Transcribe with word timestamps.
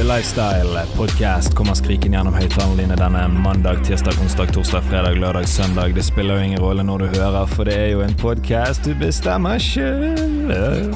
The 0.00 0.06
Lifestyle 0.16 0.86
Podcast 0.96 1.54
kommer 1.54 1.74
skriken 1.76 2.14
gjennom 2.16 2.32
høyttalerne 2.32 2.78
dine 2.78 2.96
denne 2.96 3.20
mandag, 3.34 3.82
tirsdag, 3.84 4.16
onsdag, 4.24 4.48
torsdag, 4.56 4.86
fredag, 4.88 5.18
lørdag, 5.20 5.44
søndag. 5.44 5.92
Det 5.92 6.06
spiller 6.06 6.38
jo 6.38 6.46
ingen 6.46 6.62
rolle 6.62 6.86
når 6.88 7.02
du 7.02 7.18
hører, 7.18 7.50
for 7.52 7.68
det 7.68 7.74
er 7.76 7.90
jo 7.92 8.00
en 8.00 8.16
podkast 8.16 8.88
du 8.88 8.94
bestemmer 8.96 9.60
sjøl. 9.60 10.88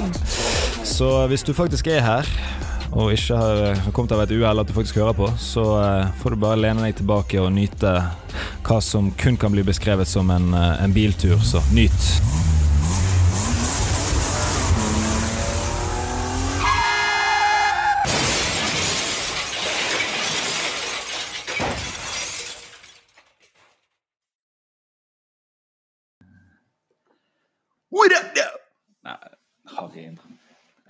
Så 0.89 1.11
hvis 1.29 1.45
du 1.45 1.53
faktisk 1.53 1.93
er 1.93 2.01
her, 2.01 2.33
og 2.95 3.13
ikke 3.13 3.37
har, 3.37 3.63
har 3.85 3.93
kommet 3.93 4.17
av 4.17 4.25
et 4.25 4.33
uhell 4.39 4.65
at 4.65 4.73
du 4.73 4.73
faktisk 4.73 5.03
hører 5.03 5.21
på, 5.21 5.29
så 5.37 5.67
eh, 5.83 6.09
får 6.23 6.33
du 6.33 6.41
bare 6.47 6.63
lene 6.65 6.87
deg 6.87 6.97
tilbake 7.03 7.45
og 7.45 7.53
nyte 7.53 7.93
hva 8.65 8.81
som 8.81 9.13
kun 9.21 9.37
kan 9.37 9.53
bli 9.53 9.69
beskrevet 9.69 10.09
som 10.09 10.33
en, 10.33 10.49
eh, 10.57 10.81
en 10.81 10.97
biltur. 10.97 11.37
Så 11.45 11.61
nyt. 11.77 12.44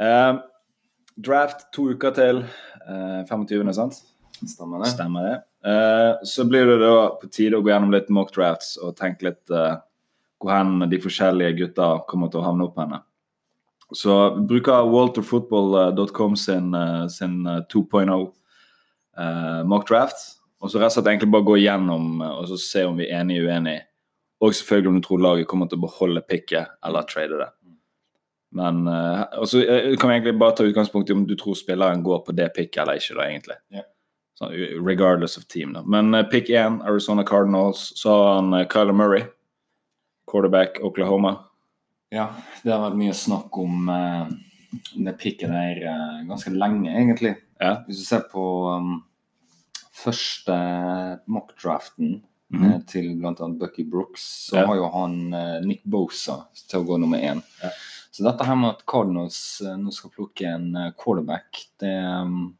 Eh, 0.01 0.33
draft 1.16 1.69
to 1.73 1.91
uker 1.95 2.15
til. 2.16 2.45
eh, 2.89 3.25
25., 3.29 3.73
sant? 3.73 4.03
Stemmer 4.45 4.83
det. 4.83 4.93
Stemmer 4.93 5.23
det. 5.29 5.37
Eh, 5.70 6.15
så 6.25 6.45
blir 6.45 6.67
det 6.67 6.79
da 6.83 7.11
på 7.20 7.30
tide 7.30 7.57
å 7.57 7.62
gå 7.65 7.73
gjennom 7.73 7.93
litt 7.95 8.11
mock 8.11 8.34
drafts 8.34 8.77
og 8.77 8.97
tenke 8.97 9.30
litt 9.30 9.48
hvor 10.45 10.53
hen 10.53 10.91
de 10.91 11.01
forskjellige 11.01 11.57
gutta 11.62 11.89
kommer 12.09 12.29
til 12.29 12.43
å 12.43 12.48
havne 12.48 12.67
opp 12.69 12.77
henne. 12.77 13.01
Så 13.95 14.15
vi 14.37 14.47
bruker 14.51 14.89
walterfootball.com 14.91 16.36
sin, 16.36 16.75
sin 17.11 17.47
eh, 17.47 17.61
2.0 17.73 18.33
eh, 19.19 19.64
mock 19.64 19.89
draft. 19.89 20.31
Og 20.61 20.73
så 20.73 20.81
rett 20.81 20.92
og 20.92 20.97
slett 20.97 21.11
egentlig 21.12 21.33
bare 21.34 21.47
gå 21.47 21.58
igjennom 21.61 22.23
eh, 22.25 22.39
og 22.41 22.48
så 22.51 22.61
se 22.61 22.84
om 22.89 22.97
vi 22.98 23.08
er 23.08 23.23
enige 23.23 23.45
uenige. 23.47 23.84
Og 24.45 24.56
selvfølgelig 24.56 24.91
om 24.91 24.97
du 24.98 25.06
tror 25.06 25.25
laget 25.25 25.48
kommer 25.48 25.70
til 25.70 25.81
å 25.81 25.86
beholde 25.86 26.25
picket 26.27 26.75
eller 26.84 27.06
trade 27.08 27.39
det. 27.41 27.51
Men 28.55 28.84
uh, 28.88 29.24
og 29.41 29.48
så 29.50 29.62
eh, 29.62 29.97
kan 29.98 30.10
vi 30.10 30.14
egentlig 30.16 30.38
bare 30.38 30.55
ta 30.56 30.66
utgangspunkt 30.69 31.10
i 31.10 31.14
om 31.16 31.24
du 31.27 31.34
tror 31.38 31.56
spilleren 31.58 32.05
går 32.06 32.20
på 32.27 32.34
det 32.38 32.52
picket 32.55 32.83
eller 32.83 33.00
ikke. 33.00 33.16
da 33.19 33.27
egentlig. 33.27 33.56
Yeah. 33.72 33.86
Så, 34.38 34.48
regardless 34.83 35.38
of 35.38 35.44
team. 35.50 35.72
da. 35.74 35.83
Men 35.83 36.14
uh, 36.14 36.22
pick 36.30 36.50
1, 36.50 36.80
Arizona 36.83 37.24
Cardinals, 37.27 37.92
så 37.98 38.14
har 38.14 38.34
han 38.34 38.55
uh, 38.55 38.66
Kyler 38.70 38.92
Murray. 38.96 39.24
Quarterback 40.30 40.78
Oklahoma. 40.83 41.36
Ja, 42.14 42.28
det 42.62 42.72
har 42.72 42.83
vært 42.88 42.98
mye 42.98 43.14
snakk 43.14 43.58
om 43.58 43.88
uh, 43.91 44.30
det 44.94 45.16
picket 45.18 45.50
der 45.50 45.83
uh, 45.86 46.22
ganske 46.28 46.50
lenge, 46.55 46.91
egentlig. 46.94 47.34
Ja. 47.61 47.80
Hvis 47.86 48.02
du 48.02 48.06
ser 48.06 48.22
på 48.30 48.44
um, 48.74 49.02
første 49.94 50.55
mock-draften 51.27 52.22
Mm 52.55 52.62
-hmm. 52.72 52.86
til 52.86 53.16
bl.a. 53.18 53.48
Bucky 53.48 53.91
Brooks, 53.91 54.46
så 54.46 54.56
Ja. 54.56 54.66
har 54.66 54.77
jo 54.77 54.89
han 54.89 55.34
eh, 55.34 55.66
Nick 55.66 55.84
Bosa 55.84 56.33
til 56.70 56.78
å 56.80 56.83
gå 56.84 56.96
nummer 56.96 57.18
én. 57.18 57.42
Ja. 57.62 57.70
Så 58.15 58.23
dette 58.23 58.45
her 58.47 58.55
med 58.55 58.77
at 58.77 58.84
Cardinals 58.87 59.39
eh, 59.65 59.75
nå 59.75 59.91
skal 59.91 60.12
plukke 60.15 60.47
en 60.47 60.69
eh, 60.79 60.93
quarterback, 60.95 61.65
det, 61.83 61.95
um, 62.23 62.53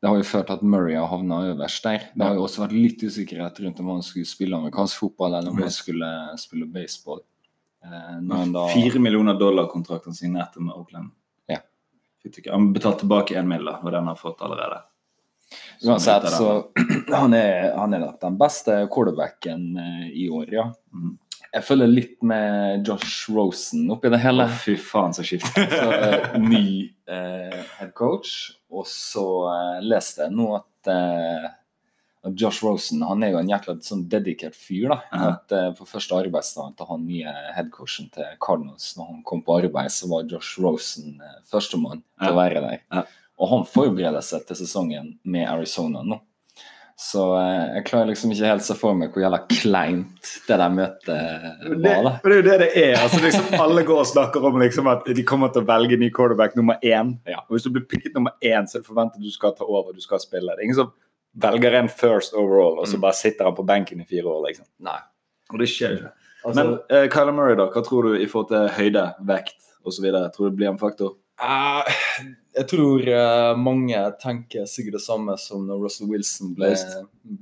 det 0.00 0.08
har 0.08 0.16
jo 0.16 0.24
ført 0.24 0.46
til 0.48 0.56
at 0.56 0.62
Murray 0.64 0.94
har 0.96 1.10
havna 1.10 1.42
øverst 1.50 1.84
der. 1.84 2.06
Det 2.14 2.24
har 2.24 2.38
jo 2.38 2.46
også 2.46 2.62
vært 2.62 2.72
litt 2.72 3.04
usikkerhet 3.04 3.60
rundt 3.60 3.82
om 3.84 3.90
han 3.92 4.00
skulle 4.06 4.30
spille 4.30 4.56
amerikansk 4.56 5.02
fotball 5.02 5.36
eller 5.36 5.52
om 5.52 5.60
han 5.60 5.74
skulle 5.76 6.08
spille 6.40 6.70
baseball. 6.72 7.20
Eh, 7.84 8.16
Fire 8.72 9.02
millioner 9.04 9.36
dollar-kontrakten 9.36 10.16
sin 10.16 10.40
etter 10.40 10.64
med 10.64 10.72
Oakland. 10.80 11.12
Ja. 11.52 11.60
Han 12.48 12.72
betalte 12.72 13.04
tilbake 13.04 13.36
én 13.36 13.52
mill., 13.52 13.68
og 13.68 13.92
den 13.92 14.08
har 14.08 14.16
fått 14.16 14.40
allerede. 14.40 14.80
Uansett, 15.84 16.30
så 16.32 16.70
han 17.12 17.36
er, 17.36 17.74
han 17.76 17.92
er 17.92 18.08
den 18.24 18.40
beste 18.40 18.86
quarterbacken 18.88 19.76
eh, 19.76 20.08
i 20.24 20.30
år, 20.32 20.48
ja. 20.48 20.70
Mhm. 20.96 21.18
Jeg 21.52 21.64
følger 21.68 21.90
litt 21.90 22.22
med 22.24 22.86
Josh 22.88 23.26
Rosen 23.34 23.90
oppi 23.92 24.08
det 24.12 24.22
hele. 24.22 24.46
Å, 24.48 24.54
fy 24.62 24.76
faen, 24.80 25.12
så 25.12 25.24
kjipt. 25.26 25.50
Så, 25.82 25.88
eh, 25.92 26.38
ny 26.40 26.62
eh, 27.08 27.58
head 27.78 27.90
coach. 27.98 28.52
Og 28.72 28.86
så 28.88 29.24
eh, 29.52 29.82
leste 29.84 30.24
jeg 30.24 30.32
nå 30.38 30.46
at, 30.56 30.88
eh, 30.92 31.50
Josh 32.38 32.62
Rosen 32.62 33.00
han 33.02 33.24
er 33.26 33.32
jo 33.34 33.40
en 33.40 33.48
jækla 33.50 33.74
sånn 33.82 34.04
dedikert 34.08 34.54
fyr. 34.56 34.86
da. 34.94 34.98
Ja. 35.10 35.28
At 35.34 35.52
eh, 35.58 35.68
På 35.76 35.84
første 35.90 36.16
arbeidsdag 36.22 36.76
til 36.78 36.88
han 36.88 37.04
nye 37.04 37.32
headcoachen 37.58 38.08
til 38.14 38.28
Cardinals, 38.40 38.92
når 38.96 39.08
han 39.10 39.22
kom 39.28 39.42
på 39.44 39.56
arbeid, 39.58 39.90
så 39.92 40.08
var 40.12 40.24
Josh 40.30 40.56
Rosen 40.62 41.18
eh, 41.20 41.40
førstemann 41.52 42.00
til 42.06 42.30
Ja. 42.30 42.32
å 42.32 42.38
være 42.38 42.62
der. 42.64 42.80
Ja. 42.94 43.04
Og 43.42 43.50
han 43.50 43.64
forbereder 43.66 44.22
seg 44.24 44.44
til 44.48 44.56
sesongen 44.62 45.16
med 45.24 45.48
Arizona 45.50 46.00
nå. 46.06 46.20
Så 46.98 47.22
eh, 47.38 47.74
jeg 47.76 47.84
klarer 47.88 48.06
liksom 48.12 48.30
ikke 48.34 48.46
helt 48.50 48.62
se 48.66 48.74
for 48.78 48.94
meg 48.94 49.10
hvor 49.14 49.22
jævla 49.24 49.40
kleint 49.50 50.32
det 50.48 50.58
der 50.60 50.70
møtet 50.70 51.08
var. 51.82 52.02
da. 52.04 52.12
men 52.22 52.30
det 52.30 52.32
er 52.32 52.36
jo 52.36 52.44
det 52.46 52.58
det 52.62 52.70
er. 52.84 52.96
altså 53.02 53.20
liksom 53.24 53.60
Alle 53.60 53.82
går 53.88 53.98
og 54.04 54.06
snakker 54.06 54.44
om 54.44 54.58
liksom 54.60 54.90
at 54.92 55.04
de 55.16 55.24
kommer 55.26 55.48
til 55.54 55.64
å 55.64 55.68
velge 55.72 55.98
ny 55.98 56.10
quarterback 56.14 56.54
nummer 56.56 56.76
én. 56.84 57.16
Ja. 57.26 57.40
Og 57.48 57.56
Hvis 57.56 57.64
du 57.66 57.70
blir 57.74 57.86
picket 57.88 58.14
nummer 58.14 58.32
én, 58.44 58.68
så 58.68 58.78
er 58.78 58.84
det 58.84 58.90
forventet 58.90 59.16
at 59.22 59.26
du 59.26 59.30
skal 59.34 59.54
ta 59.58 59.64
over, 59.64 59.92
du 59.96 60.00
skal 60.04 60.20
spille. 60.22 60.52
Det 60.52 60.60
er 60.62 60.68
ingen 60.68 60.78
som 60.82 60.92
velger 61.42 61.78
en 61.78 61.88
first 61.88 62.34
overall, 62.34 62.78
og 62.82 62.86
så 62.86 62.96
Mm. 62.98 63.00
bare 63.06 63.12
sitter 63.16 63.44
han 63.48 63.54
på 63.56 63.64
benken 63.66 64.00
i 64.00 64.04
fire 64.04 64.24
år. 64.28 64.46
liksom. 64.48 64.66
Nei. 64.80 64.98
Og 65.52 65.58
det 65.58 65.68
skjer 65.68 65.96
ikke. 65.96 66.12
Altså, 66.44 66.54
Men 66.64 66.72
uh, 66.90 67.08
Kyler 67.08 67.32
Murray, 67.32 67.54
da, 67.56 67.66
hva 67.70 67.82
tror 67.86 68.02
du 68.02 68.14
i 68.18 68.26
forhold 68.26 68.48
til 68.48 68.68
høyde, 68.76 69.14
vekt 69.26 69.56
osv.? 69.86 70.04
Tror 70.34 70.44
du 70.44 70.50
det 70.50 70.56
blir 70.56 70.68
en 70.68 70.78
faktor? 70.78 71.14
Eh, 71.42 71.92
jeg 72.54 72.68
tror 72.70 73.06
eh, 73.08 73.52
mange 73.58 73.98
tenker 74.22 74.66
sikkert 74.70 74.98
det 74.98 75.04
samme 75.04 75.34
som 75.40 75.64
når 75.66 75.86
Russell 75.86 76.10
Wilson 76.10 76.52
ble, 76.54 76.72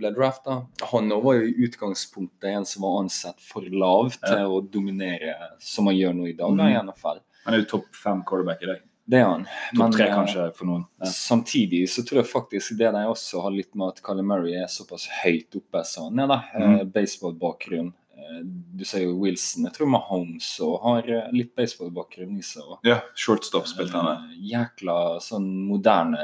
ble 0.00 0.12
drafta. 0.16 0.60
Han 0.92 1.10
var 1.24 1.40
jo 1.40 1.48
i 1.50 1.66
utgangspunktet 1.66 2.50
en 2.52 2.64
som 2.68 2.86
var 2.86 3.00
ansett 3.02 3.40
for 3.44 3.66
lav 3.70 4.14
til 4.22 4.46
å 4.46 4.60
dominere 4.62 5.34
som 5.60 5.90
han 5.90 5.98
gjør 5.98 6.14
nå 6.20 6.30
i 6.30 6.36
dag, 6.38 6.54
mm. 6.54 6.60
i 6.60 6.70
Mhm. 6.70 6.86
NFL. 6.92 7.20
Han 7.44 7.54
er 7.56 7.62
jo 7.62 7.68
topp 7.74 7.90
fem 7.96 8.22
quarterback 8.24 8.62
i 8.62 8.66
dag. 8.72 8.80
Det 9.10 9.18
er 9.18 9.24
han. 9.26 9.46
Topp 9.74 9.94
tre 9.96 10.04
eh, 10.06 10.14
kanskje 10.14 10.42
for 10.54 10.68
noen. 10.70 10.84
Ja. 11.02 11.06
Samtidig 11.10 11.88
så 11.90 12.04
tror 12.06 12.20
jeg 12.22 12.30
faktisk 12.30 12.76
det 12.78 12.92
de 12.94 13.06
også 13.10 13.42
har 13.42 13.50
litt 13.50 13.74
med 13.74 13.88
at 13.88 14.02
Kyler 14.06 14.22
Murray 14.22 14.54
er 14.62 14.68
såpass 14.70 15.08
høyt 15.24 15.56
oppe 15.58 15.82
som 15.84 16.12
han 16.12 16.20
er. 16.24 16.28
da. 16.30 16.38
Mhm. 16.54 16.76
Eh, 16.80 16.84
Baseballbakgrunn. 16.94 17.92
Eh, 18.20 18.40
du 18.44 18.84
sier 18.84 19.06
jo 19.06 19.16
Wilson. 19.22 19.64
Jeg 19.68 19.72
tror 19.78 19.88
Mahomes 19.90 20.48
òg 20.64 20.76
har 20.84 21.08
eh, 21.10 21.30
litt 21.32 21.54
baseballbakgrunn 21.58 22.36
i 22.38 22.44
seg. 22.44 22.76
Ja, 22.84 23.00
shortstop 23.16 23.66
spilte 23.70 23.96
han. 23.96 24.30
Eh, 24.30 24.38
Jækla 24.52 24.96
sånn 25.24 25.48
moderne 25.68 26.20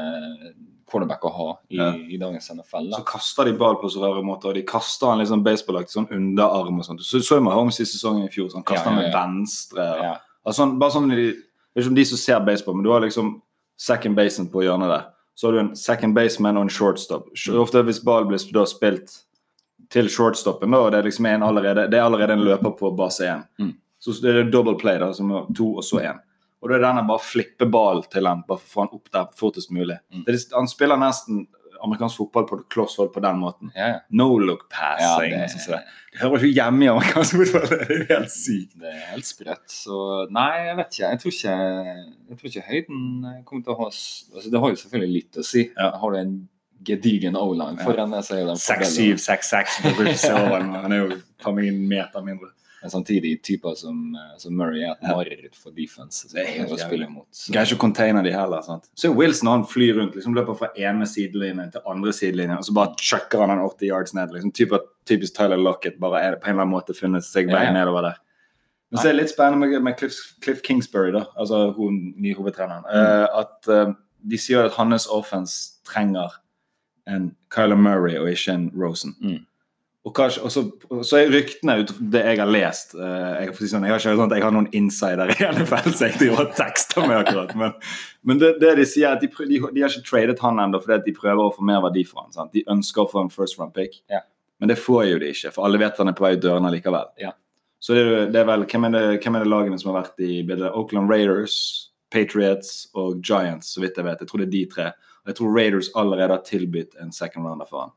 quarterback 0.87 1.25
å 1.27 1.33
ha 1.35 1.49
i, 1.69 1.77
Ja. 1.81 1.89
i 1.97 2.17
dagens 2.17 2.51
NFL. 2.51 2.93
Så 2.95 3.05
kaster 3.05 3.45
de 3.49 3.53
ball 3.59 3.75
på 3.81 3.91
så 3.91 4.01
rare 4.05 4.23
måter, 4.23 4.49
og 4.53 4.55
de 4.55 4.63
kaster 4.63 5.09
han 5.11 5.19
liksom 5.19 5.43
baseballaktig 5.43 5.91
sånn 5.97 6.11
underarm 6.15 6.79
og 6.79 6.85
sånt. 6.87 7.01
Så 7.03 7.19
så 7.25 7.37
jo 7.41 7.47
Mahomes 7.49 7.81
i 7.81 7.85
sesongen 7.85 8.25
i 8.29 8.31
fjor, 8.31 8.49
så 8.51 8.55
han 8.61 8.63
kaster 8.65 8.91
Ja, 8.93 9.01
ja, 9.01 9.03
med 9.03 9.13
venstre. 9.13 10.21
Altså, 10.47 10.63
sånn- 10.63 10.79
bare 10.79 10.91
sånn 10.93 11.11
de, 11.11 11.33
Det 11.77 11.83
er 11.83 11.83
ikke 11.83 11.89
som 11.91 11.95
de 11.95 12.05
som 12.05 12.19
ser 12.19 12.41
baseball, 12.41 12.75
men 12.77 12.85
du 12.85 12.91
har 12.91 13.01
liksom 13.03 13.43
second 13.77 14.17
basen 14.17 14.47
på 14.49 14.63
hjørnet 14.63 14.89
der. 14.89 15.07
Så 15.37 15.49
har 15.49 15.53
du 15.53 15.59
en 15.59 15.77
second 15.77 16.15
baseman 16.15 16.57
og 16.57 16.63
en 16.63 16.69
shortstop. 16.71 17.27
Mm. 17.35 17.61
Ofte 17.61 17.83
hvis 17.85 18.03
ball 18.03 18.25
blir 18.25 18.39
da 18.53 18.65
spilt 18.65 19.25
til 19.93 20.09
shortstoppen, 20.11 20.71
da, 20.75 20.79
og 20.87 20.93
det 20.93 20.99
er 21.01 21.09
liksom 21.09 21.27
en 21.31 21.43
allerede, 21.47 21.87
det 21.91 21.99
er 21.99 22.07
allerede 22.07 22.37
en 22.37 22.45
løper 22.47 22.73
på 22.79 22.91
base 22.99 23.27
én. 23.31 23.43
Mm. 23.63 23.75
Så 24.03 24.15
det 24.23 24.33
er 24.35 24.51
double 24.51 24.77
play, 24.79 24.99
da, 25.03 25.13
som 25.17 25.31
er 25.35 25.47
to 25.57 25.73
og 25.81 25.85
så 25.87 26.01
én. 26.03 26.19
Og 26.63 26.71
da 26.71 26.79
er 26.79 26.83
denne 26.87 27.05
bare 27.07 27.23
flippe 27.23 27.67
ball 27.71 28.03
til 28.11 28.27
ham, 28.27 28.41
bare 28.49 28.59
for 28.59 28.67
å 28.67 28.73
få 28.73 28.85
han 28.87 28.97
opp 28.99 29.13
der 29.15 29.29
fortest 29.39 29.71
mulig. 29.75 29.99
Mm. 30.13 30.25
Det 30.27 30.35
er, 30.35 30.43
han 30.57 30.69
spiller 30.71 30.99
nesten 31.01 31.45
amerikansk 31.85 32.17
fotball 32.23 32.47
på 32.49 32.57
kloss 32.73 32.95
hold 32.99 33.11
på 33.15 33.21
den 33.21 33.37
måten. 33.39 33.71
Ja, 33.77 33.87
ja. 33.93 33.99
No 34.17 34.31
look 34.41 34.63
passing. 34.73 35.35
Ja, 35.35 35.43
det- 35.45 35.51
sier 35.61 35.77
det. 35.77 35.83
det 36.15 36.21
hører 36.23 36.39
ikke 36.47 36.57
hjemme 36.57 36.87
i 36.87 36.89
amerikansk 36.89 37.37
fotball. 37.37 37.67
Det 37.87 37.99
er 37.99 38.07
helt 38.15 38.33
sykt. 38.33 38.73
Det 38.81 38.89
er 38.91 39.03
helt 39.13 39.29
sprøtt. 39.29 39.67
Så 39.71 39.99
nei, 40.33 40.49
jeg 40.71 40.77
vet 40.81 40.97
ikke. 40.97 41.11
Jeg 41.13 41.21
tror 41.23 41.35
ikke, 41.37 41.57
jeg 42.31 42.39
tror 42.41 42.51
ikke 42.53 42.67
høyden 42.71 43.01
kommer 43.45 43.63
til 43.67 43.75
å 43.75 43.79
ha 43.83 43.89
altså, 43.93 44.51
Det 44.51 44.63
har 44.65 44.73
jo 44.73 44.81
selvfølgelig 44.83 45.17
litt 45.21 45.41
å 45.43 45.47
si. 45.47 45.67
Har 45.77 46.17
du 46.17 46.19
en 46.23 46.35
gedigen 46.87 47.37
O-line 47.39 47.83
foran 47.83 48.15
deg, 48.15 48.27
så 48.27 48.39
er 48.39 48.47
den 48.53 48.61
fordelen. 48.61 49.19
6'7", 49.19 50.77
Han 50.83 50.95
er 50.95 51.03
jo 51.03 51.19
faen 51.43 51.59
meg 51.59 51.73
en 51.73 51.83
meter 51.91 52.25
mindre. 52.25 52.53
Men 52.87 52.91
samtidig 52.93 53.43
typer 53.43 53.75
som, 53.75 54.15
eh, 54.15 54.39
som 54.39 54.57
Murray 54.57 54.85
er 54.85 54.93
et 54.93 55.03
mareritt 55.03 55.57
for 55.59 55.75
defense 55.75 56.29
Det 56.31 56.45
er 56.45 56.69
å 56.71 56.77
spille 56.79 57.09
imot. 57.09 57.27
Greier 57.51 57.67
ikke 57.67 57.81
å 57.81 57.83
containe 57.83 58.23
de 58.23 58.31
heller. 58.31 58.63
sant? 58.63 58.85
Så 58.95 59.11
Wilson 59.15 59.49
han 59.49 59.65
flyr 59.65 59.97
rundt, 59.97 60.15
liksom 60.15 60.37
løper 60.37 60.57
fra 60.57 60.69
ene 60.77 61.09
sidelinje 61.09 61.73
til 61.73 61.81
andre 61.87 62.13
sidelinje, 62.13 62.59
og 62.59 62.69
så 62.69 62.75
bare 62.75 62.95
chucker 63.01 63.43
han 63.43 63.49
den 63.49 63.65
80 63.65 63.87
yards 63.89 64.15
ned. 64.15 64.31
liksom 64.31 64.53
typer, 64.53 64.81
Typisk 65.07 65.35
Tyler 65.35 65.57
Lockett, 65.57 65.99
bare 65.99 66.21
er 66.23 66.31
det 66.33 66.41
på 66.43 66.49
en 66.49 66.55
eller 66.55 66.63
annen 66.63 66.75
måte 66.75 66.95
funnet 66.95 67.25
seg 67.25 67.47
vei 67.47 67.65
Ja, 67.65 67.73
ja. 67.73 67.73
nedover 67.73 68.03
der. 68.03 68.17
Men 68.91 69.01
så 69.01 69.09
er 69.09 69.13
det 69.13 69.21
litt 69.21 69.35
spennende 69.35 69.67
med, 69.67 69.83
med 69.83 69.97
Cliff, 69.99 70.15
Cliff 70.41 70.63
Kingsbury, 70.63 71.11
da, 71.13 71.25
altså 71.37 71.75
hun 71.75 72.15
nye 72.17 72.35
hovedtreneren, 72.35 72.87
eh, 72.87 73.27
at 73.41 73.69
uh, 73.69 73.95
de 74.23 74.39
sier 74.39 74.67
at 74.67 74.79
hans 74.79 75.09
offense 75.11 75.81
trenger 75.87 76.39
en 77.11 77.31
Kyler 77.55 77.79
Murray 77.79 78.19
og 78.21 78.31
ikke 78.31 78.55
en 78.57 78.71
Rosen. 78.79 79.15
Mm. 79.23 79.45
Og, 80.07 80.13
kanskje, 80.15 80.43
og, 80.47 80.53
så, 80.55 80.63
og 80.95 81.01
så 81.07 81.19
er 81.19 81.33
ryktene 81.35 81.81
ut 81.81 81.91
det 82.15 82.21
jeg 82.23 82.39
har 82.39 82.51
lest 82.51 82.93
eh, 82.95 83.01
jeg, 83.43 83.49
har, 83.49 83.57
sånn, 83.59 83.87
jeg, 83.89 83.91
har 83.91 83.99
ikke 83.99 84.13
sånn 84.21 84.29
at 84.31 84.35
jeg 84.37 84.45
har 84.45 84.55
noen 84.55 84.69
insider 84.79 85.33
i 85.35 85.37
NFL 85.49 85.89
som 85.89 86.05
jeg 86.07 86.21
driver 86.21 86.43
og 86.45 86.53
tekster 86.55 87.09
med 87.09 87.17
akkurat. 87.25 87.55
Men, 87.59 87.73
men 88.23 88.43
det, 88.43 88.53
det, 88.63 88.77
de 88.79 88.85
sier, 88.87 89.09
er 89.09 89.19
at 89.19 89.25
de, 89.25 89.31
de, 89.51 89.59
de 89.59 89.83
har 89.83 89.91
ikke 89.91 90.07
tradet 90.07 90.45
han 90.45 90.63
ennå 90.63 90.79
fordi 90.85 91.01
de 91.09 91.17
prøver 91.17 91.43
å 91.43 91.55
få 91.57 91.67
mer 91.67 91.83
verdi 91.89 92.05
for 92.07 92.23
han. 92.23 92.31
Sant? 92.37 92.55
De 92.55 92.63
ønsker 92.71 93.03
å 93.03 93.11
få 93.11 93.25
en 93.25 93.33
first 93.35 93.59
round 93.59 93.75
pick, 93.75 93.99
Ja. 94.13 94.23
men 94.63 94.71
det 94.71 94.79
får 94.79 95.09
jo 95.11 95.19
de 95.25 95.33
ikke. 95.35 95.51
For 95.57 95.67
alle 95.67 95.83
vet 95.83 95.99
han 95.99 96.13
er 96.13 96.19
på 96.19 96.27
vei 96.29 96.37
ut 96.37 96.45
dørene 96.45 96.71
likevel. 96.77 97.11
Ja. 97.23 97.35
Så 97.83 97.99
det, 97.99 98.07
det 98.35 98.41
er 98.45 98.47
vel, 98.49 98.63
hvem 98.71 98.87
er 98.89 98.95
det, 98.95 99.05
hvem 99.25 99.41
er 99.41 99.45
det 99.45 99.51
lagene 99.53 99.83
som 99.83 99.91
har 99.91 100.05
vært 100.05 100.23
i? 100.23 100.39
Oakland 100.71 101.11
Raiders, 101.11 101.59
Patriots 102.15 102.87
og 102.95 103.19
Giants, 103.27 103.75
så 103.75 103.83
vidt 103.83 103.99
jeg 103.99 104.07
vet. 104.07 104.23
Jeg 104.23 104.31
tror 104.31 104.43
det 104.43 104.49
er 104.49 104.55
de 104.55 104.65
tre. 104.71 104.87
Jeg 105.27 105.37
tror 105.39 105.55
Raiders 105.57 105.89
allerede 105.95 106.37
har 106.37 106.45
tilbudt 106.47 106.95
en 107.03 107.13
second 107.13 107.47
rounder 107.47 107.67
for 107.69 107.81
han. 107.87 107.95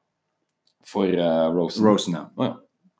For 0.88 1.06
uh, 1.06 1.50
Rosen. 1.54 1.86
Rosen, 1.86 2.14
ja. 2.18 2.24
Oh, 2.36 2.46
ja. 2.46 2.56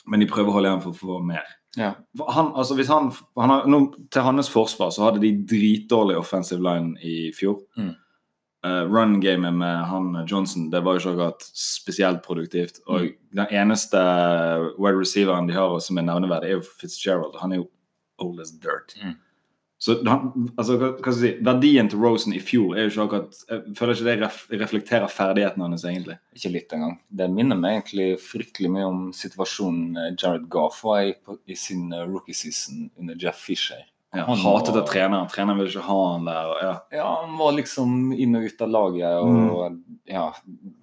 Men 0.10 0.20
de 0.22 0.28
prøver 0.30 0.50
å 0.52 0.58
holde 0.58 0.70
igjen 0.70 0.84
for 0.84 0.94
å 0.94 1.00
få 1.00 1.20
mer. 1.26 1.48
Ja. 1.78 1.94
Han, 2.34 2.52
altså 2.58 2.76
hvis 2.78 2.90
han, 2.90 3.12
han 3.38 3.52
har, 3.54 3.66
nå, 3.70 3.80
til 4.12 4.26
hans 4.26 4.50
forsvar 4.50 4.90
så 4.94 5.06
hadde 5.06 5.22
de 5.22 5.32
dritdårlig 5.50 6.18
offensive 6.18 6.62
line 6.66 6.96
i 7.06 7.30
fjor. 7.38 7.60
Mm. 7.78 7.92
Uh, 8.66 8.84
Run-gamet 8.92 9.56
med 9.56 9.86
han 9.88 10.10
eh, 10.20 10.26
Johnson 10.28 10.66
det 10.74 10.82
var 10.84 10.98
jo 10.98 11.00
ikke 11.00 11.12
akkurat 11.14 11.46
spesielt 11.56 12.26
produktivt. 12.26 12.82
Og 12.88 13.06
Mm. 13.06 13.14
den 13.40 13.54
eneste 13.62 14.02
wide 14.76 15.00
receiveren 15.00 15.48
de 15.48 15.54
har 15.56 15.78
som 15.80 15.98
er 15.98 16.08
nevneverdig, 16.10 16.50
er 16.50 16.58
jo 16.58 16.66
Fitzgerald. 16.82 17.38
Han 17.40 17.54
er 17.54 17.62
jo 17.62 17.70
old 18.20 18.42
as 18.44 18.52
dirt. 18.52 18.98
Mm. 19.00 19.16
Så 19.80 19.94
altså, 20.04 20.74
hva, 20.76 20.90
hva 21.00 21.12
skal 21.14 21.14
jeg 21.14 21.38
si, 21.38 21.44
Verdien 21.48 21.88
til 21.88 22.02
Rosen 22.04 22.34
i 22.36 22.42
fjor 22.44 22.74
er 22.76 22.84
jo 22.84 22.90
ikke 22.92 23.04
akkurat 23.06 23.38
Jeg 23.48 23.76
føler 23.80 23.94
ikke 23.96 24.08
det 24.10 24.16
ref, 24.26 24.40
reflekterer 24.52 25.08
ferdigheten 25.14 25.64
hans, 25.64 25.86
egentlig. 25.88 26.18
Ikke 26.36 26.52
litt 26.52 26.74
engang. 26.76 26.98
Det 27.08 27.30
minner 27.32 27.56
meg 27.60 27.78
egentlig 27.78 28.10
fryktelig 28.20 28.74
mye 28.76 28.90
om 28.90 29.06
situasjonen 29.16 29.96
eh, 30.02 30.10
Jared 30.20 30.50
Goff 30.52 30.82
var 30.84 31.06
i 31.08 31.14
i 31.48 31.56
sin 31.56 31.94
eh, 31.96 32.04
rookie 32.12 32.36
season 32.36 32.90
under 33.00 33.16
Jeff 33.16 33.40
Fisher. 33.40 33.86
Ja, 34.12 34.24
Han 34.26 34.42
hatet 34.42 34.74
var- 34.74 34.82
av 34.82 34.88
treneren. 34.90 35.28
Treneren 35.30 35.60
ville 35.62 35.70
ikke 35.70 35.86
ha 35.86 35.98
han 36.12 36.26
der. 36.26 36.48
Og, 36.50 36.60
ja. 36.66 36.74
Ja, 36.98 37.08
han 37.22 37.38
var 37.38 37.52
liksom 37.56 38.12
inn 38.18 38.36
og 38.36 38.48
ut 38.50 38.62
av 38.66 38.72
laget 38.74 39.24
og 39.24 39.80
ja, 40.10 40.26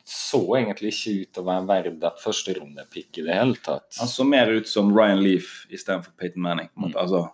så 0.06 0.40
egentlig 0.56 0.92
ikke 0.94 1.14
ut 1.20 1.32
til 1.34 1.42
å 1.42 1.46
være 1.50 1.66
verd 1.68 2.04
et 2.06 2.22
førsterundepick 2.22 3.18
i 3.18 3.26
det 3.26 3.34
hele 3.34 3.58
tatt. 3.60 3.90
Han 3.98 4.08
så 4.08 4.24
mer 4.24 4.54
ut 4.56 4.70
som 4.70 4.92
Ryan 4.94 5.20
Leaf 5.20 5.66
istedenfor 5.68 6.14
Peyton 6.16 6.42
Manning. 6.46 6.70
Mm. 6.78 6.94
Altså, 6.94 7.24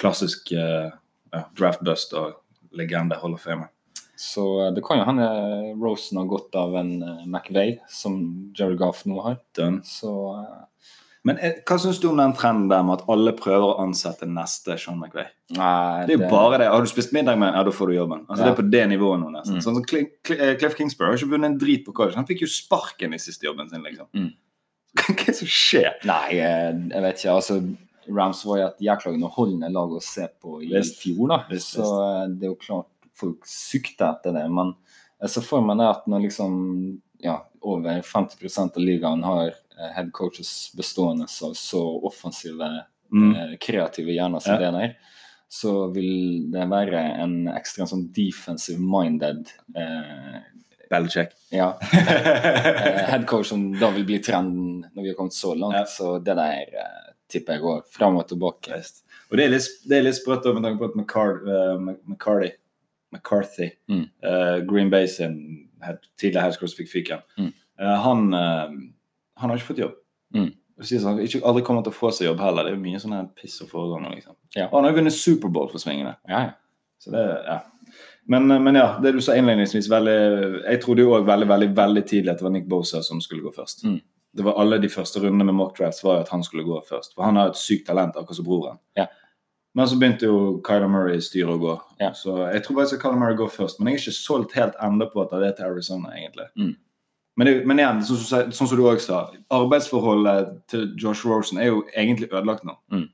klassisk 0.00 0.50
eh, 0.56 0.88
ja, 1.34 1.46
draft 1.58 1.82
bust 1.86 2.14
og 2.16 2.38
legende 2.74 3.18
Hall 3.20 3.34
of 3.36 3.42
Famer. 3.44 3.70
Så 4.16 4.44
eh, 4.62 4.70
det 4.74 4.84
kan 4.86 5.00
jo 5.00 5.08
hende 5.08 5.26
Rosen 5.82 6.20
har 6.22 6.30
gått 6.30 6.54
av 6.58 6.76
en 6.78 6.94
eh, 7.02 7.26
McVay, 7.26 7.78
som 7.90 8.20
Jerry 8.56 8.78
Goff 8.80 9.04
nå 9.10 9.20
har. 9.26 9.42
Så 9.88 10.14
uh... 10.38 10.62
Men 11.24 11.38
eh, 11.40 11.56
hva 11.64 11.78
syns 11.80 11.98
du 12.02 12.10
om 12.10 12.18
den 12.20 12.34
trenden 12.36 12.68
der 12.68 12.82
med 12.84 12.98
at 12.98 13.08
alle 13.10 13.32
prøver 13.36 13.64
å 13.70 13.78
ansette 13.80 14.28
neste 14.28 14.76
Sean 14.80 14.98
McVay? 15.00 15.30
nei, 15.56 16.04
Det 16.04 16.18
er 16.18 16.20
jo 16.20 16.28
bare 16.28 16.58
det. 16.60 16.68
Har 16.68 16.84
du 16.84 16.90
spist 16.90 17.14
middag 17.16 17.38
med 17.40 17.56
ja, 17.56 17.62
da 17.64 17.72
får 17.72 17.90
du 17.90 17.96
jobben. 17.96 18.26
Altså, 18.28 18.42
Ja. 18.42 18.50
Det 18.50 18.52
er 18.52 18.58
på 18.60 18.70
det 18.74 18.82
nivået 18.92 19.22
nå, 19.22 19.30
nesten. 19.32 19.56
Mm. 19.56 19.64
Sånn 19.64 19.78
som 19.78 19.86
Cl 19.88 20.04
Cl 20.26 20.36
eh, 20.36 20.54
Cliff 20.60 20.76
Kingsbury 20.76 21.10
har 21.10 21.16
ikke 21.16 21.32
vunnet 21.32 21.54
en 21.54 21.60
drit 21.60 21.86
på 21.86 21.96
college. 21.96 22.18
Han 22.20 22.28
fikk 22.28 22.44
jo 22.44 22.50
sparken 22.52 23.16
i 23.16 23.22
siste 23.22 23.48
jobben 23.48 23.72
sin, 23.72 23.86
liksom. 23.86 24.10
Mm. 24.12 24.30
Hva 25.00 25.14
er 25.14 25.24
det 25.30 25.36
som 25.40 25.50
skjer? 25.50 25.96
Nei, 26.04 26.28
eh, 26.36 26.70
jeg 26.92 27.06
vet 27.08 27.24
ikke. 27.24 27.38
altså 27.38 27.58
Rams 28.08 28.44
var 28.44 28.58
jo 28.58 28.66
et 28.66 28.80
jækla 28.86 29.12
underholdende 29.14 29.70
lag 29.72 29.92
å 29.96 30.02
se 30.02 30.26
på 30.42 30.58
i 30.64 30.70
best, 30.72 30.98
fjor, 31.00 31.28
da. 31.28 31.38
Best, 31.50 31.74
Så 31.76 31.84
eh, 31.84 32.28
det 32.34 32.48
er 32.48 32.52
jo 32.52 32.60
klart 32.60 32.90
folk 33.14 33.46
sukter 33.46 34.10
etter 34.12 34.32
det. 34.34 34.44
Men 34.50 34.74
jeg 35.22 35.30
ser 35.30 35.46
for 35.46 35.60
meg 35.64 35.78
det 35.78 35.86
at 35.88 36.06
når 36.10 36.24
liksom 36.26 36.56
ja, 37.24 37.38
over 37.62 38.02
50 38.02 38.58
av 38.64 38.80
ligaen 38.82 39.22
har 39.24 39.52
headcoaches 39.96 40.72
bestående 40.76 41.24
av 41.42 41.54
så 41.58 41.84
offensive, 42.04 42.72
Mm. 43.14 43.34
eh, 43.36 43.50
kreative 43.60 44.10
hjerner 44.10 44.40
som 44.42 44.54
Ja. 44.54 44.58
det 44.58 44.70
der, 44.80 44.94
så 45.48 45.92
vil 45.94 46.50
det 46.50 46.64
være 46.70 46.98
en 47.22 47.46
ekstremt 47.52 47.88
sånn 47.92 48.08
defensive 48.12 48.80
minded 48.80 49.46
eh, 49.76 50.40
Belichick. 50.90 51.30
ja, 51.52 51.68
eh, 51.92 53.04
headcoach 53.12 53.46
som 53.46 53.68
da 53.78 53.90
vil 53.94 54.04
bli 54.08 54.18
trenden 54.24 54.80
når 54.94 55.02
vi 55.02 55.08
har 55.12 55.16
kommet 55.20 55.36
så 55.36 55.54
langt. 55.54 55.76
Ja. 55.78 55.84
Så 55.86 56.18
det 56.24 56.34
der 56.34 56.74
eh, 56.74 57.13
tipper 57.32 57.56
jeg 57.56 57.62
går 57.64 57.82
fram 57.90 58.16
og 58.20 58.28
tilbake. 58.28 58.80
Og 59.30 59.36
det 59.38 59.44
er 59.46 59.54
litt, 59.54 59.68
det 59.88 59.98
er 59.98 60.02
litt 60.06 60.18
sprøtt 60.18 60.44
med 60.54 60.62
tanke 60.66 60.78
på 60.82 60.90
at 60.90 60.96
McCard, 60.98 61.46
uh, 61.48 61.94
McCarty, 62.06 62.50
McCarthy, 63.12 63.70
Mm. 63.88 64.04
uh, 64.26 64.58
Green 64.66 64.90
Bay 64.90 65.06
sin 65.06 65.68
head, 65.82 65.98
tidligere 66.18 66.42
headcoach 66.50 66.74
fikk 66.76 66.90
fyken, 66.92 67.22
Mm. 67.38 67.52
uh, 67.80 67.96
han, 68.02 68.32
han 68.34 69.50
har 69.50 69.56
ikke 69.56 69.72
fått 69.74 69.78
jobb. 69.84 69.94
Mm. 70.34 70.52
Han 71.04 71.18
ikke 71.22 71.40
aldri 71.46 71.62
kommer 71.62 71.82
til 71.86 71.92
å 71.92 71.94
få 71.94 72.10
seg 72.12 72.26
jobb 72.26 72.40
heller. 72.42 72.64
Det 72.64 72.72
er 72.72 72.80
mye 72.82 72.98
sånn 72.98 73.28
piss 73.38 73.60
og 73.62 73.68
foregår 73.70 74.00
nå. 74.02 74.14
liksom. 74.16 74.34
Ja. 74.56 74.66
Og 74.66 74.74
han 74.74 74.84
har 74.84 74.90
jo 74.92 74.96
vunnet 74.98 75.14
Superbowl 75.14 75.68
for 75.70 75.78
svingene. 75.78 76.16
Ja, 76.28 76.40
ja. 76.48 76.50
Så 76.98 77.12
det, 77.14 77.22
ja. 77.46 77.60
Men, 78.26 78.48
men 78.48 78.74
ja, 78.74 78.98
det 79.02 79.12
du 79.14 79.20
sa 79.20 79.34
innledningsvis, 79.36 79.86
veldig, 79.92 80.62
jeg 80.64 80.80
trodde 80.82 81.04
jo 81.04 81.12
òg 81.14 81.26
veldig, 81.28 81.46
veldig, 81.48 81.68
veldig 81.76 82.02
tidlig 82.08 82.32
at 82.32 82.38
det 82.40 82.46
var 82.46 82.50
Nick 82.56 82.66
Bosa 82.66 83.02
som 83.02 83.20
skulle 83.20 83.44
gå 83.44 83.52
først. 83.54 83.84
Mm. 83.84 84.00
Det 84.34 84.42
var 84.42 84.58
Alle 84.58 84.80
de 84.82 84.90
første 84.90 85.20
rundene 85.22 85.46
med 85.46 85.54
mock 85.54 85.76
drafts 85.78 86.02
var 86.04 86.24
at 86.24 86.32
han 86.34 86.42
skulle 86.42 86.66
gå 86.66 86.80
først. 86.88 87.14
For 87.14 87.22
han 87.26 87.38
har 87.38 87.52
et 87.52 87.60
sykt 87.60 87.86
talent, 87.86 88.16
akkurat 88.18 88.40
som 88.40 88.46
broren. 88.48 88.80
Ja. 88.98 89.06
Men 89.74 89.88
så 89.90 89.98
begynte 89.98 90.26
jo 90.26 90.38
Kyler 90.66 90.90
Murray 90.90 91.20
styret 91.22 91.54
å 91.54 91.58
gå. 91.58 91.74
Ja. 92.02 92.12
Så 92.14 92.36
jeg 92.46 92.62
tror 92.62 92.80
faktisk 92.80 92.98
at 92.98 93.04
Kyler 93.04 93.20
Murray 93.20 93.38
går 93.38 93.50
først. 93.50 93.78
Men 93.78 93.90
jeg 93.90 93.98
er 93.98 94.02
ikke 94.04 94.16
solgt 94.16 94.54
helt 94.58 94.76
enda 94.82 95.08
på 95.10 95.22
at 95.22 95.34
det 95.34 95.48
er 95.48 95.56
til 95.58 95.70
Arizona, 95.70 96.14
egentlig. 96.14 96.46
Mm. 96.58 96.74
Men, 97.36 97.48
det, 97.48 97.54
men 97.66 97.82
igjen, 97.82 98.02
sånn 98.06 98.20
som, 98.20 98.52
sånn 98.54 98.70
som 98.70 98.78
du 98.78 98.84
òg 98.86 99.02
sa, 99.02 99.24
arbeidsforholdet 99.54 100.52
til 100.70 100.86
Josh 101.00 101.26
Rosen 101.26 101.58
er 101.58 101.72
jo 101.72 101.82
egentlig 101.90 102.30
ødelagt 102.30 102.66
nå. 102.66 102.76
Mm. 102.94 103.08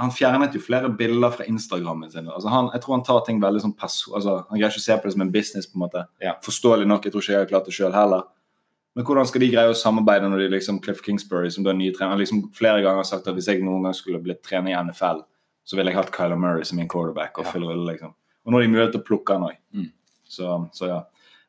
Han 0.00 0.14
fjernet 0.16 0.56
jo 0.56 0.62
flere 0.64 0.88
bilder 0.96 1.34
fra 1.34 1.44
Instagrammen 1.44 2.08
sin. 2.10 2.30
Altså 2.32 2.48
han, 2.48 2.70
jeg 2.72 2.80
tror 2.84 2.96
han 2.96 3.04
tar 3.04 3.20
ting 3.26 3.42
veldig 3.42 3.60
sånn 3.66 3.74
perso... 3.76 4.14
Altså, 4.16 4.38
han 4.48 4.56
greier 4.56 4.72
ikke 4.72 4.80
å 4.80 4.86
se 4.86 4.96
på 4.96 5.08
det 5.08 5.16
som 5.18 5.24
en 5.26 5.34
business, 5.34 5.68
på 5.68 5.76
en 5.76 5.84
måte. 5.84 6.06
Ja. 6.24 6.38
Forståelig 6.44 6.88
nok, 6.88 7.04
jeg 7.04 7.12
tror 7.12 7.24
ikke 7.24 7.34
jeg 7.34 7.44
har 7.44 7.50
klart 7.50 7.68
det 7.68 7.76
sjøl 7.76 7.92
heller. 7.96 8.24
Men 8.94 9.06
hvordan 9.08 9.28
skal 9.28 9.40
de 9.40 9.50
greie 9.52 9.72
å 9.72 9.76
samarbeide 9.76 10.28
når 10.28 10.44
de 10.44 10.48
liksom 10.52 10.80
Cliff 10.84 11.00
Kingsbury, 11.04 11.50
som 11.50 11.64
da 11.64 11.72
er 11.72 11.78
nye 11.78 11.94
trener, 11.96 12.18
liksom 12.20 12.50
flere 12.56 12.82
ganger 12.84 13.00
har 13.00 13.08
sagt 13.08 13.28
at 13.30 13.36
hvis 13.38 13.48
jeg 13.48 13.62
noen 13.64 13.86
gang 13.86 13.96
skulle 13.96 14.20
blitt 14.20 14.42
trener 14.44 14.74
i 14.74 14.76
NFL, 14.76 15.22
så 15.64 15.78
ville 15.78 15.92
jeg 15.92 15.96
hatt 16.00 16.12
Kyler 16.12 16.40
Murray 16.40 16.66
som 16.68 16.76
min 16.80 16.90
quarterback 16.90 17.38
og 17.38 17.46
Ja. 17.46 17.76
liksom. 17.92 18.14
Og 18.44 18.52
nå 18.52 18.58
har 18.58 18.62
de 18.62 18.68
mulighet 18.68 18.92
til 18.92 19.00
å 19.00 19.06
plukke 19.06 19.32
han 19.32 19.46
òg. 19.48 19.56
Mm. 19.72 19.92
Så, 20.24 20.68
så 20.72 20.88
ja. 20.90 21.00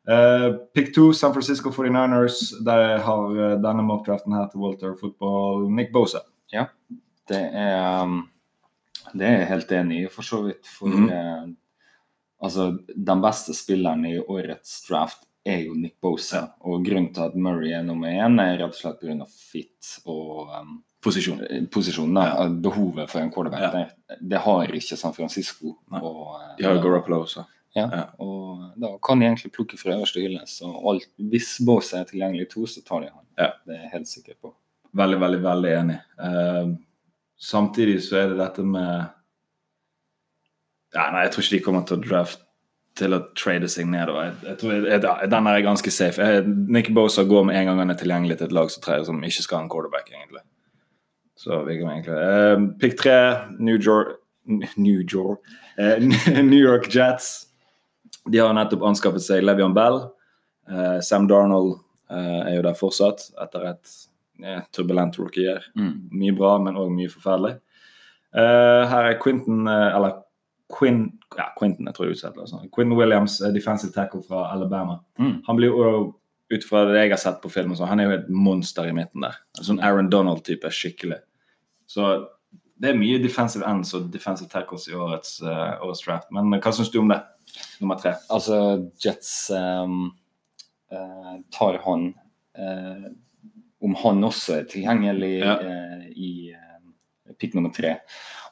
Uh, 0.03 0.59
pick 0.75 0.93
2, 0.95 1.13
San 1.13 1.33
Francisco 1.33 1.71
49ers. 1.71 2.53
Der 2.63 2.99
har 2.99 3.31
uh, 3.31 3.55
denne 3.61 3.83
mockdraften 3.83 4.35
her 4.35 4.47
til 4.51 4.59
Walter 4.59 4.95
Football 4.99 5.69
Nick 5.71 5.91
Bosa. 5.93 6.23
Det 7.27 7.39
er 7.39 8.03
um, 8.03 8.29
Det 9.13 9.25
er 9.25 9.37
jeg 9.37 9.47
helt 9.47 9.71
enig 9.71 9.99
i, 10.03 10.09
for 10.11 10.21
så 10.21 10.41
vidt. 10.43 10.67
For 10.67 10.87
mm 10.87 11.09
-hmm. 11.09 11.43
uh, 11.43 11.53
altså, 12.41 12.77
den 12.95 13.21
beste 13.21 13.53
spilleren 13.53 14.05
i 14.05 14.19
årets 14.19 14.87
draft 14.87 15.27
er 15.45 15.65
jo 15.65 15.73
Nick 15.75 15.99
Bosa. 16.01 16.53
Og 16.63 16.83
grunnen 16.85 17.13
til 17.13 17.23
at 17.25 17.35
Murray 17.35 17.73
er 17.75 17.83
nummer 17.83 18.07
én, 18.07 18.39
er 18.41 18.57
rett 18.61 18.69
og 18.71 18.75
slett 18.79 18.99
pga. 19.01 19.25
fit 19.27 19.97
og 20.05 20.49
um, 20.61 20.83
Posisjon. 21.03 21.41
posisjonen. 21.69 22.15
Ja. 22.23 22.45
Behovet 22.49 23.09
for 23.11 23.19
en 23.19 23.31
quarterback 23.31 23.61
Ja. 23.61 23.71
det, 23.71 24.19
Det 24.29 24.39
har 24.39 24.67
ikke 24.67 24.97
San 24.97 25.13
Francisco. 25.13 25.77
Og, 25.91 26.39
eh, 26.41 26.55
De 26.57 26.63
har 26.63 26.75
jo 26.75 26.81
Garoppolo 26.81 27.23
også. 27.25 27.45
Ja, 27.75 27.89
Ja. 27.91 28.03
og 28.19 28.71
da 28.79 28.97
kan 29.03 29.19
de 29.19 29.25
egentlig 29.25 29.51
plukke 29.51 29.77
fra 29.77 29.91
øverste 29.97 30.21
hylle. 30.21 30.41
Så 30.47 30.65
alt, 30.89 31.07
hvis 31.19 31.59
Bosa 31.65 31.97
er 31.99 32.03
tilgjengelig 32.05 32.49
to, 32.51 32.61
så 32.65 32.83
tar 32.85 33.01
de 33.01 33.09
han. 33.09 33.25
Ja. 33.37 33.51
Det 33.65 33.75
er 33.75 33.81
jeg 33.81 33.91
helt 33.91 34.07
sikker 34.07 34.33
på. 34.41 34.53
Veldig, 34.95 35.19
veldig, 35.19 35.41
veldig 35.41 35.71
enig. 35.81 35.99
Eh, 36.19 36.75
samtidig 37.37 37.99
så 38.01 38.15
er 38.23 38.27
det 38.29 38.37
dette 38.37 38.63
med 38.63 39.09
ja, 40.93 41.11
Nei, 41.11 41.23
jeg 41.23 41.31
tror 41.33 41.43
ikke 41.43 41.57
de 41.57 41.63
kommer 41.65 41.85
til 41.87 41.97
å 41.97 42.03
draft 42.07 42.39
til 42.97 43.15
å 43.15 43.21
trade 43.37 43.69
seg 43.71 43.87
nedover. 43.89 44.29
Jeg, 44.29 44.35
jeg 44.47 44.59
tror 44.61 44.73
jeg, 44.73 45.29
Den 45.31 45.47
er 45.49 45.65
ganske 45.65 45.93
safe. 45.93 46.27
Nick 46.45 46.91
Bosa 46.93 47.25
går 47.27 47.47
med 47.49 47.57
en 47.57 47.69
gang 47.69 47.81
han 47.81 47.93
er 47.93 47.99
tilgjengelig 47.99 48.39
til 48.39 48.51
et 48.51 48.57
lag 48.57 48.69
som, 48.73 48.85
som 49.07 49.23
ikke 49.25 49.45
skal 49.45 49.59
ha 49.59 49.65
en 49.65 49.71
quarterback, 49.71 50.11
egentlig. 50.13 50.43
Så 51.43 51.63
vi 51.67 51.79
kan 51.79 51.89
egentlig 51.91 52.19
uh, 52.19 52.67
Pick 52.79 52.97
tre, 52.99 53.17
New 53.57 53.79
York 53.79 54.19
New 54.75 54.99
York, 55.07 55.39
eh, 55.79 56.43
New 56.43 56.59
York 56.59 56.89
Jets. 56.91 57.47
De 58.27 58.41
har 58.41 58.51
nettopp 58.55 58.83
anskaffet 58.89 59.23
seg 59.23 59.43
Levion 59.43 59.75
Bell. 59.75 60.01
Uh, 60.67 60.99
Sam 61.03 61.29
Darnold 61.31 61.77
er 62.13 62.51
jo 62.53 62.61
der 62.61 62.75
fortsatt, 62.77 63.23
etter 63.41 63.63
et 63.71 63.93
turbulent 64.75 65.15
rookie-year. 65.17 65.63
Mm. 65.79 65.93
Mye 66.13 66.33
bra, 66.37 66.51
men 66.61 66.75
òg 66.77 66.91
mye 66.93 67.09
forferdelig. 67.09 67.55
Her 68.33 69.07
er 69.11 69.19
Quinton 69.21 69.67
eh, 69.69 69.95
Eller 69.95 70.22
Quinn 70.73 71.05
ja, 71.37 71.47
Quinton, 71.57 71.87
jeg 71.87 71.95
tror 71.95 72.07
jeg 72.07 72.17
utsetter 72.17 72.49
sånn. 72.49 72.69
Quinn 72.73 72.93
Williams, 72.97 73.39
eh, 73.41 73.53
defensive 73.53 73.93
tackle 73.95 74.23
fra 74.25 74.47
Alabama. 74.53 74.99
Mm. 75.19 75.41
Han 75.47 75.59
blir 75.59 75.71
jo 75.71 76.13
ut 76.53 76.65
fra 76.67 76.83
det 76.89 77.05
jeg 77.05 77.13
har 77.13 77.21
sett 77.21 77.41
på 77.41 77.49
film, 77.49 77.73
han 77.75 77.99
er 77.99 78.09
jo 78.09 78.17
et 78.17 78.29
monster 78.29 78.87
i 78.89 78.93
midten 78.93 79.25
der. 79.25 79.37
En 79.57 79.67
sånn 79.69 79.81
Aaron 79.81 80.09
Donald-type, 80.11 80.69
skikkelig. 80.69 81.21
Så 81.89 82.27
det 82.83 82.91
er 82.91 82.99
mye 82.99 83.21
defensive 83.21 83.65
ends 83.69 83.93
og 83.97 84.11
defensive 84.13 84.51
tackles 84.51 84.89
i 84.89 84.97
årets, 84.97 85.37
uh, 85.45 85.79
årets 85.85 86.03
draft. 86.05 86.29
Men 86.35 86.51
eh, 86.53 86.61
hva 86.61 86.73
syns 86.75 86.91
du 86.93 86.99
om 87.01 87.11
det? 87.13 87.21
Nummer 87.81 87.99
tre. 88.01 88.15
Altså, 88.33 88.57
Jets 89.01 89.49
um, 89.53 90.11
uh, 90.93 91.35
tar 91.53 91.79
han 91.85 92.09
uh, 92.59 93.07
om 93.83 93.97
han 94.03 94.23
også 94.23 94.59
er 94.61 94.69
tilgjengelig 94.71 95.33
Ja. 95.41 95.57
i 96.15 96.53
eh, 97.43 97.47
pick 97.47 97.57
nummer 97.57 97.73
tre. 97.75 97.97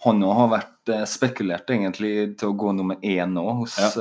Han 0.03 0.23
også 0.25 0.37
har 0.39 0.51
vært 0.55 0.91
eh, 0.93 1.05
spekulert 1.09 1.73
egentlig 1.73 2.13
til 2.41 2.51
å 2.51 2.57
gå 2.57 2.73
nummer 2.77 3.01
én 3.05 3.35
nå 3.37 3.45
hos 3.61 3.77
ja. 3.79 3.91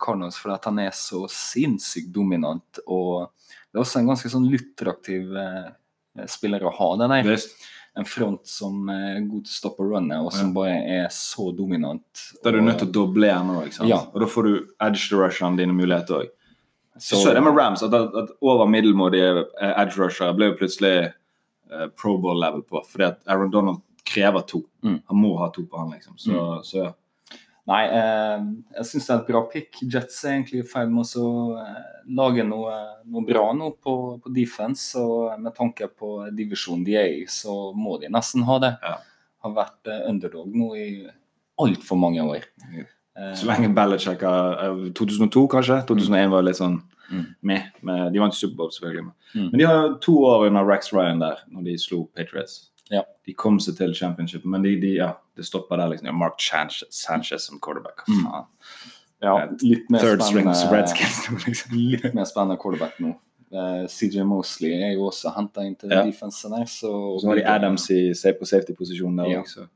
Cardinals, 0.00 0.38
fordi 0.40 0.56
at 0.56 0.68
han 0.70 0.82
er 0.84 0.96
så 0.98 1.24
sinnssykt 1.30 2.12
dominant. 2.14 2.82
Og 2.86 3.30
det 3.74 3.80
er 3.80 3.84
også 3.84 4.02
en 4.02 4.10
ganske 4.12 4.30
sånn 4.30 4.50
luttraktiv 4.50 5.32
eh, 5.38 5.70
spiller 6.30 6.66
å 6.66 6.74
ha, 6.74 6.90
den 7.00 7.16
der. 7.16 7.32
Best 7.34 7.56
En 7.94 8.06
front 8.06 8.42
som 8.50 8.88
er 8.90 9.20
god 9.22 9.44
til 9.46 9.52
å 9.52 9.54
stoppe 9.54 9.84
runnet, 9.86 10.18
og 10.18 10.32
som 10.34 10.48
bare 10.50 10.80
er 10.96 11.04
så 11.14 11.52
dominant. 11.54 12.24
Da 12.42 12.50
er 12.50 12.56
du 12.56 12.64
nødt 12.66 12.80
til 12.82 12.88
å 12.88 12.94
doble 12.96 13.28
gjerne 13.28 13.58
òg? 13.60 13.76
Ja. 13.86 14.00
Og 14.10 14.24
da 14.24 14.26
får 14.26 14.48
du 14.48 14.54
edge 14.82 15.04
to 15.06 15.20
rusherne 15.20 15.60
dine 15.60 15.76
muligheter 15.76 16.24
òg. 16.24 16.32
Så, 16.98 17.16
Så- 17.22 17.34
det 17.34 17.42
med 17.42 17.54
Rams 17.54 17.82
at, 17.82 17.94
at 17.94 18.30
over 18.40 18.66
middelmådige 18.66 19.46
eh, 19.60 19.80
edge 19.82 19.98
rushere 19.98 20.34
ble 20.34 20.50
jo 20.50 20.56
plutselig 20.58 21.12
uh, 21.70 21.86
pro 21.94 22.16
ball 22.18 22.38
level 22.42 22.62
på, 22.62 22.82
fordi 22.86 23.04
at 23.12 23.22
Aaron 23.26 23.50
Donald 23.50 23.82
krever 24.14 24.44
to. 24.50 24.62
Mm. 24.86 25.00
Han 25.10 25.20
må 25.20 25.32
ha 25.40 25.50
to 25.54 25.64
på 25.66 25.80
han, 25.82 25.90
liksom. 25.96 26.14
Så, 26.20 26.44
så 26.68 26.78
ja. 26.84 26.92
Nei, 27.64 27.80
eh, 27.88 28.42
jeg 28.76 28.84
syns 28.90 29.06
det 29.08 29.12
er 29.14 29.20
et 29.22 29.28
bra 29.30 29.40
pick. 29.48 29.78
Jets 29.88 30.18
er 30.26 30.34
egentlig 30.34 30.58
i 30.60 30.66
ferd 30.68 30.90
med 30.92 31.08
å 31.16 31.28
eh, 31.62 31.78
lage 32.12 32.44
noe, 32.44 32.74
noe 33.08 33.24
bra 33.24 33.46
nå 33.56 33.70
på, 33.80 33.94
på 34.20 34.32
defense. 34.36 35.00
Og 35.00 35.32
med 35.40 35.54
tanke 35.56 35.88
på 35.88 36.18
divisjonen 36.36 36.84
de 36.84 36.98
er 37.00 37.08
i, 37.22 37.22
så 37.32 37.72
må 37.72 37.96
de 38.02 38.10
nesten 38.12 38.44
ha 38.44 38.58
det. 38.60 38.74
Ja. 38.84 38.98
Har 39.46 39.54
vært 39.56 39.88
eh, 39.92 40.02
underdog 40.12 40.52
nå 40.52 40.74
i 40.76 40.88
altfor 41.64 41.96
mange 42.04 42.20
år. 42.28 42.44
Eh, 42.74 43.32
Så 43.38 43.48
lenge 43.48 43.72
Belichick 43.76 44.20
har 44.28 44.60
eh, 44.66 44.84
2002, 45.00 45.46
kanskje? 45.56 45.80
2001 45.88 46.34
var 46.36 46.44
litt 46.50 46.60
sånn 46.60 46.82
Mm. 47.12 47.24
med. 47.44 47.66
med 47.84 48.14
de 48.14 48.18
vant 48.18 48.32
Superbowl, 48.34 48.70
selvfølgelig. 48.72 49.10
Mm. 49.34 49.48
Men 49.50 49.58
de 49.60 49.64
har 49.68 49.90
to 50.00 50.14
år 50.24 50.46
under 50.46 50.64
Rex 50.64 50.88
Ryan 50.92 51.18
der, 51.20 51.42
når 51.52 51.64
de 51.66 51.74
slo 51.78 51.98
Patriots. 52.16 52.70
Ja. 52.90 53.02
De 53.26 53.32
kom 53.34 53.58
seg 53.60 53.76
til 53.78 53.94
championship, 53.96 54.44
men 54.44 54.62
de, 54.62 54.74
de, 54.80 54.94
ja, 54.98 55.12
det 55.36 55.46
stoppa 55.46 55.76
der. 55.80 55.88
liksom. 55.88 56.06
Ja, 56.06 56.12
Mark 56.12 56.40
Sanchez, 56.40 56.84
Sanchez 56.92 57.46
som 57.48 57.58
quarterback. 57.60 58.02
Mm. 58.08 58.24
Faen. 58.26 58.44
ja, 59.24 59.36
litt 59.62 59.88
mer 59.90 60.00
Third 60.00 60.22
spennende, 60.22 60.82
liksom. 60.82 61.76
litt 61.90 62.14
mer 62.14 62.24
spennende 62.28 62.58
quarterback 62.60 62.98
nå. 63.00 63.14
Uh, 63.54 63.86
CJ 63.86 64.24
Mosley 64.26 64.72
er 64.82 64.92
jo 64.96 65.06
også 65.08 65.30
henta 65.36 65.62
inn 65.64 65.76
til 65.78 65.90
Ja. 65.94 66.02
defensen 66.04 66.52
her. 66.58 66.64
Så, 66.66 66.90
Så 67.22 67.28
har 67.28 67.36
de 67.36 67.44
Adams 67.46 67.88
i, 67.90 68.10
på 68.34 68.44
safety-posisjonen 68.50 69.16
der 69.22 69.30
Ja. 69.30 69.40
også. 69.42 69.68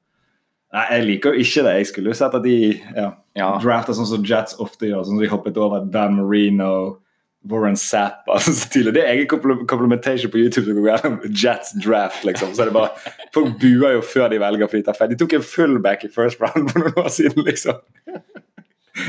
Nei, 0.73 0.85
jeg 0.91 1.05
liker 1.07 1.33
jo 1.33 1.41
ikke 1.41 1.62
det. 1.65 1.75
Jeg 1.79 1.87
skulle 1.87 2.11
jo 2.11 2.15
sett 2.19 2.35
at 2.35 2.43
de 2.43 2.57
ja, 2.97 3.12
Ja. 3.37 3.59
drafta 3.62 3.95
sånn 3.95 4.07
som 4.07 4.23
Jets 4.25 4.59
ofte 4.61 4.85
gjør. 4.91 5.00
Sånn 5.07 5.15
som 5.17 5.19
de 5.23 5.29
hoppet 5.29 5.57
over 5.57 5.85
Dan 5.87 6.17
Marino, 6.17 6.99
Warren 7.47 7.76
Zapp 7.76 8.26
altså, 8.35 8.52
så 8.52 8.68
tidlig. 8.73 8.95
Det 8.95 9.02
er 9.04 9.12
egen 9.14 9.28
komplementation 9.66 10.30
på 10.33 10.38
YouTube. 10.40 10.66
som 10.66 10.75
går 10.83 10.88
gjennom 10.97 11.21
Jets 11.45 11.73
draft, 11.85 12.25
liksom. 12.25 12.54
Så 12.54 12.62
er 12.62 12.71
det 12.73 12.75
bare, 12.75 12.90
Folk 13.35 13.59
buer 13.62 13.95
jo 13.95 14.00
før 14.02 14.28
de 14.33 14.40
velger, 14.42 14.66
fordi 14.66 14.83
de 14.83 14.87
tar 14.90 14.99
feil. 14.99 15.11
De 15.14 15.16
tok 15.23 15.33
en 15.38 15.42
fullback 15.42 16.04
i 16.04 16.09
first 16.12 16.40
round 16.42 16.71
for 16.73 16.83
noen 16.85 16.99
år 17.04 17.09
siden, 17.14 17.45
liksom. 17.47 17.78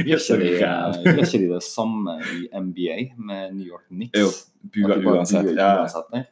Gjør 0.05 0.19
ikke, 0.21 0.36
de, 0.38 0.50
Ræv. 0.62 1.00
gjør 1.03 1.21
ikke 1.25 1.39
de 1.41 1.48
det 1.55 1.63
samme 1.65 2.19
i 2.38 2.43
NBA 2.53 2.98
med 3.17 3.55
New 3.57 3.65
York 3.65 3.88
Knicks? 3.89 4.19
Jo, 4.21 4.29
buer 4.75 5.00
de 5.01 5.07
uansett. 5.09 5.48
buer 5.50 5.57
Ja, 5.57 5.71
uansett 5.81 6.27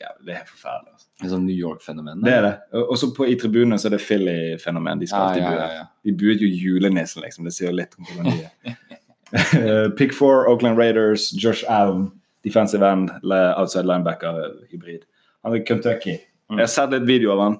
ja, 0.00 0.08
det 0.26 0.32
er 0.34 0.46
forferdelig. 0.48 0.96
Altså. 0.96 1.06
er 1.22 1.28
sånn 1.30 1.44
New 1.46 1.54
York-fenomen. 1.54 2.22
Det 2.24 2.32
er 2.32 2.42
det. 2.42 2.54
Og 2.80 2.96
så 2.98 3.06
på- 3.14 3.28
i 3.30 3.36
tribunene 3.38 3.76
så 3.78 3.86
er 3.86 3.92
det 3.94 4.00
Philly-fenomen. 4.02 4.98
De 4.98 5.06
skal 5.06 5.20
Ja, 5.20 5.26
alltid 5.28 5.42
ja, 5.44 5.50
bue. 5.52 5.60
ja, 5.60 5.74
ja. 5.76 5.84
De 6.08 6.12
buet 6.24 6.40
jo 6.42 6.48
julenissen, 6.48 7.22
liksom. 7.22 7.44
Det 7.46 7.52
sier 7.54 7.70
litt 7.76 7.94
om 7.98 8.04
hvordan 8.08 8.24
de 8.32 8.48
er. 8.48 8.74
Eh, 9.32 9.88
Pick 9.98 10.12
four, 10.14 10.46
Oakland 10.48 10.78
Raiders, 10.78 11.32
Josh 11.32 11.64
Allen, 11.68 12.10
defensive 12.44 12.82
end, 12.86 13.10
outside 13.56 13.84
linebacker, 13.86 14.52
hybrid. 14.70 15.04
Han 15.44 15.54
er 15.54 15.64
Kentucky. 15.66 16.18
Mm. 16.50 16.58
Jeg 16.58 16.62
har 16.62 16.66
sett 16.70 16.90
litt 16.94 17.02
video 17.08 17.32
av 17.34 17.40
han. 17.42 17.56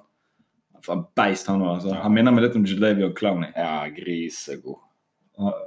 Han 0.86 1.04
beist, 1.18 1.48
han 1.50 1.62
òg. 1.64 1.72
Altså. 1.80 1.94
Han 2.04 2.14
minner 2.14 2.30
meg 2.34 2.44
litt 2.46 2.54
om 2.58 2.64
Jadavion 2.66 3.14
Clowney. 3.18 3.50
Ja, 3.56 3.88
grisegod. 3.90 4.78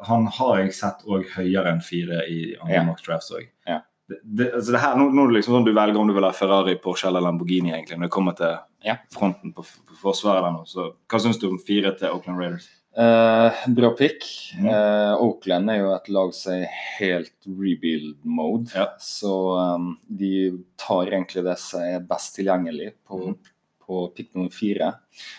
Han 0.08 0.26
har 0.40 0.62
jeg 0.64 0.74
sett 0.74 1.04
òg 1.06 1.28
høyere 1.36 1.74
enn 1.76 1.82
fire 1.84 2.24
i 2.32 2.56
andre 2.62 2.74
Ja. 2.78 2.84
mock 2.88 3.04
drafts 3.06 3.32
òg. 3.36 3.50
Ja. 3.68 3.82
Altså 4.10 4.72
nå, 4.98 5.10
nå 5.14 5.26
er 5.26 5.28
det 5.30 5.36
liksom 5.36 5.54
sånn 5.60 5.66
du 5.68 5.74
velger 5.76 6.00
om 6.00 6.08
du 6.10 6.14
vil 6.16 6.24
ha 6.26 6.32
Ferrari, 6.34 6.74
Porsche 6.82 7.08
eller 7.12 7.22
Lamborghini 7.22 7.70
egentlig, 7.76 8.00
når 8.00 8.08
det 8.08 8.16
kommer 8.16 8.36
til 8.40 8.56
Ja. 8.88 8.96
fronten 9.14 9.52
på, 9.54 9.62
på 9.62 10.00
forsvaret 10.02 10.42
der 10.48 10.52
nå. 10.56 10.64
Så 10.66 10.94
hva 11.12 11.20
syns 11.20 11.38
du 11.38 11.50
om 11.50 11.60
fire 11.60 11.92
til 12.00 12.08
Oakland 12.10 12.40
Raiders? 12.40 12.70
Eh, 13.00 13.52
bra 13.68 13.90
pick. 13.96 14.26
Mm. 14.60 14.66
Eh, 14.68 15.14
Oakland 15.24 15.72
er 15.72 15.78
jo 15.80 15.92
et 15.96 16.10
lag 16.12 16.34
som 16.36 16.58
er 16.58 16.74
helt 16.98 17.48
rebuild 17.48 18.18
mode. 18.28 18.74
Ja. 18.76 18.90
Så 19.00 19.32
um, 19.56 19.94
de 20.08 20.52
tar 20.80 21.08
egentlig 21.14 21.46
det 21.48 21.56
som 21.62 21.86
er 21.86 22.04
best 22.04 22.36
tilgjengelig 22.36 22.92
på, 23.08 23.22
mm. 23.30 23.38
på 23.86 24.02
pick 24.18 24.34
nummer 24.36 24.52
fire. 24.52 24.94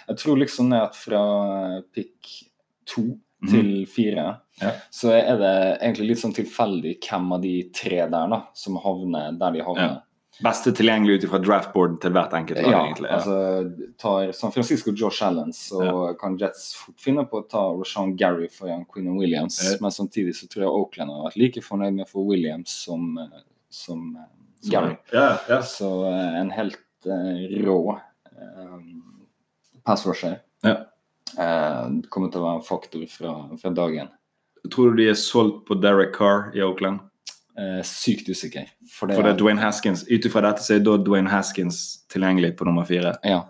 Jeg 0.09 0.23
tror 0.23 0.41
liksom 0.41 0.73
det 0.73 0.81
at 0.87 0.97
fra 0.97 1.25
pick 1.93 2.33
to 2.89 3.11
Mhm. 3.41 3.51
til 3.51 3.87
fire, 3.89 4.37
Ja. 4.61 4.71
så 4.91 5.15
er 5.17 5.39
det 5.39 5.79
egentlig 5.81 6.09
litt 6.09 6.19
sånn 6.19 6.35
tilfeldig 6.37 6.99
hvem 7.01 7.33
av 7.33 7.41
de 7.41 7.71
tre 7.73 7.97
der 8.05 8.29
da, 8.29 8.43
som 8.53 8.77
havner 8.77 9.33
der 9.39 9.53
de 9.53 9.63
havner. 9.65 9.95
Ja. 9.95 10.03
Beste 10.41 10.73
tilgjengelig 10.73 11.19
ut 11.19 11.25
fra 11.31 11.39
draftboarden 11.43 11.99
til 12.01 12.13
hvert 12.17 12.33
enkelt 12.37 12.63
lag, 12.63 12.73
Ja, 12.73 12.81
egentlig. 12.87 13.09
Ja. 13.11 13.17
altså 13.19 13.95
tar 14.01 14.33
San 14.33 14.53
Francisco 14.55 14.93
Josh 14.97 15.25
Allen, 15.27 15.53
så 15.53 16.15
kan 16.21 16.39
Jets 16.41 16.75
fort 16.81 16.97
finne 17.01 17.27
på 17.29 17.43
å 17.43 17.47
ta 17.49 17.63
Rashawn 17.77 18.15
Gary 18.17 18.49
foran 18.49 18.87
Queen 18.89 19.11
Williams. 19.19 19.61
Ja. 19.65 19.77
Men 19.81 19.93
samtidig 19.93 20.37
så 20.39 20.49
tror 20.49 20.65
jeg 20.65 20.73
Oakland 20.73 21.13
har 21.13 21.27
vært 21.29 21.41
like 21.41 21.65
fornøyd 21.65 21.99
med 21.99 22.09
for 22.09 22.25
Williams 22.25 22.73
som, 22.87 23.19
eh, 23.21 23.43
som 23.69 24.17
eh, 24.17 24.71
Gary. 24.71 24.97
Ja, 25.13 25.39
ja. 25.49 25.61
Så 25.63 25.91
eh, 26.09 26.41
en 26.41 26.55
helt 26.57 26.81
uh, 27.07 27.45
rå 27.67 27.81
um, 27.93 28.89
pass 29.85 30.07
rusher. 30.07 30.41
Ja. 30.65 30.77
uh, 31.37 32.01
kommer 32.09 32.33
til 32.33 32.41
å 32.41 32.47
være 32.47 32.61
en 32.61 32.67
faktor 32.67 33.05
fra, 33.13 33.37
fra 33.61 33.75
dagen. 33.77 34.11
Tror 34.73 34.93
du 34.93 35.01
de 35.01 35.09
er 35.13 35.17
solgt 35.17 35.65
på 35.69 35.77
Derek 35.81 36.13
Carr 36.17 36.51
i 36.57 36.65
Oakland? 36.65 37.01
Eh, 37.59 37.83
sykt 37.83 38.29
usikker. 38.31 38.69
For 38.89 39.07
det, 39.11 39.17
For 39.17 39.23
det 39.27 39.33
er 39.35 39.39
Dwayne 39.39 39.61
Haskins. 39.61 40.05
Ut 40.09 40.25
ifra 40.25 40.41
dette 40.43 40.63
så 40.63 40.77
er 40.77 40.85
da 40.85 40.97
Dwayne 40.97 41.29
Haskins 41.29 42.05
tilgjengelig 42.09 42.55
på 42.57 42.65
nummer 42.65 42.85
fire. 42.89 43.17
Ja. 43.25 43.43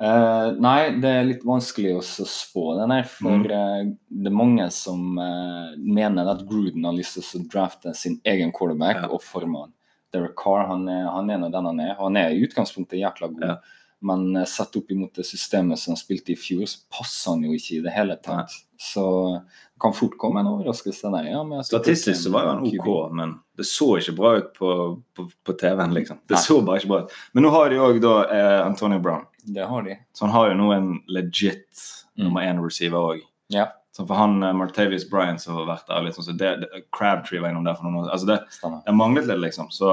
Eh, 0.00 0.50
nei, 0.60 0.90
det 1.00 1.08
er 1.08 1.24
litt 1.24 1.44
vanskelig 1.46 1.94
å 1.96 2.02
spå 2.04 2.74
den 2.80 2.90
her, 2.92 3.04
for 3.04 3.30
Mm. 3.30 3.46
eh, 3.50 3.84
det 4.10 4.26
er 4.26 4.36
mange 4.36 4.70
som 4.70 5.18
eh, 5.18 5.76
mener 5.78 6.28
at 6.28 6.46
Gruden 6.46 6.84
har 6.84 6.92
lyst 6.92 7.14
til 7.30 7.40
å 7.40 7.48
drafte 7.48 7.94
sin 7.96 8.20
egen 8.24 8.52
quarterback 8.52 9.02
Ja. 9.02 9.08
og 9.08 9.22
formann. 9.22 9.72
Derek 10.12 10.36
Carr 10.36 10.66
han 10.66 10.86
er, 10.88 11.08
han 11.10 11.30
er 11.30 11.38
den 11.50 11.64
han 11.64 11.80
er. 11.80 11.94
Han 11.98 12.16
er 12.16 12.28
i 12.30 12.42
utgangspunktet 12.46 13.00
jækla 13.00 13.28
god, 13.32 13.42
Ja. 13.48 13.56
men 14.02 14.36
eh, 14.36 14.44
sett 14.44 14.76
opp 14.76 14.90
imot 14.90 15.14
det 15.14 15.24
systemet 15.24 15.78
som 15.78 15.92
han 15.94 15.96
spilte 15.96 16.30
i 16.32 16.36
fjor, 16.36 16.64
så 16.66 16.78
passer 16.90 17.30
han 17.32 17.42
jo 17.44 17.52
ikke 17.52 17.78
i 17.78 17.82
det 17.82 17.92
hele 17.92 18.16
tatt. 18.16 18.50
Så 18.78 19.42
det 19.42 19.44
kan 19.80 19.92
fort 19.92 20.14
komme 20.18 20.40
en 20.40 20.46
overraskelse 20.48 21.10
der. 21.12 21.26
Ja, 21.30 21.42
Statistisk 21.62 22.22
så 22.22 22.30
var 22.32 22.46
han 22.48 22.62
OK, 22.64 23.12
men 23.12 23.34
det 23.56 23.66
så 23.68 23.90
ikke 24.00 24.14
bra 24.16 24.30
ut 24.38 24.52
på, 24.56 24.70
på, 25.16 25.26
på 25.44 25.52
TV-en, 25.60 25.92
liksom. 25.94 26.18
Det 26.28 26.34
Nei. 26.38 26.42
så 26.42 26.60
bare 26.64 26.80
ikke 26.80 26.88
bra 26.94 27.00
ut. 27.04 27.12
Men 27.36 27.44
nå 27.44 27.50
har 27.52 27.68
de 27.72 27.80
òg 27.84 27.98
da 28.00 28.14
eh, 28.32 28.60
Antonio 28.66 28.98
Brown. 29.04 29.26
Det 29.44 29.66
har 29.68 29.82
de. 29.84 29.98
Så 30.16 30.24
han 30.24 30.32
har 30.34 30.48
jo 30.50 30.58
nå 30.62 30.72
en 30.76 30.90
legit 31.08 31.92
Mm. 32.16 32.24
nummer 32.30 32.40
én-receiver 32.48 32.96
òg. 33.10 33.18
Ja, 33.52 33.66
Så 33.92 34.06
for 34.08 34.16
han 34.16 34.42
eh, 34.42 34.52
Martavius 34.56 35.02
Bryant 35.10 35.40
som 35.40 35.58
har 35.58 35.66
vært 35.68 35.86
der 35.90 36.06
sånn, 36.16 36.24
så 36.24 36.32
det, 36.32 36.54
det, 36.62 36.78
Crabtree 36.96 37.42
var 37.42 37.50
innom 37.52 37.66
der 37.68 37.74
for 37.76 37.84
noen 37.84 38.06
år 38.06 38.12
altså 38.14 38.26
det, 38.30 38.38
det 38.86 38.94
manglet 38.96 39.26
litt, 39.28 39.42
liksom. 39.44 39.68
Så, 39.70 39.90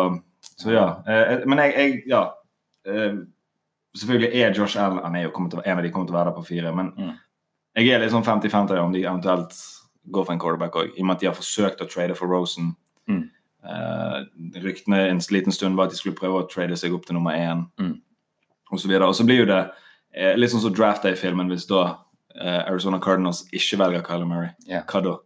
så 0.55 0.71
ja. 0.71 0.85
Eh, 1.03 1.43
men 1.45 1.59
jeg, 1.59 1.73
jeg 1.75 2.03
ja. 2.13 2.21
Eh, 2.87 3.17
selvfølgelig 3.99 4.31
er 4.45 4.55
Josh 4.55 4.79
Allen 4.79 5.01
han 5.03 5.15
er 5.19 5.25
jo 5.27 5.33
kommet 5.35 5.51
til, 5.51 5.61
en 5.65 5.77
av 5.77 5.83
de 5.83 5.91
kommer 5.91 6.07
til 6.07 6.15
å 6.15 6.19
være 6.21 6.31
der 6.31 6.37
på 6.39 6.45
fire. 6.47 6.71
Men 6.75 6.93
Mm. 6.95 7.11
Jeg 7.73 7.89
er 7.89 8.03
litt 8.03 8.13
sånn 8.13 8.25
50-50 8.25 8.81
om 8.81 8.93
de 8.93 9.05
eventuelt 9.05 9.55
går 10.13 10.25
for 10.25 10.35
en 10.35 10.41
quarterback 10.41 10.75
òg. 10.77 10.91
I 10.93 11.01
og 11.01 11.07
med 11.07 11.15
at 11.15 11.23
de 11.23 11.29
har 11.29 11.37
forsøkt 11.37 11.81
å 11.81 11.89
trade 11.89 12.15
for 12.17 12.29
Rosen. 12.29 12.73
Mm. 13.09 13.23
Uh, 13.63 14.25
ryktene 14.59 15.05
en 15.07 15.21
liten 15.31 15.55
stund 15.55 15.79
var 15.79 15.87
at 15.87 15.95
de 15.95 15.99
skulle 15.99 16.17
prøve 16.17 16.41
å 16.41 16.49
trade 16.51 16.75
seg 16.79 16.95
opp 16.95 17.07
til 17.07 17.17
nummer 17.17 17.37
én. 17.37 17.65
Mm. 17.79 17.95
Og 18.71 18.81
så. 18.81 18.91
Og 18.99 19.15
så 19.15 19.25
blir 19.27 19.43
jo 19.43 19.49
det 19.49 19.61
eh, 20.13 20.33
litt 20.37 20.51
sånn 20.51 20.63
som 20.63 20.73
draft 20.73 21.05
day-filmen 21.05 21.51
hvis 21.51 21.67
da 21.69 21.83
uh, 21.93 22.61
Arizona 22.65 22.99
Cardinals 23.01 23.43
ikke 23.53 23.79
velger 23.81 24.05
Kyler 24.05 24.29
Murray. 24.29 24.51
Yeah. 24.67 24.85
Hva 24.89 25.03
da? 25.05 25.17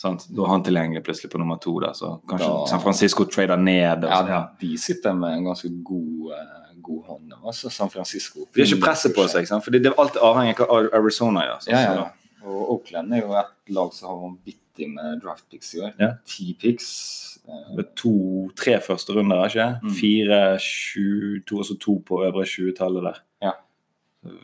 Sant? 0.00 0.24
Da 0.32 0.46
er 0.46 0.48
han 0.54 0.62
tilgjengelig 0.64 1.02
plutselig 1.04 1.28
på 1.32 1.38
nummer 1.42 1.58
to. 1.60 1.74
Da, 1.82 1.90
så 1.96 2.14
kanskje 2.30 2.46
Da- 2.48 2.66
San 2.70 2.80
Francisco 2.80 3.24
trader 3.28 3.56
ned. 3.60 4.04
Og, 4.06 4.10
Ja, 4.10 4.20
ja. 4.28 4.38
de 4.60 4.70
sitter 4.80 5.12
med 5.14 5.34
en 5.36 5.44
ganske 5.50 5.68
god, 5.84 6.30
eh, 6.32 6.70
god 6.82 7.02
hånd. 7.10 7.32
Altså 7.44 7.70
San 7.70 7.90
Francisco. 7.92 8.46
De 8.54 8.62
har 8.62 8.66
ikke 8.70 8.80
presset 8.86 9.12
på 9.14 9.26
seg, 9.28 9.46
sant? 9.50 9.62
for 9.64 9.70
det 9.76 9.84
er 9.86 9.92
alltid 10.00 10.22
avhengig 10.24 10.60
av 10.60 10.68
hva 10.72 10.88
Arizona 11.02 11.40
gjør. 11.44 11.68
Ja, 11.74 11.82
ja. 11.94 12.08
Og 12.46 12.70
Oakland 12.72 13.12
er 13.12 13.20
jo 13.20 13.34
et 13.36 13.74
lag 13.76 13.92
som 13.92 14.08
har 14.08 14.16
vanvittig 14.30 14.88
med 14.94 15.20
draft 15.22 15.44
picks 15.50 15.74
i 15.74 15.80
år. 15.84 15.92
Ja. 16.00 16.12
Ti 16.24 16.54
picks. 16.58 17.38
eh, 17.46 17.76
Det 17.76 17.84
er 17.84 17.90
to, 17.96 18.50
tre 18.56 18.78
første 18.80 19.12
runder, 19.12 19.44
ikke? 19.50 19.80
Mm. 19.82 19.94
Fire, 20.00 20.58
sju, 20.58 21.42
to, 21.46 21.56
altså 21.60 21.78
to 21.78 21.98
på 22.06 22.22
øvre 22.24 22.46
20-tallet 22.46 23.02
der. 23.02 23.20
Ja. 23.42 23.52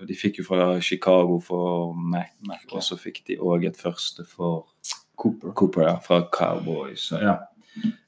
De 0.06 0.14
fikk 0.14 0.38
jo 0.38 0.44
fra 0.44 0.80
Chicago 0.80 1.38
for 1.40 1.92
Mac, 1.94 2.30
Mac, 2.46 2.64
og 2.72 2.80
så 2.82 2.96
fikk 2.98 3.22
de 3.26 3.36
òg 3.36 3.66
et 3.66 3.76
første 3.76 4.24
for 4.26 4.66
Cooper. 5.16 5.52
Cooper 5.58 5.86
ja, 5.86 5.96
fra 6.04 6.22
Cowboys. 6.32 7.10
Ja. 7.12 7.38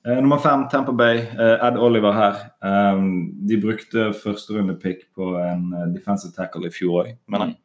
Eh, 0.09 0.21
nummer 0.21 0.39
fem, 0.39 0.69
Tamper 0.69 0.93
Bay. 0.93 1.19
Eh, 1.19 1.67
Ed 1.67 1.77
Oliver 1.77 2.13
her. 2.13 2.37
Um, 2.65 3.33
de 3.49 3.59
brukte 3.61 4.13
førsterundepick 4.17 5.09
på 5.17 5.35
en 5.41 5.73
uh, 5.75 5.87
defensive 5.93 6.33
tackle 6.37 6.69
i 6.69 6.73
fjor 6.73 7.03
òg, 7.03 7.11
mener 7.29 7.53
jeg. 7.53 7.59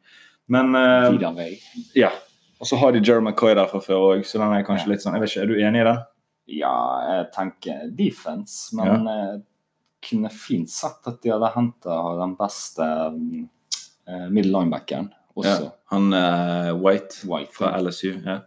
Men 0.52 0.76
uh, 0.76 1.46
ja. 1.96 2.12
Og 2.60 2.68
så 2.68 2.76
har 2.80 2.92
de 2.92 3.00
Jerry 3.04 3.24
McCoy 3.24 3.54
der 3.56 3.68
fra 3.68 3.80
før 3.84 4.10
òg, 4.10 4.26
så 4.28 4.40
den 4.40 4.52
er 4.56 4.66
kanskje 4.66 4.92
litt 4.92 5.02
sånn 5.04 5.16
Jeg 5.16 5.24
vet 5.24 5.32
ikke, 5.32 5.42
Er 5.42 5.50
du 5.50 5.56
enig 5.60 5.80
i 5.82 5.88
den? 5.88 6.04
Ja, 6.60 6.76
jeg 7.08 7.26
tenker 7.32 7.88
defense, 7.96 8.76
men 8.76 9.08
jeg 9.08 9.42
kunne 10.04 10.30
fint 10.32 10.70
sagt 10.70 11.08
at 11.08 11.22
de 11.24 11.32
hadde 11.32 11.52
henta 11.54 11.96
den 12.18 12.34
beste 12.36 12.84
eh, 12.84 14.26
middle 14.28 14.52
linebackeren 14.52 15.08
også. 15.34 15.70
Han 15.90 16.12
uh, 16.12 16.70
White 16.78 17.24
White. 17.26 17.54
fra 17.56 17.72
LSU. 17.80 18.12
Ja. 18.24 18.42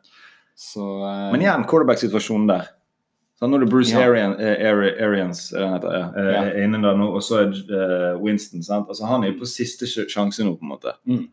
Så 0.57 0.81
uh, 1.03 1.29
Men 1.31 1.43
igjen, 1.43 1.65
quarterback-situasjonen 1.69 2.47
der. 2.49 2.67
Så 3.37 3.45
nå 3.45 3.59
er 3.59 3.65
det 3.67 3.69
Bruce 3.69 3.93
Ja. 3.93 4.01
Arian, 4.07 4.31
eh, 4.41 4.63
Arians 5.05 5.51
eh, 5.53 6.63
inne 6.63 6.79
der 6.81 6.95
nå, 6.97 7.11
og 7.13 7.21
så 7.21 7.43
er 7.43 8.15
Winston. 8.17 8.63
sant? 8.65 8.87
Altså 8.89 9.05
Han 9.05 9.23
er 9.23 9.29
jo 9.35 9.43
på 9.43 9.49
siste 9.51 9.85
sj- 9.85 10.07
sjanse 10.09 10.41
nå, 10.41 10.55
på 10.57 10.65
en 10.65 10.71
måte. 10.71 10.95
Mm. 11.05 11.27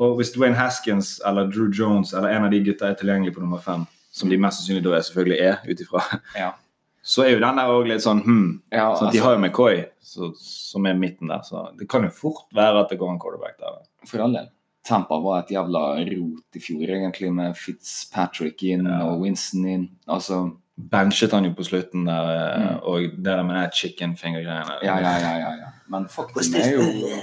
Og 0.00 0.14
hvis 0.16 0.32
Dwayne 0.32 0.56
Haskins 0.56 1.18
eller 1.28 1.50
Drew 1.52 1.68
Jones 1.68 2.14
eller 2.16 2.32
en 2.32 2.46
av 2.48 2.50
de 2.54 2.62
gutta 2.64 2.88
er 2.88 2.96
tilgjengelig 2.96 3.34
på 3.36 3.44
nummer 3.44 3.60
fem, 3.60 3.84
som 4.12 4.32
de 4.32 4.38
mest 4.40 4.62
sannsynlig 4.62 4.82
da 4.86 4.94
er, 4.96 5.04
selvfølgelig 5.04 5.38
er, 5.44 5.60
ut 5.68 5.84
ifra, 5.84 6.02
ja. 6.40 6.50
så 7.12 7.26
er 7.26 7.34
jo 7.34 7.44
den 7.44 7.60
der 7.60 7.74
òg 7.74 7.86
litt 7.90 8.04
sånn 8.04 8.24
hm. 8.24 8.48
ja 8.72 8.88
Så 8.96 9.04
de 9.04 9.10
altså, 9.10 9.22
har 9.26 9.36
jo 9.36 9.42
McCoy, 9.42 9.84
så, 10.00 10.30
som 10.40 10.88
er 10.88 10.96
midten 10.96 11.28
der, 11.28 11.44
så 11.44 11.66
det 11.76 11.90
kan 11.92 12.08
jo 12.08 12.12
fort 12.16 12.46
være 12.56 12.86
at 12.86 12.92
det 12.94 12.98
går 13.02 13.12
en 13.12 13.20
quarterback 13.20 13.60
der. 13.60 13.82
for 14.08 14.24
all 14.24 14.32
del. 14.40 14.48
Tampa 14.84 15.18
var 15.22 15.38
et 15.44 15.50
jævla 15.54 15.82
rot 16.08 16.56
i 16.56 16.58
fjor, 16.60 16.88
egentlig, 16.90 17.30
med 17.32 17.54
Fitzpatrick 17.56 18.62
inn 18.66 18.86
Ja. 18.86 19.04
og 19.06 19.20
Winston 19.22 19.64
inn. 19.66 19.88
Altså, 20.08 20.50
Benchet 20.76 21.30
han 21.32 21.44
jo 21.44 21.50
på 21.52 21.64
slutten 21.68 22.04
der, 22.06 22.30
eh, 22.32 22.60
Mm. 22.62 22.78
og 22.82 23.00
det 23.16 23.24
der 23.24 23.42
med 23.44 23.70
de 23.70 23.76
chicken 23.76 24.16
finger-greiene. 24.16 24.78
ja, 24.82 24.96
ja, 24.98 25.18
ja, 25.20 25.36
ja, 25.38 25.50
ja. 25.60 25.66
Men 25.88 26.08
faktum 26.08 26.54
er 26.54 26.72
jo 26.72 26.82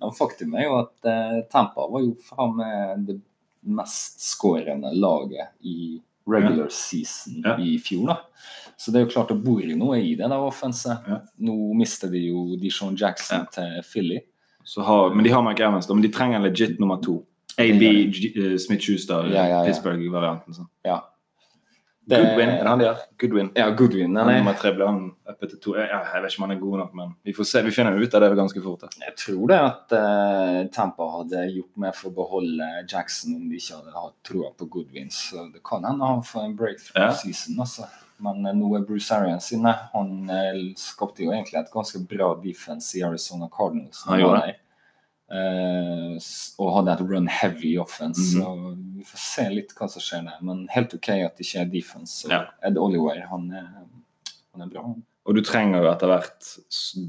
Men 0.00 0.12
faktum 0.12 0.54
er 0.54 0.64
jo 0.66 0.76
at 0.78 1.08
uh, 1.08 1.40
Tampa 1.52 1.86
var 1.90 2.00
jo 2.04 2.12
faen 2.28 2.56
meg 2.58 3.06
det 3.08 3.16
mest 3.66 4.20
skårende 4.22 4.92
laget 4.94 5.48
i 5.66 6.00
regular 6.28 6.68
season 6.70 7.40
Ja. 7.44 7.56
i 7.58 7.78
fjor. 7.82 8.06
da. 8.06 8.16
Så 8.76 8.92
det 8.92 9.00
er 9.00 9.06
jo 9.06 9.12
klart 9.14 9.28
det 9.32 9.38
bor 9.44 9.60
jo 9.64 9.76
noe 9.76 9.96
i 10.02 10.14
det 10.14 10.28
der 10.28 10.36
offenset. 10.44 11.06
Ja. 11.08 11.20
Nå 11.40 11.72
mister 11.78 12.08
de 12.12 12.18
jo 12.28 12.56
Dishon 12.60 12.96
Jackson 12.96 13.46
til 13.52 13.80
Philly. 13.82 14.18
Så 14.64 14.82
har, 14.84 15.14
men 15.14 15.24
de 15.24 15.30
har 15.30 15.42
Mike 15.42 15.62
Evans, 15.64 15.88
men 15.88 16.02
de 16.02 16.08
trenger 16.12 16.36
en 16.36 16.42
legit 16.42 16.78
nummer 16.80 17.00
to. 17.00 17.22
AB 17.58 17.80
G- 18.12 18.32
eh, 18.36 18.56
Smith-Schuster, 18.58 19.30
Ja, 19.32 19.46
ja, 19.46 19.60
ja. 19.60 19.64
Pittsburgh-varianten. 19.64 20.66
Ja. 20.84 20.98
Det- 22.08 22.18
Goodwin, 22.22 22.48
er 22.48 22.62
det 22.62 22.68
han 22.68 22.78
de 22.78 22.84
har? 22.86 22.98
Goodwin. 23.18 23.48
Ja, 23.56 23.70
Goodwin. 23.74 24.16
Han 24.16 24.28
Eller? 24.28 24.38
nummer 24.38 24.52
tre 24.52 24.72
blir 24.74 24.86
han 24.86 25.10
oppe 25.28 25.48
til 25.50 25.58
to. 25.58 25.72
Ja, 25.74 25.86
jeg 26.14 26.22
vet 26.22 26.32
ikke 26.32 26.42
om 26.42 26.48
han 26.50 26.56
er 26.56 26.60
god 26.60 26.76
nok, 26.78 26.92
men 26.94 27.14
vi 27.24 27.32
får 27.32 27.44
se. 27.50 27.62
Vi 27.62 27.70
finner 27.74 27.96
ut 27.98 28.14
av 28.14 28.20
det 28.20 28.36
ganske 28.38 28.62
fort. 28.62 28.80
da. 28.80 28.88
Jeg 29.06 29.16
tror 29.16 29.46
det 29.48 29.58
at 29.58 29.92
uh, 29.96 30.68
Tampa 30.70 31.02
hadde 31.16 31.40
gjort 31.56 31.76
mer 31.76 31.92
for 31.92 32.10
å 32.10 32.14
beholde 32.14 32.68
Jackson 32.92 33.34
om 33.34 33.48
de 33.48 33.56
ikke 33.56 33.74
hadde 33.80 33.92
hatt 33.96 34.14
troa 34.22 34.52
på 34.54 34.68
Goodwin. 34.70 35.08
Så 35.10 35.50
det 35.52 35.64
kan 35.64 35.82
hende 35.82 36.06
han 36.06 36.22
får 36.22 36.44
en 36.44 36.56
breakthrough 36.56 37.06
Ja. 37.08 37.12
season. 37.12 37.56
altså. 37.58 37.88
Men 38.22 38.46
eh, 38.46 38.54
nå 38.56 38.70
er 38.76 38.84
Bruce 38.86 39.14
Arians 39.14 39.48
inne. 39.56 39.72
Han 39.92 40.30
eh, 40.32 40.60
skapte 40.80 41.24
jo 41.24 41.32
egentlig 41.34 41.58
et 41.60 41.72
ganske 41.72 42.00
bra 42.08 42.32
defense 42.42 42.96
i 42.98 43.04
Arizona 43.06 43.48
Cardinals. 43.52 44.04
Han 44.08 44.22
gjorde 44.22 44.44
det. 44.46 44.54
Eh, 45.26 46.28
og 46.62 46.70
hadde 46.76 46.94
et 46.94 47.02
run 47.10 47.26
heavy 47.28 47.74
offense. 47.82 48.30
Mhm. 48.36 48.42
så 48.42 48.76
Vi 48.96 49.04
får 49.10 49.24
se 49.24 49.48
litt 49.50 49.74
hva 49.76 49.90
som 49.90 50.04
skjer 50.04 50.24
der. 50.30 50.38
Men 50.46 50.64
helt 50.72 50.94
OK 50.96 51.10
at 51.16 51.36
det 51.36 51.46
ikke 51.48 51.60
er 51.64 51.74
defense. 51.74 52.30
Ja. 52.30 52.46
Ed 52.64 52.80
Oliver, 52.80 53.20
han 53.30 53.50
er, 53.52 53.68
han 54.54 54.66
er 54.66 54.72
bra. 54.72 54.86
Og 55.26 55.34
du 55.34 55.42
trenger 55.42 55.82
jo 55.82 55.90
etter 55.90 56.06
hvert 56.06 56.48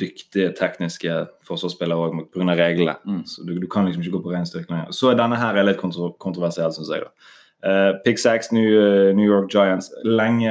dyktige 0.01 0.49
tekniske 0.57 1.19
forsvarsspillere 1.45 2.07
òg 2.07 2.23
pga. 2.33 2.55
reglene. 2.57 2.97
Mm. 3.05 3.25
Så 3.29 3.45
du, 3.45 3.53
du 3.61 3.67
kan 3.69 3.85
liksom 3.85 4.01
ikke 4.01 4.17
gå 4.17 4.23
på 4.25 4.33
ren 4.33 4.47
styrke. 4.49 4.87
Så 4.89 5.13
denne 5.13 5.37
her 5.37 5.55
er 5.55 5.67
litt 5.67 5.77
kontro 5.77 6.15
kontroversiell, 6.17 6.73
syns 6.73 6.89
jeg. 6.89 7.05
da. 7.05 7.13
Uh, 7.57 7.91
Pick 8.05 8.17
Sacks, 8.17 8.51
New, 8.51 9.13
New 9.13 9.25
York 9.25 9.51
Giants. 9.53 9.91
Lenge 10.03 10.49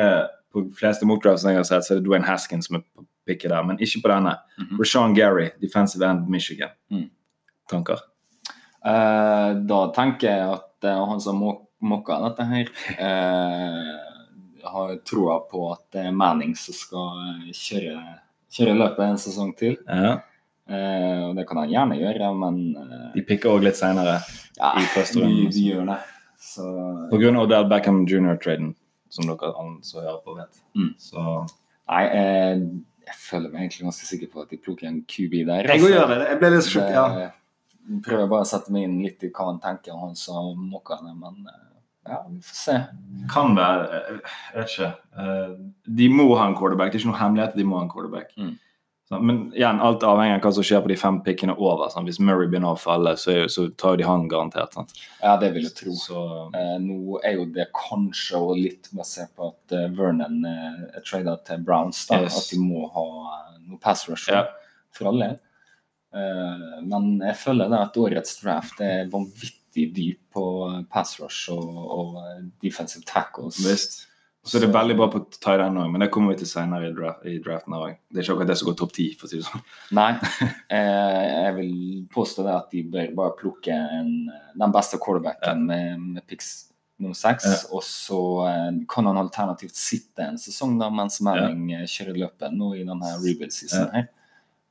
på 0.56 0.64
de 0.64 0.72
fleste 0.78 1.04
mockdrafts 1.08 1.44
jeg 1.44 1.58
har 1.60 1.66
sett, 1.68 1.84
så 1.84 1.92
er 1.94 2.00
det 2.00 2.06
Dwayne 2.08 2.24
Haskins 2.26 2.70
som 2.70 2.78
er 2.80 2.84
på 2.88 3.04
picket 3.28 3.50
der, 3.52 3.62
men 3.68 3.76
ikke 3.82 4.00
på 4.04 4.08
denne. 4.14 4.32
Mhm. 4.62 4.78
Rashawn 4.80 5.14
Gary, 5.16 5.50
defensive 5.60 6.06
end 6.08 6.28
Michigan. 6.32 6.72
Mm. 6.90 7.08
Tanker? 7.70 8.00
Uh, 8.86 9.54
da 9.66 9.80
tenker 9.96 10.28
jeg 10.30 10.50
at 10.54 10.86
uh, 10.86 11.00
han 11.10 11.20
som 11.20 11.40
må- 11.42 11.58
mokka 11.82 12.20
dette 12.28 12.44
her, 12.46 12.68
uh, 13.02 13.96
har 14.70 14.94
troa 15.06 15.40
på 15.50 15.64
at 15.72 15.82
det 15.94 16.04
er 16.08 16.14
Manning 16.14 16.54
som 16.58 16.74
skal 16.74 17.20
eh, 17.46 17.50
kjøre, 17.54 18.00
kjøre 18.56 18.72
løpet 18.80 19.04
en 19.06 19.20
sesong 19.22 19.52
til. 19.58 19.76
Ja. 19.86 20.16
Eh, 20.66 21.20
og 21.28 21.36
det 21.38 21.44
kan 21.46 21.60
han 21.62 21.70
gjerne 21.70 21.98
gjøre, 22.00 22.30
men 22.40 22.56
De 23.14 23.22
picker 23.22 23.52
òg 23.54 23.62
litt 23.62 23.78
seinere 23.78 24.16
ja, 24.58 24.72
i 24.74 24.82
første 24.90 25.20
de, 25.20 25.22
runde. 25.22 25.52
de 25.54 25.62
gjør 25.68 25.84
det. 25.92 25.98
Så 26.42 26.66
Pga. 27.12 27.30
Odell 27.44 27.68
Beckham 27.70 28.00
Jr.-traden, 28.10 28.72
som 29.12 29.28
dere 29.28 29.52
som 29.86 30.02
hører 30.02 30.20
på, 30.24 30.34
vet. 30.38 30.60
Mm. 30.76 30.92
Så 30.98 31.22
Nei, 31.86 32.02
eh, 32.18 32.62
jeg 33.06 33.14
føler 33.22 33.52
meg 33.52 33.62
egentlig 33.62 33.84
ganske 33.86 34.06
sikker 34.08 34.30
på 34.32 34.42
at 34.42 34.50
de 34.50 34.58
plukker 34.58 34.88
en 34.88 35.02
QB 35.06 35.36
der. 35.46 35.68
Jeg 35.70 35.84
òg 35.84 35.92
gjør 35.92 36.08
det. 36.10 36.16
Jeg 36.32 36.40
ble 36.40 36.50
litt 36.56 36.66
sjuk, 36.66 36.88
ja. 36.90 37.28
Prøver 38.02 38.26
bare 38.32 38.42
å 38.42 38.48
sette 38.50 38.72
meg 38.74 38.88
inn 38.88 38.96
litt 39.04 39.22
i 39.22 39.30
hva 39.30 39.46
han 39.52 39.60
tenker, 39.62 39.94
han 39.94 40.16
som 40.18 40.56
mokker 40.72 41.04
det, 41.06 41.12
men 41.14 41.46
eh, 41.46 41.62
ja, 42.10 42.18
vi 42.26 42.40
får 42.42 42.58
se. 42.58 42.74
Kan 43.30 43.54
være 43.58 44.00
Jeg 44.00 44.56
vet 44.56 44.72
ikke. 44.74 44.90
Eh, 45.22 45.54
De 46.00 46.08
må 46.10 46.26
ha 46.34 46.48
en 46.50 46.58
quarterback. 46.58 46.90
Det 46.90 46.98
er 46.98 47.04
ikke 47.04 47.12
noe 47.12 47.20
hemmelighet 47.22 47.54
at 47.54 47.60
de 47.60 47.66
må 47.66 47.78
ha 47.78 47.86
en 47.86 47.92
quarterback. 47.94 48.34
Mm. 48.38 48.52
Så, 49.06 49.20
men 49.22 49.52
igjen, 49.54 49.78
alt 49.86 50.02
avhenger 50.02 50.40
av 50.40 50.42
hva 50.42 50.50
som 50.56 50.64
skjer 50.66 50.80
på 50.82 50.90
de 50.90 50.96
fem 50.98 51.20
pikkene 51.22 51.54
over. 51.62 51.86
Sant? 51.92 52.08
Hvis 52.08 52.18
Murray 52.18 52.48
begynner 52.50 52.72
å 52.74 52.78
falle, 52.80 53.12
så, 53.22 53.36
så 53.52 53.68
tar 53.78 53.94
jo 53.94 54.00
de 54.00 54.06
han 54.08 54.24
garantert. 54.32 54.72
Sant? 54.74 54.90
Ja, 55.22 55.36
det 55.38 55.52
vil 55.54 55.68
jeg 55.68 55.76
tro. 55.78 55.94
Så, 55.94 56.24
Eh, 56.58 56.72
nå 56.82 57.20
er 57.22 57.36
jo 57.38 57.44
det 57.54 57.68
kanskje 57.76 58.40
og 58.40 58.56
litt 58.58 58.88
basert 58.96 59.30
på 59.38 59.52
at 59.52 59.74
uh, 59.78 59.84
Vernon 59.94 60.40
uh, 60.42 60.96
er 60.98 61.04
trada 61.06 61.36
til 61.46 61.62
Browns. 61.62 62.00
da, 62.10 62.18
Yes. 62.24 62.36
At 62.40 62.50
de 62.50 62.58
må 62.64 62.88
ha 62.96 63.04
eh, 63.36 63.60
noe 63.68 63.78
pass 63.82 64.08
rush 64.10 64.26
Ja. 64.34 64.42
for 64.96 65.12
alle. 65.12 65.36
Uh, 66.16 66.82
men 66.86 67.20
jeg 67.20 67.36
føler 67.44 67.70
det 67.70 67.78
at 67.86 67.96
årets 68.00 68.38
draft 68.42 68.80
er 68.82 69.06
vanvittig 69.12 69.86
dyp 69.94 70.20
på 70.34 70.44
pass 70.90 71.18
rush 71.20 71.50
og, 71.54 71.78
og 72.00 72.18
defensive 72.64 73.04
tackles. 73.06 73.62
visst. 73.66 74.06
Så 74.46 74.60
det 74.62 74.68
er 74.68 74.74
veldig 74.76 74.94
bra 74.98 75.08
på 75.10 75.20
tight 75.34 75.62
end 75.64 75.80
òg, 75.82 75.88
men 75.90 76.04
det 76.04 76.10
kommer 76.14 76.32
vi 76.32 76.40
til 76.42 76.50
senere 76.50 76.90
i, 76.90 76.94
draft, 76.94 77.24
i 77.26 77.40
draften. 77.42 77.74
også. 77.74 77.96
Det 78.08 78.20
er 78.20 78.24
ikke 78.24 78.36
akkurat 78.36 78.52
det 78.52 78.56
som 78.60 78.68
går 78.68 78.78
topp 78.78 78.94
ti, 78.94 79.06
for 79.18 79.26
å 79.26 79.30
si 79.32 79.40
det 79.40 79.48
sånn. 79.48 79.64
Nei, 79.98 80.10
eh, 80.76 81.24
jeg 81.32 81.56
vil 81.58 81.74
påstå 82.14 82.46
det 82.46 82.54
at 82.54 82.70
de 82.76 82.84
bør 82.94 83.12
bare 83.18 83.36
plukke 83.40 83.80
en, 83.98 84.12
den 84.62 84.74
beste 84.76 85.00
quarterbacken 85.02 85.66
med, 85.66 86.06
med 86.14 86.26
picks 86.30 86.52
nummer 87.02 87.18
seks. 87.18 87.48
Ja. 87.48 87.56
Og 87.76 87.82
så 87.84 88.20
eh, 88.48 88.70
kan 88.92 89.10
han 89.10 89.18
alternativt 89.20 89.76
sitte 89.76 90.30
en 90.30 90.38
sesong 90.40 90.78
da 90.80 90.90
mens 90.94 91.18
Manning 91.24 91.74
ja. 91.74 91.82
kjører 91.90 92.22
løpet 92.22 92.54
nå 92.56 92.72
i 92.76 92.86
denne 92.86 93.16
rebuild-season 93.18 93.90
her. 93.94 94.08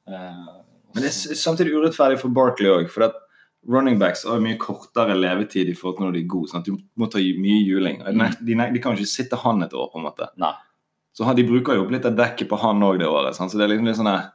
Eh, 0.07 0.55
Men 0.95 1.03
det 1.03 1.11
er 1.11 1.37
samtidig 1.41 1.75
urettferdig 1.75 2.21
for 2.21 2.33
Barkley 2.33 2.71
òg, 2.71 2.89
for 2.93 3.09
at 3.09 3.21
running 3.67 3.97
backs 3.99 4.23
har 4.25 4.39
mye 4.43 4.57
kortere 4.61 5.15
levetid 5.17 5.69
i 5.69 5.73
forhold 5.73 5.97
til 5.97 6.05
når 6.05 6.13
de 6.13 6.19
er 6.23 6.27
gode. 6.29 6.49
Sant? 6.51 6.65
Du 6.65 6.77
må 7.01 7.07
ta 7.11 7.17
mye 7.19 7.63
juling. 7.65 7.99
De, 8.05 8.29
de, 8.45 8.55
de 8.73 8.79
kan 8.83 8.93
jo 8.95 9.01
ikke 9.01 9.09
sitte 9.09 9.39
han 9.41 9.63
et 9.65 9.73
år, 9.73 9.89
på 9.93 9.97
en 9.99 10.05
måte. 10.05 10.27
Nei. 10.37 10.53
Så 11.15 11.23
han, 11.25 11.35
De 11.35 11.43
bruker 11.47 11.75
jo 11.77 11.85
opp 11.85 11.91
litt 11.91 12.05
av 12.05 12.15
dekket 12.17 12.49
på 12.51 12.57
han 12.59 12.83
òg 12.83 12.99
det 12.99 13.07
året. 13.07 13.35
Sånn. 13.37 13.49
Så 13.49 13.57
det 13.57 13.63
er 13.65 13.73
liksom 13.75 13.87
litt 13.87 13.97
sånn 14.01 14.31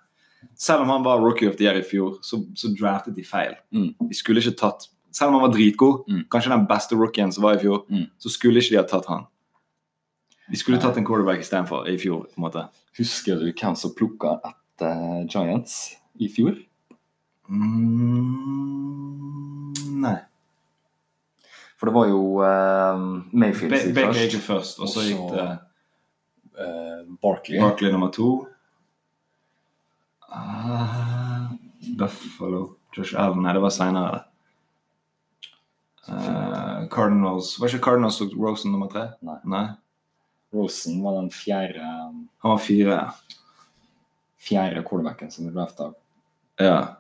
Selv 0.56 0.82
om 0.86 0.88
han 0.88 1.02
var 1.04 1.20
rookie 1.20 1.48
of 1.50 1.56
the 1.58 1.64
year 1.64 1.76
i 1.76 1.82
fjor, 1.84 2.14
så, 2.24 2.38
så 2.56 2.70
draftet 2.72 3.14
de 3.14 3.22
feil. 3.22 3.54
Mm. 3.76 3.90
De 4.08 4.14
skulle 4.16 4.40
ikke 4.40 4.56
tatt 4.56 4.86
Selv 5.12 5.28
om 5.32 5.34
han 5.40 5.42
var 5.50 5.52
dritgod, 5.56 6.04
Mm. 6.08 6.24
kanskje 6.30 6.50
den 6.54 6.66
beste 6.70 6.94
rookien 6.96 7.32
som 7.34 7.42
var 7.44 7.54
i 7.58 7.58
fjor, 7.60 7.84
Mm. 7.90 8.06
så 8.18 8.30
skulle 8.30 8.60
ikke 8.62 8.70
de 8.70 8.76
ha 8.78 8.84
tatt 8.88 9.06
han. 9.10 9.26
De 10.50 10.56
skulle 10.56 10.78
tatt 10.80 10.96
en 10.96 11.04
quarterback 11.04 11.40
istedenfor 11.42 11.88
i 11.88 11.96
fjor. 11.98 12.24
på 12.30 12.38
en 12.38 12.44
måte. 12.46 12.62
Husker 12.98 13.38
du 13.38 13.52
hvem 13.52 13.76
som 13.76 13.90
plukka 13.94 14.38
etter 14.44 15.26
Giants 15.28 15.96
i 16.18 16.28
fjor? 16.28 16.56
Mm, 17.50 19.10
nei. 20.04 20.16
For 21.80 21.86
det 21.88 21.94
var 21.96 22.06
jo 22.10 22.20
uh, 22.44 22.98
Mayfield 23.32 23.74
sitt 23.80 23.96
først. 23.96 24.20
gikk 24.20 24.44
først, 24.44 24.80
og 24.84 24.88
så 24.92 25.00
gikk 25.06 25.22
det 25.34 25.46
uh, 26.60 27.00
Barkley. 27.22 27.58
Barkley 27.62 27.90
nummer 27.92 28.10
to. 28.14 28.28
Uh, 30.30 31.50
Buffalo. 31.98 32.76
Josh 32.96 33.14
Allen. 33.18 33.42
Nei, 33.44 33.54
det 33.54 33.62
var 33.62 33.72
seinere. 33.74 34.24
Eh, 36.10 36.88
Cardinals 36.90 37.52
Var 37.60 37.68
ikke 37.70 37.84
Cardinals 37.84 38.16
tok 38.18 38.32
Rosen 38.34 38.72
nummer 38.74 38.88
tre? 38.90 39.04
Nei. 39.22 39.36
Nei. 39.46 39.66
Rosen 40.54 41.02
var 41.04 41.20
den 41.20 41.28
fjerde, 41.30 41.84
Han 42.42 42.50
var 42.50 42.58
fire. 42.58 42.96
fjerde 44.40 44.82
quarterbacken 44.82 45.30
som 45.30 45.46
ble 45.46 45.62
av 45.62 45.94
Ja. 46.58 46.96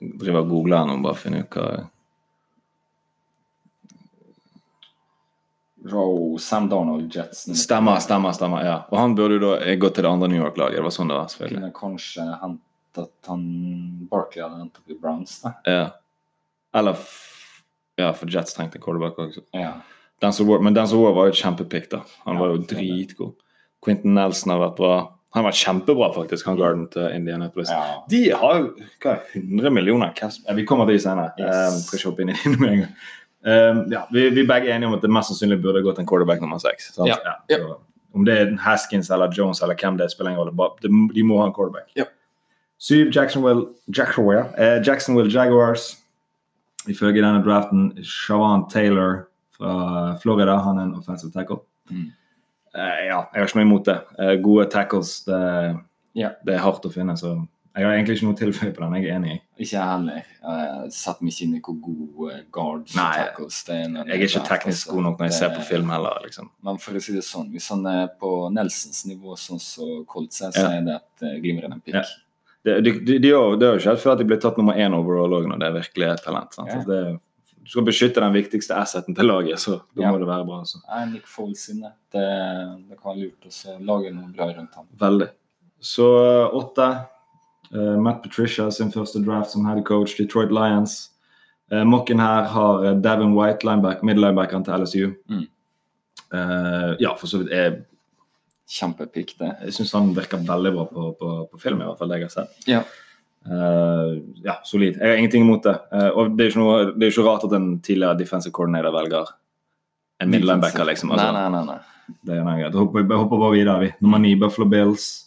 Jeg 0.00 0.18
driver 0.20 0.40
og 0.44 0.48
googler 0.50 0.86
nå, 0.88 0.96
bare 1.04 1.18
finner 1.20 1.44
finne 1.44 1.46
ut 1.46 1.56
hva 1.56 1.90
Oh, 5.92 6.36
Sam 6.42 6.68
Donald, 6.68 7.14
Jets. 7.14 7.44
Stemmer, 7.62 8.00
stemmer. 8.02 8.32
stemmer, 8.34 8.64
ja. 8.64 8.76
Og 8.90 8.98
han 8.98 9.14
burde 9.14 9.36
jo 9.38 9.42
da 9.54 9.74
gått 9.78 9.94
til 9.94 10.02
det 10.02 10.10
andre 10.10 10.28
New 10.32 10.40
York-laget. 10.40 10.80
Det 10.80 10.82
var 10.82 10.94
sånn 10.94 11.12
det 11.12 11.18
var, 11.18 11.28
selvfølgelig. 11.30 11.60
Kunne 11.60 11.76
kanskje 11.78 12.24
hentet 12.40 13.12
han 13.28 13.44
Barkley 14.10 14.42
hadde 14.42 14.58
hentet 14.64 14.80
opp 14.82 14.90
i 14.90 14.98
Browns, 14.98 15.36
da. 15.44 15.52
Ja. 15.68 15.84
Eller 16.74 16.98
Ja, 17.96 18.10
for 18.12 18.26
Jets 18.28 18.52
trengte 18.56 18.80
quarterback 18.82 19.16
også. 19.22 19.44
Ja. 19.56 19.76
Denzel 20.20 20.48
Ward, 20.48 20.64
men 20.66 20.74
Denzel 20.74 20.98
Ward 21.00 21.14
var 21.16 21.28
jo 21.28 21.32
et 21.36 21.38
kjempepick, 21.40 21.86
da. 21.92 22.02
Han 22.26 22.34
Ja, 22.34 22.40
var 22.40 22.48
jo 22.56 22.64
dritgod. 22.66 23.34
Quentin 23.84 24.14
Nelson 24.14 24.50
har 24.52 24.58
vært 24.66 24.76
bra. 24.76 24.96
Han 25.36 25.44
var 25.44 25.52
kjempebra, 25.52 26.08
faktisk, 26.14 26.46
han 26.48 26.56
garden 26.56 26.86
til 26.92 27.10
Indianapolis. 27.12 27.68
ja. 27.68 27.82
De 28.08 28.22
har 28.32 28.62
hva, 29.04 29.18
100 29.36 29.70
millioner 29.70 30.14
cash 30.16 30.40
Vi 30.56 30.64
kommer 30.64 30.88
til 30.88 30.96
de 30.96 31.02
senere. 31.04 31.34
Yes. 31.36 31.74
Um, 31.74 31.80
skal 31.84 31.98
ikke 31.98 32.08
hoppe 32.08 32.24
inn 32.24 32.32
i 32.32 32.36
det 32.40 32.54
med 32.56 32.70
en 32.70 32.80
gang. 32.86 32.94
Um, 33.46 33.82
ja, 33.92 34.06
vi, 34.10 34.24
vi 34.32 34.42
er 34.42 34.48
begge 34.48 34.72
enige 34.72 34.88
om 34.88 34.96
at 34.96 35.04
det 35.04 35.12
mest 35.12 35.30
sannsynlig 35.30 35.60
burde 35.62 35.84
gått 35.84 36.00
en 36.00 36.08
quarterback 36.08 36.40
nummer 36.40 36.58
seks. 36.62 36.88
Ja. 37.04 37.20
Ja. 37.52 37.60
Om 38.16 38.24
det 38.24 38.38
er 38.40 38.56
Haskins 38.64 39.12
eller 39.12 39.28
Jones 39.36 39.60
eller 39.62 39.76
hvem 39.76 40.00
det 40.00 40.08
er, 40.08 40.14
spiller 40.14 40.32
ingen 40.32 40.40
rolle. 40.40 40.70
De 41.14 41.22
må 41.28 41.42
ha 41.42 41.50
en 41.50 41.54
quarterback. 41.54 41.92
Ja. 42.00 42.08
Syv 42.80 43.12
Jacksonville, 43.12 43.68
Jacksonville, 43.92 44.48
eh, 44.56 44.80
Jacksonville 44.86 45.30
Jaguars. 45.32 45.90
Ifølge 46.88 47.20
denne 47.20 47.44
draften 47.44 47.90
Shawan 48.04 48.70
Taylor 48.72 49.26
fra 49.56 50.16
Florida. 50.22 50.56
Han 50.64 50.78
er 50.78 50.88
en 50.88 50.94
offensive 50.96 51.32
tackle. 51.32 51.60
Mm. 51.90 52.08
Eh, 52.76 53.06
ja, 53.08 53.20
jeg 53.32 53.40
har 53.40 53.46
ikke 53.48 53.56
noe 53.62 53.66
imot 53.70 53.84
det. 53.88 53.98
Eh, 54.20 54.36
gode 54.44 54.66
tackles, 54.70 55.12
det, 55.24 55.42
Ja. 56.14 56.30
det 56.44 56.54
er 56.54 56.58
hardt 56.64 56.84
å 56.84 56.92
finne. 56.92 57.16
så 57.16 57.34
jeg 57.76 57.84
har 57.84 57.92
egentlig 57.92 58.14
ikke 58.16 58.26
noe 58.26 58.36
tilføye 58.38 58.72
på 58.72 58.80
den. 58.80 58.94
Jeg 59.02 59.04
er 59.10 59.16
enig. 59.18 59.32
i. 59.36 59.62
Ikke 59.64 59.80
heller. 59.84 60.22
Jeg 60.42 60.92
setter 60.96 61.24
meg 61.24 61.32
ikke 61.34 61.44
inn 61.44 61.56
i 61.56 61.60
hvor 61.60 61.76
god 61.84 62.30
eh, 62.32 62.42
guards 62.52 62.94
Nei, 62.96 63.10
tackles 63.18 63.58
det 63.66 63.74
er. 63.74 63.88
Jeg 64.06 64.20
er 64.20 64.24
ikke 64.24 64.44
teknisk 64.48 64.86
altså. 64.86 64.92
god 64.94 65.02
nok 65.02 65.18
når 65.18 65.26
jeg 65.26 65.32
ser 65.36 65.50
på 65.56 65.62
film 65.68 65.90
heller. 65.92 66.20
liksom. 66.24 66.48
Men 66.64 66.78
for 66.78 66.92
å 66.96 67.02
si 67.04 67.12
det 67.12 67.24
sånn, 67.24 67.50
hvis 67.52 67.68
han 67.68 67.84
er 67.86 68.08
på 68.20 68.30
Nelsons 68.52 69.02
nivå, 69.06 69.36
sånn 69.36 69.60
som 69.60 70.04
Colts 70.08 70.40
er, 70.40 70.52
så 70.56 70.70
er 70.72 70.80
det 70.88 70.96
et 70.96 71.42
glimrende 71.42 71.82
pick. 71.84 71.94
Ja. 71.94 72.02
Det, 72.64 72.82
de, 72.82 72.92
de, 73.04 73.18
de, 73.22 73.30
har- 73.30 73.56
det 73.60 73.68
har 73.68 73.76
jo 73.78 73.84
skjedd 73.84 74.00
før 74.02 74.12
at 74.12 74.18
de 74.18 74.24
ble 74.24 74.38
tatt 74.42 74.56
nummer 74.58 74.74
én 74.74 74.94
overall 74.96 75.36
òg 75.36 75.44
når 75.46 75.58
det 75.60 75.66
er 75.68 75.76
virkelig 75.80 76.08
et 76.14 76.24
talent. 76.24 76.54
sant? 76.56 76.68
Ja. 76.72 76.80
Det, 76.88 77.20
du 77.66 77.70
skal 77.72 77.82
beskytte 77.82 78.22
den 78.22 78.30
viktigste 78.36 78.76
asseten 78.78 79.14
til 79.18 79.26
laget, 79.26 79.58
så 79.58 79.80
da 79.96 80.02
Ja. 80.04 80.10
må 80.12 80.20
det 80.22 80.28
være 80.28 80.44
bra. 80.46 80.58
altså. 80.62 80.78
er 80.88 81.06
Nick 81.10 81.26
Foles 81.26 81.68
inne. 81.72 81.90
Det, 82.12 82.22
det 82.88 82.98
kan 83.00 83.10
være 83.10 83.24
lurt 83.24 83.46
å 83.48 83.78
lage 83.82 84.12
noe 84.14 84.30
bra 84.36 84.46
rundt 84.52 84.74
ham. 84.78 84.86
Veldig. 85.00 85.28
Så 85.82 86.06
uh, 86.06 86.54
åtte. 86.54 86.86
Uh, 87.74 87.96
Matt 87.98 88.22
Patricia 88.22 88.70
sin 88.70 88.92
første 88.94 89.18
draft 89.26 89.50
som 89.50 89.66
head 89.66 89.82
coach, 89.84 90.14
Detroit 90.16 90.52
Lions. 90.54 91.10
Uh, 91.72 91.82
Mokken 91.82 92.22
her 92.22 92.46
har 92.54 92.84
Devin 92.84 93.02
Davin 93.02 93.34
White, 93.34 93.66
lineback, 93.66 94.04
middelinebackeren 94.06 94.64
til 94.64 94.84
LSU. 94.84 95.10
Mm. 95.28 95.48
Uh, 96.32 96.94
ja, 97.02 97.16
for 97.18 97.26
så 97.26 97.42
vidt. 97.42 97.50
er 97.50 97.80
Kjempepikk, 98.66 99.34
det. 99.38 99.50
jeg 99.64 99.74
syns 99.74 99.92
han 99.94 100.14
virker 100.14 100.38
veldig 100.42 100.72
bra 100.74 100.86
på, 100.90 101.10
på, 101.18 101.32
på 101.50 101.58
film, 101.62 101.82
i 101.82 101.84
hvert 101.86 101.98
fall 101.98 102.08
det 102.14 102.20
jeg 102.20 102.28
har 102.30 102.34
sett. 102.34 102.56
Ja. 102.66 102.80
Uh, 103.46 104.18
ja, 104.44 104.58
solid. 104.66 104.96
Jeg 104.98 105.08
har 105.10 105.20
ingenting 105.20 105.44
imot 105.46 105.66
det. 105.66 105.76
Uh, 105.92 106.08
og 106.18 106.36
det 106.38 106.46
er, 106.46 106.54
ikke 106.54 106.94
det 106.98 107.06
er 107.06 107.12
ikke 107.14 107.26
rart 107.28 107.44
at 107.46 107.54
en 107.58 107.68
tidligere 107.80 108.18
defensive 108.18 108.52
coordinator 108.52 108.94
velger 108.94 109.30
en 110.20 110.30
midlinebacker, 110.32 110.84
liksom. 110.88 111.12
Altså, 111.12 111.32
Nei, 111.32 111.42
nei, 111.42 111.50
nei. 111.52 111.64
nei. 111.74 112.16
Det 112.26 112.36
er 112.36 112.44
greit. 112.44 112.74
Jeg 112.74 113.18
hopper 113.18 113.38
bare 113.40 113.52
videre. 113.54 113.80
vi. 113.80 113.92
Nummer 114.00 114.22
ni, 114.22 114.34
Buffalo 114.38 114.68
Bills. 114.70 115.26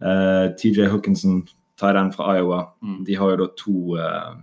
Uh, 0.00 0.52
TJ 0.56 0.88
Hookinson, 0.92 1.42
tight 1.80 2.14
fra 2.14 2.36
Iowa. 2.36 2.62
Mm. 2.82 3.04
De 3.04 3.16
har 3.16 3.30
jo 3.30 3.40
da 3.42 3.48
to 3.56 3.96
uh, 3.96 4.34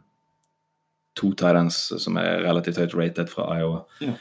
to 1.17 1.31
tight 1.33 1.73
som 1.73 2.17
er 2.21 2.43
relativt 2.45 2.77
høyt 2.77 2.95
rated 2.97 3.29
fra 3.31 3.47
Iowa. 3.57 3.83
Ja. 4.01 4.13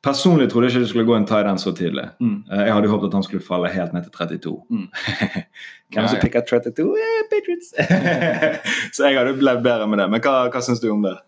Personlig 0.00 0.46
trodde 0.48 0.68
jeg 0.68 0.72
ikke 0.72 0.84
det 0.86 0.88
skulle 0.88 1.04
gå 1.08 1.16
en 1.18 1.26
tight 1.28 1.48
end 1.50 1.60
så 1.60 1.74
tidlig. 1.76 2.06
Mm. 2.24 2.36
Uh, 2.48 2.60
jeg 2.64 2.72
hadde 2.72 2.88
håpet 2.88 3.10
at 3.10 3.16
han 3.18 3.24
skulle 3.26 3.44
falle 3.44 3.72
helt 3.72 3.92
ned 3.92 4.06
til 4.06 4.12
32. 4.16 4.52
Mm. 4.70 4.86
Hvem 5.92 6.06
som 6.08 6.22
picker 6.22 6.46
32? 6.48 6.86
Eh, 7.04 7.18
Patriots! 7.32 7.74
så 8.96 9.10
jeg 9.10 9.18
hadde 9.18 9.34
levd 9.44 9.66
bedre 9.66 9.88
med 9.90 10.00
det. 10.00 10.06
Men 10.14 10.22
hva, 10.24 10.36
hva 10.48 10.62
syns 10.64 10.80
du 10.80 10.88
om 10.94 11.04
det? 11.04 11.18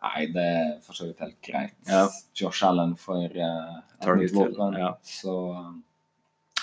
Nei, 0.00 0.30
det 0.32 0.46
er 0.48 0.70
for 0.86 0.96
så 0.96 1.10
vidt 1.10 1.20
helt 1.20 1.36
greit. 1.44 1.76
Ja. 1.90 2.06
Josh 2.40 2.64
Allen 2.64 2.94
for 2.96 3.20
uh, 3.20 3.82
Target 4.00 4.32
til, 4.32 4.38
våpen. 4.38 4.78
ja. 4.80 4.94
Så, 5.04 5.34
um, 5.52 5.82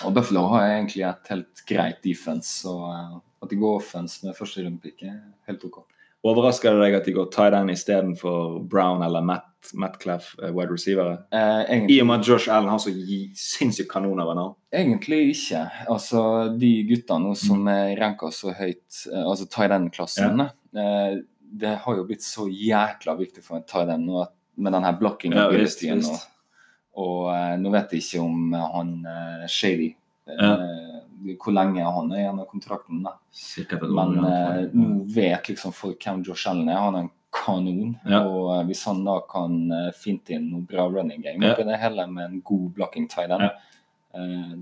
og 0.02 0.16
Buffalo 0.16 0.42
har 0.56 0.72
egentlig 0.72 1.04
et 1.06 1.30
helt 1.30 1.62
greit 1.68 2.02
defense, 2.02 2.50
så 2.64 2.74
uh, 2.82 3.20
at 3.42 3.52
de 3.52 3.60
går 3.60 3.78
offense 3.78 4.26
med 4.26 4.34
første 4.34 4.64
rundepick, 4.64 5.06
er 5.06 5.20
helt 5.46 5.62
OK. 5.70 5.84
Overrasker 6.26 6.74
det 6.74 6.82
deg 6.82 6.96
at 6.98 7.04
de 7.06 7.12
går 7.14 7.28
tight 7.30 7.54
end 7.54 7.70
istedenfor 7.70 8.56
Brown 8.68 9.04
eller 9.06 9.22
Matt, 9.22 9.44
Matt 9.78 10.00
Cleff, 10.02 10.32
eh, 10.42 10.50
wide 10.50 10.72
receiver? 10.72 11.12
Eh, 11.30 11.86
I 11.86 12.00
og 12.02 12.08
med 12.10 12.20
at 12.20 12.26
Josh 12.28 12.50
Allen 12.50 12.68
har 12.72 12.80
så 12.82 12.90
sinnssykt 13.38 13.90
kanoner 13.92 14.24
over 14.24 14.34
navn. 14.34 14.54
egentlig 14.74 15.20
ikke. 15.36 15.62
Altså, 15.88 16.22
de 16.58 16.72
gutta 16.90 17.18
nå 17.22 17.36
som 17.38 17.66
er 17.70 17.94
ranka 18.00 18.32
så 18.34 18.50
høyt, 18.52 19.06
eh, 19.12 19.22
altså 19.22 19.46
tight 19.48 19.70
end-klassen, 19.70 20.42
eh, 20.76 21.20
det 21.58 21.76
har 21.84 21.96
jo 21.96 22.04
blitt 22.04 22.22
så 22.26 22.48
jækla 22.50 23.14
viktig 23.16 23.42
for 23.44 23.56
en 23.56 23.62
tight 23.64 23.88
end 23.94 24.06
nå 24.10 24.22
at, 24.26 24.34
med 24.58 24.72
den 24.74 24.82
her 24.84 24.98
blocking 24.98 25.32
Ja, 25.32 25.46
visst, 25.48 25.82
visst. 25.86 26.26
Og 26.98 27.28
eh, 27.30 27.54
nå 27.62 27.70
vet 27.70 27.92
jeg 27.94 28.02
ikke 28.02 28.24
om 28.26 28.52
han 28.58 29.06
eh, 29.06 29.46
Shady 29.46 29.92
eh, 30.26 30.34
Ja. 30.34 30.56
Hvor 31.38 31.52
lenge 31.54 31.82
han 31.84 32.12
er 32.12 32.18
igjen 32.24 32.40
av 32.40 32.46
kontrakten. 32.50 33.02
da. 33.02 33.16
Men 33.82 34.18
eh, 34.24 34.68
nå 34.72 35.04
vet 35.14 35.48
liksom 35.50 35.72
folk 35.74 35.98
hvem 36.04 36.22
Josh 36.26 36.48
Allen 36.50 36.68
er. 36.68 36.78
Han 36.78 36.94
er 36.94 37.06
en 37.06 37.10
kanon. 37.32 37.96
Ja. 38.08 38.22
Og 38.24 38.52
eh, 38.56 38.66
hvis 38.68 38.84
han 38.88 39.04
da 39.04 39.18
kan 39.30 39.56
eh, 39.72 39.90
finte 39.92 40.36
inn 40.36 40.50
noe 40.52 40.62
bra 40.68 40.86
running 40.88 41.20
game 41.22 41.42
Ja. 41.44 41.54
det 41.58 41.80
hele 41.82 42.06
med 42.06 42.24
en 42.30 42.40
god 42.44 42.70
blocking 42.74 43.08
tight 43.08 43.30
end 43.30 43.42
Ja. 43.42 43.50
eh, 44.14 44.54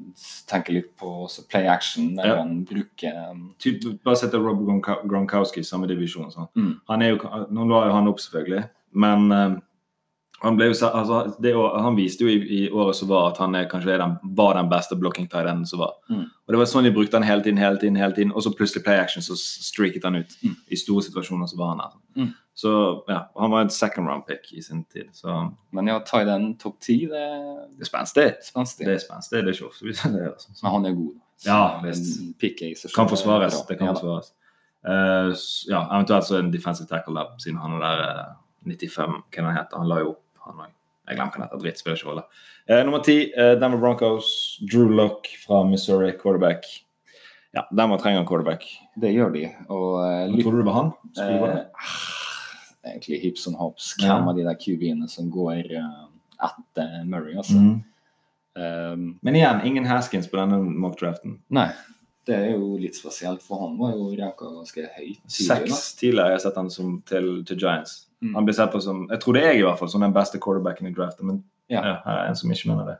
Tenker 0.50 0.72
litt 0.74 0.96
på 0.98 1.28
play 1.50 1.66
action, 1.68 2.14
der 2.16 2.26
Ja. 2.26 2.36
han 2.42 2.64
bruker 2.64 3.30
um, 3.30 3.54
Typ, 3.58 3.84
bare 4.02 4.16
sett 4.16 4.34
Rob 4.34 4.64
Gronkowski 5.06 5.60
i 5.60 5.64
samme 5.64 5.86
divisjon. 5.86 6.30
Sånn. 6.32 6.48
Mm. 6.56 6.80
Han 6.88 7.02
er 7.02 7.08
jo, 7.14 7.18
nå 7.50 7.68
la 7.68 7.86
jo 7.86 7.92
han 7.92 8.08
opp, 8.08 8.18
selvfølgelig, 8.18 8.68
men 8.94 9.30
eh, 9.32 9.56
han, 10.42 10.58
jo, 10.60 10.72
altså, 10.88 11.20
det, 11.42 11.52
han 11.56 11.96
viste 11.96 12.24
jo 12.26 12.28
i, 12.28 12.40
i 12.58 12.70
året 12.70 12.96
som 12.98 13.08
var, 13.08 13.30
at 13.30 13.38
han 13.40 13.54
er, 13.56 13.68
kanskje 13.70 13.94
er 13.94 14.02
den, 14.02 14.16
var 14.36 14.54
den 14.58 14.68
beste 14.68 14.96
blocking 15.00 15.28
tight 15.32 15.48
enden 15.48 15.66
som 15.66 15.80
var. 15.80 15.94
Mm. 16.10 16.26
Og 16.28 16.52
Det 16.52 16.58
var 16.60 16.68
sånn 16.70 16.84
de 16.84 16.92
brukte 16.94 17.16
han 17.16 17.26
hele 17.26 17.42
tiden, 17.44 17.60
hele 17.60 17.80
tiden, 17.80 17.96
hele 17.96 18.12
tiden, 18.16 18.34
og 18.36 18.44
så 18.44 18.52
plutselig 18.54 18.84
play 18.84 19.00
action, 19.00 19.24
så 19.24 19.36
streaket 19.40 20.04
han 20.04 20.20
ut. 20.20 20.36
Mm. 20.44 20.56
I 20.68 20.76
store 20.76 21.06
situasjoner 21.08 21.48
så 21.50 21.56
var 21.60 21.72
han 21.72 21.80
der. 21.84 21.96
Mm. 22.20 22.34
Så 22.56 22.72
ja, 23.08 23.18
han 23.36 23.52
var 23.52 23.66
et 23.66 23.72
second 23.72 24.08
round 24.08 24.24
pick 24.28 24.52
i 24.52 24.62
sin 24.64 24.84
tid. 24.84 25.08
Så 25.12 25.32
Men 25.76 25.88
ja, 25.88 25.98
tight 26.04 26.28
end 26.32 26.54
topp 26.60 26.80
ti, 26.80 27.02
det 27.10 27.24
det 27.76 27.84
er 27.84 27.90
spenstig. 27.90 28.24
er. 28.86 28.86
Det 28.86 28.94
er 28.94 29.02
spenstig. 29.04 29.42
Det 29.42 29.50
er 29.50 29.56
ikke 29.58 29.68
ofte 29.68 29.84
vi 29.88 29.92
ser 29.96 30.14
det. 30.14 30.22
Altså. 30.30 30.54
Men 30.62 30.72
han 30.72 30.86
er 30.86 30.96
god. 30.96 31.12
Så 31.36 31.48
Ja, 31.50 31.80
visst. 31.84 32.20
er 32.20 32.94
Kan 32.96 33.08
forsvares. 33.08 33.58
Det 33.68 33.78
kan 33.78 33.86
Ja 33.88 33.92
forsvares. 33.92 34.32
Uh, 34.86 35.32
ja, 35.68 35.82
eventuelt 35.96 36.24
så 36.24 36.38
en 36.38 36.52
defensive 36.52 36.86
tackle 36.88 37.14
der, 37.18 37.32
siden 37.42 37.58
han 37.58 37.72
er 37.72 37.80
der 37.82 38.00
eh, 38.08 38.34
95 38.66 39.24
Hva 39.34 39.42
han 39.42 39.56
heter 39.56 39.76
han? 39.80 39.88
la 39.88 39.98
jo 40.00 40.10
opp, 40.10 40.22
han 40.50 40.66
òg. 40.66 40.74
Jeg 41.06 41.18
glemmer 41.18 41.30
hva 41.30 41.38
han 41.38 41.46
heter. 41.46 41.62
Dritt, 41.62 41.78
spiller 41.80 42.00
ikke 42.00 42.10
rolle. 42.10 42.24
Eh, 42.66 42.82
nummer 42.86 43.02
ti, 43.06 43.16
eh, 43.30 43.54
Denver 43.60 43.78
Broncos. 43.78 44.58
Drew 44.66 44.90
Lock 44.90 45.28
fra 45.44 45.62
Missouri, 45.68 46.10
quarterback. 46.18 46.66
Ja, 47.54 47.62
Denver 47.70 47.98
trenger 48.02 48.20
en 48.20 48.26
quarterback. 48.26 48.66
Det 49.00 49.12
gjør 49.14 49.32
de. 49.32 49.46
Og 49.68 50.00
eh, 50.02 50.24
Hva 50.32 50.42
Tror 50.42 50.56
du 50.56 50.62
det 50.62 50.66
var 50.66 50.78
han? 50.80 50.90
Eh, 51.22 52.90
egentlig 52.90 53.20
hips 53.22 53.46
and 53.46 53.56
hops. 53.56 53.94
Ja. 54.02 54.16
Hvem 54.16 54.32
av 54.32 54.38
de 54.38 54.46
der 54.46 54.58
QB-ene 54.60 55.08
som 55.10 55.30
går 55.32 55.70
uh, 55.74 56.06
etter 56.46 57.04
Murray, 57.04 57.36
altså. 57.36 57.58
Mm. 57.58 57.84
Um, 58.56 59.06
Men 59.22 59.36
igjen, 59.36 59.60
ingen 59.68 59.86
Haskins 59.86 60.30
på 60.30 60.38
denne 60.40 60.58
mock-draften. 60.62 61.40
nei, 61.52 61.68
det 62.26 62.34
er 62.34 62.54
jo 62.56 62.74
litt 62.80 62.96
spesielt, 62.96 63.42
for 63.44 63.60
han 63.62 63.76
var 63.78 63.92
jo 63.94 64.08
ranka 64.18 64.48
ganske 64.50 64.86
høyt. 64.96 65.20
Seks 65.30 65.92
tidligere 65.98 66.30
har 66.30 66.34
jeg 66.34 66.46
sett 66.46 66.56
han 66.58 66.70
som 66.72 66.96
til, 67.06 67.28
til 67.46 67.60
Giants. 67.60 68.05
Mm. 68.22 68.34
Han 68.34 68.44
blir 68.46 68.54
sett 68.56 68.72
på 68.72 68.80
som 68.80 69.06
Jeg 69.10 69.20
trodde 69.20 69.42
jeg 69.42 69.58
i 69.58 69.62
hvert 69.62 69.78
fall 69.78 69.88
som 69.92 70.00
den 70.00 70.12
beste 70.16 70.38
quarterbacken 70.40 70.86
i 70.88 70.92
draften, 70.96 71.26
men 71.26 71.44
Ja. 71.68 71.82
ja, 71.84 71.96
her 72.04 72.18
er 72.22 72.28
en 72.30 72.36
som 72.36 72.50
ikke 72.50 72.68
mener 72.70 72.86
det. 72.86 72.98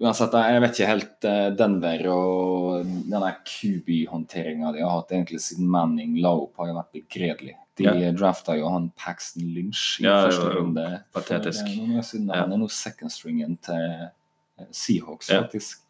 Uansett, 0.00 0.32
jeg 0.32 0.60
vet 0.62 0.78
ikke 0.78 0.86
helt 0.88 1.24
eh, 1.28 1.50
Denver 1.58 2.06
og 2.08 2.86
denne 3.10 3.34
QB-håndteringa 3.44 4.70
de 4.72 4.80
har 4.80 4.94
hatt 4.94 5.10
egentlig 5.12 5.40
siden 5.44 5.68
Manning 5.68 6.14
la 6.22 6.30
opp, 6.32 6.54
har 6.56 6.70
jo 6.70 6.76
vært 6.78 6.94
begredelig. 6.96 7.54
De 7.76 7.84
Ja. 7.84 7.92
drafta 8.12 8.56
jo 8.56 8.68
han 8.72 8.90
Paxton 8.96 9.42
Lynch 9.54 10.00
i 10.00 10.04
Ja, 10.04 10.26
første 10.28 10.54
runde. 10.56 11.04
patetisk. 11.12 11.60
For, 11.66 11.76
noen 11.76 11.98
år 11.98 12.02
siden. 12.08 12.30
Han 12.34 12.52
er 12.52 12.56
nå 12.56 12.68
second 12.70 13.10
stringen 13.12 13.58
til 13.60 13.74
eh, 13.76 14.64
Seahawks, 14.72 15.28
faktisk. 15.28 15.82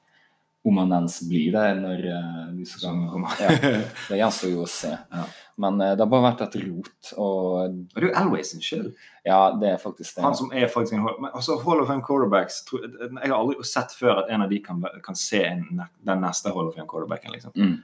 Om 0.65 0.77
han 0.77 0.91
ens 0.93 1.15
blir 1.25 1.55
det 1.55 1.69
når 1.81 2.03
eh, 2.05 2.41
de 2.53 2.65
skal 2.69 2.83
Som 2.83 3.23
ja, 3.41 3.53
Det 4.11 4.19
gjenstår 4.19 4.51
jo 4.53 4.65
å 4.67 4.69
se. 4.69 4.91
Ja. 5.21 5.23
Men 5.61 5.81
eh, 5.81 5.95
det 5.97 6.05
har 6.05 6.09
bare 6.13 6.27
vært 6.31 6.43
et 6.47 6.57
rot. 6.63 7.13
Og 7.17 7.47
Og 7.61 7.79
det 7.95 8.03
er 8.03 8.07
jo 8.07 8.13
Elway 8.23 8.45
sin 8.45 8.61
skyld. 8.65 8.91
ja, 9.25 9.39
det 9.61 9.71
er 9.75 9.79
faktisk 9.81 10.17
det. 10.17 10.25
Han 10.25 10.37
som 10.37 10.53
er 10.53 10.69
faktisk 10.73 10.97
en 10.99 11.05
men 11.05 11.31
altså 11.33 11.57
Hall 11.65 11.81
of 11.81 11.89
Fame 11.89 12.05
quarterbacks 12.05 12.63
Jeg 12.73 13.29
har 13.31 13.39
aldri 13.39 13.65
sett 13.65 13.93
før 13.97 14.23
at 14.25 14.31
en 14.33 14.43
av 14.45 14.53
de 14.53 14.61
kan, 14.65 14.85
kan 15.05 15.17
se 15.17 15.43
en, 15.45 15.83
den 16.05 16.21
neste 16.25 16.53
Hall 16.53 16.69
of 16.69 16.75
Fame 16.77 16.89
quarterbacken. 16.89 17.33
liksom. 17.33 17.53
Mm. 17.57 17.79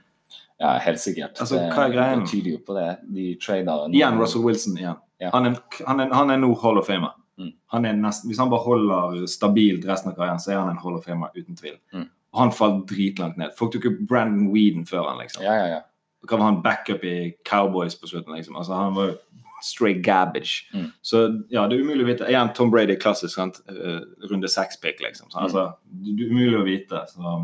Ja, 0.59 0.77
helt 0.81 0.99
sikkert. 0.99 1.37
Altså, 1.39 1.55
det, 1.55 1.69
hva 1.73 1.85
er 1.85 1.93
greien? 1.93 2.19
det 2.25 2.29
tyder 2.31 2.51
jo 2.55 2.59
på 2.65 2.73
det. 2.77 2.89
De 3.13 3.27
trader 3.41 3.93
Igjen 3.93 4.17
Russell 4.21 4.45
Wilson. 4.45 4.77
igjen. 4.77 4.97
Ja. 5.21 5.29
Han, 5.33 5.45
er, 5.45 5.57
han, 5.85 5.99
er, 6.01 6.13
han 6.13 6.33
er 6.33 6.41
nå 6.41 6.53
Hall 6.61 6.77
of 6.81 6.87
Famer. 6.89 7.13
Mm. 7.37 7.51
Han 7.73 7.85
nesten, 8.01 8.29
hvis 8.29 8.39
han 8.41 8.49
bare 8.49 8.65
holder 8.65 9.25
stabilt 9.29 9.85
resten 9.85 10.11
av 10.11 10.17
karrieren, 10.17 10.41
så 10.41 10.53
er 10.55 10.61
han 10.63 10.71
en 10.73 10.81
Hall 10.81 10.97
of 10.97 11.05
Famer 11.05 11.29
uten 11.37 11.57
tvil. 11.57 11.77
Mm. 11.93 12.07
Og 12.35 12.41
han 12.41 12.55
falt 12.55 12.85
dritlangt 12.89 13.37
ned. 13.39 13.53
Folk 13.57 13.73
tok 13.73 13.87
jo 13.87 13.93
Brandon 14.09 14.49
Weeden 14.53 14.85
før 14.87 15.07
han, 15.09 15.21
liksom. 15.23 15.45
Ja, 15.45 15.55
ja, 15.57 15.67
ja. 15.77 15.83
Hva 16.21 16.31
kan 16.33 16.43
han 16.43 16.61
backup 16.63 17.05
i 17.07 17.17
Cowboys 17.47 17.95
på 17.99 18.09
slutten, 18.09 18.35
liksom? 18.35 18.57
Altså, 18.59 18.75
han 18.75 18.95
var 18.97 19.11
jo 19.11 19.17
straight 19.63 20.01
garbage. 20.05 20.67
Mm. 20.73 20.91
Så 21.01 21.21
ja, 21.49 21.67
det 21.67 21.77
er 21.77 21.83
umulig 21.85 22.05
å 22.05 22.09
vite. 22.11 22.29
Igjen, 22.29 22.51
Tom 22.57 22.71
Brady 22.73 22.97
klassisk, 22.99 23.35
sant? 23.35 23.61
Eh, 23.71 24.01
runde 24.29 24.49
seks-pick, 24.51 25.01
liksom. 25.03 25.31
Så, 25.31 25.39
altså, 25.47 25.69
det 25.87 26.17
det 26.17 26.27
er 26.27 26.33
umulig 26.33 26.59
å 26.59 26.65
vite. 26.67 27.03
Så. 27.13 27.37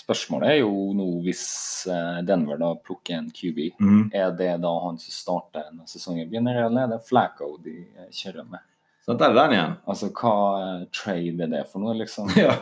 Spørsmålet 0.00 0.54
er 0.54 0.58
jo 0.60 0.90
nå 0.96 1.08
hvis 1.24 1.44
eh, 1.90 2.20
Denver 2.26 2.60
da 2.60 2.72
plukker 2.78 3.18
en 3.18 3.30
QB, 3.34 3.62
mm. 3.80 4.02
er 4.14 4.34
det 4.38 4.52
da 4.62 4.74
han 4.86 5.00
som 5.02 5.14
starter 5.14 5.72
når 5.74 5.90
sesongen 5.90 6.30
begynner, 6.30 6.62
eller 6.68 6.86
er 6.86 6.92
det 6.94 7.00
Flacco 7.08 7.56
de 7.64 7.80
eh, 7.82 8.12
kjører 8.14 8.46
med? 8.46 8.62
Så 9.04 9.16
der 9.18 9.32
er 9.32 9.38
den 9.40 9.56
igjen. 9.56 9.74
Altså 9.90 10.10
hva 10.14 10.34
trade 10.94 11.46
er 11.46 11.52
det 11.56 11.64
for 11.72 11.82
noe, 11.82 11.96
liksom? 11.98 12.30
Ja. 12.38 12.54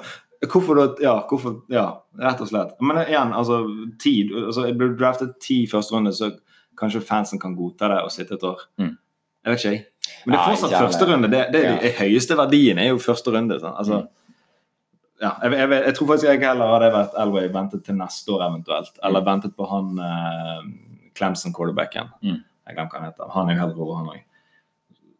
Hvorfor 0.46 0.74
da? 0.78 0.84
Ja, 1.02 1.16
hvorfor, 1.26 1.62
ja, 1.68 1.86
rett 2.18 2.40
og 2.40 2.48
slett. 2.48 2.76
Men 2.80 2.96
igjen, 3.02 3.32
altså, 3.34 3.56
tid. 3.98 4.30
Altså, 4.46 4.62
Blir 4.70 4.92
ble 4.92 4.98
draftet 5.00 5.32
ti 5.42 5.64
første 5.66 5.96
runde, 5.96 6.12
så 6.14 6.28
kanskje 6.78 7.00
fansen 7.02 7.40
kan 7.42 7.56
godta 7.58 7.88
det 7.90 8.02
og 8.04 8.10
sitte 8.14 8.34
et 8.38 8.44
år. 8.46 8.60
Mm. 8.78 8.92
Jeg 9.44 9.50
vet 9.54 9.58
ikke, 9.64 9.72
jeg. 9.72 9.84
Men 10.26 10.32
det 10.34 10.38
er 10.38 10.44
fortsatt 10.52 10.70
gjerne. 10.70 10.86
første 10.86 11.08
runde. 11.10 11.28
Det, 11.32 11.40
det 11.52 11.64
er 11.64 11.74
Ja. 11.82 11.90
høyeste 11.98 12.36
verdien 12.38 12.78
er 12.78 12.88
jo 12.92 12.98
første 13.02 13.34
runde. 13.34 13.58
Sånn. 13.60 13.74
Altså, 13.76 13.98
Mm. 14.02 14.08
ja, 15.20 15.32
jeg, 15.42 15.52
jeg, 15.58 15.70
jeg, 15.84 15.94
tror 15.94 16.06
faktisk 16.12 16.28
jeg 16.30 16.40
heller 16.46 16.72
hadde 16.78 16.92
vært 16.94 17.18
Elway 17.18 17.48
ventet 17.52 17.84
til 17.84 17.94
neste 17.98 18.28
år 18.32 18.46
eventuelt. 18.48 18.98
Eller 19.02 19.20
ventet 19.26 19.56
på 19.56 19.66
han 19.68 19.98
uh, 19.98 20.62
Clemson-quarterbacken. 21.18 22.08
Mm. 22.22 22.38
Jeg 22.68 22.76
glemmer 22.76 22.90
hva 22.92 23.00
han 23.00 23.08
heter. 23.10 23.30
Han 23.34 23.48
er 23.50 23.54
jo 23.56 23.60
heller 23.64 23.82
over, 23.82 23.94
han 23.96 24.10
òg. 24.14 24.24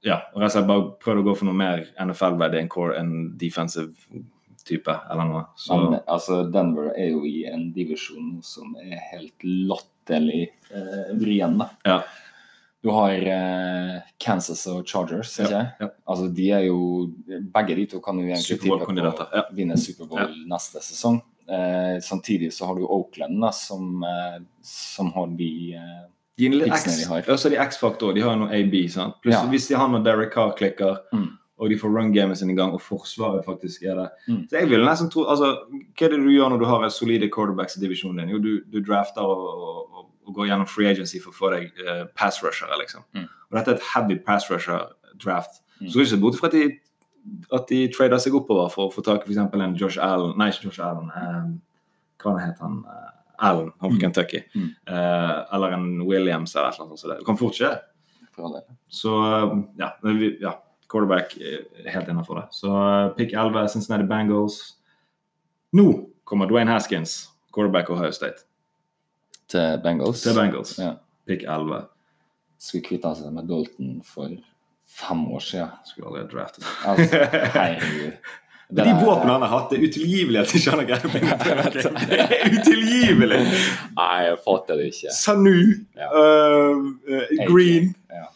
Ja, 0.07 0.20
og 0.33 0.40
rett 0.42 0.52
og 0.52 0.54
slett 0.54 0.68
bare 0.68 0.90
prøvd 1.02 1.20
å 1.24 1.26
gå 1.26 1.37
for 1.40 1.48
noe 1.48 1.59
mer 1.59 1.81
NFL-verdig 1.98 2.61
enn 2.62 2.68
core- 2.70 2.98
enn 3.00 3.14
defensive 3.40 3.90
type 4.68 4.94
eller 5.11 5.28
noe. 5.28 5.42
Så 5.57 5.76
Men 5.81 6.00
altså, 6.07 6.42
Denver 6.52 6.92
er 6.94 7.11
jo 7.14 7.24
i 7.28 7.44
en 7.50 7.70
divisjon 7.74 8.38
som 8.46 8.76
er 8.83 8.96
helt 9.12 9.44
latterlig 9.44 10.46
eh, 10.70 11.12
vrien. 11.18 11.59
da. 11.59 11.70
ja. 11.88 12.00
Du 12.81 12.92
har 12.94 13.11
eh, 13.11 13.96
Kansas 14.22 14.61
og 14.70 14.85
Chargers, 14.87 15.33
ikke 15.42 15.50
Ja, 15.50 15.64
ja. 15.83 15.88
Altså, 16.07 16.28
de 16.31 16.44
er 16.54 16.61
jo 16.68 17.09
Begge 17.26 17.74
de 17.74 17.87
to 17.90 17.98
kan 18.04 18.20
jo 18.22 18.28
egentlig 18.28 18.61
tippe 18.62 18.78
på 18.87 19.26
ja. 19.35 19.42
å 19.42 19.57
vinne 19.57 19.74
Superbowl 19.83 20.37
neste 20.46 20.78
sesong. 20.87 21.18
Eh, 21.48 21.96
samtidig 22.04 22.52
så 22.54 22.68
har 22.68 22.78
du 22.78 22.85
Oakland, 22.87 23.40
da, 23.42 23.50
som, 23.57 24.04
eh, 24.07 24.38
som 24.62 25.11
har 25.16 25.26
de 25.35 25.50
eh, 25.74 26.07
De 26.38 26.48
de 26.54 26.68
har. 26.70 27.22
så 27.35 27.48
er 27.48 27.57
de 27.57 27.61
X-faktor. 27.66 28.14
De 28.14 28.22
har 28.22 28.37
jo 28.37 28.44
noe 28.44 28.54
AB. 28.54 28.76
sant? 28.88 29.18
Pluss 29.24 29.35
Ja. 29.35 29.42
hvis 29.50 29.66
de 29.68 29.74
har 29.74 29.88
noe 29.90 30.04
Derek 30.07 30.31
Carr 30.33 30.54
klikker, 30.54 31.00
Mm. 31.12 31.33
Og 31.59 31.71
de 31.71 31.77
får 31.79 31.90
run-gamet 31.90 32.38
sin 32.38 32.51
i 32.51 32.55
gang, 32.55 32.71
og 32.73 32.81
forsvaret 32.81 33.44
faktisk 33.44 33.83
er 33.83 33.97
der. 33.99 34.09
Mm. 34.29 34.44
Så 34.49 34.57
jeg 34.61 34.68
vil 34.71 34.85
nesten 34.87 35.09
tro 35.11 35.25
altså, 35.27 35.49
Hva 35.99 36.07
er 36.07 36.12
det 36.14 36.21
du 36.23 36.29
gjør 36.31 36.53
når 36.53 36.59
du 36.62 36.66
har 36.71 36.85
en 36.87 36.90
solide 36.94 37.29
quarterbacks 37.35 37.77
i 37.77 37.81
divisjonen 37.83 38.21
din? 38.23 38.31
Jo, 38.37 38.38
du, 38.38 38.51
du 38.71 38.79
drafter 38.87 39.23
og, 39.27 39.47
og, 39.59 40.05
og 40.29 40.35
går 40.37 40.47
gjennom 40.53 40.68
free 40.71 40.87
agency 40.90 41.18
for 41.25 41.33
å 41.35 41.38
få 41.38 41.51
deg 41.57 41.81
eh, 41.83 42.05
pass 42.14 42.38
rushere, 42.44 42.79
liksom. 42.79 43.03
Mm. 43.16 43.25
Og 43.51 43.57
dette 43.59 43.73
er 43.75 43.81
et 43.81 43.88
heavy 43.94 44.18
pass 44.27 44.47
rusher-draft. 44.53 45.62
Mm. 45.81 45.88
Så 45.88 45.99
skal 45.99 46.05
er 46.05 46.11
ikke 46.12 46.23
bort 46.27 46.38
fra 46.38 46.51
at 46.53 46.55
de, 46.59 46.64
at 47.59 47.66
de 47.73 47.81
trader 47.97 48.23
seg 48.23 48.37
oppover 48.38 48.71
for 48.73 48.87
å 48.88 48.94
få 48.94 49.03
tak 49.07 49.27
i 49.27 49.33
f.eks. 49.35 49.42
en 49.59 49.75
Josh 49.81 49.99
Allen 50.03 50.37
Nei, 50.38 50.51
ikke 50.55 50.68
Josh 50.71 50.79
Allen. 50.85 51.11
Um, 51.16 51.53
hva 52.23 52.37
het 52.42 52.62
han? 52.62 52.79
Uh, 52.87 53.11
Allen, 53.51 53.73
han 53.83 53.90
fra 53.90 53.97
Mm. 53.99 54.01
Kentucky. 54.03 54.40
Mm. 54.55 54.71
Uh, 54.90 55.35
eller 55.55 55.75
en 55.77 55.90
Williams 56.07 56.55
eller 56.57 56.68
et 56.71 56.79
eller 56.79 56.87
annet 56.88 57.03
sånt. 57.03 57.18
Det 57.18 57.27
kan 57.27 57.38
fort 57.38 57.55
skje. 57.59 57.75
Så 58.88 59.11
um, 59.51 59.68
ja, 59.79 59.92
men 60.03 60.18
vi- 60.23 60.37
ja 60.42 60.55
quarterback 60.88 61.37
er 61.40 61.90
helt 61.92 62.09
innafor 62.09 62.40
det. 62.40 62.46
Så 62.57 62.72
uh, 62.72 63.12
pick 63.16 63.33
11, 63.33 63.68
Cincinnati 63.68 64.07
Bengals. 64.09 64.61
Nå 65.77 65.88
kommer 66.24 66.48
Dwayne 66.48 66.70
Haskins, 66.72 67.29
quarterback 67.55 67.90
Ohio 67.90 68.11
State, 68.12 68.44
Til 69.48 69.81
Bengals. 69.85 70.22
til 70.22 70.35
Bengals. 70.37 70.79
Ja. 70.79 70.94
Pick 71.29 71.42
11. 71.44 71.83
Skulle 72.59 72.85
kvitte 72.85 73.14
seg 73.14 73.33
med 73.33 73.48
Dalton 73.48 73.98
for 74.05 74.33
fem 74.88 75.24
år 75.33 75.44
siden. 75.44 75.72
Skulle 75.87 76.09
aldri 76.11 76.24
ha 76.24 76.29
draftet. 76.33 76.68
Altså, 76.88 77.24
herregud. 77.57 78.12
Det 78.68 78.85
De 78.85 78.92
våpnene 79.01 79.33
han 79.33 79.44
har 79.46 79.48
hatt, 79.48 79.70
det 79.70 79.79
er 79.79 79.85
utilgivelig 79.88 80.40
at 80.42 80.51
ikke 80.59 80.72
han 80.74 80.81
har 80.83 81.70
Det 82.11 82.18
er 82.20 82.51
utilgivelig! 82.53 83.38
Nei, 83.96 84.16
jeg 84.27 84.35
fatter 84.44 84.77
det 84.77 84.90
ikke. 84.90 85.12
Sanu, 85.16 85.55
uh, 85.96 86.83
uh, 87.09 87.31
Green 87.48 87.94
Ja. 88.12 88.27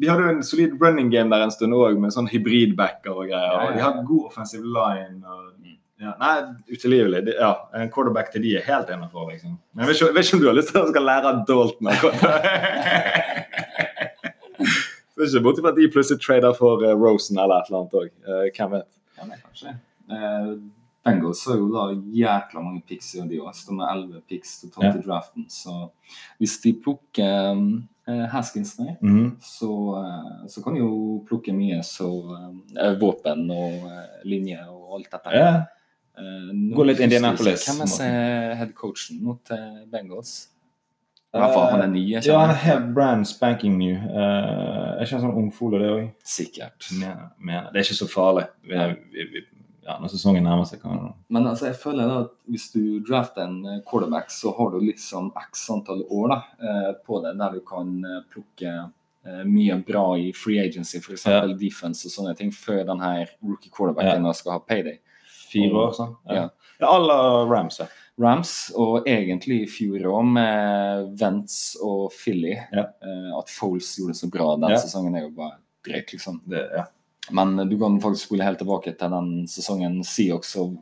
De 0.00 0.08
hadde 0.08 0.22
jo 0.24 0.28
en 0.32 0.42
solid 0.42 0.76
running 0.80 1.10
game 1.12 1.28
der 1.30 1.42
en 1.44 1.50
stund 1.52 1.74
òg, 1.76 1.98
med 2.00 2.10
sånn 2.14 2.28
hybridbacker 2.32 3.12
og 3.12 3.26
greier. 3.28 3.50
Ja, 3.52 3.60
ja, 3.60 3.66
og 3.68 3.72
De 3.74 3.78
ja. 3.82 3.84
hadde 3.90 4.06
god 4.08 4.24
offensive 4.32 4.64
line. 4.64 5.20
Og, 5.26 5.46
Mm. 5.60 6.06
ja, 6.06 6.12
nei, 6.16 6.36
utilgivelig. 6.72 7.18
Det, 7.26 7.34
ja, 7.36 7.50
en 7.76 7.90
quarterback 7.92 8.30
til 8.32 8.40
de 8.46 8.54
er 8.56 8.62
helt 8.64 8.88
innafor, 8.88 9.26
liksom. 9.30 9.58
Men 9.74 9.84
jeg 9.84 9.88
vet, 9.90 9.96
ikke, 10.00 10.06
jeg 10.06 10.14
vet 10.16 10.24
ikke 10.24 10.36
om 10.38 10.40
du 10.40 10.46
har 10.48 10.56
lyst 10.56 10.70
til 10.72 10.80
å 10.80 11.04
lære 11.04 11.26
av 11.28 11.42
Dalton 11.50 11.90
akkurat. 11.92 12.20
Så 15.20 15.26
ikke 15.28 15.42
borti 15.44 15.60
fra 15.64 15.72
at 15.74 15.76
de 15.78 15.88
plutselig 15.92 16.22
trader 16.24 16.54
for 16.56 16.80
uh, 16.86 16.94
Rosen 16.96 17.36
eller 17.38 17.60
et 17.60 17.68
eller 17.68 17.80
annet 17.82 17.96
òg. 18.00 18.10
hvem 18.56 18.70
vet. 18.78 18.88
Ja, 19.18 19.26
nei, 19.28 19.36
kanskje. 19.44 19.74
Uh, 20.10 20.54
Bengals 21.04 21.42
har 21.48 21.56
jo 21.60 21.68
da 21.72 21.84
jækla 22.16 22.62
mange 22.64 22.82
picks 22.88 23.12
i 23.16 23.20
år, 23.22 23.28
de 23.28 23.38
òg. 23.40 23.52
Står 23.56 23.76
med 23.76 23.88
elleve 23.92 24.20
picks 24.28 24.54
totalt 24.64 24.84
Ja. 24.88 24.92
i 24.96 25.04
draften. 25.04 25.46
Så 25.52 25.90
hvis 26.40 26.56
de 26.64 26.72
plukker 26.76 27.24
eh, 27.52 27.60
Haskins 28.32 28.76
mm. 28.78 28.94
Mhm. 29.00 29.26
så, 29.40 29.72
eh, 30.00 30.46
så 30.48 30.62
kan 30.64 30.76
jo 30.78 30.90
plukke 31.28 31.54
mye 31.56 31.82
så 31.86 32.08
eh, 32.76 32.94
våpen 33.00 33.46
og 33.50 33.90
linjer 34.24 34.30
linje 34.30 34.62
og 34.68 34.96
alt 34.98 35.10
dette. 35.12 35.34
Yeah. 35.34 35.60
Eh, 36.18 36.48
nå 36.52 36.76
Gå 36.76 36.86
litt 36.88 37.02
Indianapolis. 37.04 37.66
Hvem 37.68 37.84
er 38.06 38.56
headcoachen 38.60 39.20
nå 39.24 39.38
til 39.46 39.84
Bengals? 39.92 40.50
I 41.30 41.38
hvert 41.38 41.54
fall 41.54 41.68
han 41.70 41.84
er 41.84 41.90
ny. 41.92 42.00
Ja, 42.16 42.38
han 42.42 42.56
er 42.58 42.86
brand 42.94 43.28
spanking 43.30 43.76
new. 43.78 43.94
Uh, 43.94 44.98
jeg 44.98 45.12
kjenner 45.12 45.28
sånn 45.28 45.36
ungfole, 45.38 45.78
det 45.78 45.90
òg? 45.94 46.08
Sikkert. 46.26 46.88
Men, 46.98 47.28
men, 47.38 47.68
Det 47.70 47.78
er 47.78 47.86
ikke 47.86 47.98
så 48.00 48.08
farlig. 48.10 48.48
Vi, 48.66 48.80
vi, 49.14 49.26
vi, 49.36 49.44
ja, 49.90 49.96
når 49.98 50.12
sesongen 50.12 50.46
nærmer 50.46 50.68
seg, 50.68 50.82
kan 50.82 51.10
Men 51.32 51.48
altså, 51.50 51.66
jeg 51.70 51.78
føler 51.80 52.12
at 52.20 52.32
hvis 52.50 52.68
du 52.74 53.00
drafter 53.06 53.46
en 53.46 53.58
eh, 53.66 53.82
quarterback, 53.88 54.30
så 54.30 54.52
har 54.54 54.72
du 54.74 54.78
liksom 54.84 55.32
x 55.48 55.66
antall 55.74 56.04
år 56.06 56.30
da, 56.30 56.40
eh, 56.62 56.90
på 57.06 57.20
det, 57.24 57.34
der 57.40 57.56
du 57.56 57.60
kan 57.66 57.92
eh, 58.04 58.24
plukke 58.32 58.78
mye 59.44 59.74
bra 59.84 60.14
i 60.16 60.30
free 60.32 60.56
agency, 60.62 60.96
f.eks. 60.96 61.26
Ja. 61.28 61.42
defense 61.60 62.06
og 62.08 62.12
sånne 62.14 62.30
ting, 62.38 62.48
før 62.56 62.86
denne 62.88 63.10
rookie 63.44 63.68
quarterbacken 63.68 64.24
ja. 64.24 64.32
skal 64.32 64.54
ha 64.54 64.62
payday. 64.64 64.96
Fire 65.50 65.74
år, 65.76 65.90
sånn? 65.98 66.14
Ja. 66.30 66.46
Ja, 66.80 66.88
alle 66.88 67.16
Rams, 67.50 67.82
ja. 67.82 67.88
Rams, 68.16 68.54
og 68.80 69.04
egentlig 69.04 69.58
i 69.66 69.68
fjor 69.68 70.06
òg, 70.08 70.30
med 70.38 71.10
Vents 71.20 71.58
og 71.84 72.14
Philly. 72.16 72.54
At 72.72 73.52
Foles 73.52 73.90
gjorde 74.00 74.16
det 74.16 74.22
så 74.22 74.30
bra 74.32 74.54
den 74.62 74.72
sesongen, 74.80 75.20
er 75.20 75.26
jo 75.26 75.34
bare 75.36 75.58
drøyt, 75.84 76.16
liksom. 76.16 76.40
Det, 76.48 76.64
ja. 76.78 76.86
Men 77.32 77.56
du 77.68 77.76
kan 77.78 77.98
faktisk 78.02 78.28
spole 78.28 78.44
helt 78.46 78.58
tilbake 78.62 78.92
til 78.98 79.10
den 79.16 79.46
sesongen 79.50 80.00
Seahawks 80.06 80.54
og 80.60 80.76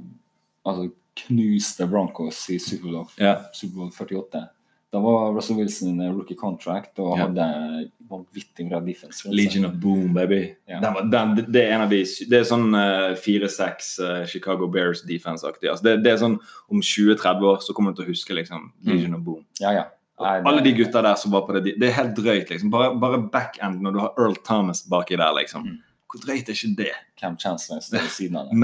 altså, 0.65 0.91
knuste 1.25 1.87
Broncos 1.91 2.45
i 2.55 2.59
Superbowl, 2.63 3.09
Ja. 3.19 3.37
Super 3.53 3.91
48. 3.91 4.45
Da 4.93 5.01
var 5.05 5.35
Russell 5.37 5.59
Wilson 5.59 6.01
en 6.01 6.15
rookie 6.17 6.37
contract 6.37 6.99
og 6.99 7.19
hadde 7.19 7.91
vanvittig 8.09 8.65
bra 8.71 8.79
defense. 8.81 9.29
Legion 9.29 9.67
of 9.69 9.75
Boom, 9.83 10.15
baby. 10.15 10.55
Ja. 10.67 10.79
Den 10.81 10.95
var, 10.95 11.03
den, 11.13 11.53
det 11.53 11.65
er 11.67 11.75
en 11.75 11.83
av 11.85 11.91
de 11.91 11.99
Det 12.31 12.39
er 12.39 12.47
sånn 12.49 12.73
eh, 12.75 13.13
4-6 13.21 13.91
uh, 14.01 14.23
Chicago 14.31 14.67
Bears 14.73 15.03
defense-aktig. 15.05 15.69
Altså, 15.69 15.85
det, 15.85 15.97
det 16.07 16.15
er 16.15 16.23
sånn 16.23 16.39
om 16.73 16.81
20-30 16.81 17.45
år 17.51 17.61
så 17.67 17.77
kommer 17.77 17.93
du 17.93 18.01
til 18.01 18.09
å 18.09 18.15
huske 18.15 18.39
liksom 18.39 18.71
Legion 18.89 19.19
of 19.19 19.27
Boom. 19.27 19.45
Ja, 19.61 19.75
ja. 19.77 19.85
Nei, 20.19 20.39
det- 20.41 20.49
Alle 20.51 20.63
de 20.65 20.73
gutta 20.81 21.03
der 21.05 21.15
som 21.21 21.31
var 21.37 21.45
på 21.47 21.53
det 21.59 21.77
Det 21.79 21.91
er 21.91 21.93
helt 22.01 22.17
drøyt, 22.17 22.49
liksom. 22.51 22.71
Bare, 22.73 22.95
bare 22.97 23.21
backend 23.31 23.83
når 23.85 23.93
du 23.93 23.99
har 24.07 24.15
Earl 24.19 24.35
Thomas 24.43 24.87
baki 24.89 25.17
der, 25.21 25.37
liksom. 25.37 25.69
Mm. 25.69 25.79
Hvor 26.09 26.23
dreit 26.25 26.49
er 26.49 26.57
ikke 26.57 26.77
det? 26.79 26.93
Cam 27.21 27.37
Chancellor 27.39 27.81
står 27.85 27.99
ved 28.07 28.13
siden 28.19 28.37
av 28.41 28.49
det. 28.49 28.57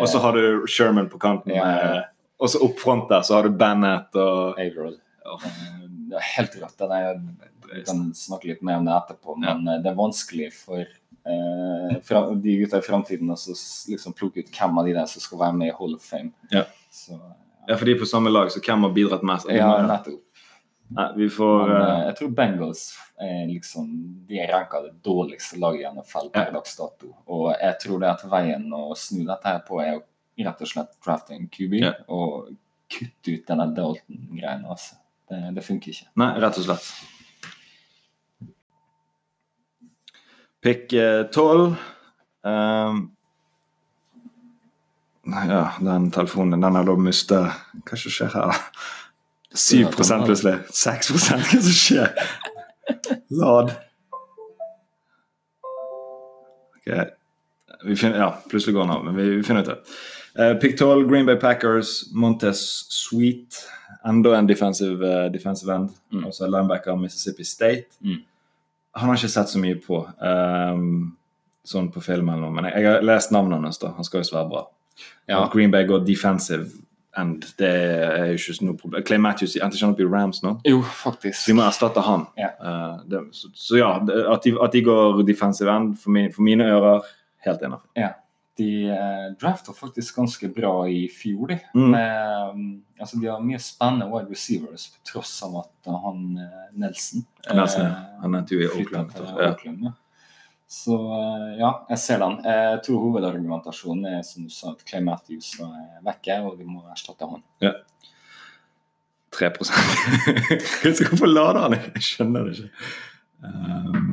Og 0.00 0.08
så 0.08 0.18
har 0.22 0.32
du 0.38 0.66
Sherman 0.70 1.08
på 1.10 1.18
kanten. 1.18 1.54
Ja, 1.56 1.66
ja. 1.66 1.92
med- 1.92 2.04
Og 2.42 2.48
så 2.50 2.58
opp 2.64 2.78
front 2.82 3.08
der 3.10 3.22
så 3.22 3.34
har 3.36 3.42
du 3.46 3.50
Bennett 3.54 4.14
og 4.18 4.58
er 4.58 4.66
Averill. 4.70 4.96
Eh, 5.26 5.48
Det 6.12 6.18
er 6.18 6.26
helt 6.36 6.56
rått. 6.60 6.78
Jeg 6.90 7.20
vi 7.72 7.82
kan 7.86 8.00
snakke 8.12 8.44
litt 8.50 8.62
mer 8.62 8.76
om 8.76 8.84
det 8.84 8.92
etterpå, 8.92 9.36
men 9.38 9.64
ja. 9.64 9.78
det 9.80 9.86
er 9.92 9.94
vanskelig 9.96 10.50
for 10.52 10.80
eh, 10.82 11.94
fra, 12.04 12.34
de 12.34 12.56
gutta 12.60 12.78
i 12.82 12.84
framtiden 12.84 13.30
å 13.32 13.36
så 13.38 13.54
liksom 13.88 14.12
plukke 14.18 14.42
ut 14.42 14.50
hvem 14.52 14.78
av 14.82 14.84
de 14.84 14.92
der 14.98 15.06
som 15.08 15.22
skal 15.24 15.38
være 15.40 15.56
med 15.56 15.70
i 15.70 15.76
Hall 15.78 15.94
of 15.96 16.02
Fame. 16.04 16.32
Ja. 16.52 16.64
Så, 16.92 17.16
Ja, 17.68 17.76
for 17.78 17.86
de 17.86 17.92
er 17.94 17.98
på 18.00 18.06
samme 18.10 18.28
lag, 18.32 18.50
så 18.50 18.58
hvem 18.60 18.82
har 18.82 18.90
bidratt 18.92 19.22
mest? 19.22 19.46
ja, 19.48 19.70
nettopp. 19.86 20.20
Nei, 20.92 21.06
vi 21.16 21.28
får 21.30 21.66
Men, 21.68 21.76
eh, 21.76 21.90
eh, 21.98 22.04
jeg 22.06 22.16
tror 22.18 22.30
Bengals 22.36 22.82
er 23.20 23.46
liksom 23.48 23.86
De 24.28 24.38
er 24.42 24.50
ranka 24.52 24.80
det 24.82 24.92
dårligste 25.04 25.58
laget 25.60 25.80
i 25.80 25.90
NFL 25.92 26.28
per 26.32 26.46
Ja. 26.46 26.50
dags 26.58 26.76
dato. 26.76 27.14
Og 27.26 27.54
jeg 27.60 27.78
tror 27.80 28.00
det 28.00 28.08
at 28.10 28.24
veien 28.30 28.68
å 28.72 28.96
snu 28.96 29.24
dette 29.26 29.44
her 29.48 29.60
på 29.68 29.80
er 29.80 29.96
å 29.98 30.02
rett 30.42 30.60
og 30.60 30.68
slett 30.68 30.92
drafte 31.04 31.34
en 31.34 31.48
QB 31.48 31.80
Ja. 31.80 31.92
og 32.08 32.56
kutte 32.90 33.32
ut 33.34 33.46
denne 33.46 33.74
Dalton-greien. 33.74 34.64
Altså. 34.68 34.96
Det, 35.28 35.54
det 35.54 35.64
funker 35.64 35.92
ikke. 35.92 36.08
Nei, 36.16 36.30
rett 36.40 36.58
og 36.58 36.64
slett. 36.64 36.92
Pick 40.62 40.88
tolv. 41.32 41.76
12. 41.76 41.76
Um, 42.44 43.12
ja, 45.48 45.72
den 45.80 46.10
telefonen 46.10 46.60
den 46.60 46.74
har 46.74 46.84
da 46.84 46.96
mista 46.98 47.36
Hva 47.86 47.96
skjer 47.96 48.32
her? 48.34 48.58
7 49.54 49.86
plutselig. 50.24 50.58
6 50.72 51.10
Hva 51.12 51.18
som 51.20 51.72
skjer? 51.76 52.12
Lad. 53.30 53.72
Ok. 56.76 56.94
Vi 57.84 57.96
finner, 57.96 58.18
ja, 58.18 58.42
plutselig 58.50 58.74
går 58.74 58.80
den 58.86 58.90
av, 58.90 59.04
men 59.04 59.16
vi, 59.16 59.28
vi 59.36 59.42
finner 59.42 59.62
ut 59.62 59.70
det. 59.72 59.78
Uh, 60.38 60.54
Pictol, 60.58 61.06
Green 61.10 61.26
Bay 61.26 61.36
Packers, 61.36 62.12
Montes 62.14 62.86
Sweet. 62.90 63.62
Enda 64.04 64.36
en 64.38 64.46
defensive, 64.46 65.06
uh, 65.06 65.32
defensive 65.32 65.74
end. 65.74 65.90
Mm. 66.12 66.24
Altså 66.24 66.46
linebacker 66.46 66.96
Mississippi 66.96 67.44
State. 67.44 67.98
Mm. 68.00 68.22
Han 68.94 69.08
har 69.08 69.16
ikke 69.16 69.32
sett 69.32 69.50
så 69.50 69.60
mye 69.60 69.76
på. 69.80 70.02
Um, 70.20 71.16
sånn 71.64 71.90
på 71.94 72.02
film 72.02 72.28
eller 72.28 72.42
noe, 72.42 72.54
men 72.54 72.66
jeg, 72.70 72.82
jeg 72.82 72.90
har 72.90 73.04
lest 73.06 73.34
navnet 73.34 73.62
hans. 73.62 73.78
da, 73.78 73.92
Han 73.96 74.06
skal 74.06 74.22
jo 74.22 74.36
være 74.36 74.50
bra. 74.50 74.62
Ja. 75.30 75.44
Green 75.52 75.70
Bay 75.70 75.86
går 75.88 76.02
defensive 76.06 76.66
end, 77.18 77.44
det 77.58 77.68
er 77.68 78.30
jo 78.32 78.38
ikke 78.38 78.64
noe 78.66 78.78
problem. 78.80 79.04
Clay 79.04 79.20
Matthews 79.20 79.56
endte 79.58 79.76
ikke 79.76 79.86
han 79.86 79.94
opp 79.96 80.00
i 80.00 80.08
Rams 80.08 80.42
nå? 80.44 80.54
Jo, 80.68 80.80
faktisk. 80.82 81.44
Vi 81.48 81.56
må 81.58 81.66
erstatte 81.66 82.00
han. 82.06 82.26
Ja. 82.40 82.52
Uh, 82.62 83.02
det, 83.10 83.20
så, 83.36 83.50
så 83.54 83.76
ja, 83.80 83.92
at, 84.00 84.46
de, 84.46 84.54
at 84.56 84.72
de 84.72 84.82
går 84.86 85.22
defensive 85.28 85.70
end, 85.72 85.96
for, 86.00 86.14
min, 86.16 86.32
for 86.32 86.46
mine 86.46 86.64
ører, 86.72 87.04
helt 87.46 87.64
innafor. 87.66 87.88
Ja. 87.98 88.14
De 88.60 88.68
uh, 88.92 89.30
drafta 89.40 89.72
faktisk 89.72 90.16
ganske 90.20 90.48
bra 90.52 90.72
i 90.88 91.06
fjor, 91.12 91.46
de. 91.52 91.58
Mm. 91.74 91.86
Med, 91.94 92.50
um, 92.52 92.66
altså, 93.00 93.16
de 93.20 93.30
har 93.32 93.40
mye 93.44 93.60
spennende 93.64 94.08
wide 94.12 94.28
receivers 94.32 94.90
på 94.92 95.12
tross 95.12 95.32
av 95.46 95.56
at 95.62 95.88
han 96.04 96.26
uh, 96.36 96.66
Nelson 96.76 97.24
Nelson, 97.48 97.86
ja. 97.86 97.88
eh, 97.88 98.20
Han 98.22 98.36
endte 98.38 98.54
jo 98.56 98.60
i 98.64 98.68
Oakland. 98.68 99.12
til 99.16 99.24
Ja. 99.24 99.50
Oakland, 99.50 99.88
ja. 99.88 99.92
Så 100.72 100.96
eh, 100.96 101.48
ja, 101.60 101.70
jeg 101.92 102.00
ser 102.00 102.22
den. 102.22 102.38
Jeg 102.48 102.80
tror 102.86 103.02
hovedargumentasjonen 103.06 104.06
er 104.14 104.22
som 104.24 104.46
du 104.46 104.52
sa, 104.52 104.72
at 104.72 104.84
Clay 104.88 105.04
Matthews 105.04 105.52
er 105.60 105.98
vekke, 106.06 106.38
og 106.46 106.56
vi 106.60 106.68
må 106.68 106.84
erstatte 106.92 107.28
han. 107.28 107.42
3 109.32 109.48
Hvorfor 109.56 111.28
lader 111.28 111.60
han? 111.66 111.76
Jeg 111.76 112.04
skjønner 112.08 112.48
det 112.48 112.56
ikke. 112.56 112.88
Um, 113.42 114.10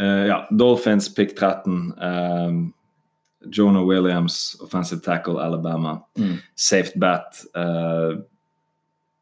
uh, 0.00 0.26
ja, 0.30 0.42
Dolphins 0.50 1.08
pick 1.14 1.34
13. 1.38 1.80
Um, 1.98 2.60
Jonah 3.50 3.82
Williams, 3.86 4.56
offensive 4.60 5.00
tackle, 5.00 5.40
Alabama. 5.42 5.98
Mm. 6.18 6.38
Safe 6.56 6.98
bat. 7.00 7.40
eh, 7.56 8.18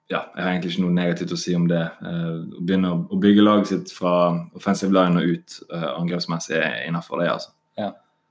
ja, 0.09 0.23
jeg 0.33 0.41
har 0.41 0.51
egentlig 0.55 0.73
ikke 0.73 0.85
noe 0.87 0.97
negativt 0.97 1.33
å 1.37 1.39
si 1.41 1.55
om 1.57 1.67
det. 1.69 1.83
Eh, 2.01 2.29
å 2.57 2.63
begynne 2.65 2.93
å, 2.97 3.19
bygge 3.21 3.45
laget 3.45 3.73
sitt 3.73 3.91
fra 3.93 4.13
offensive 4.57 4.95
line 4.95 5.21
og 5.21 5.35
ut 5.35 5.57
uh, 5.69 5.91
angrepsmessig 5.99 6.57
er 6.57 6.87
innafor 6.89 7.21
det, 7.21 7.29
altså. 7.35 7.53
Ja. 7.79 7.91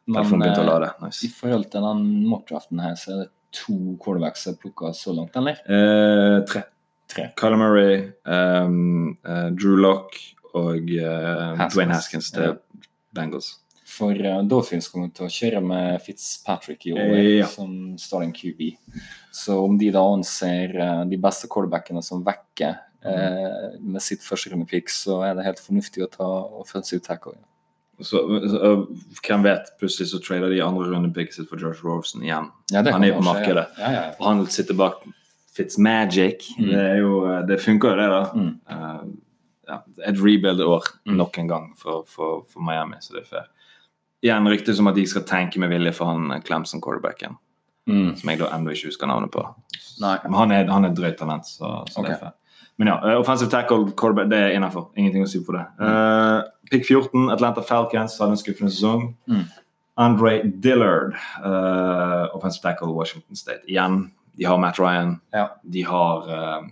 å 0.09 0.23
lade 0.41 0.63
lade. 0.65 0.89
i 1.23 1.29
forhold 1.29 1.69
til 1.71 1.85
den 1.85 2.07
mockdraften 2.25 2.81
her, 2.81 2.95
så 2.97 3.11
er 3.13 3.21
det 3.21 3.29
to 3.53 3.77
quarterbacks 4.01 4.43
som 4.43 4.55
er 4.55 4.57
plukka 4.63 4.91
så 4.97 5.13
langt, 5.13 5.37
eller? 5.37 5.61
Eh, 5.69 6.39
tre. 6.49 6.63
Tre. 7.07 7.29
Kyler 7.39 7.61
Murray, 7.61 8.01
um, 8.25 9.13
uh, 9.23 9.47
Drew 9.55 9.77
Lock 9.79 10.17
og 10.57 10.89
uh, 10.91 11.53
Haskins. 11.55 11.73
Dwayne 11.77 11.95
Haskins 11.95 12.33
til 12.35 12.49
Ja. 12.49 12.57
Bengals. 13.15 13.53
For 13.87 14.11
uh, 14.11 14.41
Dolphins 14.43 14.89
kommer 14.91 15.13
til 15.15 15.27
å 15.27 15.31
kjøre 15.31 15.61
med 15.63 16.01
Fitzpatrick 16.03 16.89
i 16.89 16.93
år 16.97 17.13
Eh, 17.15 17.29
ja. 17.39 17.47
som 17.47 17.95
starting 17.97 18.33
QB. 18.35 18.73
Så 19.37 19.59
om 19.61 19.77
de 19.77 19.91
da 19.93 20.01
anser 20.15 20.73
uh, 20.79 21.03
de 21.05 21.19
beste 21.21 21.49
callbackene 21.51 22.01
som 22.05 22.23
vekker 22.25 22.73
eh, 23.05 23.75
med 23.79 24.01
sitt 24.01 24.23
førsterundepick, 24.25 24.89
så 24.89 25.21
er 25.27 25.37
det 25.37 25.45
helt 25.45 25.61
fornuftig 25.61 26.05
å 26.05 26.09
ta 26.09 26.29
offensive 26.63 27.03
tackle. 27.05 27.37
Så, 27.99 28.21
så, 28.49 28.57
eh, 28.61 28.81
hvem 29.25 29.45
vet, 29.45 29.69
plutselig 29.81 30.11
så 30.11 30.19
trader 30.21 30.53
de 30.53 30.61
andre 30.61 30.89
rundepicket 30.91 31.37
sitt 31.37 31.49
for 31.49 31.61
George 31.61 31.81
Rosen 31.85 32.25
igjen. 32.25 32.51
Ja, 32.73 32.83
Han 32.85 33.03
er 33.05 33.13
jo 33.13 33.21
på 33.21 33.27
markedet. 33.29 33.67
Ja, 33.79 33.91
ja. 33.93 34.03
Og 34.19 34.27
han 34.27 34.43
sitter 34.53 34.77
bak 34.77 35.05
Fitzmagic. 35.57 36.45
Mm. 36.59 36.67
Det, 36.69 36.83
er 36.83 36.99
jo, 37.01 37.13
eh, 37.31 37.41
det 37.49 37.61
funker 37.63 37.93
jo, 37.93 38.01
det, 38.01 38.09
da. 38.13 38.21
Mm. 38.37 38.51
Uh, 38.69 39.47
ja, 39.67 39.81
et 40.07 40.21
rebuild-år 40.21 40.85
Mm. 41.07 41.17
nok 41.17 41.37
en 41.37 41.47
gang 41.47 41.71
for, 41.77 42.05
for, 42.07 42.45
for 42.51 42.61
Miami, 42.61 43.01
så 43.01 43.13
det 43.15 43.25
er 43.25 43.31
fair. 43.31 43.47
Igjen 44.23 44.49
ryktes 44.49 44.77
som 44.77 44.87
at 44.89 44.95
de 44.95 45.05
skal 45.05 45.25
tenke 45.27 45.59
med 45.59 45.69
vilje 45.69 45.93
for 45.97 46.09
han 46.11 46.31
eh, 46.31 46.41
Clemson-quarterbacken, 46.45 47.37
Mm. 47.87 48.15
som 48.19 48.29
jeg 48.29 48.39
da 48.41 48.49
ennå 48.55 48.73
ikke 48.73 48.91
husker 48.91 49.09
navnet 49.09 49.31
på. 49.31 49.43
Nei. 50.03 50.17
Men 50.25 50.37
han 50.37 50.53
er, 50.55 50.67
han 50.71 50.87
er 50.87 50.95
drøyt 50.95 51.17
talent, 51.19 51.47
så, 51.47 51.79
så 51.91 52.03
det 52.03 52.15
er 52.15 52.19
fair. 52.25 52.35
Men 52.77 52.91
ja, 52.91 52.97
eh, 53.09 53.17
offensive 53.17 53.49
tackle, 53.49 53.91
quarterback, 53.97 54.27
det 54.29 54.37
er 54.37 54.51
innafor. 54.53 54.91
Ingenting 54.99 55.23
å 55.25 55.29
si 55.29 55.39
på 55.41 55.55
det. 55.55 55.63
Uh, 55.81 56.43
Pick 56.69 56.85
14, 56.85 57.31
Atlanta 57.33 57.63
Falcons 57.65 58.19
hadde 58.21 58.35
en 58.35 58.41
skuffende 58.41 58.73
sesong. 58.73 59.07
Mm. 59.31 59.47
Andre 59.97 60.33
Dillard, 60.45 61.15
uh, 61.41 62.27
offensive 62.37 62.61
tackle, 62.61 62.91
Washington 62.93 63.39
State. 63.39 63.65
Igjen, 63.65 64.03
de 64.37 64.45
har 64.45 64.61
Matt 64.61 64.77
Ryan. 64.77 65.15
Ja. 65.33 65.47
De 65.65 65.87
har 65.87 66.29
uh, 66.29 66.67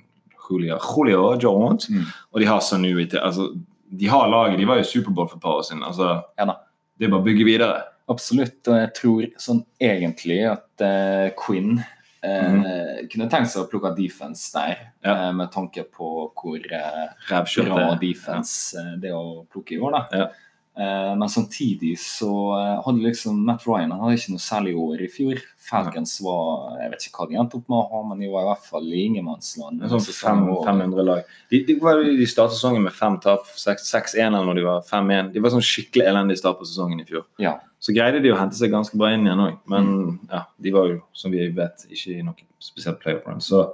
Julio, 0.45 0.77
Julio 0.77 1.31
Jones. 1.41 1.89
Mm. 1.89 2.05
Og 2.35 2.43
de 2.43 2.51
har 2.51 2.61
Sanui 2.61 3.07
til 3.09 3.23
altså, 3.23 3.49
De 3.89 4.07
har 4.11 4.29
laget. 4.29 4.59
De 4.59 4.67
var 4.67 4.77
jo 4.77 4.85
Superbowl 4.85 5.31
for 5.31 5.39
et 5.39 5.41
par 5.41 5.57
år 5.57 5.65
siden. 5.65 5.83
Altså, 5.87 6.19
Ja 6.37 6.51
det 6.95 7.07
er 7.07 7.11
bare 7.11 7.23
å 7.23 7.27
bygge 7.27 7.47
videre. 7.47 7.79
Absolutt, 8.11 8.59
og 8.69 8.75
jeg 8.77 8.89
tror 8.99 9.27
sånn 9.41 9.63
egentlig 9.81 10.43
at 10.45 10.83
uh, 10.85 11.31
Quinn 11.39 11.79
eh, 12.25 13.05
kunne 13.11 13.27
tenkt 13.31 13.51
seg 13.51 13.63
å 13.63 13.69
plukke 13.69 13.93
defense 13.97 14.49
der. 14.55 14.87
Ja. 15.05 15.15
uh, 15.15 15.31
med 15.37 15.51
tanke 15.53 15.85
på 15.85 16.09
hvor 16.33 16.57
uh, 16.59 17.05
Rævkjørt. 17.29 17.99
defense 18.01 18.79
eh, 18.81 18.95
det 19.01 19.13
å 19.15 19.45
plukke 19.51 19.77
i 19.77 19.81
år. 19.81 19.97
da. 19.97 20.23
Ja. 20.23 20.29
Eh, 20.77 21.11
men 21.15 21.29
samtidig 21.31 21.93
så 22.01 22.27
eh, 22.59 22.81
hadde 22.83 22.99
liksom 23.05 23.37
Matt 23.47 23.63
Ryan 23.65 23.93
han 23.95 24.01
hadde 24.01 24.17
ikke 24.19 24.33
noe 24.33 24.43
særlig 24.43 24.73
år 24.75 25.03
i 25.05 25.07
fjor. 25.07 25.39
Falcons 25.65 26.17
var 26.21 26.75
Jeg 26.81 26.89
vet 26.91 27.05
ikke 27.07 27.21
hva 27.21 27.27
de 27.29 27.37
endte 27.39 27.55
opp 27.57 27.69
med 27.71 27.77
å 27.79 27.85
ha, 27.93 28.01
men 28.09 28.19
de 28.19 28.27
var 28.33 28.43
i 28.43 28.49
hvert 28.49 28.65
fall 28.67 28.89
i 28.91 29.05
ingenmannsland. 29.07 29.85
Sånn 29.89 30.03
Så 30.03 30.11
fem, 30.13 30.41
samme 30.43 30.51
år. 30.57 30.65
500 30.67 31.05
lag. 31.07 31.23
De, 31.49 31.61
de, 31.69 31.77
var- 31.79 32.03
de 32.03 32.27
startet 32.27 32.57
sesongen 32.59 32.83
med 32.83 32.93
fem 32.93 33.15
tap. 33.23 33.47
6-1 33.55 34.19
eller 34.27 34.43
når 34.45 34.59
de 34.59 34.65
var 34.67 34.83
5-1. 34.91 35.31
De 35.33 35.39
var 35.45 35.55
sånn 35.55 35.63
skikkelig 35.65 36.05
elendig 36.11 36.37
start 36.41 36.59
på 36.59 36.67
sesongen 36.67 36.99
i 37.01 37.07
fjor. 37.07 37.23
Ja. 37.39 37.55
Så 37.79 37.93
greide 37.95 38.19
de 38.21 38.31
å 38.33 38.37
hente 38.39 38.57
seg 38.59 38.71
ganske 38.73 38.97
bra 38.99 39.13
inn 39.15 39.25
igjen 39.25 39.41
òg. 39.47 39.57
Men 39.71 39.87
Mm. 39.95 40.19
ja, 40.29 40.43
de 40.59 40.71
var 40.71 40.87
jo, 40.91 41.01
som 41.13 41.31
vi 41.31 41.47
vet, 41.55 41.87
ikke 41.89 42.19
i 42.19 42.21
noe 42.21 42.35
spesielt 42.59 42.99
playoff 42.99 43.25
run. 43.27 43.39
Så 43.39 43.71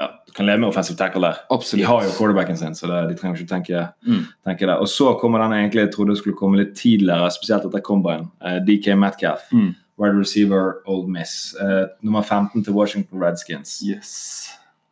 ja, 0.00 0.08
kan 0.34 0.46
leve 0.46 0.58
med 0.58 0.68
offensive 0.68 0.96
tackle 0.98 1.20
der. 1.28 1.36
De 1.76 1.84
har 1.84 2.02
jo 2.04 2.10
quarterbacken 2.18 2.56
sin, 2.58 2.74
så 2.74 2.86
det, 2.90 3.00
de 3.12 3.14
trenger 3.20 3.38
ikke 3.38 3.48
tenke, 3.54 3.88
Mm. 4.06 4.24
tenke 4.46 4.66
det. 4.66 4.76
Og 4.78 4.88
så 4.88 5.14
kommer 5.20 5.38
den 5.38 5.52
jeg 5.52 5.68
egentlig 5.70 5.94
trodde 5.94 6.16
skulle 6.16 6.36
komme 6.36 6.56
litt 6.58 6.74
tidligere, 6.76 7.30
spesielt 7.30 7.64
etter 7.64 7.80
Combine. 7.80 8.28
Uh, 8.44 8.58
DK 8.66 8.94
Metcalf, 8.96 9.40
Mm. 9.52 9.74
wide 9.98 10.18
receiver, 10.18 10.82
Old 10.86 11.08
Miss. 11.08 11.54
Uh, 11.60 11.86
nummer 12.02 12.22
15 12.22 12.64
til 12.64 12.72
Washington 12.72 13.20
Redskins. 13.22 13.80
Yes. 13.86 14.48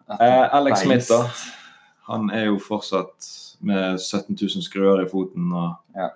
Uh, 0.09 0.49
Alex 0.55 0.81
Smith, 0.83 1.09
da. 1.09 1.25
Han 2.09 2.31
er 2.31 2.45
jo 2.47 2.59
fortsatt 2.59 3.29
med 3.61 3.99
17 4.01 4.37
000 4.37 4.63
skruer 4.63 5.03
i 5.05 5.09
foten. 5.11 5.53
Og 5.53 5.75
Ja. 5.97 6.09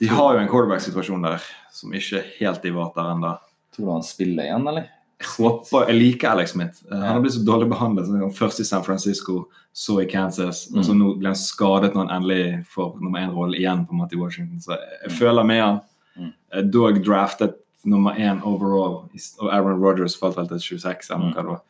De 0.00 0.08
har 0.08 0.32
jo 0.32 0.38
en 0.40 0.48
quarterback-situasjon 0.48 1.22
der 1.22 1.38
som 1.72 1.92
ikke 1.92 2.22
helt 2.38 2.64
ivaretar 2.64 3.10
ennå. 3.14 3.34
Tror 3.76 3.84
du 3.86 3.92
han 3.92 4.02
spiller 4.02 4.44
igjen, 4.44 4.66
eller? 4.68 4.86
Håper, 5.20 5.88
jeg 5.90 5.96
liker 5.98 6.30
Alex 6.30 6.52
Smith. 6.54 6.78
Eh. 6.90 6.96
Han 6.96 7.02
har 7.16 7.20
blitt 7.20 7.34
så 7.34 7.44
dårlig 7.44 7.68
behandlet. 7.68 8.08
Først 8.36 8.60
i 8.60 8.64
San 8.64 8.82
Francisco, 8.82 9.48
så 9.72 9.98
i 10.02 10.06
Kansas. 10.08 10.68
Og 10.74 10.82
så 10.84 10.92
Mm. 10.94 10.98
nå 10.98 11.18
ble 11.18 11.26
han 11.28 11.36
skadet 11.36 11.92
når 11.94 12.08
han 12.08 12.22
endelig 12.22 12.66
får 12.66 13.00
nummer 13.00 13.18
én-rolle 13.20 13.56
igjen 13.58 13.86
på 13.86 13.92
en 13.92 13.98
måte 14.00 14.14
i 14.14 14.20
Washington. 14.20 14.60
Så 14.60 14.76
jeg 15.04 15.12
føler 15.18 15.44
med 15.44 15.60
han. 15.62 15.80
Mm. 16.18 16.32
Eh, 16.54 16.62
Dog 16.62 17.04
draftet 17.04 17.54
nummer 17.84 18.12
én 18.16 18.40
overall, 18.42 19.08
og 19.40 19.52
Aaron 19.52 19.80
Rodgers 19.80 20.16
falt 20.16 20.36
vel 20.36 20.48
til 20.48 20.58
26. 20.58 21.10
eller 21.10 21.20
Mm. 21.26 21.34
hva 21.34 21.42
det 21.42 21.46
var. 21.48 21.60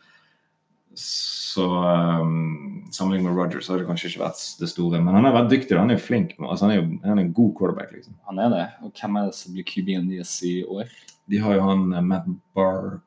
Så 0.95 1.63
um, 2.21 2.85
sammenlignet 2.91 3.31
med 3.31 3.37
Rodgers 3.37 3.69
har 3.69 3.79
det 3.79 3.87
kanskje 3.87 4.09
ikke 4.11 4.25
vært 4.25 4.59
det 4.61 4.69
store. 4.69 5.01
Men 5.03 5.15
han 5.15 5.25
har 5.25 5.33
vært 5.33 5.51
dyktig. 5.51 5.79
Han 5.79 5.91
er 5.91 5.97
jo 5.99 6.05
flink. 6.07 6.35
Altså, 6.41 6.63
han 6.67 6.71
er 6.71 6.81
jo 6.81 6.99
han 7.05 7.19
er 7.19 7.23
en 7.23 7.33
god 7.33 7.55
quarterback. 7.59 7.93
liksom. 7.93 8.15
Han 8.29 8.39
er 8.39 8.49
det. 8.51 8.67
Og 8.83 8.93
hvem 8.93 9.17
er 9.17 9.27
det 9.27 9.35
som 9.35 9.53
blir 9.55 9.65
QB-en 9.65 10.09
deres 10.11 10.43
i 10.43 10.65
år? 10.65 10.89
De 11.29 11.39
har 11.39 11.55
jo 11.55 11.61
han 11.63 11.93
eh, 11.95 12.01
Matt 12.01 12.27
Barkley 12.55 12.99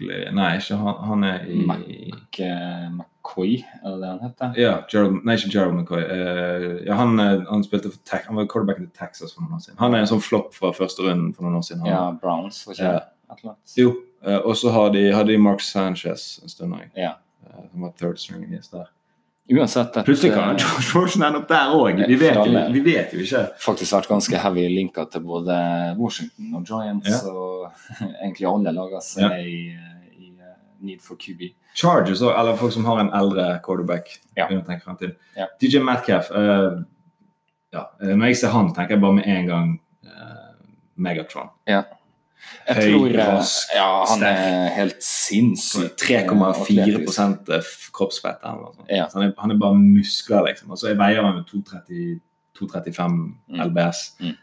Nei, 0.00 0.48
ikke 0.60 0.76
han. 0.78 0.94
Han 1.08 1.24
er 1.24 1.44
i 1.50 1.62
Mac- 1.66 1.84
Ikke 1.88 2.48
McCoy, 2.92 3.56
er 3.84 3.90
det 3.90 4.00
det 4.00 4.08
han 4.08 4.20
heter? 4.22 4.52
Ja, 4.60 4.72
Gerald, 4.90 5.24
nei, 5.24 5.34
ikke 5.36 5.50
Gerald 5.52 5.74
McCoy. 5.74 6.02
Uh, 6.02 6.86
ja, 6.86 6.94
han, 7.00 7.18
eh, 7.20 7.42
han 7.50 7.64
spilte 7.66 7.90
for 7.92 7.98
Tex, 8.08 8.26
han 8.26 8.36
var 8.36 8.46
quarterbacken 8.46 8.86
til 8.90 8.98
Texas 9.06 9.34
for 9.34 9.42
noen 9.44 9.56
år 9.58 9.64
siden. 9.66 9.78
Han 9.82 9.94
er 9.94 10.04
en 10.04 10.10
sånn 10.12 10.22
flopp 10.24 10.54
fra 10.54 10.70
første 10.76 11.02
runden 11.06 11.32
for 11.34 11.42
noen 11.46 11.58
år 11.60 11.66
siden. 11.66 11.82
Han, 11.86 11.90
Ja, 11.92 12.04
Browns, 12.22 12.64
var 12.66 12.74
ikke 12.78 12.92
Ja. 12.92 13.00
det? 13.44 13.56
Jo, 13.76 13.96
Uh, 14.26 14.40
og 14.50 14.56
så 14.58 14.72
har 14.74 14.88
de, 14.90 15.12
hadde 15.14 15.28
de 15.30 15.38
Mark 15.38 15.60
Sanchez 15.62 16.40
en 16.42 16.48
stund 16.50 16.72
òg. 16.74 16.88
Ja. 16.96 17.12
Han 17.72 17.82
var 17.84 17.92
third 17.96 18.18
string 18.18 18.48
yes, 18.52 18.66
der. 18.72 18.88
Uansett 19.48 19.94
at, 19.96 20.04
Plutselig 20.04 20.32
kan 20.34 20.50
eh, 20.50 20.56
George 20.58 20.90
Washington 20.98 21.22
ende 21.28 21.38
opp 21.38 21.48
der 21.48 21.70
òg. 21.72 22.00
Vi, 22.02 22.16
vi 22.74 22.80
vet 22.82 23.12
jo 23.14 23.20
ikke. 23.22 23.44
faktisk 23.62 23.92
vært 23.94 24.08
ganske 24.10 24.36
heavy 24.42 24.64
linka 24.68 25.04
til 25.08 25.20
både 25.24 25.54
Washington 25.96 26.50
og 26.58 26.66
Giants 26.66 27.08
Ja. 27.08 27.30
og 27.30 27.70
egentlig 28.24 28.48
alle 28.50 28.72
lagene 28.74 29.00
som 29.06 29.22
Ja. 29.22 29.28
er 29.30 29.38
i, 29.46 29.54
i 29.54 29.70
eh, 29.70 29.87
need 30.80 31.00
for 31.02 31.16
QB. 31.16 31.52
Chargers 31.74 32.20
eller 32.22 32.56
folk 32.56 32.72
som 32.72 32.84
har 32.84 33.00
en 33.00 33.10
eldre 33.14 33.60
quarterback. 33.64 34.08
Ja. 34.36 34.48
Ja. 35.36 35.46
DJ 35.60 35.78
Metcalf 35.84 36.30
uh, 36.30 36.82
ja, 37.72 37.84
eh, 38.00 38.14
Når 38.16 38.26
jeg 38.26 38.36
ser 38.40 38.48
han, 38.54 38.72
tenker 38.74 38.96
jeg 38.96 39.00
bare 39.02 39.14
med 39.18 39.26
en 39.28 39.46
gang 39.46 39.72
uh, 40.06 40.66
Megatron. 40.96 41.50
Ja. 41.68 41.82
Jeg 42.68 42.76
Høy, 42.76 42.92
tror, 42.92 43.16
rask, 43.18 43.72
ja, 43.74 43.86
han 44.08 44.20
sterk. 44.22 44.38
er 44.38 44.68
helt 44.76 45.02
sinnssykt. 45.04 46.00
3,4 46.00 46.48
atletisk. 46.52 47.50
f- 47.58 47.90
kroppsfett 47.92 48.44
eller 48.44 48.60
noe 48.62 48.74
sånt. 48.76 48.88
Ja. 48.94 49.08
Han, 49.14 49.22
er, 49.26 49.32
han 49.42 49.50
er 49.52 49.58
bare 49.60 49.74
muskler, 49.78 50.46
liksom. 50.46 50.70
Og 50.72 50.78
så 50.80 50.94
veier 50.96 51.22
han 51.26 51.40
jo 51.42 51.44
230 51.58 52.20
235 52.58 53.18
Mm. 53.48 53.60
LBS. 53.68 54.00
Mm. 54.20 54.36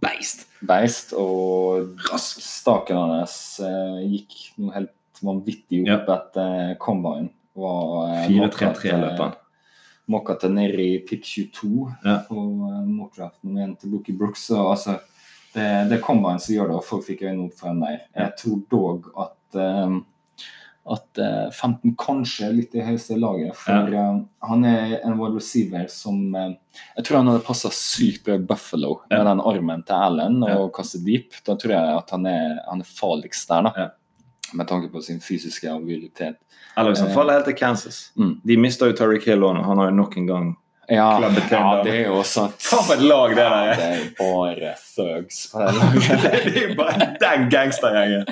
Beist. 0.00 0.46
Beist, 0.66 1.12
og 1.18 1.96
Rask. 2.12 2.40
staken 2.42 2.96
hans 2.96 3.34
eh, 3.64 4.00
gikk 4.12 4.34
noe 4.62 4.74
helt 4.76 4.90
vanvittig 5.26 5.84
opp 5.94 6.08
etter 6.16 6.74
combine. 6.82 7.30
Var, 7.60 8.14
eh, 8.14 8.26
4-3-3-løperen. 8.30 9.36
Mokka 10.10 10.34
til 10.42 10.50
ned 10.56 10.74
i 10.82 10.90
pick 11.06 11.22
22 11.22 11.86
Ja. 12.04 12.16
på 12.28 12.34
uh, 12.34 12.84
mockdraft 12.86 13.42
nummer 13.44 13.74
til 13.78 13.90
Bookie 13.92 14.16
Brooks. 14.16 14.46
Så 14.50 14.58
altså, 14.72 14.98
det, 15.54 15.66
det 15.90 16.00
combine 16.02 16.40
som 16.42 16.54
gjør 16.54 16.68
det, 16.72 16.78
og 16.80 16.84
folk 16.86 17.04
fikk 17.06 17.22
øynene 17.26 17.46
opp 17.48 17.58
for 17.58 17.68
den 17.70 17.84
der. 17.84 18.00
Jeg 18.16 18.36
tror 18.40 18.62
dog 18.70 19.10
at 19.26 19.60
um, 19.60 20.00
at 20.90 21.18
eh, 21.20 21.50
15 21.52 21.92
kanskje 22.00 22.46
er 22.48 22.54
litt 22.56 22.72
i 22.74 22.82
høyeste 22.82 23.14
laget. 23.20 23.52
For 23.54 23.92
eh, 23.94 24.14
han 24.48 24.64
er 24.66 24.94
en 25.04 25.18
wide 25.20 25.36
receiver 25.36 25.84
som 25.92 26.34
uh, 26.34 26.54
Jeg 26.96 27.04
tror 27.06 27.18
han 27.20 27.28
hadde 27.30 27.44
passa 27.46 27.70
sykt 27.74 28.24
bra 28.26 28.38
Buffalo 28.38 28.46
Buffalo 28.48 28.94
med 29.12 29.26
den 29.28 29.42
armen 29.52 29.82
til 29.86 29.94
Allen 30.08 30.40
og 30.42 30.48
Ja. 30.48 30.68
kaste 30.80 31.02
deep. 31.04 31.36
Da 31.46 31.54
tror 31.60 31.76
jeg 31.76 31.98
at 32.00 32.10
han 32.16 32.26
er, 32.26 32.56
han 32.66 32.80
er 32.82 32.88
farligst 32.88 33.52
der, 33.52 33.68
da. 33.68 33.88
Ja. 34.52 34.56
Med 34.58 34.68
tanke 34.68 34.88
på 34.92 35.02
sin 35.02 35.20
fysiske 35.20 35.70
abilitet. 35.70 36.36
Eller 36.76 36.90
hvis 36.92 37.00
han 37.00 37.08
Eh. 37.10 37.14
faller 37.14 37.32
helt 37.38 37.44
til 37.44 37.54
Kansas. 37.54 38.10
Mm. 38.16 38.40
De 38.46 38.56
mista 38.56 38.86
jo 38.86 38.92
Tariq 38.92 39.24
Hill 39.24 39.40
òg. 39.42 39.64
Han 39.64 39.78
har 39.78 39.90
jo 39.90 39.96
nok 39.96 40.16
en 40.16 40.26
gang 40.26 40.56
Ja, 40.90 41.18
Klabbet 41.20 41.44
til 41.48 41.54
ja 41.58 41.82
det 41.84 41.92
er 41.94 42.08
jo 42.10 42.22
sant. 42.26 42.56
Ta 42.58 42.80
for 42.82 42.94
et 42.94 43.02
lag 43.06 43.28
det 43.30 43.36
der 43.36 43.44
Ja, 43.44 43.70
er! 43.70 43.76
det 43.76 44.00
er 44.00 44.10
bare 44.18 44.74
thugs 44.96 45.46
på 45.52 45.58
det 45.60 45.74
laget. 45.78 46.44
det 46.54 46.64
er 46.64 46.74
bare 46.74 47.16
den 47.20 47.48
gangstergjengen. 47.50 48.24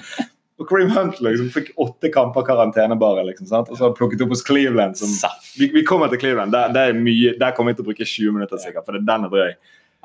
Og 0.58 0.66
Kareem 0.66 0.90
Hunt 0.90 1.20
liksom, 1.22 1.50
fikk 1.54 1.68
åtte 1.78 2.10
kamper 2.12 2.42
karantene 2.42 2.96
bare. 2.98 3.22
liksom, 3.28 3.46
sant? 3.46 3.68
Og 3.70 3.76
så 3.78 3.84
har 3.84 3.90
han 3.92 3.96
plukket 3.96 4.22
opp 4.24 4.28
hos 4.34 4.42
Cleveland. 4.42 4.96
Som, 4.98 5.12
vi, 5.58 5.68
vi 5.72 5.84
kommer 5.84 6.08
til 6.10 6.18
Cleveland. 6.18 6.50
Der, 6.50 6.72
der, 6.74 6.88
er 6.90 6.92
mye, 6.98 7.36
der 7.38 7.52
kommer 7.54 7.70
vi 7.70 7.76
til 7.78 7.84
å 7.86 7.90
bruke 7.92 8.04
20 8.04 8.32
minutter, 8.34 8.58
sikkert, 8.58 8.84
for 8.84 8.92
det 8.92 9.04
er 9.04 9.06
den 9.06 9.24
er 9.24 9.30
drøy. 9.30 9.52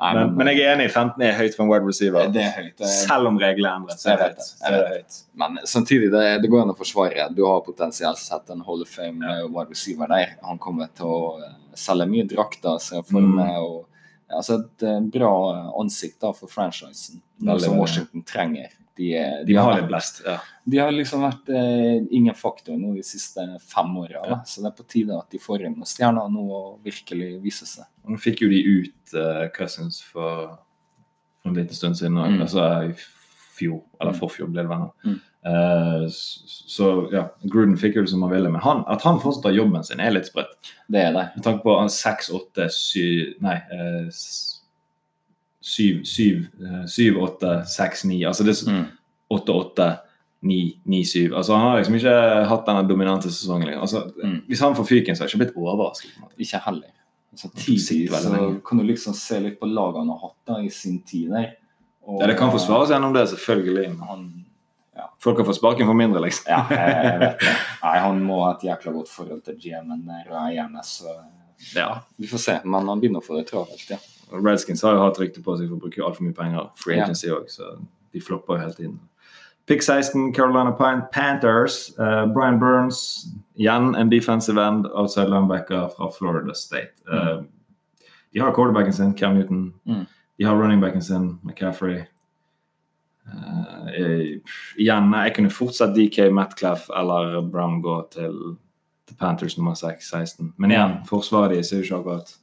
Nei, 0.00 0.10
Men, 0.14 0.32
men 0.36 0.48
jeg 0.50 0.60
er 0.66 0.72
enig. 0.74 0.88
15 0.90 1.22
er 1.22 1.36
høyt 1.38 1.54
for 1.54 1.62
en 1.64 1.68
wide 1.70 1.86
receiver. 1.86 2.26
det 2.34 2.42
er 2.42 2.50
høyt. 2.56 2.72
Det 2.80 2.84
er, 2.88 2.94
Selv 3.06 3.28
om 3.30 3.36
reglene 3.38 3.94
så 3.94 4.08
det 4.08 4.10
Jeg 4.10 4.18
vet 4.24 4.36
det, 4.40 4.46
Så 4.48 4.72
jeg. 4.74 5.04
Men 5.38 5.58
samtidig, 5.70 6.08
det, 6.12 6.22
det 6.42 6.50
går 6.50 6.64
an 6.64 6.72
å 6.74 6.76
forsvare. 6.76 7.28
Du 7.36 7.44
har 7.46 7.60
potensielt 7.62 8.18
sett 8.18 8.50
en 8.50 8.64
Hall 8.66 8.82
of 8.82 8.90
Fame 8.90 9.22
ja. 9.22 9.46
wide 9.46 9.70
receiver 9.70 10.10
der. 10.10 10.34
Han 10.42 10.58
kommer 10.58 10.90
til 10.98 11.06
å 11.06 11.20
eh, 11.46 11.54
selge 11.78 12.08
mye 12.10 12.26
drakter, 12.26 12.78
ser 12.82 13.00
jeg 13.02 13.06
for 13.12 13.20
Mm. 13.22 13.36
meg. 13.38 13.56
og 13.62 13.86
altså 14.34 14.58
Et 14.64 14.82
eh, 14.82 15.00
bra 15.14 15.30
ansikt 15.80 16.18
da 16.26 16.32
for 16.34 16.50
franchisen, 16.50 17.22
noe 17.40 17.60
som. 17.62 17.78
Washington 17.78 18.22
trenger. 18.26 18.74
De, 18.96 19.08
de, 19.10 19.44
De 19.48 19.54
har 19.58 19.80
vært-. 19.90 20.20
Ja. 20.24 20.36
de 20.70 20.78
har 20.78 20.92
liksom 20.94 21.24
vært 21.26 21.48
eh, 21.50 22.04
ingen 22.14 22.34
faktor 22.38 22.76
nå 22.78 22.92
de 22.94 23.02
siste 23.02 23.42
fem 23.66 23.96
åra. 23.98 24.20
Ja. 24.30 24.36
Så 24.46 24.62
det 24.62 24.70
er 24.70 24.76
på 24.78 24.86
tide 24.86 25.16
at 25.18 25.30
de 25.34 25.40
får 25.42 25.64
inn 25.66 25.74
noen 25.74 25.88
stjerner 25.90 26.30
nå 26.30 26.44
og 26.46 26.68
virkelig 26.86 27.32
viser 27.42 27.66
seg. 27.66 27.88
Nå 28.06 28.20
fikk 28.22 28.44
jo 28.44 28.52
de 28.52 28.60
ut 28.62 29.16
uh, 29.18 29.48
Cousins 29.56 29.98
for, 30.04 30.54
for 31.42 31.50
en 31.50 31.58
liten 31.58 31.74
stund 31.74 31.98
siden. 31.98 32.20
Mm. 32.22 32.40
Altså 32.46 32.68
i 32.90 32.94
fjor, 33.54 33.82
eller 34.00 34.12
Mm. 34.14 34.18
forfjor, 34.22 34.48
ble 34.50 34.62
det 34.62 34.70
vel 34.70 34.80
nå. 34.86 34.90
Mm. 35.06 35.18
Uh, 35.44 36.06
så, 36.08 36.46
så 36.74 36.86
ja, 37.12 37.26
Gruden 37.50 37.76
fikk 37.78 37.98
jo 37.98 38.02
det 38.06 38.10
som 38.14 38.22
han 38.24 38.32
ville. 38.32 38.50
Men 38.50 38.62
han, 38.64 38.80
at 38.90 39.02
han 39.06 39.18
fortsatt 39.22 39.50
har 39.50 39.58
jobben 39.58 39.84
sin, 39.86 40.00
er 40.00 40.14
litt 40.14 40.30
sprøtt. 40.30 40.54
Det 40.90 41.02
er 41.02 41.12
det. 41.14 41.26
Med 41.36 41.44
tanke 41.50 41.62
på 41.66 41.74
han 41.78 41.90
6, 41.92 42.30
8, 42.38 42.70
7 42.72 43.34
Nei. 43.44 43.58
eh, 43.74 44.06
s- 44.08 44.53
7, 45.64 46.02
7, 46.04 46.48
eh, 46.60 46.82
7, 46.92 47.16
8, 47.24 47.52
6, 47.72 48.04
9. 48.10 48.18
Altså 48.28 48.44
det 48.44 48.52
er 48.56 48.72
Mm. 48.72 48.84
8, 49.32 49.54
8, 49.54 49.86
9, 50.44 50.58
9, 50.84 50.98
7. 51.08 51.32
Altså 51.34 51.54
Han 51.56 51.62
har 51.70 51.78
liksom 51.80 51.94
ikke 51.96 52.16
hatt 52.50 52.66
denne 52.66 52.82
dominante 52.88 53.30
sesongen. 53.32 53.70
Altså, 53.80 54.02
Mm. 54.22 54.42
Hvis 54.48 54.60
han 54.60 54.74
får 54.76 54.84
fyken, 54.90 55.16
så 55.16 55.22
har 55.24 55.28
jeg 55.28 55.34
ikke 55.34 55.44
blitt 55.44 55.56
overrasket. 55.56 56.10
Ikke 56.38 56.60
heller. 56.66 56.90
Altså, 57.32 57.48
tidlig 57.56 58.10
så 58.12 58.30
lenge. 58.30 58.60
kan 58.68 58.78
du 58.78 58.84
liksom 58.84 59.14
se 59.14 59.40
litt 59.40 59.58
på 59.58 59.66
lagene 59.66 59.98
han 60.04 60.08
har 60.08 60.18
hatt 60.20 60.36
da 60.46 60.58
i 60.62 60.68
sin 60.68 61.00
tid 61.02 61.30
der. 61.30 61.54
Og, 62.06 62.20
Ja, 62.20 62.26
Det 62.26 62.36
kan 62.38 62.50
forsvares 62.52 62.90
gjennom 62.90 63.14
det, 63.14 63.24
selvfølgelig. 63.28 63.98
Han, 64.06 64.44
ja. 64.94 65.06
Folk 65.18 65.38
har 65.38 65.44
fått 65.46 65.56
sparken 65.56 65.86
for 65.86 65.94
mindre, 65.94 66.20
liksom. 66.20 66.44
ja, 66.46 66.66
jeg, 66.68 67.04
jeg 67.04 67.20
vet 67.20 67.40
det. 67.40 67.56
Nei, 67.84 67.98
han 67.98 68.20
må 68.22 68.44
ha 68.44 68.52
et 68.52 68.60
jækla 68.68 68.92
godt 68.92 69.08
forhold 69.08 69.42
til 69.44 69.54
GM-en 69.56 70.04
der 70.06 70.30
og 70.30 70.84
så 70.84 71.24
Ja. 71.74 72.00
vi 72.20 72.26
får 72.26 72.38
se. 72.38 72.60
Men 72.64 72.86
han 72.86 73.00
begynner 73.00 73.20
å 73.22 73.24
få 73.24 73.38
det 73.38 73.46
travelt, 73.50 73.88
ja. 73.90 73.96
Redskins 74.32 74.82
har 74.82 74.94
jo 74.94 75.02
hatt 75.04 75.18
rykte 75.20 75.42
på 75.42 75.56
seg 75.58 75.68
for 75.68 75.76
å 75.76 75.80
bruke 75.80 76.02
altfor 76.04 76.24
mye 76.24 76.34
penger. 76.36 76.70
Free 76.76 77.00
agency 77.00 77.28
agency 77.28 77.30
også, 77.30 77.56
så 77.76 77.86
de 78.12 78.20
flopper 78.20 78.54
jo 78.54 78.60
hele 78.60 78.72
tiden. 78.78 79.00
Pick 79.66 79.82
16, 79.82 80.32
Carolina 80.34 80.72
Pine 80.76 81.06
Panthers. 81.12 81.92
Uh, 81.98 82.26
Brian 82.34 82.58
Burns, 82.60 83.26
igjen 83.56 83.94
en 83.96 84.10
defensive 84.10 84.60
end, 84.60 84.86
outside 84.94 85.28
linebacker 85.32 85.88
fra 85.96 86.10
Florida 86.12 86.52
State. 86.54 86.92
Eh, 87.12 87.42
de 88.34 88.40
har 88.40 88.52
quarterbacken 88.52 88.92
sin, 88.92 89.14
Cam 89.14 89.34
Newton. 89.38 89.72
Mm. 89.88 90.04
De 90.38 90.44
har 90.44 90.56
runningbacken 90.56 91.02
sin, 91.02 91.38
McCaffrey. 91.42 92.04
Uh, 93.26 93.86
jeg- 93.98 94.40
igjen, 94.76 95.12
jeg 95.14 95.34
kunne 95.34 95.50
fortsatt 95.50 95.94
DK 95.96 96.30
Metcalf 96.30 96.90
eller 96.96 97.40
Brown 97.50 97.80
gå 97.82 98.10
til, 98.12 98.56
til 99.08 99.16
Panthers 99.16 99.56
nummer 99.58 99.74
6, 99.74 100.10
16. 100.10 100.52
Men 100.58 100.70
igjen, 100.70 100.98
forsvaret 101.08 101.50
deres 101.54 101.72
er 101.72 101.76
jo 101.78 101.82
ikke 101.86 101.96
akkurat 102.02 102.34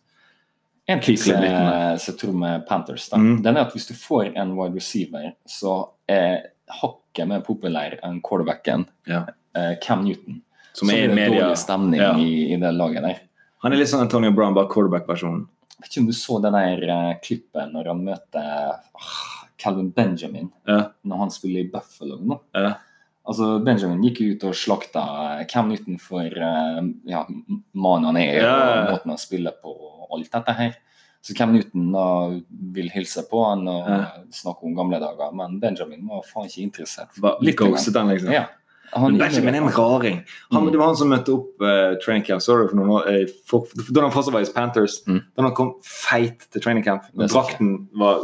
En 0.92 1.00
ting 1.04 1.18
som 1.18 1.42
jeg, 1.44 2.16
tror 2.20 2.34
med 2.34 2.66
Panthers, 2.68 3.10
da, 3.10 3.18
Mm. 3.18 3.42
den 3.44 3.58
er 3.58 3.62
at 3.68 3.74
hvis 3.74 3.88
du 3.88 3.94
får 3.94 4.32
en 4.36 4.56
wide 4.58 4.76
receiver, 4.76 5.32
så 5.48 5.90
er 6.10 6.42
hakket 6.82 7.28
mer 7.28 7.42
populær 7.42 7.98
enn 8.04 8.22
quarterbacken 8.22 8.86
Ja. 9.08 9.26
eh, 9.56 9.76
Cam 9.82 10.04
Newton. 10.06 10.42
Som 10.74 10.88
Så 10.90 10.96
er 10.96 11.10
i 11.12 11.16
media. 11.16 11.42
dårlig 11.42 11.58
stemning 11.58 12.00
Ja. 12.00 12.14
i, 12.18 12.54
i 12.54 12.58
det 12.58 12.74
laget 12.74 13.02
der. 13.04 13.20
Han 13.64 13.74
er 13.74 13.78
litt 13.78 13.88
sånn 13.90 14.02
Antonio 14.02 14.32
Brown, 14.32 14.54
bare 14.54 14.68
quarterback-versjonen. 14.68 15.48
vet 15.82 15.90
ikke 15.90 16.02
om 16.02 16.08
du 16.08 16.14
så 16.14 16.42
den 16.42 16.54
der 16.54 16.84
eh, 16.90 17.16
klippet 17.24 17.72
når 17.74 17.88
han 17.88 18.04
møter 18.06 18.76
ah, 18.96 19.48
Calvin 19.58 19.90
Benjamin 19.92 20.52
Ja. 20.68 20.92
når 21.06 21.18
han 21.18 21.30
spiller 21.32 21.60
i 21.62 21.70
Buffalo 21.70 22.18
nå. 22.22 22.40
Ja. 22.56 22.76
Altså, 23.28 23.60
Benjamin 23.64 24.02
gikk 24.08 24.22
ut 24.34 24.44
og 24.50 24.56
slakta 24.58 25.02
eh, 25.40 25.44
Cam 25.52 25.68
Newton 25.70 26.00
for 26.02 26.26
eh, 26.26 26.80
ja, 27.12 27.26
mannen 27.78 28.08
han 28.10 28.18
er, 28.18 28.40
Ja, 28.42 28.56
og 28.56 28.96
måten 28.96 29.14
han 29.14 29.22
spiller 29.22 29.54
på, 29.62 29.70
og 29.70 30.16
alt 30.18 30.32
dette 30.34 30.56
her. 30.58 30.72
Så 31.22 31.36
Cam 31.38 31.52
Newton 31.54 31.92
da 31.94 32.06
vil 32.74 32.90
hilse 32.90 33.22
på 33.30 33.44
han 33.46 33.68
og 33.70 33.86
Ja. 33.92 34.00
snakke 34.34 34.66
om 34.66 34.74
gamle 34.76 34.98
dager, 35.00 35.30
men 35.38 35.60
Benjamin 35.62 36.08
var 36.10 36.24
faen 36.26 36.50
ikke 36.50 36.64
interessert. 36.66 37.14
Bare 37.22 37.38
Litt 37.46 37.60
ghostet 37.62 37.94
han, 38.00 38.10
liksom. 38.10 38.34
Ja. 38.34 38.48
Han 38.94 39.14
Men 39.16 39.22
Benjamin 39.22 39.56
er 39.56 39.62
en 39.62 39.70
raring. 39.72 40.18
Han, 40.52 40.64
Mm. 40.66 40.72
Det 40.72 40.80
var 40.82 40.86
han 40.88 40.96
som 41.00 41.08
møtte 41.14 41.32
opp 41.32 41.62
uh, 41.62 41.94
training 42.04 42.26
camp 42.26 42.42
sorry 42.42 42.68
for 42.68 42.76
noen 42.76 42.90
år, 42.90 43.06
eh, 43.08 43.28
for, 43.48 43.68
da 43.94 44.02
han 44.02 44.12
fortsatt 44.12 44.34
var 44.34 44.42
i 44.42 44.52
Panthers. 44.52 44.98
Mm. 45.08 45.22
Da 45.38 45.44
han 45.46 45.54
kom 45.56 45.76
feit 45.86 46.50
til 46.52 46.60
training 46.62 46.84
camp. 46.84 47.04
Drakten 47.16 47.88
var 47.96 48.20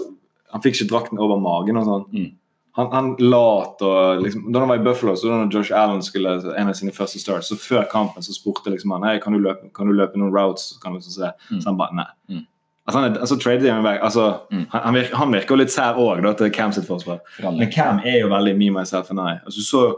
Han 0.52 0.62
fikk 0.64 0.76
ikke 0.82 0.90
drakten 0.90 1.20
over 1.20 1.38
magen 1.40 1.78
og 1.78 1.86
sånn. 1.86 2.04
Mm. 2.14 2.28
Han, 2.78 2.92
han 2.94 3.08
lat 3.20 3.82
og 3.82 4.22
liksom, 4.22 4.52
Da 4.54 4.60
han 4.62 4.70
var 4.70 4.78
i 4.80 4.84
Buffalo, 4.86 5.16
så 5.18 5.30
da 5.32 5.38
Josh 5.58 5.72
Allen 5.76 6.02
skulle 6.06 6.36
en 6.56 6.68
av 6.70 6.76
sine 6.78 6.92
første 6.94 7.20
starts, 7.20 7.50
så 7.50 7.58
før 7.58 7.88
kampen 7.92 8.22
så 8.26 8.36
spurte 8.36 8.70
liksom 8.70 8.92
han 8.94 9.04
hey, 9.10 9.20
kan 9.24 9.34
du 9.34 9.40
løpe, 9.40 9.72
kan 9.74 9.88
du 9.90 9.94
løpe 9.98 10.16
noen 10.22 10.32
routes. 10.36 10.78
Kan 10.84 10.94
du 10.94 11.00
liksom 11.00 11.16
se. 11.18 11.32
Mm. 11.52 11.62
Så 11.62 11.70
han 11.72 11.78
bare 11.80 11.96
nei. 11.98 12.06
Mm. 12.30 12.44
Altså, 12.88 13.00
han, 13.02 13.18
altså, 13.18 13.36
vekk. 13.84 14.02
Altså, 14.04 14.26
Mm. 14.52 14.66
han, 14.72 14.82
han, 14.84 14.94
virker, 14.94 15.16
han 15.16 15.32
virker 15.34 15.50
jo 15.56 15.56
litt 15.64 15.72
sær 15.74 15.98
òg, 16.00 16.22
til 16.38 16.52
Cam 16.56 16.72
sitt 16.72 16.86
forsvar. 16.88 17.20
Men 17.44 17.72
Cam 17.72 18.00
er 18.06 18.20
jo 18.22 18.30
veldig 18.30 18.54
me, 18.58 18.70
myself 18.80 19.10
and 19.12 19.20
I. 19.20 19.40
Altså, 19.46 19.62
så 19.66 19.96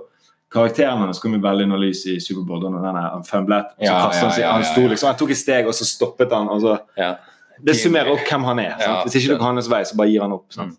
Karakteren 0.50 0.98
hans 0.98 1.20
kom 1.22 1.34
jo 1.36 1.40
veldig 1.44 1.64
under 1.68 1.78
lys 1.78 2.06
i 2.10 2.16
Superbowl. 2.20 2.64
er- 2.98 3.12
han 3.14 3.24
fumblet, 3.24 3.66
og 3.78 3.84
så 3.84 3.86
Ja, 3.86 4.00
kastet 4.08 4.22
han 4.22 4.30
ja, 4.30 4.36
seg. 4.36 4.42
ja, 4.42 4.52
Han 4.54 4.64
sto 4.64 4.82
liksom, 4.88 5.08
han 5.08 5.16
tok 5.20 5.30
et 5.30 5.38
steg, 5.38 5.68
og 5.68 5.74
så 5.74 5.86
stoppet 5.86 6.32
han. 6.34 6.48
og 6.50 6.62
så 6.62 6.80
Ja. 6.98 7.16
Det 7.64 7.76
summerer 7.76 8.10
opp 8.14 8.26
hvem 8.26 8.44
han 8.46 8.60
er. 8.60 8.76
Sant? 8.80 9.04
Hvis 9.06 9.16
ikke 9.20 9.34
det 9.34 9.40
kan 9.40 9.54
hans 9.56 9.68
vei, 9.70 9.84
så 9.84 9.96
bare 9.98 10.08
gir 10.10 10.22
han 10.22 10.32
opp. 10.32 10.46
Sant? 10.50 10.74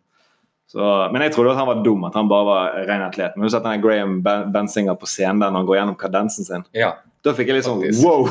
Så, 0.71 0.79
men 1.11 1.23
jeg 1.25 1.33
trodde 1.35 1.51
at 1.51 1.59
han 1.59 1.67
var 1.67 1.81
dum, 1.83 2.05
at 2.07 2.15
han 2.15 2.29
bare 2.31 2.47
var 2.47 2.75
ren 2.87 3.03
atlet. 3.03 3.35
Men 3.37 3.43
du 3.49 3.51
sett 3.51 3.65
den 3.67 3.81
Graham 3.83 4.21
Bensinger 4.55 4.95
på 4.95 5.09
scenen 5.11 5.41
der 5.43 5.51
når 5.51 5.65
han 5.65 5.67
går 5.71 5.79
gjennom 5.81 5.97
kadensen 5.99 6.47
sin. 6.47 6.67
ja. 6.79 6.93
Da 7.21 7.35
fikk 7.37 7.51
jeg 7.51 7.59
litt 7.59 7.67
sånn 7.67 7.83
wow! 8.01 8.23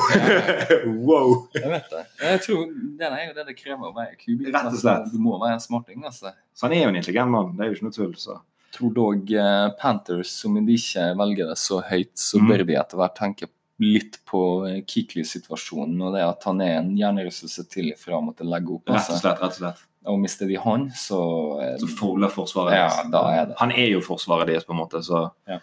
wow! 1.10 1.34
Jeg 1.54 1.70
vet 1.70 1.92
det. 1.92 2.00
Jeg 2.24 2.40
tror 2.42 2.64
Det 2.98 3.06
er 3.06 3.26
jo 3.28 3.34
det 3.38 3.44
det 3.52 3.54
krever 3.60 3.92
å 3.92 3.94
være 3.94 4.16
kubikk. 4.18 4.48
Rett 4.48 4.56
og 4.64 4.72
Altså, 4.72 4.80
slett. 4.82 5.12
Du 5.14 5.20
må 5.22 5.36
være 5.38 5.60
en 5.60 5.62
smarting. 5.62 6.00
altså. 6.10 6.32
Så 6.58 6.66
han 6.66 6.74
er 6.74 6.82
jo 6.88 6.90
en 6.90 6.98
intelligent 6.98 7.30
mann. 7.30 7.52
Det 7.58 7.66
er 7.66 7.70
jo 7.70 7.76
ikke 7.78 7.86
noe 7.86 7.98
tull. 8.00 8.16
så. 8.18 8.40
tror 8.74 8.94
dog 8.98 9.32
eh, 9.32 9.68
Panthers, 9.78 10.32
om 10.46 10.58
de 10.66 10.74
ikke 10.80 11.06
velger 11.22 11.52
det 11.52 11.58
så 11.62 11.84
høyt, 11.86 12.16
så 12.18 12.40
Mm. 12.42 12.50
bør 12.50 12.66
de 12.66 12.76
etter 12.82 12.98
hvert 13.04 13.16
tenke 13.20 13.48
litt 13.80 14.18
på 14.26 14.42
eh, 14.68 14.82
Kikli-situasjonen 14.90 16.02
og 16.08 16.14
det 16.18 16.24
at 16.26 16.44
han 16.50 16.62
er 16.62 16.80
en 16.80 16.90
hjernerystelse 16.98 17.68
til 17.70 17.94
fra 17.98 18.18
å 18.18 18.24
måtte 18.26 18.42
legge 18.48 18.74
opp. 18.74 18.90
Rett 18.90 18.96
og 18.96 19.02
Altså. 19.06 19.20
slett. 19.22 19.38
rett 19.42 19.54
og 19.54 19.62
slett. 19.62 19.86
Og 20.08 20.20
mister 20.20 20.48
de 20.48 20.56
han, 20.58 20.90
så, 20.96 21.18
eh, 21.62 21.78
Så 21.82 21.88
folder 22.00 22.30
forsvaret 22.32 22.72
Ja, 22.78 23.04
da 23.12 23.24
er 23.36 23.46
det. 23.50 23.56
Han 23.60 23.72
er 23.72 23.90
jo 23.92 24.00
forsvaret 24.02 24.48
deres, 24.48 24.64
på 24.66 24.72
en 24.74 24.80
måte. 24.80 25.04
så... 25.04 25.30
Ja. 25.48 25.60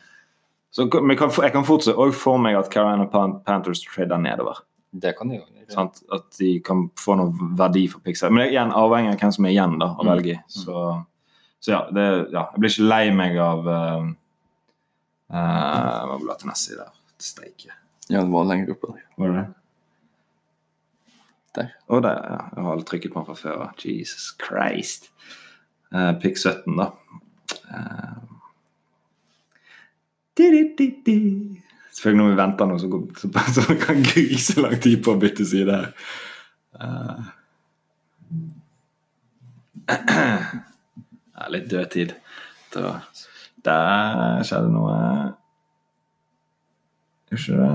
Så 0.76 0.90
kan, 0.90 1.08
jeg 1.08 1.52
kan 1.52 1.64
fortsette 1.64 1.96
òg 1.96 2.12
for 2.12 2.36
meg 2.38 2.54
at 2.58 2.68
Carolina 2.70 3.06
Pan- 3.08 3.38
Panthers 3.46 3.80
trader 3.80 4.18
nedover. 4.18 4.58
det 4.92 5.14
kan 5.16 5.28
de 5.28 5.36
jo 5.36 5.42
gjøre. 5.42 5.70
Sant? 5.72 6.02
At 6.12 6.22
de 6.38 6.60
kan 6.60 6.90
få 7.00 7.16
noe 7.16 7.32
verdi 7.56 7.86
for 7.88 8.00
Pixar. 8.00 8.28
Men 8.30 8.42
det 8.42 8.46
er 8.48 8.52
igjen 8.58 8.72
avhengig 8.72 9.12
av 9.14 9.18
hvem 9.20 9.32
som 9.32 9.44
er 9.46 9.50
igjen 9.54 9.78
da, 9.80 9.86
å 9.96 10.04
Mm. 10.04 10.10
velge 10.12 10.34
i. 10.34 10.38
Så 10.48 11.04
Så 11.60 11.72
ja, 11.72 11.80
det, 11.90 12.28
ja, 12.32 12.44
jeg 12.52 12.60
blir 12.60 12.70
ikke 12.70 12.88
lei 12.88 13.10
meg 13.10 13.36
av 13.38 13.66
uh, 13.66 14.04
uh, 15.32 16.06
Hva 16.06 16.18
ble 16.20 16.28
det 16.32 16.38
til 16.42 16.50
neste 16.50 16.70
side? 16.74 16.86
Steike. 17.18 17.72
Ja, 18.10 18.20
det 18.20 18.30
var 18.30 18.44
lenger 18.44 18.74
oppe. 18.76 18.92
Var 19.18 19.32
det 19.32 19.36
det? 19.40 19.46
Der. 21.56 21.72
Å, 21.88 22.00
der, 22.04 22.20
ja. 22.20 22.40
Jeg 22.54 22.64
har 22.66 22.72
alle 22.74 22.86
trykket 22.88 23.12
på 23.12 23.20
den 23.20 23.28
fra 23.28 23.36
før. 23.40 23.66
Jesus 23.80 24.30
Christ. 24.42 25.10
Uh, 25.94 26.12
Pick 26.20 26.36
17, 26.38 26.76
da. 26.76 26.90
Uh. 27.70 28.22
Selvfølgelig 30.36 32.20
når 32.20 32.28
vi 32.28 32.36
venter 32.36 32.68
nå, 32.68 32.76
så, 32.78 32.88
går, 32.92 33.06
så, 33.16 33.30
så 33.56 33.76
kan 33.80 34.04
så 34.38 34.60
lang 34.60 34.76
tid 34.82 35.00
på 35.04 35.14
å 35.14 35.20
bytte 35.20 35.46
side 35.48 35.72
her. 35.72 35.88
Uh, 36.76 37.24
ja, 41.38 41.48
litt 41.54 41.70
dødtid. 41.72 42.12
Da, 42.74 42.98
der 43.64 44.42
skjedde 44.44 44.72
noe 44.74 44.96
Gjør 47.26 47.38
ikke 47.40 47.56
det? 47.60 47.70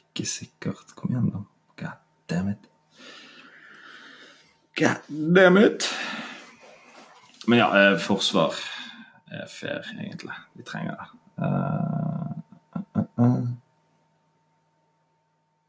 Ikke 0.00 0.26
sikkert. 0.28 0.96
Kom 0.98 1.14
igjen, 1.14 1.30
da. 1.32 1.44
Damn 2.28 2.48
it. 2.48 2.58
God 4.78 5.34
damn 5.34 5.56
it. 5.56 5.88
Men 7.46 7.58
ja, 7.58 7.68
eh, 7.78 7.98
forsvar 7.98 8.54
er 9.30 9.46
fair, 9.60 9.84
egentlig. 10.00 10.32
Vi 10.54 10.62
trenger 10.62 10.90
det. 10.96 11.06
Uh, 11.38 12.30
uh, 12.96 13.04
uh. 13.18 13.48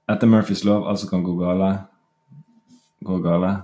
Etter 0.09 0.27
Murphys 0.27 0.63
lov, 0.63 0.89
altså 0.89 1.09
kan 1.09 1.23
gå 1.23 1.35
gale. 1.37 1.77
Gå 3.05 3.17
gale. 3.21 3.61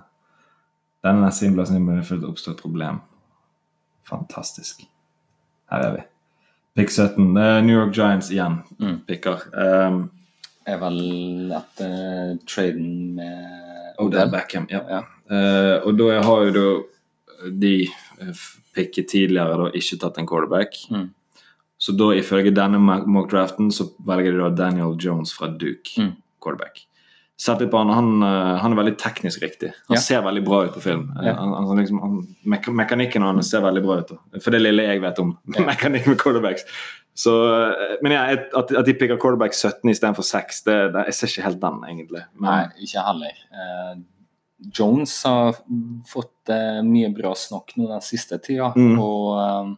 Denne 1.04 1.26
neste 1.26 1.46
innblåsningen 1.46 2.00
at 2.00 2.10
det 2.10 2.30
oppstå 2.30 2.52
et 2.52 2.62
problem. 2.62 3.02
Fantastisk. 4.08 4.84
Her 5.72 5.78
er 5.78 5.96
vi. 5.96 6.04
Pick 6.76 6.89
17. 6.89 7.36
Det 7.36 7.44
er 7.44 7.62
New 7.62 7.80
York 7.80 7.96
Giants 7.96 8.32
igjen. 8.32 8.62
Mm. 8.80 9.00
Picker. 9.08 9.39
Um, 9.54 10.12
Er 10.66 10.78
vel 10.80 11.51
etter 11.51 12.38
traden 12.47 13.16
med 13.18 13.97
Odell 13.99 14.30
Beckham, 14.32 14.68
ja. 14.72 15.01
Eh, 15.30 15.76
og 15.86 15.97
da 15.99 16.22
har 16.24 16.45
jo 16.47 16.53
da 16.55 17.49
de 17.51 17.74
eh, 17.84 18.43
picket 18.76 19.09
tidligere 19.11 19.57
da 19.59 19.68
ikke 19.76 19.99
tatt 20.01 20.18
en 20.22 20.28
quarterback. 20.30 20.78
Mm. 20.91 21.09
Så 21.78 21.91
da 21.99 22.14
ifølge 22.16 22.53
denne 22.55 22.80
mock-draften 22.80 23.68
så 23.76 23.89
velger 24.07 24.32
de 24.32 24.39
da 24.45 24.49
Daniel 24.64 24.95
Jones 24.99 25.34
fra 25.36 25.47
Duke, 25.51 25.97
Mm. 25.99 26.14
quarterback. 26.41 26.86
Sett 27.43 27.59
litt 27.59 27.72
på 27.72 27.78
han, 27.82 27.89
han, 27.89 28.24
eh, 28.24 28.57
han 28.61 28.72
er 28.72 28.78
veldig 28.78 28.97
teknisk 29.01 29.41
riktig. 29.43 29.72
Han 29.89 29.95
Ja. 29.97 29.99
ser 29.99 30.22
veldig 30.22 30.45
bra 30.45 30.64
ut 30.66 30.74
på 30.76 30.82
film. 30.82 31.11
Eh, 31.20 31.26
Ja. 31.28 31.34
Han, 31.36 31.78
liksom, 31.78 31.99
han, 31.99 32.28
mekanikken 32.45 33.22
hans 33.22 33.49
ser 33.51 33.61
veldig 33.61 33.84
bra 33.84 33.97
ut. 33.99 34.11
For 34.41 34.51
det 34.51 34.61
lille 34.61 34.84
jeg 34.84 35.01
vet 35.01 35.20
om 35.20 35.38
Ja. 35.53 35.66
mekanikk 35.72 36.07
med 36.07 36.18
quarterbacks. 36.18 36.64
Så, 37.16 37.34
eh, 37.53 37.97
men 38.01 38.16
ja, 38.16 38.24
at, 38.34 38.72
at 38.74 38.86
de 38.88 38.93
picker 38.97 39.20
quarterback 39.22 39.53
17 39.53 39.86
istedenfor 39.91 40.26
6, 40.26 40.64
det, 40.66 40.78
det, 40.95 41.03
jeg 41.11 41.18
ser 41.20 41.32
ikke 41.32 41.45
helt 41.49 41.61
den, 41.61 41.84
egentlig. 41.91 42.24
Men, 42.34 42.47
Nei, 42.49 42.88
ikke 42.88 43.03
heller. 43.05 43.43
Eh, 43.53 43.93
Jones 44.74 45.14
har 45.28 45.57
fått 46.09 46.49
eh, 46.53 46.80
mye 46.88 47.11
bra 47.14 47.34
snakk 47.38 47.76
nå 47.78 47.89
den 47.91 48.03
siste 48.05 48.39
tida, 48.41 48.72
Mm. 48.80 48.95
og 49.03 49.28
eh, 49.43 49.74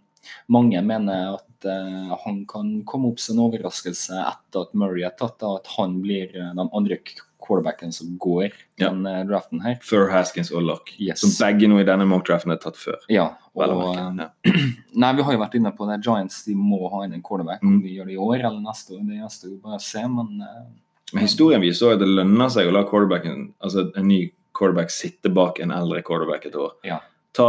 mange 0.54 0.82
mener 0.86 1.36
at 1.36 1.68
eh, 1.70 2.16
han 2.24 2.44
kan 2.50 2.72
komme 2.88 3.12
opp 3.12 3.20
som 3.22 3.36
en 3.40 3.46
overraskelse 3.50 4.16
etter 4.22 4.68
at 4.68 4.74
Murray 4.78 5.04
er 5.08 5.16
tatt, 5.18 5.42
at 5.44 5.68
han 5.76 6.00
blir 6.06 6.30
eh, 6.38 6.54
den 6.56 6.70
andre 6.72 7.00
quarterbacken 7.46 7.94
som 7.94 8.18
går 8.20 8.50
Ja. 8.82 8.90
den 8.90 9.06
eh, 9.06 9.24
draften 9.30 9.62
her. 9.64 9.76
Før 9.86 10.10
Haskins 10.12 10.52
og 10.52 10.64
Lock, 10.64 10.92
Yes. 11.00 11.22
som 11.22 11.30
begge 11.40 11.68
nå 11.70 11.80
i 11.80 11.86
denne 11.88 12.06
mock-draften 12.10 12.52
er 12.52 12.58
tatt 12.58 12.76
før. 12.82 12.98
Ja, 13.10 13.30
og, 13.56 13.96
eh, 13.96 14.24
Ja. 14.24 14.30
Nei, 14.96 15.14
vi 15.14 15.22
har 15.28 15.34
jo 15.34 15.40
vært 15.40 15.56
inne 15.60 15.72
på 15.78 15.88
det. 15.90 16.02
Giants 16.06 16.44
de 16.46 16.56
må 16.56 16.90
ha 16.92 17.04
inn 17.06 17.14
en 17.14 17.22
quarterback. 17.22 17.62
Mm. 17.64 17.76
Om 17.76 17.82
de 17.84 17.96
gjør 17.98 18.06
det 18.06 18.14
i 18.16 18.18
år 18.30 18.40
eller 18.46 18.60
neste 18.62 18.96
år, 18.98 19.06
det 19.08 19.20
gjenstår 19.22 19.50
jo 19.52 19.58
bare 19.64 19.80
å 19.80 19.82
se. 19.82 20.02
Men 20.08 20.42
eh, 20.42 20.66
Men 21.14 21.22
historien 21.24 21.62
viser 21.62 21.94
at 21.94 22.00
det 22.00 22.08
lønner 22.10 22.50
seg 22.50 22.68
å 22.68 22.72
la 22.74 22.84
quarterbacken, 22.84 23.54
altså 23.62 23.92
en 23.96 24.08
ny 24.08 24.32
quarterback 24.54 24.90
sitte 24.90 25.30
bak 25.34 25.60
en 25.60 25.72
eldre 25.72 26.02
quarterback 26.02 26.46
et 26.48 26.56
år. 26.56 26.72
Ja. 26.84 27.00
Ta 27.36 27.46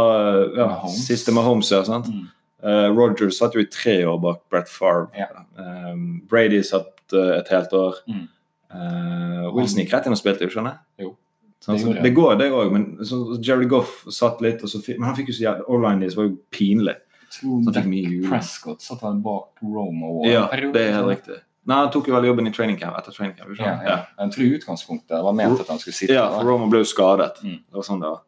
ja, 0.55 0.67
Mahomes. 0.67 1.07
siste 1.07 1.31
Mahomes, 1.33 1.71
ja. 1.71 1.83
sant? 1.83 2.05
mm, 2.07 2.27
Uh, 2.63 2.89
Roger 2.89 3.29
satt 3.29 3.53
jo 3.53 3.59
i 3.61 3.67
tre 3.69 3.99
år 4.03 4.17
bak 4.19 4.39
Brett 4.49 4.67
Favre. 4.67 5.11
Ja. 5.15 5.27
Um, 5.61 6.23
Brady 6.27 6.63
satt 6.65 6.89
uh, 7.13 7.37
et 7.37 7.47
helt 7.53 7.69
år. 7.71 7.99
Mm. 8.09 8.27
Eh, 8.73 9.47
Wilson 9.55 9.79
gikk 9.83 9.93
rett 9.93 10.05
inn 10.09 10.15
og 10.15 10.19
spilte, 10.19 10.43
jo, 10.47 10.51
skjønner 10.53 10.75
jeg? 10.75 11.05
Jo. 11.07 11.15
Sånn, 11.63 11.79
så 11.81 11.93
det 12.03 12.13
går, 12.13 12.35
det 12.37 12.51
òg. 12.53 12.71
Men 12.71 12.85
så, 13.07 13.17
Jerry 13.41 13.65
Goff 13.71 14.03
satt 14.13 14.41
litt, 14.45 14.61
så, 14.69 14.81
men 14.97 15.07
han 15.09 15.15
fikk 15.17 15.31
jo 15.31 15.37
så 15.39 15.45
jævlig 15.47 15.67
Online 15.73 15.99
Days 16.05 16.15
var 16.19 16.27
jo 16.29 16.35
pinlig. 16.53 16.95
Så 17.33 17.47
han 17.65 17.73
fikk 17.75 17.89
mye 17.91 18.11
jul. 18.11 18.27
Prescott 18.29 18.81
satt 18.85 19.01
vel 19.03 19.17
bak 19.23 19.63
Romo. 19.63 20.19
og 20.21 20.27
Ja, 20.29 20.45
det 20.53 20.83
er 20.83 20.93
helt 20.99 21.11
riktig. 21.15 21.39
Nei, 21.67 21.75
Han 21.83 21.89
tok 21.91 22.05
jo 22.07 22.13
vel 22.15 22.29
jobben 22.29 22.47
i 22.47 22.51
training 22.55 22.77
camp 22.79 22.95
etter 22.95 23.11
training 23.11 23.35
camp. 23.35 23.49
ikke 23.51 23.65
Ja, 23.65 23.73
ja. 23.83 23.97
Jeg 24.21 24.31
tror 24.35 24.53
utgangspunktet 24.59 25.23
var 25.25 25.33
ment 25.35 25.59
at 25.59 25.67
han 25.67 25.79
skulle 25.81 25.97
sitte 25.97 26.13
Ja, 26.15 26.29
for 26.31 26.47
Roma 26.47 26.69
ble 26.71 26.79
jo 26.79 26.87
skadet. 26.87 27.41
Mm. 27.43 27.57
Det 27.67 27.75
var 27.75 27.83
sånn 27.89 27.99
det 27.99 28.11
var. 28.13 28.21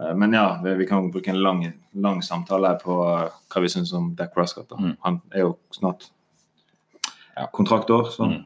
Eh, 0.00 0.14
Men 0.14 0.32
ja, 0.36 0.60
vi, 0.62 0.86
kan 0.86 1.08
bruke 1.10 1.28
en 1.32 1.40
lang, 1.42 1.62
lang 1.94 2.20
samtale 2.22 2.68
her 2.74 2.76
på 2.82 2.98
eh, 3.08 3.30
hva 3.54 3.62
vi 3.64 3.68
syns 3.72 3.94
om 3.96 4.14
Dack 4.18 4.34
Prescott. 4.34 4.68
Mm. 4.76 4.96
Han 5.06 5.20
er 5.32 5.46
jo 5.46 5.56
snart 5.72 6.10
Ja. 7.38 7.46
kontraktår, 7.54 8.10
så 8.12 8.26
Mm. 8.28 8.44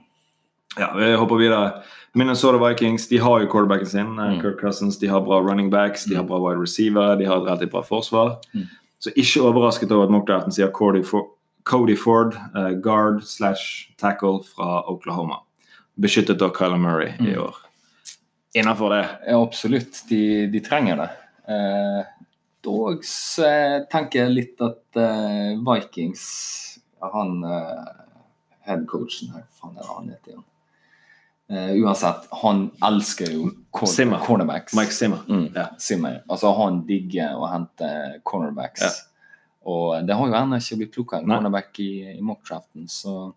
Ja, 0.79 0.93
vi 0.97 1.13
hopper 1.17 1.37
videre. 1.37 1.83
Minnesota 2.15 2.59
Vikings 2.69 3.09
de 3.09 3.19
har 3.19 3.41
jo 3.41 3.47
quarterbacken 3.49 3.87
sin, 3.87 4.19
eh, 4.19 4.33
Mm. 4.35 4.41
Kirk 4.43 4.61
Cousins. 4.61 4.99
De 4.99 5.07
har 5.09 5.21
bra 5.21 5.41
running 5.41 5.71
backs, 5.71 6.05
de 6.05 6.15
har 6.15 6.23
Mm. 6.25 6.29
bra 6.29 6.39
wide 6.49 6.61
receiver, 6.61 7.17
de 7.17 7.25
har 7.25 7.37
et 7.37 7.47
relativt 7.47 7.71
bra 7.71 7.83
forsvar. 7.83 8.37
Mm. 8.55 8.67
Så 9.01 9.11
ikke 9.17 9.41
overrasket 9.43 9.91
over 9.93 10.05
at 10.05 10.11
mockdraften 10.11 10.53
sier 10.53 10.71
Cody 10.71 11.03
Ford, 11.05 11.27
Cody 11.65 11.97
Ford 11.97 12.35
uh, 12.57 12.71
guard 12.81 13.23
slash 13.25 13.89
tackle 13.99 14.43
fra 14.45 14.83
Oklahoma. 14.89 15.37
Beskyttet 16.01 16.43
av 16.43 16.51
Kyler 16.53 16.79
Murray 16.79 17.09
i 17.21 17.33
Mm. 17.35 17.39
år. 17.43 17.55
Innafor 18.55 18.91
det. 18.91 19.09
Ja, 19.29 19.43
absolutt. 19.43 20.03
De, 20.09 20.47
de 20.47 20.61
trenger 20.61 20.97
det. 20.97 21.11
Eh, 21.49 22.05
dog 22.63 23.03
så 23.05 23.87
tenker 23.91 24.13
jeg 24.27 24.31
litt 24.31 24.61
at 24.61 25.57
Vikings 25.65 26.79
Han 27.03 27.43
headcoachen 28.67 29.33
her, 29.35 29.45
faen 29.61 29.77
er 29.77 29.83
det 29.83 29.89
han 29.97 30.09
heter 30.09 30.31
igjen? 30.33 30.45
Eh, 31.51 31.73
uansett, 31.83 32.29
han 32.43 32.71
elsker 32.83 33.33
jo 33.33 33.51
cor 33.71 33.89
cornerbacks. 34.25 34.75
Mike 34.75 34.93
Simmer. 34.93 35.19
Mm, 35.29 35.49
Ja. 35.55 35.67
Simmer. 35.79 36.23
Altså, 36.29 36.53
han 36.57 36.87
digger 36.87 37.35
å 37.37 37.49
hente 37.51 38.21
cornerbacks. 38.25 38.81
Ja. 38.81 38.91
Og 39.65 40.07
det 40.07 40.15
har 40.17 40.27
jo 40.27 40.35
ennå 40.35 40.57
ikke 40.59 40.77
blitt 40.81 40.93
plukka 40.95 41.19
en 41.21 41.29
cornerback 41.29 41.79
i, 41.81 42.17
i 42.17 42.21
mockdraften, 42.21 42.89
så 42.89 43.33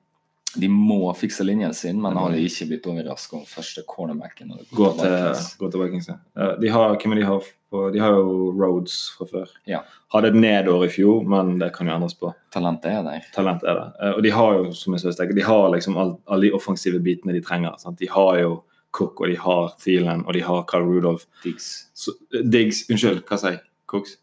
de 0.55 0.67
må 0.71 1.11
fikse 1.13 1.43
linjen 1.43 1.73
sin, 1.75 1.99
men 2.01 2.15
har 2.17 2.31
ikke 2.31 2.65
blitt 2.69 2.85
overraska 2.87 3.35
om 3.35 3.43
første 3.45 3.83
cornerbacken. 3.85 4.53
Gå 4.71 4.91
til, 4.97 5.35
gå 5.59 5.69
til 5.71 5.81
Vikings. 5.83 6.07
Ja, 6.09 6.55
De 6.61 6.69
har, 6.71 6.95
hvem 6.95 7.11
er 7.11 7.15
de 7.19 7.25
har 7.27 7.43
på, 7.75 7.91
De 7.93 7.99
har 8.01 8.15
jo 8.15 8.51
Rhodes 8.55 8.97
fra 9.17 9.27
før. 9.29 9.51
Ja. 9.69 9.83
Hadde 10.15 10.31
et 10.31 10.37
nedår 10.39 10.85
i 10.87 10.91
fjor, 10.93 11.23
men 11.27 11.57
det 11.59 11.73
kan 11.75 11.87
jo 11.87 11.93
endres 11.95 12.15
på. 12.15 12.31
Talentet 12.55 12.91
er 12.93 13.03
der. 13.03 13.25
Talent 13.35 13.63
er 13.67 13.73
det. 13.81 13.85
Eh, 14.01 14.13
Og 14.15 14.23
de 14.23 14.31
har 14.31 14.53
jo 14.61 14.71
som 14.71 14.93
jeg 14.95 15.01
synes, 15.05 15.19
de 15.35 15.41
har 15.43 15.69
liksom 15.73 15.97
all- 15.97 16.17
alle 16.27 16.47
de 16.47 16.53
offensive 16.55 16.99
bitene 17.03 17.33
de 17.35 17.41
trenger. 17.41 17.75
Sant? 17.77 17.99
De 17.99 18.07
har 18.09 18.37
jo 18.39 18.63
Cook, 18.95 19.19
og 19.19 19.27
de 19.27 19.35
har 19.35 19.73
Thielen, 19.83 20.21
og 20.25 20.33
de 20.33 20.39
har 20.41 20.61
Carl 20.71 20.85
Rudolf. 20.87 21.25
Diggs. 21.43 21.89
Så, 21.93 22.13
eh, 22.33 22.41
Diggs 22.47 22.85
Unnskyld, 22.89 23.25
hva 23.27 23.37
sier 23.37 23.51
jeg? 23.57 23.59
Cooks? 23.91 24.17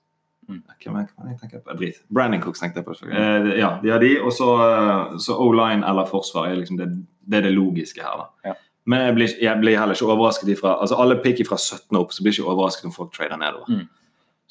Mm. 0.48 0.62
Hvem 0.82 0.96
er 0.96 1.06
hvem 1.12 1.26
er 1.26 1.30
jeg 1.34 1.40
tenker 1.42 1.60
på? 1.60 1.76
Drit. 1.78 1.98
Brandon 2.10 2.40
Cooks 2.40 2.60
tenkte 2.60 2.80
jeg 2.80 2.86
på. 2.86 2.94
Eh, 3.04 3.58
ja, 3.58 3.78
de 3.82 3.90
har 3.90 3.98
de. 4.00 4.14
Og 4.24 4.32
så, 4.32 4.48
eh, 4.64 5.18
så 5.18 5.36
O-line 5.38 5.84
eller 5.84 6.04
forsvar 6.08 6.48
er 6.48 6.56
liksom 6.56 6.78
det, 6.78 6.88
det 7.28 7.36
er 7.38 7.42
det 7.42 7.52
logiske 7.54 8.00
her. 8.02 8.16
da. 8.16 8.48
Ja. 8.48 8.54
Men 8.84 9.04
jeg 9.06 9.14
blir, 9.14 9.34
jeg 9.42 9.60
blir 9.62 9.78
heller 9.78 9.94
ikke 9.94 10.10
overrasket 10.10 10.48
ifra 10.56 10.76
altså 10.82 10.96
Alle 10.98 11.20
pick 11.22 11.38
fra 11.46 11.58
17 11.58 11.98
opp, 12.00 12.12
så 12.12 12.22
blir 12.22 12.32
jeg 12.32 12.40
ikke 12.42 12.50
overrasket 12.50 12.88
om 12.88 12.94
folk 12.94 13.12
trader 13.14 13.38
nedover. 13.38 13.68
Mm. 13.70 13.84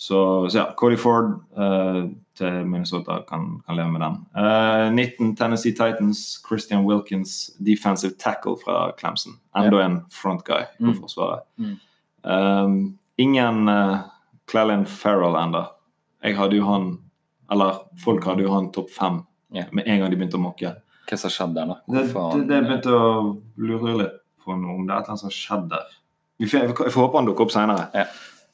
Så, 0.01 0.49
så 0.49 0.57
ja, 0.57 0.63
Cody 0.77 0.97
Ford 0.97 1.33
uh, 1.57 2.07
til 2.37 2.65
Minnesota 2.65 3.19
kan, 3.27 3.59
kan 3.67 3.75
leve 3.77 3.91
med 3.91 4.01
den. 4.01 4.15
Uh, 4.33 4.87
19 4.93 5.35
Tennessee 5.37 5.75
Titans, 5.77 6.39
Christian 6.47 6.87
Wilkins, 6.87 7.51
defensive 7.59 8.15
tackle 8.19 8.55
fra 8.63 8.91
Clemson. 8.97 9.35
Enda 9.57 9.83
en 9.85 9.99
front 10.09 10.43
guy 10.43 10.63
på 10.79 10.89
Mm. 10.89 10.95
forsvaret. 11.01 11.43
Mm. 11.57 11.75
Um, 12.23 12.97
ingen 13.17 13.69
uh, 13.69 13.99
Clellan 14.51 14.85
Farrell 14.85 15.35
ennå. 15.35 15.65
Jeg 16.23 16.37
hadde 16.37 16.55
jo 16.55 16.65
han 16.65 16.97
Eller 17.51 17.81
folk 18.05 18.23
hadde 18.25 18.43
jo 18.43 18.53
han 18.53 18.71
topp 18.71 18.89
fem 18.89 19.17
yeah. 19.53 19.67
med 19.71 19.83
en 19.87 19.99
gang 19.99 20.11
de 20.11 20.15
begynte 20.15 20.37
å 20.39 20.41
mokke. 20.41 20.69
Hva 21.09 21.17
som 21.19 21.29
skjedde 21.33 21.57
der, 21.57 21.67
da? 21.67 21.77
Det, 21.91 22.03
det, 22.13 22.43
det 22.47 22.59
begynte 22.63 22.93
å 22.95 23.09
lure 23.59 23.95
litt 23.99 24.20
på 24.43 24.55
noe 24.57 24.75
om 24.75 24.87
det 24.87 24.93
et 24.95 24.97
eller 25.03 25.09
annet 25.15 25.19
som 25.23 25.29
har 25.29 25.37
skjedd 25.37 25.69
der. 25.73 25.97
Vi 26.41 26.47
får, 26.49 26.59
jeg 26.85 26.93
får 26.93 27.05
håpe 27.05 27.17
han 27.19 27.25
dukker 27.29 27.45
opp 27.45 27.51
senere. 27.53 27.89
Ja. 27.93 28.05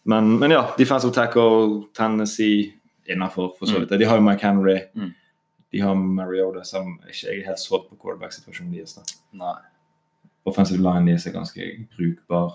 Men, 0.07 0.33
men 0.39 0.51
ja, 0.51 0.61
defensive 0.77 1.13
tackle, 1.15 1.85
Tennessee 1.95 2.73
innafor, 3.09 3.53
for 3.59 3.65
så 3.67 3.75
Mm. 3.77 3.85
vidt. 3.87 3.99
De 3.99 4.05
har 4.05 4.15
jo 4.19 4.21
Mike 4.23 4.43
Henry. 4.47 4.77
Mm. 4.95 5.13
De 5.71 5.79
har 5.83 5.95
Mariota, 5.95 6.63
som 6.63 6.93
ikke 7.09 7.27
jeg 7.27 7.39
er 7.41 7.45
helt 7.49 7.59
solgt 7.59 7.89
på 7.89 7.97
quarterback-situasjonen 8.01 8.71
deres. 8.73 8.99
Offensive 10.45 10.79
line 10.79 11.05
deres 11.11 11.25
er 11.27 11.31
ganske 11.35 11.87
brukbar. 11.97 12.53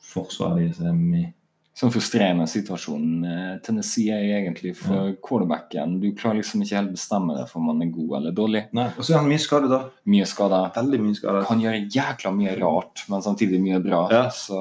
Forsvaret 0.00 0.60
deres 0.62 0.80
er 0.80 0.92
mye. 0.96 1.32
Sånn 1.74 1.90
frustrerende 1.90 2.46
situasjon 2.46 3.06
eh, 3.26 3.54
Tennessee 3.66 4.14
er 4.14 4.36
egentlig 4.38 4.76
for 4.78 5.14
quarterbacken. 5.24 5.96
Du 6.02 6.06
klarer 6.14 6.38
liksom 6.38 6.62
ikke 6.62 6.78
helt 6.78 6.92
bestemme 6.94 7.34
deg 7.34 7.48
for 7.50 7.62
om 7.62 7.72
han 7.72 7.82
er 7.82 7.94
god 7.94 8.18
eller 8.20 8.36
dårlig. 8.36 8.62
Nei, 8.78 8.88
Og 8.94 9.02
så 9.02 9.16
er 9.16 9.22
han 9.22 9.30
mye 9.30 9.42
skadet, 9.42 9.72
da. 9.72 9.80
Mye 10.14 10.28
skader. 10.30 10.68
Veldig 10.76 11.00
mye 11.02 11.18
skadet. 11.18 11.46
Han 11.50 11.64
gjør 11.64 11.80
jækla 11.96 12.34
mye 12.36 12.54
rart, 12.60 13.02
men 13.10 13.24
samtidig 13.26 13.62
mye 13.64 13.80
bra. 13.82 14.04
Ja. 14.14 14.22
Så 14.34 14.60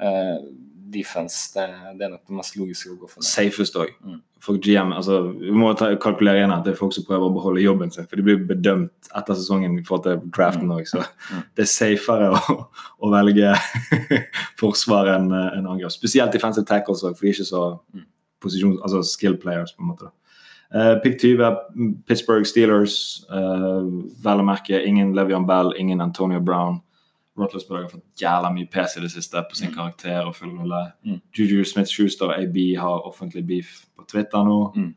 eh, 0.00 0.38
defense, 0.96 1.52
det, 1.54 1.66
det 1.98 2.06
er 2.08 2.14
nok 2.16 2.24
det 2.26 2.36
mest 2.40 2.56
logiske 2.56 2.90
å 2.94 2.96
gå 3.02 3.10
for. 3.12 3.20
det. 3.20 3.28
Safest 3.28 3.76
òg. 3.76 3.92
Mm. 4.04 4.18
For 4.46 4.58
GM 4.62 4.92
altså, 4.94 5.20
Vi 5.40 5.50
må 5.56 5.70
ta, 5.76 5.88
kalkulere 6.00 6.38
igjen 6.42 6.52
at 6.54 6.64
det 6.66 6.72
er 6.74 6.78
folk 6.80 6.92
som 6.96 7.04
prøver 7.06 7.28
å 7.28 7.34
beholde 7.34 7.62
jobben 7.64 7.90
sin. 7.94 8.06
For 8.10 8.16
de 8.20 8.24
blir 8.26 8.42
bedømt 8.48 9.08
etter 9.16 9.34
sesongen 9.38 9.78
i 9.78 9.84
forhold 9.86 10.04
til 10.08 10.30
draften 10.36 10.72
òg. 10.74 10.84
Så 10.88 11.00
Mm. 11.30 11.42
det 11.56 11.64
er 11.64 11.70
safere 11.72 12.28
å, 12.36 12.58
å 13.02 13.10
velge 13.10 13.54
forsvar 14.60 15.08
enn 15.16 15.30
en 15.32 15.66
angrep. 15.66 15.90
Spesielt 15.94 16.32
defensive 16.34 16.66
tackles 16.68 17.02
òg, 17.04 17.16
for 17.16 17.26
de 17.26 17.32
er 17.32 17.38
ikke 17.38 17.48
så 17.50 17.64
Mm. 17.94 18.04
posisjon, 18.42 18.78
altså 18.82 19.02
skill 19.04 19.36
players. 19.36 19.72
på 19.72 19.82
en 19.82 19.88
måte. 19.94 20.10
Eh, 20.74 20.94
Pick 21.02 21.18
20, 21.20 22.02
Pittsburgh 22.06 22.44
Steelers. 22.44 23.24
Uh, 23.30 23.86
vel 24.22 24.40
å 24.42 24.44
merke 24.44 24.80
ingen 24.84 25.12
Le'Veon 25.14 25.46
Bell, 25.46 25.72
ingen 25.78 26.00
Antonio 26.00 26.40
Brown. 26.40 26.80
Rotlesburg 27.38 27.82
har 27.82 27.90
fått 27.90 28.04
jævla 28.22 28.50
mye 28.54 28.68
pes 28.70 28.96
i 28.96 29.00
det 29.00 29.10
siste 29.12 29.42
på 29.48 29.54
sin 29.56 29.70
Mm. 29.70 29.74
karakter 29.76 30.26
og 30.26 30.34
full 30.34 30.56
rolle. 30.58 30.92
Mm. 31.04 31.20
Juju 31.36 31.64
Smith-Schuster 31.64 32.28
og 32.30 32.38
AB 32.42 32.76
har 32.76 33.02
offentlig 33.06 33.46
beef 33.46 33.86
på 33.98 34.06
Twitter 34.08 34.44
nå. 34.44 34.72
Mm. 34.76 34.94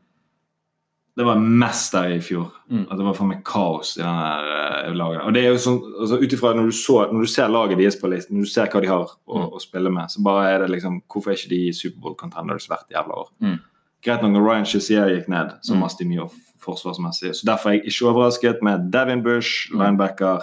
Det 1.16 1.24
var 1.26 1.36
mest 1.36 1.92
der 1.92 2.12
i 2.14 2.20
fjor. 2.20 2.50
Mm. 2.70 2.86
At 2.90 2.96
det 2.96 3.04
var 3.04 3.12
for 3.14 3.24
meg 3.26 3.42
kaos 3.44 3.96
i 3.98 4.00
denne 4.00 4.88
uh, 4.88 4.92
laget. 4.94 5.22
Og 5.26 5.34
det 5.34 5.42
er 5.44 5.48
jo 5.50 5.58
sånn, 5.58 5.80
altså 6.00 6.16
ut 6.22 6.32
ifra 6.32 6.54
når, 6.54 6.70
når 7.12 7.20
du 7.20 7.26
ser 7.26 7.48
laget 7.48 7.76
deres 7.78 7.96
på 8.00 8.08
listen, 8.08 8.36
når 8.38 8.46
du 8.46 8.48
ser 8.48 8.66
hva 8.72 8.80
de 8.80 8.86
har 8.88 9.04
å, 9.04 9.10
Mm. 9.36 9.50
å 9.52 9.60
spille 9.60 9.90
med, 9.92 10.08
så 10.08 10.22
bare 10.22 10.46
er 10.54 10.58
det 10.60 10.70
liksom 10.70 11.02
Hvorfor 11.10 11.30
er 11.32 11.36
ikke 11.36 11.48
de 11.50 11.68
i 11.68 11.72
Superbowl 11.72 12.14
contenders 12.16 12.66
hvert 12.70 12.88
jævla 12.94 13.18
år? 13.18 13.28
Mm. 13.42 13.58
Greit 14.02 14.22
nok 14.22 14.32
når 14.32 14.46
Ryan 14.48 14.64
Shazier 14.64 15.08
gikk 15.10 15.28
ned, 15.28 15.58
så 15.62 15.74
Mm. 15.74 15.80
mastet 15.82 15.98
de 15.98 16.04
mye 16.16 16.30
forsvarsmessig. 16.60 17.34
Så 17.36 17.44
derfor 17.44 17.68
er 17.70 17.72
jeg 17.80 17.86
ikke 17.86 18.08
overrasket 18.14 18.62
med 18.62 18.90
Devin 18.92 19.22
Bush, 19.22 19.68
Mm. 19.74 19.78
linebacker, 19.80 20.40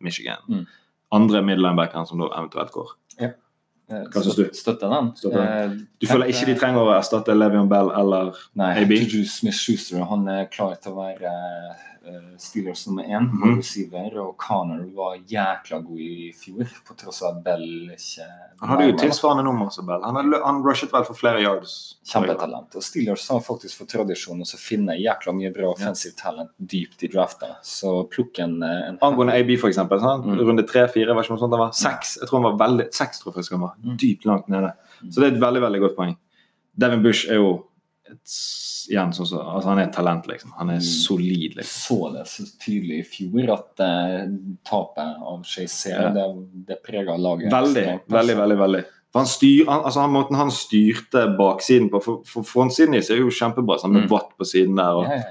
Michigan. 0.00 0.66
Andre 1.14 1.42
midlinebackeren 1.46 2.06
som 2.08 2.20
da 2.22 2.30
eventuelt 2.34 2.74
går. 2.74 2.92
Ja. 3.20 3.32
Hva 3.88 4.22
synes 4.24 4.38
du? 4.38 4.44
Støtter 4.56 4.88
den. 4.88 5.10
Støtter 5.18 5.42
den. 5.44 5.74
Du 6.00 6.06
føler 6.08 6.30
ikke 6.32 6.46
de 6.48 6.54
trenger 6.58 6.86
å 6.86 6.94
erstatte 6.96 7.34
Levion 7.36 7.68
Bell 7.70 7.90
eller 7.92 8.38
Nei, 8.56 8.70
AB? 8.80 8.94
Juju 8.96 9.26
Smith-Schuster 9.28 10.06
han 10.08 10.24
er 10.32 10.48
klar 10.52 10.78
til 10.80 10.94
å 10.94 11.02
være 11.02 11.28
eh, 11.30 11.82
Steelers 12.38 12.86
nummer 12.86 13.04
én 13.04 13.28
mm. 13.30 13.56
Receiver, 13.56 14.18
og 14.22 14.36
Connor 14.40 14.84
var 14.96 15.16
jækla 15.30 15.78
god 15.84 16.00
i 16.00 16.32
fjor, 16.36 16.68
på 16.86 16.96
tross 16.98 17.22
av 17.22 17.36
at 17.36 17.42
Bell 17.46 17.92
ikke 17.94 18.26
Han 18.60 18.72
hadde 18.72 18.88
jo 18.88 18.96
tilsvarende 19.00 19.44
nummer 19.46 19.70
som 19.74 19.86
Bell. 19.88 20.02
Han, 20.04 20.18
hadde, 20.18 20.40
han 20.44 20.62
rushet 20.64 20.92
vel 20.94 21.06
for 21.08 21.18
flere 21.18 21.42
yards. 21.44 21.74
Kjempetalent. 22.10 22.76
Og 22.76 22.86
Steelers 22.86 23.26
har 23.32 23.42
faktisk 23.44 23.82
for 23.82 23.90
tradisjon 23.90 24.42
å 24.44 24.60
finne 24.60 24.96
jækla 25.00 25.34
mye 25.36 25.52
bra 25.54 25.72
offensive 25.72 26.16
talent 26.18 26.52
dypt 26.58 27.06
i 27.06 27.12
drafta, 27.12 27.54
så 27.66 27.96
plukk 28.10 28.42
en, 28.44 28.56
eh, 28.62 28.80
en 28.88 28.98
Angående 29.04 29.36
AB, 29.38 29.54
for 29.60 29.72
eksempel. 29.72 30.02
Sånn. 30.02 30.24
Mm. 30.26 30.42
Runde 30.48 30.66
tre-fire, 30.68 31.14
var 31.14 31.26
ikke 31.26 31.36
noe 31.36 31.44
sånt 31.44 31.56
han 31.56 31.66
var. 31.66 31.76
Seks. 31.78 32.16
Jeg 32.20 32.30
tror 32.30 32.40
han 32.40 32.50
var 32.52 32.58
veldig, 32.66 32.90
seks 32.94 33.22
tror 33.22 33.38
jeg 33.38 33.52
han 33.52 33.66
var. 33.68 33.78
Mm. 33.82 33.94
Dypt 34.00 34.28
langt 34.30 34.50
nede. 34.52 34.74
Så 35.04 35.20
det 35.20 35.28
er 35.28 35.36
et 35.36 35.44
veldig 35.44 35.62
veldig 35.68 35.86
godt 35.88 35.96
poeng. 35.98 36.18
Devin 36.80 37.02
Bush 37.04 37.30
er 37.30 37.38
jo 37.38 37.54
et, 38.10 38.34
igjen 38.90 39.12
sånn 39.16 39.26
så, 39.26 39.38
altså 39.40 39.68
Han 39.70 39.78
er 39.78 39.86
et 39.88 39.94
talent, 39.96 40.26
liksom. 40.28 40.52
Han 40.58 40.70
er 40.70 40.74
Mm. 40.80 40.82
solid, 40.82 41.54
liksom. 41.56 41.64
så 41.64 42.12
det 42.12 42.24
tydelig 42.60 42.98
i 42.98 43.06
fjor 43.08 43.52
at 43.54 43.80
eh, 43.80 44.26
tapet 44.64 45.22
av 45.22 45.42
Shazier 45.44 46.02
Ja. 46.02 46.10
det, 46.10 46.26
det 46.68 46.82
prega 46.82 47.16
laget. 47.16 47.50
Veldig, 47.52 47.86
veldig, 48.08 48.36
veldig. 48.36 48.58
veldig. 48.58 48.84
Han 49.14 49.26
styr, 49.26 49.64
han, 49.68 49.84
altså 49.84 50.00
han, 50.00 50.10
Måten 50.10 50.36
han 50.36 50.50
styrte 50.50 51.36
baksiden 51.38 51.88
på 51.88 52.00
For, 52.02 52.22
for 52.26 52.42
frontsiden 52.42 52.96
seg 53.02 53.16
er 53.16 53.20
jo 53.22 53.30
kjempebra, 53.30 53.78
sånn 53.78 53.92
med 53.94 54.02
Mm. 54.04 54.10
Watt 54.10 54.36
på 54.38 54.44
siden 54.44 54.76
der. 54.76 54.92
Og, 55.00 55.04
Ja, 55.04 55.22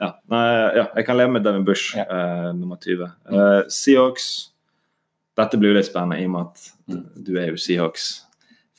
ja. 0.00 0.12
Nei, 0.28 0.76
ja, 0.76 0.86
jeg 0.96 1.06
kan 1.06 1.16
leve 1.16 1.30
med 1.32 1.44
Devin 1.44 1.64
Bush, 1.64 1.96
eh, 1.96 2.52
nummer 2.52 2.76
20. 2.76 3.04
Eh, 3.30 3.62
Seahawks 3.68 4.48
Dette 5.34 5.56
blir 5.56 5.72
jo 5.72 5.78
litt 5.78 5.86
spennende 5.88 6.20
i 6.20 6.24
og 6.26 6.30
med 6.30 6.46
at 6.46 6.70
Mm. 6.90 7.24
du 7.24 7.36
er 7.38 7.46
jo 7.48 7.56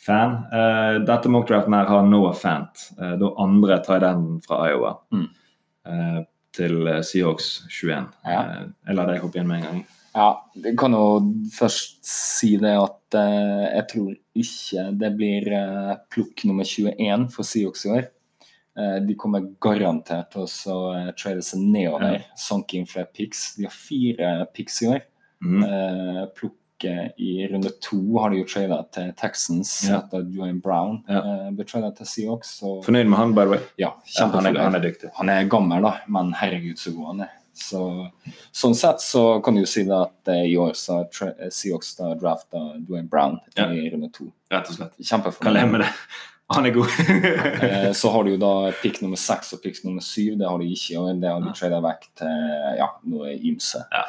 Seahawks-fan. 0.04 0.34
Uh, 0.52 1.06
dette 1.06 1.30
mockdraften 1.30 1.74
her 1.74 1.86
har 1.88 2.04
Noah 2.08 2.34
Fant, 2.36 2.90
uh, 3.00 3.16
da 3.18 3.30
andre 3.40 3.80
tight 3.84 4.04
enden 4.04 4.42
fra 4.42 4.70
Iowa, 4.70 4.98
Mm. 5.12 5.30
uh, 5.88 6.24
til 6.54 6.86
Seahawks 7.04 7.66
21. 7.70 8.10
Ja. 8.26 8.66
Jeg 8.88 8.96
lar 8.96 9.08
deg 9.08 9.22
hoppe 9.22 9.40
inn 9.40 9.48
med 9.48 9.58
en 9.58 9.64
gang. 9.64 9.86
Ja, 10.16 10.36
jeg 10.56 10.78
kan 10.78 10.92
jo 10.94 11.34
først 11.52 12.06
si 12.06 12.58
det 12.58 12.76
at 12.78 13.16
jeg 13.16 13.88
tror 13.90 14.12
ikke 14.36 14.84
det 15.00 15.10
blir 15.18 15.48
plukk 16.14 16.46
nummer 16.46 16.64
21 16.64 17.32
for 17.32 17.44
Seahawks 17.44 17.86
i 17.88 17.90
år. 17.90 18.06
De 19.08 19.16
kommer 19.16 19.48
garantert 19.60 20.30
til 20.32 20.46
å 20.46 21.14
trade 21.18 21.42
seg 21.42 21.60
nedover, 21.66 22.22
sanke 22.38 22.78
inn 22.78 22.86
flere 22.86 23.10
picks. 23.12 23.56
De 23.58 23.64
har 23.66 23.74
fire 23.74 24.46
picks 24.54 24.80
i 24.84 24.92
år. 24.94 25.02
Mm. 25.44 25.64
Eh, 25.64 26.26
plukket 26.84 27.20
i 27.20 27.48
runde 27.48 27.70
to 27.82 28.18
har 28.20 28.30
de 28.30 28.38
jo 28.38 28.46
trada 28.46 28.84
til 28.92 29.14
Texans 29.18 29.84
Ja. 29.90 30.00
etter 30.00 30.24
Dwayne 30.24 30.62
Brown. 30.62 31.04
Ja. 31.08 31.22
Uh, 31.22 31.52
ble 31.52 31.66
til 31.66 32.06
Seahawks. 32.06 32.62
Og, 32.64 32.84
Fornøyd 32.86 33.08
med 33.08 33.18
han, 33.18 33.34
by 33.34 33.42
the 33.42 33.50
way? 33.50 33.60
ja, 33.78 33.92
Ja, 34.20 34.28
han, 34.28 34.46
er, 34.46 34.60
han 34.60 34.76
er 34.76 34.80
dyktig. 34.80 35.12
Han 35.16 35.30
er 35.30 35.48
gammel, 35.48 35.82
da, 35.82 36.00
men 36.08 36.34
herregud 36.34 36.78
så 36.78 36.92
god 36.96 37.08
han 37.08 37.22
er. 37.22 37.30
Så, 37.54 38.10
sånn 38.52 38.74
sett 38.76 39.00
så 39.00 39.40
kan 39.44 39.54
du 39.54 39.62
jo 39.62 39.68
si 39.70 39.84
det 39.84 39.94
at 39.94 40.28
eh, 40.34 40.48
i 40.50 40.58
år 40.58 40.74
så 40.74 41.04
har 41.04 41.34
eh, 41.38 41.50
Seahawks 41.54 41.96
da 42.00 42.14
drafta 42.16 42.58
Dwayne 42.80 43.08
Brown 43.08 43.40
Ja. 43.56 43.68
i 43.72 43.90
runde 43.94 44.10
to. 44.12 44.32
Rett 44.52 44.70
og 44.70 44.76
slett. 44.76 44.96
Kjempefornøyd. 44.98 45.86
Han 46.54 46.66
er 46.66 46.74
god. 46.76 46.90
Så 47.96 48.10
har 48.12 48.24
du 48.24 48.32
jo 48.34 48.38
da 48.38 48.72
pick 48.82 49.00
nummer 49.02 49.18
seks 49.18 49.54
og 49.54 49.62
pick 49.64 49.80
nummer 49.86 50.02
syv. 50.02 50.36
Det 50.38 50.46
har 50.50 50.60
de 50.60 50.66
ikke 50.74 51.00
og. 51.00 51.22
Det 51.22 51.30
har 51.32 51.40
de 51.42 51.54
trada 51.56 51.80
vekk 51.82 52.04
til 52.20 52.34
ja, 52.78 52.90
noe 53.10 53.32
ymse. 53.38 53.80
Ja. 53.94 54.04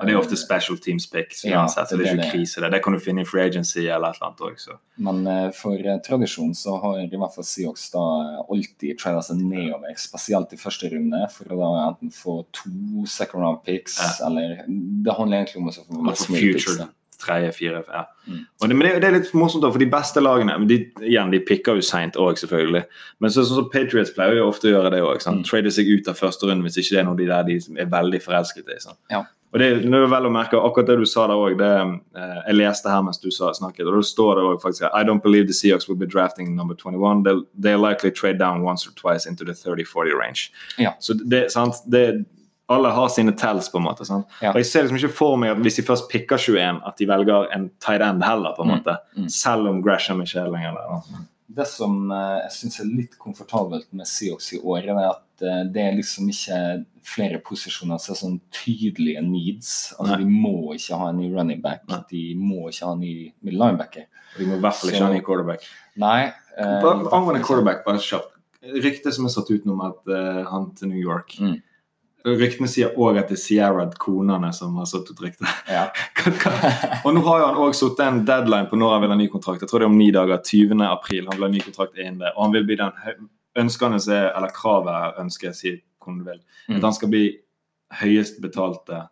Og 0.00 0.06
det 0.08 0.14
er 0.14 0.18
ofte 0.18 0.36
special 0.40 0.78
teams 0.80 1.04
picks, 1.06 1.42
Ja, 1.44 1.60
uansett, 1.60 1.90
så 1.90 1.98
det 2.00 2.06
er 2.08 2.16
ikke 2.16 2.30
krise. 2.32 2.60
Det 2.64 2.70
Det 2.72 2.82
kan 2.82 2.94
du 2.94 2.98
finne 2.98 3.20
i 3.20 3.24
free 3.28 3.42
agency 3.44 3.82
eller 3.84 4.08
et 4.08 4.16
eller 4.16 4.30
annet 4.30 4.40
òg. 4.40 4.78
Men 4.96 5.26
eh, 5.26 5.50
for 5.52 5.74
eh, 5.76 5.98
tradisjon 6.06 6.54
så 6.56 6.78
har 6.80 7.02
i 7.02 7.08
hvert 7.10 7.34
fall 7.34 7.44
Seahawks 7.44 7.90
da 7.92 8.00
eh, 8.22 8.40
alltid 8.56 8.98
trada 8.98 9.20
seg 9.22 9.42
nedover, 9.44 9.92
spesielt 10.00 10.52
i 10.56 10.56
første 10.56 10.88
runde, 10.94 11.20
for 11.34 11.52
å 11.52 11.60
da 11.60 11.70
enten 11.90 12.10
få 12.14 12.38
to 12.56 13.04
second 13.06 13.42
round 13.44 13.60
picks, 13.66 13.98
Ja. 14.00 14.26
eller 14.30 14.64
Det 14.66 15.14
handler 15.18 15.42
egentlig 15.44 15.56
om 15.60 15.68
å 15.68 15.72
få 15.76 16.02
masse 16.08 16.26
picks. 16.26 16.64
future. 16.64 16.78
da. 16.86 16.88
Tredje, 17.22 17.52
fire, 17.54 17.84
ja. 17.86 18.04
Mm. 18.26 18.46
Og 18.62 18.68
det, 18.68 18.76
men 18.76 18.86
det, 18.88 19.00
det 19.02 19.08
er 19.08 19.14
litt 19.20 19.28
morsomt, 19.38 19.62
da, 19.62 19.70
for 19.70 19.78
de 19.78 19.86
beste 19.86 20.18
lagene 20.24 20.56
de, 20.66 20.78
igjen, 21.06 21.30
de 21.30 21.38
picker 21.38 21.76
jo 21.78 21.84
seint 21.86 22.16
òg, 22.18 22.34
selvfølgelig. 22.40 22.82
Men 23.20 23.30
så, 23.30 23.44
sånn 23.46 23.60
som 23.60 23.68
Patriots 23.70 24.10
pleier 24.16 24.40
jo 24.40 24.48
ofte 24.48 24.66
å 24.66 24.72
gjøre 24.72 24.90
det 24.96 25.02
òg. 25.04 25.20
Mm. 25.22 25.44
Trade 25.46 25.70
seg 25.70 25.86
ut 25.92 26.08
av 26.10 26.18
første 26.18 26.48
runde 26.48 26.64
hvis 26.66 26.80
ikke 26.82 26.96
det 26.96 26.98
er 27.04 27.06
noe 27.06 27.20
de 27.20 27.28
der 27.30 27.44
de 27.46 27.60
er 27.78 27.86
veldig 27.92 28.20
forelsket 28.24 28.66
i. 28.74 28.80
Ja. 29.12 29.22
Og 29.52 29.58
det, 29.60 29.82
det 29.84 29.92
er 29.94 30.06
vel 30.08 30.26
å 30.26 30.32
merke 30.32 30.56
akkurat 30.56 30.86
det 30.88 30.96
du 30.98 31.04
sa 31.04 31.26
der 31.28 31.36
òg. 31.36 31.60
Jeg 31.60 32.54
leste 32.56 32.88
her 32.88 33.02
mens 33.04 33.18
du 33.20 33.30
sa, 33.30 33.50
snakket, 33.52 33.84
og 33.86 33.98
da 33.98 34.02
står 34.02 34.36
det 34.38 34.44
også 34.48 34.62
faktisk 34.62 34.86
I 34.88 35.02
don't 35.04 35.20
believe 35.22 35.46
the 35.46 35.52
Seahawks 35.52 35.88
will 35.88 35.98
be 35.98 36.06
drafting 36.06 36.54
number 36.56 36.74
21. 36.74 37.22
They'll, 37.24 37.44
they'll 37.60 37.82
likely 37.90 38.10
trade 38.10 38.38
down 38.38 38.62
once 38.64 38.86
or 38.88 38.92
twice 38.96 39.26
into 39.28 39.44
the 39.44 39.52
30-40 39.52 40.14
range. 40.18 40.50
Ja. 40.78 40.94
Så 41.00 41.12
det, 41.14 41.50
sant? 41.52 41.74
det 41.86 42.24
alle 42.72 42.88
har 42.88 43.08
sine 43.12 43.32
tells, 43.36 43.68
på 43.68 43.76
en 43.78 43.84
måte. 43.84 44.06
Ja. 44.40 44.50
Og 44.54 44.56
Jeg 44.56 44.66
ser 44.66 44.82
liksom 44.86 44.96
ikke 44.96 45.12
for 45.18 45.36
meg 45.36 45.50
at 45.52 45.58
hvis 45.60 45.76
de 45.76 45.82
først 45.84 46.08
picker 46.08 46.38
21, 46.40 46.80
at 46.88 46.96
de 46.98 47.08
velger 47.10 47.50
en 47.52 47.66
tight 47.84 48.00
end 48.00 48.24
heller, 48.24 48.54
på 48.56 48.62
en 48.64 48.70
Mm. 48.70 48.78
måte. 48.78 48.96
Mm. 49.18 49.28
Selv 49.28 49.68
om 49.68 49.82
Gresham 49.84 50.22
ikke 50.22 50.38
er 50.40 50.48
lenger 50.48 50.78
der. 50.78 50.88
da. 50.88 51.18
Det 51.52 51.66
som 51.68 52.10
eh, 52.14 52.38
jeg 52.46 52.52
syns 52.56 52.80
er 52.80 52.88
litt 52.88 53.16
komfortabelt 53.20 53.88
med 53.96 54.08
Seahawks 54.08 54.52
i 54.56 54.60
år, 54.62 54.86
er 54.92 55.00
at 55.10 55.44
eh, 55.44 55.62
det 55.74 55.82
er 55.84 55.96
liksom 55.98 56.30
ikke 56.32 56.58
flere 57.04 57.40
posisjoner 57.44 57.98
som 58.00 58.14
er 58.14 58.20
sånn 58.20 58.36
tydelige 58.54 59.22
needs. 59.26 59.72
Altså, 59.98 60.14
Nei. 60.14 60.20
de 60.22 60.28
må 60.46 60.74
ikke 60.76 60.98
ha 61.00 61.08
en 61.10 61.18
ny 61.20 61.30
running 61.34 61.62
back, 61.64 61.82
Nei. 61.90 61.98
de 62.12 62.22
må 62.38 62.68
ikke 62.70 62.86
ha 62.88 62.92
en 62.94 63.02
ny 63.02 63.14
linebacker. 63.50 64.06
De 64.38 64.46
må 64.48 64.56
i 64.56 64.62
hvert 64.64 64.78
fall 64.78 64.92
ikke 64.94 65.02
ha 65.04 65.10
en 65.10 65.16
ny 65.18 65.24
quarterback. 65.26 65.66
Nei. 66.00 66.20
eh, 66.56 66.76
Bare 66.84 67.10
Angående 67.12 67.42
quarterback, 67.44 67.82
bare 67.88 68.00
kjapt. 68.00 68.30
Ryktet 68.62 69.12
som 69.16 69.26
er 69.26 69.34
satt 69.34 69.50
ut 69.50 69.64
nå 69.66 69.74
om 69.74 69.80
at 69.88 70.06
uh, 70.06 70.44
han 70.46 70.68
til 70.78 70.92
New 70.92 71.00
York 71.02 71.34
Mm. 71.42 71.56
Ryktene 72.24 72.68
sier 72.70 72.92
òg 72.96 73.16
at 73.18 73.28
det 73.32 73.34
er 73.38 73.40
Sierra 73.42 73.84
konene 73.98 74.52
som 74.54 74.76
har 74.78 74.86
satt 74.86 75.08
ut 75.10 75.20
ryktet. 75.24 75.48
Ja. 75.68 75.88
og 77.04 77.14
nå 77.16 77.22
har 77.26 77.40
jo 77.40 77.46
han 77.48 77.60
òg 77.64 77.74
satt 77.74 78.00
en 78.04 78.20
deadline 78.28 78.68
på 78.70 78.78
når 78.78 78.92
han 78.94 79.02
vil 79.02 79.14
ha 79.14 79.16
ny 79.18 79.28
kontrakt. 79.32 79.62
Jeg 79.64 79.70
tror 79.72 79.82
det 79.82 79.88
er 79.88 79.92
om 79.92 79.98
ni 79.98 80.10
dager. 80.14 80.38
20. 80.38 80.82
april. 80.86 81.26
Han 81.30 81.38
vil 81.40 81.48
ha 81.48 81.52
ny 81.56 81.62
kontrakt 81.64 81.98
innen 81.98 82.20
det. 82.22 82.30
Og 82.36 82.44
han 82.46 82.54
vil 82.54 82.66
bli 82.68 82.76
den 82.78 82.92
er, 83.04 83.16
eller 84.36 84.54
kravet 84.54 84.92
er, 84.94 85.16
ønsker, 85.24 85.52
si 85.56 85.74
hvordan 86.02 86.18
du 86.22 86.30
vil, 86.30 86.42
Mm. 86.68 86.76
at 86.78 86.82
han 86.86 86.94
skal 86.94 87.08
bli 87.10 87.24
høyest 87.98 88.36
betalte 88.40 89.08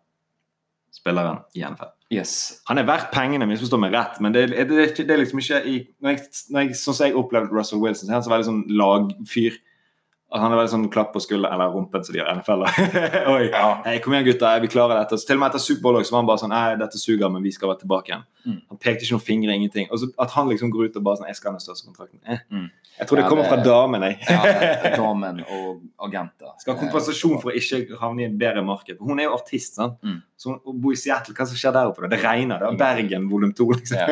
spilleren 0.95 1.41
i 1.55 1.63
NFL. 1.67 1.91
Yes. 2.11 2.61
Han 2.67 2.79
er 2.79 2.87
verdt 2.87 3.11
pengene, 3.13 3.45
misforstå 3.47 3.77
meg 3.79 3.93
rett, 3.95 4.17
men 4.23 4.33
det, 4.35 4.43
er- 4.49 4.65
det, 4.67 4.77
er 4.89 5.03
det 5.07 5.13
er 5.15 5.21
liksom 5.21 5.39
ikke 5.39 5.59
i 5.67 5.75
når 6.03 6.09
jeg, 6.15 6.23
når 6.51 6.61
jeg, 6.65 6.75
Sånn 6.79 6.95
som 6.97 7.05
jeg 7.07 7.15
opplevde 7.19 7.51
Russell 7.55 7.79
Wilson, 7.83 8.07
så 8.07 8.11
er 8.11 8.17
han 8.19 8.23
så 8.25 8.31
veldig 8.33 8.47
sånn 8.49 8.63
lagfyr. 8.81 9.59
Han 10.33 10.53
er 10.53 10.59
veldig 10.61 10.71
sånn 10.71 10.85
klapp 10.93 11.09
på 11.11 11.19
skulderen, 11.19 11.51
eller 11.57 11.73
rumpen, 11.75 12.03
som 12.07 12.13
de 12.15 12.19
gjør 12.21 12.29
i 12.31 12.35
NFL. 12.39 12.61
Oi, 13.35 13.49
Ja. 13.51 13.65
hey, 13.83 13.97
kom 13.99 14.13
igjen 14.15 14.29
gutta, 14.29 14.53
vi 14.63 14.69
klarer 14.71 14.95
dette. 15.01 15.17
Så 15.19 15.27
til 15.27 15.35
og 15.35 15.41
med 15.43 15.49
etter 15.51 15.59
Superbowl 15.63 15.97
var 15.99 16.17
han 16.21 16.29
bare 16.29 16.39
sånn 16.39 16.53
Nei, 16.53 16.75
dette 16.79 16.97
suger, 17.01 17.27
men 17.33 17.43
vi 17.43 17.51
skal 17.51 17.67
være 17.73 17.81
tilbake 17.83 18.13
igjen. 18.13 18.23
Mm. 18.45 18.61
Han 18.71 18.79
pekte 18.81 19.03
ikke 19.03 19.17
noen 19.17 19.25
fingre, 19.25 19.57
ingenting. 19.59 19.89
Og 19.91 19.99
så 20.01 20.07
at 20.23 20.31
han 20.37 20.47
liksom 20.49 20.71
går 20.71 20.87
ut 20.87 20.95
og 20.97 21.03
bare 21.05 21.19
sånn 21.19 21.27
Jeg 21.29 21.35
skal 21.37 21.51
ha 21.51 21.57
den 21.59 21.65
største 21.65 21.85
kontrakten. 21.89 22.19
Eh. 22.25 22.39
Mm. 22.49 22.69
Jeg 23.01 23.07
tror 23.09 23.17
det 23.19 23.23
Ja, 23.25 23.29
kommer 23.29 23.43
det- 23.43 23.51
fra 23.51 23.63
damen, 23.65 24.01
jeg. 24.07 24.15
Ja, 24.29 24.95
damen 25.03 25.43
og 25.51 25.83
agenter. 26.07 26.55
Skal 26.63 26.73
ha 26.75 26.79
kompensasjon 26.79 27.37
for 27.41 27.51
å 27.51 27.55
ikke 27.59 27.99
havne 27.99 28.23
i 28.23 28.25
et 28.29 28.37
bedre 28.39 28.63
marked. 28.63 28.97
For 28.99 29.05
hun 29.11 29.19
er 29.19 29.27
jo 29.27 29.35
artist, 29.35 29.75
sant. 29.75 29.99
Mm. 30.01 30.21
Så 30.39 30.55
hun, 30.55 30.79
bor 30.81 30.91
i 30.95 30.99
Seattle, 30.99 31.35
hva 31.35 31.45
som 31.47 31.57
skjer 31.59 31.75
der 31.75 31.91
oppe? 31.91 32.07
Det 32.11 32.21
regner, 32.23 32.59
det 32.61 32.71
er 32.71 32.79
Bergen 32.81 33.27
volum 33.31 33.51
to, 33.57 33.67
liksom. 33.75 33.97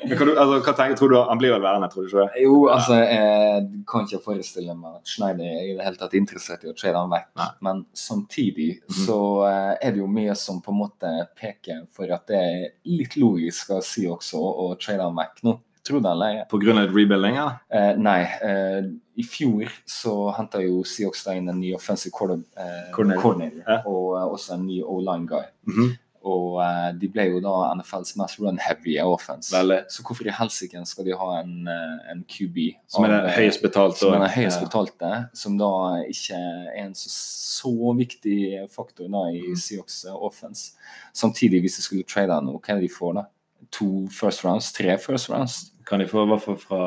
Men 0.00 0.16
hva, 0.16 0.26
altså, 0.32 0.58
hva 0.64 0.72
tenker, 0.78 0.96
tror 0.96 1.10
du 1.12 1.16
Han 1.28 1.38
blir 1.40 1.52
vel 1.52 1.62
værende, 1.62 1.88
tror 1.92 2.04
du 2.06 2.08
ikke 2.08 2.24
det? 2.26 2.42
Jo, 2.44 2.54
altså, 2.72 2.96
jeg 3.04 3.64
kan 3.90 4.06
ikke 4.06 4.22
forestille 4.24 4.74
meg 4.74 4.98
at 5.00 5.12
Schneider 5.12 5.44
er 5.44 5.64
i 5.68 5.74
det 5.76 5.84
hele 5.84 6.00
tatt 6.00 6.14
interessert 6.18 6.64
i 6.64 6.70
å 6.72 6.76
trade 6.76 6.96
han 7.02 7.12
vekk. 7.12 7.28
Nei. 7.40 7.48
Men 7.68 7.82
samtidig 7.96 8.68
så 9.04 9.18
eh, 9.48 9.72
er 9.80 9.92
det 9.96 10.00
jo 10.02 10.08
mye 10.10 10.34
som 10.38 10.62
på 10.64 10.72
en 10.72 10.80
måte 10.80 11.12
peker 11.38 11.84
for 11.92 12.10
at 12.16 12.26
det 12.30 12.40
er 12.40 12.68
litt 12.88 13.18
logisk 13.20 13.74
å 13.76 13.82
si 13.84 14.06
også 14.08 14.40
å 14.40 14.70
trade 14.80 15.04
han 15.04 15.18
vekk 15.20 15.44
nå. 15.48 15.58
Tror 15.86 16.02
det 16.04 16.10
eller 16.12 16.34
ei. 16.34 16.40
På 16.50 16.58
grunn 16.60 16.76
av 16.76 16.90
et 16.90 16.92
rebuilding, 16.92 17.38
ja? 17.40 17.46
Eh, 17.72 17.94
nei, 17.96 18.18
eh, 18.44 18.84
i 19.16 19.24
fjor 19.24 19.68
så 19.88 20.12
henta 20.36 20.60
jo 20.60 20.82
Seahawks 20.84 21.24
inn 21.32 21.48
en 21.48 21.56
ny 21.60 21.72
offensive 21.76 22.12
quarter, 22.12 22.42
eh, 22.56 22.90
Coordinator. 22.92 23.22
coordinator 23.22 23.88
og 23.88 24.10
eh, 24.18 24.26
også 24.36 24.54
en 24.58 24.66
ny 24.68 24.82
O-line 24.84 25.26
guy. 25.28 25.46
Mhm. 25.68 25.90
Og 26.22 26.58
uh, 26.60 26.90
de 27.00 27.08
ble 27.08 27.24
jo 27.30 27.38
da 27.40 27.72
NFLs 27.78 28.16
mest 28.20 28.36
run-heavy 28.42 28.98
offense. 29.00 29.48
Veldig. 29.54 29.78
Så 29.88 30.02
hvorfor 30.04 30.26
i 30.28 30.34
helsike 30.36 30.82
skal 30.86 31.06
de 31.06 31.14
ha 31.16 31.28
en, 31.40 31.54
eh, 31.68 32.10
en 32.12 32.24
QB 32.28 32.58
Som 32.92 33.04
er 33.06 33.14
den 33.14 33.24
eh, 33.30 33.36
høyest 33.38 33.62
betalte? 33.64 33.96
som 34.02 34.12
er 34.12 34.26
den 34.26 34.34
høyest 34.34 34.60
Ja. 34.60 34.66
betalte, 34.66 35.12
som 35.32 35.56
da 35.56 35.70
ikke 36.04 36.36
er 36.36 36.84
en 36.84 36.92
så, 36.92 37.08
så 37.08 37.72
viktig 37.96 38.68
faktor 38.70 39.08
da 39.08 39.24
i 39.32 39.40
Mm. 39.48 39.56
Seahawks 39.56 40.04
offense. 40.12 40.72
Samtidig, 41.14 41.60
hvis 41.64 41.76
de 41.76 41.82
skulle 41.82 42.04
trade 42.04 42.36
noe, 42.44 42.60
hva 42.60 42.74
er 42.76 42.80
det 42.80 42.90
de 42.90 42.94
får 42.94 43.14
da? 43.14 43.24
To 43.72 44.06
first 44.12 44.44
rounds? 44.44 44.72
Tre 44.72 44.98
first 44.98 45.30
rounds? 45.30 45.70
Kan 45.86 46.00
de 46.00 46.06
få 46.06 46.22
i 46.24 46.28
hvert 46.28 46.42
fall 46.42 46.56
fra 46.58 46.80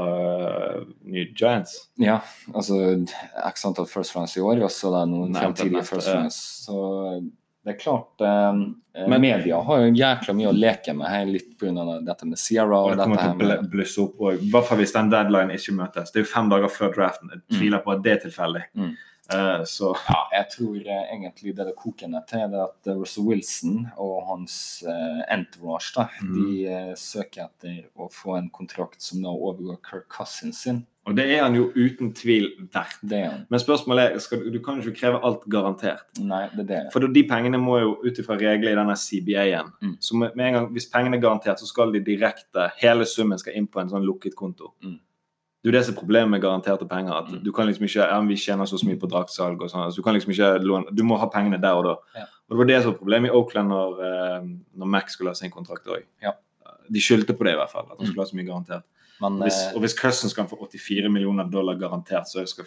New 1.03 1.25
Giants? 1.35 1.89
Ja, 1.99 2.19
altså 2.53 2.77
x 3.53 3.65
antall 3.65 3.87
first 3.87 4.15
rounds 4.15 4.37
i 4.37 4.39
år, 4.41 4.61
og 4.63 4.69
så 4.71 4.91
da 4.93 5.05
noen 5.09 5.33
fremtidige 5.35 5.83
first 5.83 6.07
rounds. 6.13 6.37
Så 6.65 7.23
det 7.63 7.75
er 7.75 7.79
klart 7.79 8.21
eh, 8.21 9.07
Men- 9.07 9.21
Media 9.21 9.61
har 9.61 9.79
jo 9.79 9.91
jækla 9.97 10.33
mye 10.37 10.49
å 10.51 10.53
leke 10.53 10.93
med 10.95 11.07
her, 11.07 11.25
litt 11.25 11.57
pga. 11.57 11.85
dette 12.05 12.25
med 12.25 12.37
Sierra 12.37 12.77
Og 12.83 12.91
og 12.91 12.97
det 12.97 13.05
kommer 13.07 13.39
til 13.39 13.53
å 13.55 13.69
blusse 13.71 13.97
opp 14.03 14.19
òg. 14.19 14.41
I 14.43 14.51
hvert 14.51 14.67
fall 14.67 14.77
hvis 14.77 14.93
den 14.93 15.09
deadline 15.09 15.49
ikke 15.55 15.73
møtes. 15.79 16.11
Det 16.11 16.21
er 16.21 16.25
jo 16.25 16.31
fem 16.33 16.49
dager 16.51 16.69
før 16.69 16.93
draften. 16.93 17.31
Jeg 17.31 17.59
tviler 17.59 17.79
på 17.83 17.91
at 17.95 18.03
det 18.03 18.11
er 18.11 18.29
tilfeldig. 18.29 18.63
Mm. 18.75 18.91
Eh, 19.31 19.63
så 19.63 19.95
Ja, 20.09 20.27
jeg 20.31 20.47
tror 20.51 20.75
eh, 20.75 21.03
egentlig 21.15 21.55
det 21.55 21.67
det 21.69 21.75
koker 21.79 22.09
ned 22.11 22.25
til, 22.27 22.43
er 22.43 22.65
at 22.65 22.87
eh, 22.87 22.97
Russell 22.97 23.27
Wilson 23.27 23.85
og 23.97 24.25
hans 24.27 24.55
entourage 25.31 25.93
da, 25.95 26.07
mm. 26.21 26.33
de 26.35 26.95
søker 26.99 27.47
etter 27.47 27.85
å 27.95 28.09
få 28.11 28.37
en 28.37 28.49
kontrakt 28.51 29.01
som 29.01 29.23
da 29.23 29.31
overgår 29.31 29.79
Kirk 29.85 30.09
Cousins 30.11 30.63
sin. 30.65 30.83
Og 31.03 31.17
det 31.17 31.25
er 31.35 31.41
han 31.43 31.55
jo 31.55 31.65
uten 31.75 32.13
tvil 32.15 32.45
verdt. 32.71 33.01
Er. 33.11 33.41
Men 33.51 33.59
spørsmålet 33.59 34.13
er, 34.13 34.21
skal, 34.23 34.45
du- 34.53 34.61
kan 34.63 34.79
jo 34.79 34.87
ikke 34.87 35.01
kreve 35.01 35.19
alt 35.27 35.43
garantert. 35.51 36.05
Nei, 36.19 36.45
det 36.55 36.63
er 36.63 36.69
det. 36.69 36.83
For 36.93 37.03
de 37.03 37.23
pengene 37.27 37.59
må 37.59 37.79
jo 37.81 37.97
ut 38.05 38.19
ifra 38.19 38.37
reglene 38.39 38.71
i 38.71 38.77
denne 38.79 38.95
CBA-en. 38.95 39.73
Mm. 39.83 39.97
Så 39.99 40.15
med, 40.15 40.37
med 40.39 40.47
en 40.47 40.53
gang, 40.53 40.69
hvis 40.71 40.87
pengene 40.93 41.19
er 41.19 41.25
garantert, 41.25 41.59
så 41.59 41.67
skal 41.67 41.91
de 41.91 41.99
direkte 42.03 42.69
Hele 42.79 43.07
summen 43.09 43.39
skal 43.39 43.57
inn 43.59 43.67
på 43.67 43.81
en 43.83 43.91
sånn 43.91 44.07
lukket 44.07 44.35
konto. 44.39 44.71
Mm. 44.83 45.01
Det 45.63 45.69
er 45.69 45.71
jo 45.71 45.77
det 45.79 45.85
som 45.85 45.95
er 45.95 45.99
problemet 45.99 46.29
med 46.29 46.41
garanterte 46.41 46.85
penger. 46.89 47.13
at 47.13 47.27
Mm. 47.31 47.43
Du 47.43 47.51
kan 47.53 47.65
liksom 47.67 47.85
ikke 47.87 48.03
ja, 48.09 48.19
vi 48.21 48.35
tjener 48.35 48.65
så 48.65 48.75
mye 48.85 48.99
på 48.99 49.07
draktsalg 49.09 49.61
og 49.61 49.69
sånn. 49.71 49.89
så 49.91 49.95
du 49.95 50.01
kan 50.03 50.13
liksom 50.13 50.31
ikke 50.33 50.59
låne 50.61 50.93
Du 50.93 51.03
må 51.03 51.17
ha 51.17 51.25
pengene 51.27 51.59
der 51.61 51.73
og 51.73 51.83
da. 51.85 51.95
Ja. 52.19 52.25
Og 52.49 52.49
Det 52.49 52.57
var 52.57 52.65
det 52.65 52.81
som 52.83 52.91
var 52.91 52.99
problemet 52.99 53.31
i 53.31 53.33
Oakland 53.33 53.69
når, 53.69 54.01
eh, 54.03 54.41
når 54.77 54.85
Max 54.87 55.13
skulle 55.13 55.29
ha 55.29 55.33
sin 55.35 55.49
kontrakt 55.51 55.87
òg. 55.87 56.03
Ja. 56.21 56.31
De 56.91 56.99
skyldte 56.99 57.33
på 57.33 57.45
det 57.45 57.53
i 57.53 57.57
hvert 57.57 57.71
fall. 57.71 57.83
At 57.91 57.97
han 57.97 58.05
Mm. 58.07 58.11
skulle 58.11 58.23
ha 58.25 58.29
så 58.29 58.35
mye 58.35 58.45
garantert. 58.45 58.83
Men 59.21 59.39
Hvis, 59.39 59.61
eh, 59.69 59.75
og 59.75 59.81
hvis 59.81 59.95
Cousins 59.97 60.33
kan 60.33 60.47
få 60.47 60.57
84 60.59 61.07
millioner 61.09 61.45
dollar 61.49 61.75
garantert, 61.75 62.25
så 62.27 62.45
skal 62.45 62.65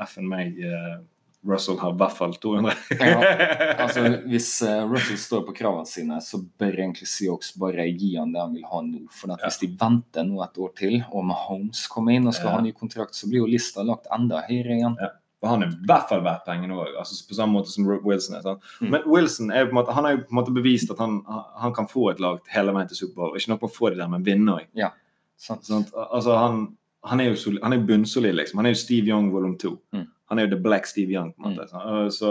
f-en 0.00 0.28
meg 0.28 0.58
eh, 0.58 0.98
Russell 1.44 1.78
har 1.80 1.90
i 1.94 1.96
hvert 1.98 2.14
fall 2.16 2.34
200. 2.38 2.74
altså, 3.82 4.02
hvis 4.30 4.50
eh, 4.62 4.82
Russell 4.86 5.18
står 5.18 5.40
på 5.48 5.54
kravene 5.56 5.86
sine, 5.90 6.20
så 6.22 6.38
bør 6.38 6.76
egentlig 6.84 7.08
Seahawks 7.10 7.52
bare 7.58 7.86
gi 7.90 8.12
han 8.16 8.30
det 8.34 8.40
han 8.42 8.52
vil 8.54 8.68
ha 8.70 8.82
nå. 8.86 9.00
For 9.10 9.32
at 9.34 9.40
Ja. 9.42 9.48
hvis 9.50 9.58
de 9.64 9.70
venter 9.80 10.24
nå 10.28 10.42
et 10.44 10.60
år 10.62 10.70
til, 10.78 11.00
og 11.10 11.24
Mahomes 11.26 11.86
kommer 11.90 12.14
inn 12.14 12.26
og 12.30 12.34
skal 12.36 12.52
Ja. 12.52 12.54
ha 12.58 12.62
ny 12.62 12.72
kontrakt, 12.72 13.14
så 13.18 13.26
blir 13.30 13.42
jo 13.42 13.50
lista 13.50 13.82
lagt 13.82 14.06
enda 14.14 14.42
høyere 14.48 14.76
igjen. 14.78 14.96
Og 15.42 15.48
han 15.50 15.64
er 15.64 15.72
i 15.74 15.86
hvert 15.90 16.06
fall 16.08 16.20
verdt 16.22 16.44
pengene 16.46 16.76
òg, 16.78 16.92
altså 17.00 17.16
på 17.26 17.34
samme 17.34 17.56
måte 17.58 17.72
som 17.74 17.88
Wilson 18.06 18.36
er. 18.38 18.44
Mm. 18.80 18.90
Men 18.92 19.02
Wilson 19.10 19.50
er 19.50 19.64
på 19.66 19.72
en 19.74 19.80
måte, 19.80 19.92
han 19.96 20.04
har 20.06 20.12
jo 20.14 20.20
på 20.22 20.30
en 20.30 20.38
måte 20.38 20.54
bevist 20.54 20.92
at 20.94 20.98
han, 21.02 21.16
han 21.58 21.74
kan 21.74 21.88
få 21.90 22.12
et 22.12 22.20
lag 22.22 22.38
hele 22.54 22.70
veien 22.76 22.86
til 22.86 22.96
Superbowl. 23.00 23.34
Ikke 23.34 23.50
nok 23.50 23.62
med 23.66 23.70
å 23.72 23.74
få 23.74 23.90
det 23.90 23.98
der, 23.98 24.08
men 24.12 24.22
vinne 24.22 24.54
òg. 24.60 24.92
Sant? 25.36 25.66
Altså, 25.66 26.36
han, 26.38 26.76
han 27.02 27.20
er 27.20 27.32
jo 27.32 27.34
soli- 27.34 27.58
han 27.64 27.72
er 27.74 27.82
bunnsolid, 27.82 28.36
liksom. 28.38 28.58
Han 28.62 28.66
er 28.70 28.76
jo 28.76 28.78
Steve 28.84 29.10
Young 29.10 29.32
volum 29.34 29.56
2. 29.58 29.72
Mm. 29.92 30.06
Han 30.32 30.40
er 30.40 30.46
jo 30.46 30.54
the 30.54 30.58
black 30.64 30.86
Steve 30.88 31.12
Young. 31.12 31.30
på 31.36 31.44
en 31.44 31.52
måte. 31.58 31.66
Så, 31.68 31.80
så, 32.16 32.30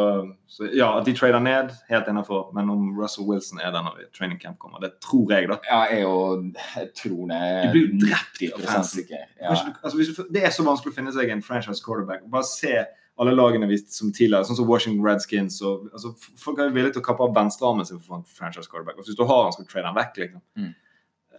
så 0.49 0.69
ja, 0.73 0.87
at 0.97 1.05
de 1.05 1.13
trader 1.13 1.39
ned, 1.45 1.69
helt 1.89 2.07
innafor. 2.09 2.47
Men 2.57 2.69
om 2.73 2.87
Russell 2.97 3.27
Wilson 3.29 3.61
er 3.61 3.69
der 3.75 3.85
når 3.85 3.99
training 4.17 4.39
camp 4.41 4.57
kommer, 4.59 4.81
det 4.81 4.95
tror 5.05 5.29
jeg, 5.35 5.49
da. 5.51 5.59
Ja, 5.69 5.83
jeg, 5.91 6.01
jo, 6.07 6.15
jeg 6.75 6.89
tror 6.97 7.29
det 7.29 7.41
Du 7.67 7.75
blir 7.75 7.85
jo 7.85 8.01
drept 8.07 8.41
i 8.41 8.49
90 8.49 8.65
fansen. 8.65 8.95
sikker. 9.03 9.27
Ja. 9.37 9.53
Altså, 9.83 10.25
det 10.33 10.41
er 10.47 10.49
så 10.57 10.65
vanskelig 10.65 10.95
å 10.95 10.97
finne 10.97 11.13
seg 11.13 11.29
en 11.29 11.45
franchise 11.45 11.85
quarterback. 11.85 12.25
Bare 12.33 12.49
se 12.49 12.73
alle 13.21 13.35
lagene 13.37 13.67
vi, 13.69 13.77
som 13.93 14.09
tidligere, 14.09 14.47
sånn 14.49 14.57
som 14.57 14.65
Washington 14.69 15.05
Redskins. 15.05 15.61
Og, 15.61 15.89
altså, 15.93 16.15
folk 16.41 16.57
er 16.59 16.73
villige 16.73 16.95
til 16.97 17.03
å 17.03 17.09
kappe 17.11 17.27
av 17.27 17.35
venstrearmen 17.37 17.85
sin 17.85 18.01
for 18.01 18.17
en 18.17 18.25
franchise 18.25 18.65
quarterback. 18.71 18.97
Og 18.97 19.05
hvis 19.05 19.19
du 19.19 19.27
har 19.29 19.43
han, 19.45 19.53
skal 19.53 19.67
du 19.67 19.69
trade 19.75 19.91
han 19.91 19.99
vekk. 20.01 20.17
liksom. 20.25 20.41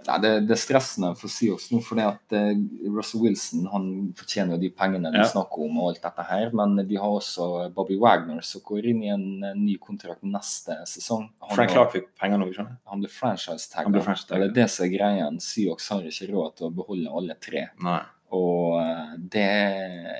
Ja, 0.06 0.16
det, 0.18 0.30
det 0.48 0.54
er 0.56 0.60
stressende 0.60 1.10
for 1.16 1.28
Seahawks 1.30 1.70
nå, 1.72 1.80
fordi 1.84 2.02
at 2.06 2.34
eh, 2.38 2.54
Russell 2.90 3.22
Wilson 3.22 3.66
han 3.72 3.86
fortjener 4.18 4.56
jo 4.56 4.60
de 4.64 4.70
pengene 4.70 5.12
de 5.14 5.18
Ja. 5.22 5.28
snakker 5.30 5.62
om, 5.66 5.78
og 5.78 5.90
alt 5.92 6.02
dette 6.02 6.24
her, 6.30 6.50
men 6.52 6.76
de 6.88 6.96
har 6.96 7.08
også 7.18 7.72
Bobby 7.74 7.98
Wagner, 8.00 8.40
som 8.42 8.60
går 8.66 8.88
inn 8.90 9.02
i 9.04 9.12
en, 9.14 9.26
eh, 9.44 9.54
ny 9.54 9.76
kontrakt 9.78 10.22
neste 10.22 10.78
sesong. 10.86 11.28
Han, 11.40 11.54
Frank 11.56 11.70
Clark 11.70 11.92
fikk 11.92 12.08
penger 12.18 12.38
nå, 12.42 12.50
skjønner 12.52 12.74
jeg. 12.74 12.80
han 12.90 13.00
ble 13.04 13.08
franchise-tagga. 13.08 14.02
Franchise 14.02 14.28
Det 14.32 14.50
er 14.50 14.56
det 14.62 14.70
som 14.70 14.84
er 14.86 14.92
greia. 14.96 15.30
Seahawks 15.40 15.88
har 15.88 16.02
ikke 16.02 16.30
råd 16.32 16.56
til 16.56 16.66
å 16.66 16.74
beholde 16.74 17.08
alle 17.12 17.34
tre. 17.40 17.68
Nei. 17.82 18.00
Og 18.32 18.80
eh, 18.80 19.16
det 19.18 19.48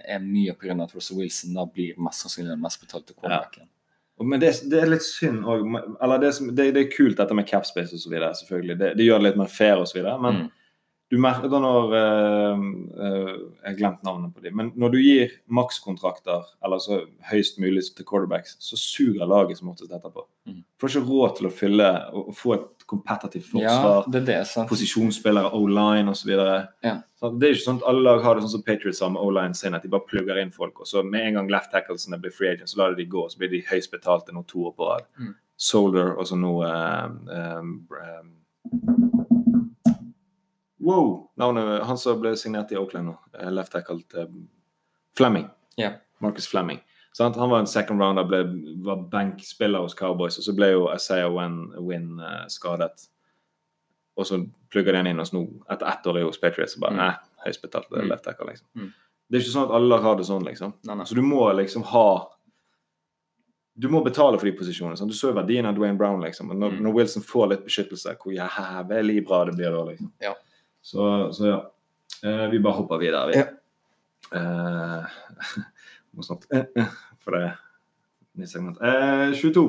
er 0.07 0.19
mye 0.21 0.53
pga. 0.55 0.75
at 0.83 0.95
Russell 0.95 1.19
Wilson 1.19 1.55
da 1.55 1.65
blir 1.65 1.95
mest 1.99 2.23
sannsynlig 2.27 2.53
den 2.53 2.61
mest 2.61 2.81
betalte 2.81 3.15
quarterbacken. 3.15 3.63
Og- 3.63 3.69
Men 4.25 4.41
det, 4.41 4.53
det 4.71 4.81
er 4.83 4.91
litt 4.93 5.03
synd 5.07 5.45
òg. 5.45 5.69
Eller 6.03 6.19
det, 6.19 6.35
som- 6.35 6.55
det, 6.55 6.71
det 6.75 6.87
er 6.87 6.91
kult 6.97 7.17
dette 7.17 7.35
med 7.35 7.47
capspace 7.47 7.93
videre, 8.09 8.33
selvfølgelig. 8.39 8.79
Det, 8.79 8.91
det 8.97 9.07
gjør 9.07 9.19
det 9.23 9.29
litt 9.31 9.37
mer 9.43 9.53
fair 9.53 9.77
videre. 9.95 10.19
Men 10.21 10.35
Mm. 10.43 10.51
du 11.13 11.19
merker 11.21 11.51
da 11.53 11.59
når 11.61 11.93
eh, 11.99 12.63
eh, 13.05 13.33
Jeg 13.63 13.67
har 13.69 13.77
glemt 13.79 14.03
navnet 14.03 14.35
på 14.35 14.43
dem. 14.43 14.57
Men 14.57 14.73
når 14.77 14.93
du 14.95 14.99
gir 15.03 15.31
makskontrakter, 15.49 16.45
eller 16.65 16.79
så 16.81 17.03
høyst 17.31 17.59
mulig 17.61 17.83
til 17.95 18.05
quarterbacks, 18.09 18.57
så 18.61 18.77
suger 18.81 19.27
laget 19.29 19.59
som 19.59 19.69
oftest 19.73 19.93
etterpå. 19.93 20.25
Mm. 20.49 20.63
Du 20.63 20.81
får 20.87 20.89
ikke 20.97 21.09
råd 21.11 21.37
til 21.39 21.47
å 21.49 21.53
fylle 21.53 21.91
og, 22.13 22.29
og 22.33 22.35
få 22.39 22.55
et 22.57 22.82
kompetitivt 22.93 23.51
Ja, 23.59 23.73
forsvar. 23.73 24.11
det 24.13 24.23
er 24.23 24.27
det. 24.45 24.69
posisjonsspillere, 24.71 25.51
O-line 25.57 26.13
osv. 26.13 26.31
Ja. 26.85 26.95
Så 27.19 27.31
Det 27.39 27.49
er 27.49 27.55
ikke 27.57 27.65
sånn 27.67 27.81
at 27.83 27.89
alle 27.89 28.03
lag 28.07 28.23
har 28.25 28.35
det 28.39 28.43
sånn 28.45 28.55
som 28.57 28.63
Patriots 28.67 29.01
har 29.01 29.11
med 29.15 29.23
O-line 29.23 29.55
sin, 29.55 29.75
at 29.75 29.83
de 29.83 29.89
bare 29.93 30.07
plugger 30.09 30.41
inn 30.43 30.51
folk. 30.53 30.81
Og 30.81 30.87
så 30.91 31.03
med 31.05 31.27
en 31.27 31.35
gang 31.41 31.49
left 31.51 31.73
tacklesene 31.73 32.21
blir 32.21 32.33
free 32.35 32.53
agents, 32.53 32.75
så 32.75 32.79
lar 32.83 32.95
de 32.95 33.03
de 33.05 33.11
gå. 33.11 33.25
Så 33.31 33.39
blir 33.41 33.51
de 33.51 33.63
høyst 33.71 33.91
betalte 33.95 34.33
nå 34.35 34.45
to 34.47 34.67
år 34.69 34.75
på 34.77 34.89
rad. 34.93 35.07
Mm. 35.19 35.35
Solder 35.57 36.17
og 36.19 36.27
så 36.27 36.37
nå 36.37 36.53
eh, 36.67 37.59
um, 37.61 37.87
um, 37.91 38.33
Wow! 40.83 41.31
Navnet 41.39 41.85
Han 41.87 41.99
som 41.99 42.19
ble 42.21 42.33
signert 42.37 42.73
i 42.73 42.77
Oakland 42.81 43.07
nå. 43.13 43.19
eh, 43.39 43.51
Left 43.55 43.73
tackle 43.73 44.01
til 44.11 44.27
Fleming. 45.17 45.49
Yeah. 45.79 45.95
Marcus 46.21 46.47
Fleming. 46.51 46.81
Sant? 47.13 47.37
Han 47.37 47.51
var 47.51 47.59
en 47.61 47.67
second 47.67 48.01
rounder, 48.01 48.25
ble, 48.25 48.39
var 48.85 48.97
bankspiller 49.13 49.83
hos 49.85 49.95
Cowboys, 49.95 50.39
og 50.39 50.45
så 50.47 50.55
ble 50.57 50.71
jo 50.73 50.87
Asaya 50.89 51.29
Wynn, 51.29 51.59
Wynn 51.79 52.21
eh, 52.21 52.47
skadet. 52.49 53.09
Og 54.17 54.27
så 54.29 54.39
plugger 54.73 54.93
de 54.93 54.97
han 55.03 55.07
inn 55.07 55.19
hos 55.21 55.33
nå, 55.33 55.43
etter 55.71 55.87
ett 55.89 56.07
år 56.07 56.19
i 56.21 56.25
hos 56.25 56.39
Patriots, 56.41 56.75
og 56.77 56.81
bare 56.87 56.93
Mm. 56.93 56.97
nei, 56.99 57.15
høyst 57.47 57.63
betalt 57.63 57.91
Mm. 57.91 58.09
left 58.09 58.25
tackle, 58.25 58.47
liksom. 58.49 58.67
Mm. 58.77 58.93
Det 59.31 59.37
er 59.39 59.43
ikke 59.45 59.53
sånn 59.59 59.69
at 59.71 59.75
alle 59.77 59.99
har 60.03 60.17
det 60.17 60.25
sånn, 60.27 60.45
liksom. 60.45 60.73
Nei, 60.85 60.95
nei. 60.95 61.05
Så 61.05 61.15
du 61.15 61.23
må 61.23 61.53
liksom 61.57 61.83
ha 61.85 62.29
Du 63.79 63.89
må 63.89 64.03
betale 64.05 64.37
for 64.39 64.45
de 64.45 64.53
posisjonene. 64.53 64.99
Sant? 64.99 65.09
Du 65.11 65.17
så 65.17 65.29
jo 65.33 65.35
verdien 65.41 65.65
av 65.65 65.75
Dwayne 65.75 65.97
Brown, 65.97 66.21
liksom. 66.21 66.49
Når, 66.53 66.73
Mm. 66.73 66.83
når 66.83 66.93
Wilson 66.95 67.23
får 67.23 67.49
litt 67.49 67.65
beskyttelse, 67.65 68.17
hvor 68.19 68.35
jævlig 68.37 69.27
bra 69.27 69.45
det 69.47 69.55
blir 69.57 69.71
da, 69.71 69.85
liksom. 69.85 70.13
Ja. 70.21 70.35
Så, 70.83 71.33
så 71.33 71.47
ja. 71.47 71.61
Eh, 72.23 72.51
vi 72.51 72.59
bare 72.59 72.75
hopper 72.75 72.99
videre, 72.99 73.33
vi. 73.33 73.39
Ja. 73.39 73.47
Eh, 74.39 75.07
må 76.15 76.25
snart 76.27 76.47
eh, 76.53 76.65
eh, 76.77 76.97
For 77.25 77.37
det 77.37 77.53
nytt 78.39 78.51
segment. 78.53 78.79
Eh, 78.83 79.33
22. 79.37 79.65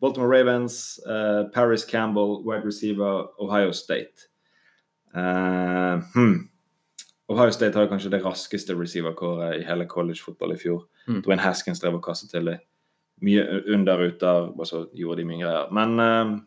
Baltimore 0.00 0.30
Ravens, 0.30 0.98
eh, 1.06 1.44
Paris 1.54 1.84
Campbell, 1.84 2.42
wide 2.44 2.64
receiver, 2.64 3.28
Ohio 3.40 3.70
State. 3.72 4.28
Eh, 5.14 6.00
hmm. 6.14 6.48
Ohio 7.30 7.50
State 7.54 7.78
har 7.78 7.86
kanskje 7.86 8.10
det 8.10 8.24
raskeste 8.24 8.74
receiver-kåret 8.74 9.60
i 9.60 9.66
hele 9.66 9.86
college-fotball 9.86 10.56
i 10.56 10.58
fjor. 10.58 10.86
Mm. 11.06 11.20
Dwayne 11.22 11.42
Haskins 11.44 11.80
drev 11.80 11.94
og 12.00 12.02
kastet 12.02 12.32
til 12.34 12.50
dem. 12.50 12.58
Mye 13.22 13.44
under 13.74 14.00
og 14.56 14.66
så 14.66 14.86
gjorde 14.96 15.20
de 15.20 15.28
mye 15.28 15.44
greier. 15.44 15.70
Men 15.70 16.00
eh, 16.00 16.40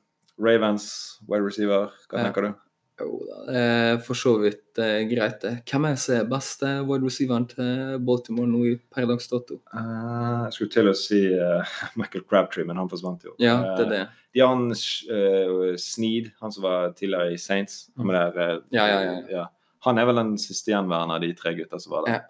Ravens, 0.43 1.19
wide 1.29 1.45
receiver, 1.45 1.91
hva 2.09 2.19
Ja. 2.19 2.23
tenker 2.25 2.41
du? 2.41 2.53
Jo 3.01 3.19
da, 3.25 3.37
det 3.47 3.61
er 3.61 3.95
for 4.05 4.17
så 4.17 4.35
vidt 4.37 4.77
eh, 4.81 4.99
greit, 5.09 5.39
det. 5.41 5.53
Hvem 5.69 5.87
er 5.89 5.95
som 5.97 6.13
er 6.19 6.27
beste 6.29 6.69
wide 6.85 7.07
receiveren 7.07 7.47
til 7.49 7.95
Baltimore 8.05 8.49
nå 8.49 8.61
i 8.69 8.73
per 8.93 9.07
dags 9.09 9.25
dato? 9.31 9.57
Eh, 9.73 10.43
jeg 10.45 10.53
skulle 10.57 10.73
til 10.75 10.91
å 10.91 10.93
si 10.97 11.21
eh, 11.33 11.73
Michael 11.99 12.25
Crabtree, 12.29 12.67
men 12.69 12.77
han 12.77 12.91
forsvant 12.91 13.25
jo. 13.25 13.33
Ja, 13.41 13.57
det 13.73 13.87
er 13.87 13.87
Eh, 13.87 13.95
det. 13.95 14.03
De 14.33 14.41
har 14.41 14.49
han 14.49 14.71
uh, 14.73 15.73
Sneed, 15.77 16.31
han 16.41 16.53
som 16.53 16.63
var 16.65 16.93
tidligere 16.97 17.35
i 17.35 17.37
Saints. 17.37 17.87
Han, 17.97 18.09
der, 18.09 18.37
eh, 18.41 18.55
Ja, 18.73 18.85
ja, 18.89 19.17
ja, 19.29 19.47
han 19.85 19.99
er 20.01 20.07
vel 20.09 20.17
den 20.21 20.31
siste 20.41 20.71
gjenværende 20.73 21.17
av 21.19 21.21
de 21.21 21.33
tre 21.37 21.53
gutta 21.57 21.77
som 21.81 21.93
var 21.93 22.07
der. 22.07 22.15
Ja. 22.15 22.21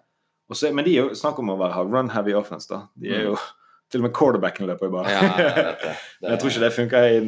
Og 0.52 0.60
men 0.76 0.84
de 0.84 0.96
er 0.98 1.06
jo 1.06 1.16
snakk 1.16 1.38
om 1.40 1.54
å 1.54 1.56
være, 1.56 1.72
ha 1.78 1.84
run 1.88 2.10
heavy 2.12 2.34
offense, 2.36 2.68
da. 2.68 2.82
De 3.00 3.12
er 3.12 3.28
jo 3.30 3.36
Til 3.92 4.00
og 4.00 4.06
med 4.08 4.14
quarterbacken 4.16 4.66
løper. 4.66 4.90
Mm. 4.90 5.04
Vet 5.06 5.82
det. 5.84 5.90
Jeg 6.30 6.38
tror 6.40 6.50
ikke 6.50 6.62
det 6.64 6.70
funker 6.74 7.04
i 7.06 7.18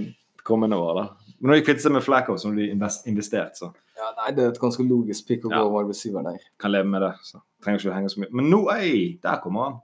kommende 0.42 0.78
år, 0.80 0.98
da. 0.98 1.25
Men 1.40 1.50
når 1.50 1.54
de 1.60 1.64
kvittet 1.66 1.82
seg 1.82 1.92
med 1.92 2.02
Flacco, 2.02 2.36
som 2.40 2.54
de 2.56 2.70
invest, 2.70 3.06
investert, 3.06 3.56
så 3.58 3.72
Ja, 3.96 4.10
nei, 4.22 4.30
det 4.36 4.44
er 4.44 4.48
et 4.52 4.60
ganske 4.60 4.84
logisk 4.88 5.26
pick 5.28 5.44
å 5.44 5.50
Ja. 5.50 5.62
over 5.64 5.84
receiver 5.88 6.22
der. 6.22 6.38
kan 6.60 6.72
leve 6.72 6.84
med 6.88 7.02
det. 7.02 7.12
Så 7.24 7.40
trenger 7.62 7.80
ikke 7.80 7.90
å 7.92 7.94
henge 7.96 8.10
så 8.10 8.20
mye. 8.20 8.32
Men 8.32 8.50
nå, 8.50 8.66
ei, 8.72 9.18
der 9.22 9.40
kommer 9.42 9.64
han. 9.64 9.78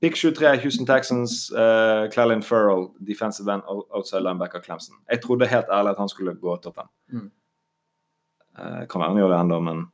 Pick 0.00 0.16
23, 0.16 0.56
Houston 0.62 0.86
Texans, 0.86 1.50
uh, 1.52 2.08
Clelin 2.12 2.42
Furrell, 2.42 2.88
defensive 3.06 3.48
end, 3.48 3.62
outside 3.94 4.22
linebacker 4.22 4.60
Clemson. 4.60 4.96
Jeg 5.10 5.22
trodde 5.22 5.46
helt 5.46 5.66
ærlig 5.72 5.90
at 5.90 5.96
han 5.98 6.08
skulle 6.08 6.34
gå 6.34 6.56
toppen. 6.62 6.84
Mm. 7.12 7.30
Uh, 8.58 8.84
kan 8.86 9.00
være 9.00 9.08
han 9.08 9.16
gjør 9.16 9.28
det 9.32 9.40
ennå, 9.40 9.60
men 9.64 9.86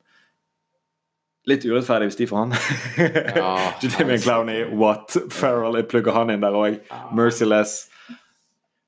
litt 1.46 1.64
urettferdig 1.64 2.10
hvis 2.10 2.16
de 2.16 2.26
får 2.26 2.36
han. 2.36 2.52
Ja, 3.36 3.72
Jadavian 3.82 4.18
Clowney, 4.20 4.64
what? 4.76 5.16
Farrell, 5.30 5.74
jeg 5.76 5.88
plugger 5.88 6.12
han 6.12 6.30
inn 6.30 6.40
der 6.42 6.52
òg. 6.52 6.80
Merciless. 7.14 7.88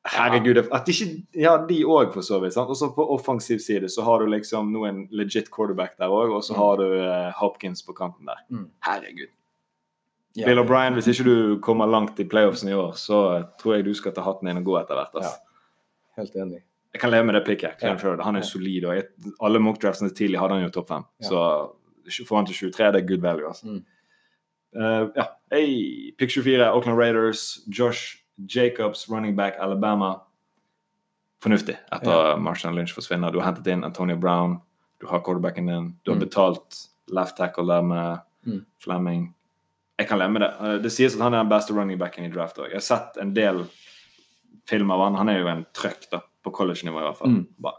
Herregud. 0.04 0.58
At 0.74 0.88
ikke, 0.90 1.06
ja, 1.38 1.56
de 1.68 1.76
òg, 1.86 2.08
for 2.12 2.22
så 2.26 2.40
vidt. 2.42 2.56
Og 2.58 2.74
så 2.76 2.88
på 2.94 3.04
offensiv 3.14 3.60
side 3.62 3.88
så 3.92 4.02
har 4.02 4.18
du 4.18 4.26
liksom 4.32 4.72
nå 4.74 4.82
en 4.88 5.04
legit 5.14 5.50
quarterback 5.54 5.94
der 5.98 6.10
òg, 6.10 6.32
og 6.34 6.42
så 6.42 6.56
har 6.58 6.76
du 6.80 6.86
uh, 6.98 7.30
Hopkins 7.38 7.84
på 7.86 7.94
kanten 7.94 8.26
der. 8.26 8.40
Mm. 8.50 8.66
Herregud. 8.82 9.30
Ja. 10.34 10.46
Bill 10.48 10.58
O'Brien, 10.64 10.96
hvis 10.96 11.06
ikke 11.12 11.24
du 11.28 11.60
kommer 11.60 11.86
langt 11.86 12.18
i 12.18 12.24
playoffsen 12.24 12.70
i 12.72 12.74
år, 12.74 12.94
så 12.96 13.44
tror 13.60 13.74
jeg 13.76 13.84
du 13.84 13.94
skal 13.94 14.14
ta 14.16 14.24
hatten 14.26 14.48
din 14.48 14.56
og 14.62 14.64
gå 14.64 14.78
etter 14.80 14.96
hvert. 14.98 15.14
ass. 15.22 15.36
Helt 16.16 16.34
enig. 16.36 16.62
Jeg 16.92 17.00
kan 17.00 17.10
leve 17.12 17.24
med 17.28 17.34
det 17.34 17.44
picket. 17.46 17.82
Ja. 17.82 17.94
Han 17.96 18.36
er 18.36 18.40
Ja. 18.40 18.46
solid. 18.46 18.84
og 18.84 18.94
jeg, 18.96 19.04
Alle 19.40 19.58
mockdraftsene 19.60 20.10
tidlig 20.10 20.38
hadde 20.40 20.54
han 20.54 20.62
jo 20.64 20.70
topp 20.70 20.88
fem. 20.88 21.04
Ja. 21.22 21.28
Så 21.28 22.26
får 22.26 22.36
han 22.36 22.46
til 22.46 22.54
23, 22.72 22.92
det 22.92 23.02
er 23.02 23.06
good 23.08 23.20
value. 23.20 23.46
altså. 23.46 23.66
Mm. 23.66 23.84
Uh, 24.76 25.08
ja. 25.16 25.24
Hey, 25.52 26.14
pick 26.18 26.30
24, 26.30 26.64
Auckland 26.72 26.98
Raiders. 26.98 27.60
Josh 27.68 28.16
Jacobs, 28.46 29.08
running 29.08 29.36
back 29.36 29.54
Alabama. 29.58 30.20
Fornuftig 31.42 31.76
etter 31.92 32.36
Marshall 32.38 32.74
Lynch 32.74 32.94
forsvinner. 32.94 33.32
Du 33.32 33.40
har 33.40 33.52
hentet 33.52 33.66
inn 33.72 33.84
Antonio 33.84 34.16
Brown, 34.16 34.60
du 35.00 35.06
har 35.10 35.20
quarterbacken 35.20 35.66
din, 35.66 35.96
du 36.04 36.10
har 36.12 36.16
Mm. 36.20 36.28
betalt 36.28 36.88
left 37.08 37.36
tackle 37.36 37.66
der 37.66 37.82
med 37.82 38.20
Mm. 38.46 38.64
Fleming. 38.78 39.34
Jeg 39.98 40.08
kan 40.08 40.18
lemme 40.18 40.38
det. 40.40 40.54
Eh, 40.60 40.78
Det 40.78 40.90
sies 40.92 41.14
at 41.14 41.20
han 41.20 41.34
er 41.34 41.42
den 41.42 41.48
beste 41.48 41.70
running 41.74 41.98
backen 41.98 42.24
i 42.24 42.28
draft 42.28 42.56
òg. 42.58 42.66
Jeg 42.66 42.74
har 42.74 42.80
sett 42.80 43.16
en 43.20 43.34
del 43.34 43.64
film 44.66 44.90
av 44.90 45.00
han. 45.00 45.14
Han 45.14 45.28
er 45.28 45.38
jo 45.40 45.46
en 45.48 45.66
trøkk 45.74 46.10
da, 46.10 46.20
på 46.44 46.50
college-nivå 46.52 46.98
i 46.98 47.02
hvert 47.10 47.16
fall. 47.18 47.28
Mm. 47.28 47.46
Bare 47.60 47.74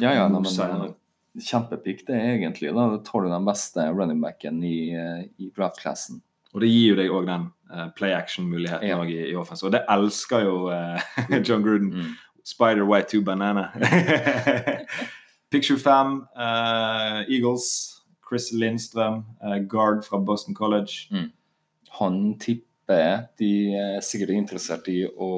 Ja, 0.00 0.10
ja, 0.12 0.28
nei, 0.28 0.40
men 0.40 0.44
kjempepikk 0.50 0.94
Kjempepick, 1.38 2.06
det 2.06 2.14
er 2.14 2.38
egentlig. 2.38 2.72
Da 2.74 2.88
Da 2.96 2.98
tar 3.02 3.22
du 3.22 3.28
den 3.28 3.44
beste 3.44 3.76
running 3.94 4.20
backen 4.20 4.62
i, 4.64 4.90
eh, 4.94 5.24
i 5.38 5.50
draft-klassen. 5.50 6.20
Og 6.54 6.60
det 6.62 6.68
gir 6.70 6.92
jo 6.92 6.96
deg 7.00 7.10
òg 7.10 7.26
den 7.26 7.46
eh, 7.74 7.88
play 7.96 8.12
action-muligheten 8.14 8.86
Ja. 8.88 9.00
i, 9.04 9.16
i 9.32 9.34
offense. 9.34 9.64
Og 9.66 9.72
det 9.74 9.82
elsker 9.90 10.44
jo 10.46 10.54
uh, 10.70 11.00
John 11.48 11.62
Gruden. 11.66 11.90
Mm. 11.94 12.12
Spider 12.44 12.84
White 12.84 13.08
2 13.16 13.22
Banana. 13.24 13.70
Picture 15.50 15.78
5, 15.78 16.26
uh, 16.36 17.22
Eagles, 17.28 18.02
Chris 18.28 18.52
Lindstrøm, 18.52 19.24
eh, 19.44 19.58
guard 19.68 20.02
fra 20.04 20.18
Boston 20.18 20.54
College. 20.54 21.06
Han 22.00 22.38
tipper 22.38 23.26
de 23.38 23.50
er 23.74 24.00
sikkert 24.04 24.30
interessert 24.34 24.88
i 24.92 25.04
å 25.06 25.28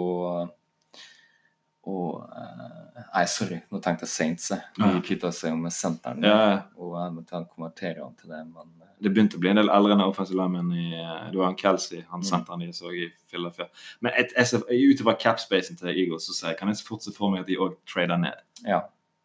å, 1.87 2.23
eh, 2.33 3.03
Nei, 3.15 3.25
sorry, 3.31 3.63
nå 3.73 3.79
tenkte 3.81 4.03
jeg 4.05 4.09
Saints. 4.13 4.49
De 4.49 4.59
Ja. 4.83 5.01
kvitta 5.01 5.31
seg 5.33 5.51
jo 5.53 5.57
med 5.57 5.73
senteren 5.73 6.23
Ja, 6.25 6.63
og 6.77 6.95
eventuelt 6.99 7.49
konverterer 7.55 8.03
han 8.03 8.15
til 8.15 8.29
det, 8.31 8.41
men 8.47 8.67
eh, 8.83 8.87
det 9.01 9.13
begynte 9.15 9.37
å 9.37 9.41
bli 9.41 9.51
en 9.51 9.57
del 9.57 9.69
eldre 9.71 9.93
enn 9.93 10.01
offensive 10.05 10.37
linemen 10.37 10.73
i 10.73 10.95
eh, 10.95 11.31
Du 11.31 11.39
har 11.39 11.47
han 11.47 11.57
Kelsey, 11.57 12.03
han 12.11 12.21
Mm. 12.21 12.25
senteren 12.25 12.61
de 12.61 12.73
så 12.73 12.91
i 12.93 13.11
Philadelphia. 13.31 13.69
Men 14.03 14.13
et, 14.17 14.33
jeg 14.37 14.61
ut 14.91 15.01
ifra 15.01 15.15
capspacen 15.19 15.77
til 15.79 15.89
Eagles 15.89 16.27
så 16.29 16.33
ser 16.35 16.49
jeg, 16.49 16.59
kan 16.59 16.69
jeg 16.69 16.77
fort 16.85 17.03
se 17.03 17.13
for 17.13 17.31
meg 17.31 17.41
at 17.41 17.47
de 17.47 17.57
òg 17.57 17.77
trader 17.87 18.17
ned. 18.19 18.35
ja, 18.65 18.81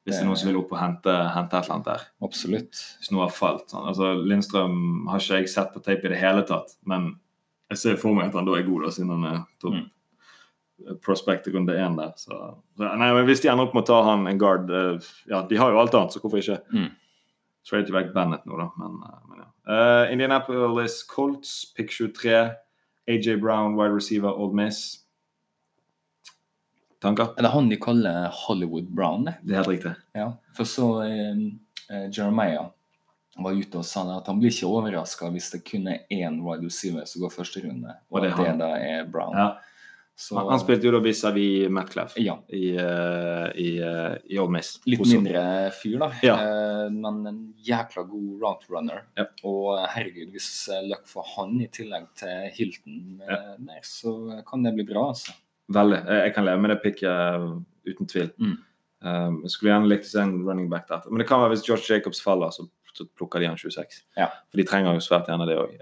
Hvis 0.05 0.15
det 0.17 0.21
er 0.23 0.25
noen 0.25 0.37
som 0.37 0.49
vil 0.51 0.57
opp 0.61 0.71
og 0.71 0.79
hente, 0.79 1.13
hente 1.33 1.53
et 1.57 1.63
eller 1.65 1.73
annet 1.75 1.85
der. 1.85 2.01
absolutt. 2.23 2.71
hvis 2.99 3.11
noe 3.11 3.21
har 3.27 3.29
falt. 3.31 3.67
Sånn. 3.69 3.87
Altså, 3.87 4.15
Lindstrøm 4.25 5.07
har 5.09 5.19
ikke 5.19 5.37
jeg 5.39 5.49
sett 5.49 5.73
på 5.73 5.81
tape 5.83 6.05
i 6.05 6.09
det 6.09 6.17
hele 6.19 6.43
tatt, 6.43 6.75
men 6.85 7.19
jeg 7.69 7.77
ser 7.77 7.97
for 7.97 8.13
meg 8.13 8.27
at 8.27 8.33
han 8.33 8.45
da 8.45 8.53
er 8.55 8.63
god, 8.63 8.83
da, 8.83 8.89
siden 8.89 9.09
han 9.09 9.25
er 9.35 9.45
topp 9.59 9.73
Mm. 9.73 9.89
Prospect 11.05 11.47
i 11.47 11.51
runde 11.51 11.75
én 11.77 11.97
der. 11.97 12.13
Så, 12.15 12.37
nei, 12.79 13.11
men 13.13 13.25
hvis 13.27 13.43
de 13.43 13.51
ender 13.51 13.67
opp 13.67 13.75
med 13.75 13.83
å 13.85 13.89
ta 13.91 14.01
han 14.09 14.27
en 14.29 14.41
guard 14.41 14.71
eh, 14.71 15.11
Ja, 15.29 15.43
de 15.49 15.59
har 15.59 15.73
jo 15.73 15.79
alt 15.81 15.95
annet, 15.97 16.15
så 16.15 16.21
hvorfor 16.23 16.41
ikke? 16.41 16.59
Mm. 16.73 16.89
Trade 17.67 17.93
vekk 17.93 18.11
Bennett 18.15 18.47
nå, 18.49 18.57
da. 18.57 18.67
Men, 18.81 18.97
eh, 19.05 19.21
men 19.29 19.43
ja. 19.43 19.47
Uh, 19.71 20.11
Indianapolis 20.11 21.03
Colts, 21.07 21.71
pick 21.77 21.93
23. 21.93 22.49
AJ 23.11 23.37
Brown, 23.41 23.77
wide 23.77 23.93
receiver, 23.93 24.33
Old 24.33 24.55
Miss. 24.57 24.99
Tanker? 27.01 27.33
Er 27.37 27.45
det 27.45 27.53
han 27.53 27.69
de 27.69 27.77
kaller 27.81 28.29
Hollywood 28.45 28.89
Brown? 28.93 29.25
det? 29.25 29.37
Det 29.41 29.55
er 29.55 29.63
helt 29.63 29.73
riktig. 29.73 29.95
Ja, 30.17 30.31
for 30.57 30.69
så 30.69 30.91
uh, 31.05 32.07
Jeremiah 32.11 32.69
var 33.41 33.55
ute 33.55 33.79
og 33.79 33.87
sa 33.87 34.03
at 34.17 34.27
han 34.27 34.39
blir 34.41 34.51
ikke 34.51 34.69
overraska 34.69 35.29
hvis 35.31 35.49
det 35.53 35.61
kun 35.67 35.87
er 35.89 36.03
én 36.11 36.41
wide 36.43 36.67
receiver 36.67 37.05
som 37.07 37.23
går 37.23 37.33
første 37.33 37.63
runde, 37.63 37.93
og, 38.09 38.17
Og 38.17 38.25
det 38.25 38.33
det 38.37 38.55
da 38.59 38.71
er 38.77 39.05
Brown. 39.07 39.37
Ja. 39.37 39.49
Så, 40.21 40.37
Han, 40.37 40.59
spilte 40.61 40.85
jo 40.85 40.91
da 40.93 40.99
vis-à-vis 41.01 41.69
Metcalf 41.73 42.13
Ja. 42.21 42.35
i, 42.53 42.75
eh, 42.77 43.47
i, 43.57 43.69
eh, 43.81 44.17
i 44.29 44.37
Old 44.39 44.51
Miss. 44.53 44.75
Litt 44.85 45.01
mindre 45.09 45.71
fyr, 45.73 45.95
da. 45.97 46.11
Ja. 46.21 46.35
Eh, 46.35 46.89
men 46.93 47.25
en 47.25 47.39
jækla 47.65 48.03
god 48.05 48.43
route 48.43 48.69
runner. 48.69 49.01
Ja. 49.17 49.25
Og 49.49 49.79
herregud, 49.89 50.29
hvis 50.35 50.69
Luck 50.85 51.09
får 51.09 51.25
han 51.35 51.57
i 51.65 51.71
tillegg 51.73 52.05
til 52.21 52.51
Hilton 52.53 53.17
der, 53.17 53.81
så 53.81 54.13
kan 54.45 54.61
det 54.61 54.75
bli 54.77 54.85
bra, 54.91 55.07
altså. 55.15 55.33
Veldig. 55.73 56.03
Jeg, 56.05 56.35
kan 56.35 56.45
leve 56.45 56.61
med 56.61 56.75
det 56.75 56.79
picket 56.83 57.65
uten 57.89 58.13
tvil. 58.13 58.29
Mm. 58.37 58.55
Um, 59.01 59.41
jeg 59.41 59.55
skulle 59.55 59.73
gjerne 59.73 59.89
likt 59.89 60.05
å 60.05 60.11
se 60.11 60.21
en 60.21 60.37
running 60.45 60.69
back 60.69 60.85
der. 60.91 61.01
Men 61.09 61.23
det 61.23 61.29
kan 61.31 61.41
være 61.41 61.55
hvis 61.55 61.65
George 61.65 61.89
Jacobs 61.89 62.21
faller, 62.21 62.53
så, 62.53 62.67
så 62.93 63.09
plukker 63.09 63.41
de 63.41 63.49
han 63.49 63.57
26. 63.57 64.03
Ja. 64.21 64.29
For 64.51 64.61
de 64.61 64.69
trenger 64.69 64.93
jo 64.93 65.01
svært 65.01 65.33
gjerne 65.33 65.49
det 65.49 65.57
òg. 65.65 65.77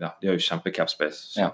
ja, 0.00 0.14
de 0.18 0.32
har 0.32 0.34
jo 0.34 0.48
kjempe 0.50 0.74
cap 0.74 0.90
space. 0.90 1.36
Så. 1.36 1.44
Ja. 1.46 1.52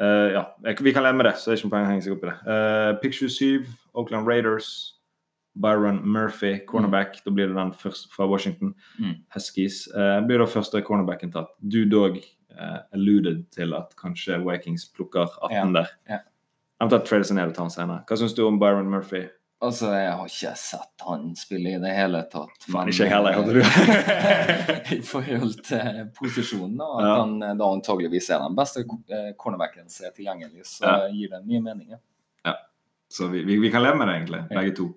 Eh, 0.00 0.32
ja, 0.32 0.56
vi 0.80 0.92
kan 0.92 1.04
leve 1.04 1.16
med 1.16 1.28
det, 1.28 1.34
så 1.36 1.50
det 1.50 1.54
er 1.54 1.60
ikke 1.60 1.68
noe 1.68 1.74
poeng 1.74 1.86
å 1.86 1.90
henge 1.90 2.04
seg 2.06 2.14
opp 2.16 2.24
i 2.24 2.30
det. 2.30 2.38
Uh, 2.48 2.90
Pick 3.02 3.16
27, 3.18 3.68
Oakland 3.92 4.28
Raiders. 4.28 4.70
Byron 5.60 5.98
Murphy, 6.06 6.60
cornerback. 6.64 7.18
Da 7.24 7.32
blir 7.34 7.50
det 7.50 7.56
den 7.58 7.72
første 7.76 8.08
fra 8.14 8.28
Washington. 8.30 8.70
Mm. 9.00 9.16
Huskies. 9.34 9.82
Uh, 9.92 10.20
blir 10.24 10.40
da 10.40 10.46
første 10.48 10.80
cornerbacken 10.86 11.32
tatt. 11.34 11.50
Du 11.60 11.82
dog 11.90 12.16
uh, 12.54 12.78
alluded 12.94 13.42
til 13.52 13.74
at 13.76 13.92
kanskje 14.00 14.38
Vikings 14.46 14.86
plukker 14.94 15.26
18 15.42 15.56
Ja, 15.58 15.64
der. 15.80 15.92
ja. 16.08 16.20
Eventuelt 16.80 17.04
trade 17.10 17.26
seg 17.28 17.36
ned 17.36 17.50
og 17.50 17.58
ta 17.58 17.66
den 17.66 17.74
senere. 17.74 18.04
Hva 18.08 18.16
syns 18.16 18.32
du 18.38 18.44
om 18.46 18.56
Byron 18.62 18.88
Murphy? 18.88 19.26
Altså, 19.60 19.90
jeg 19.92 20.12
har 20.16 20.28
ikke 20.30 20.50
sett 20.56 21.02
han 21.04 21.24
spille 21.36 21.74
i 21.74 21.80
det 21.82 21.90
hele 21.92 22.22
tatt. 22.32 22.62
Men, 22.72 22.88
ikke 22.88 23.04
jeg 23.04 23.12
heller, 23.12 23.34
hadde 23.36 23.58
du? 23.58 23.60
I 24.96 25.00
forhold 25.04 25.58
til 25.66 25.98
posisjonen, 26.16 26.80
og 26.80 26.94
at 27.02 27.06
Ja. 27.10 27.16
han 27.20 27.34
eh, 27.44 27.52
da 27.60 27.68
antageligvis 27.74 28.30
er 28.32 28.40
den 28.46 28.56
beste 28.56 28.80
eh, 28.86 29.34
cornerbacken 29.36 29.90
som 29.92 30.06
er 30.08 30.14
tilgjengelig, 30.16 30.64
så 30.64 30.86
Ja. 30.88 30.94
gir 31.12 31.28
det 31.34 31.42
mye 31.44 31.60
mening. 31.66 31.92
Ja. 32.46 32.54
Så 33.10 33.28
vi, 33.28 33.42
vi, 33.44 33.58
vi 33.60 33.70
kan 33.70 33.82
leve 33.82 33.98
med 34.00 34.08
det, 34.08 34.14
egentlig, 34.16 34.42
begge 34.48 34.76
to. 34.76 34.88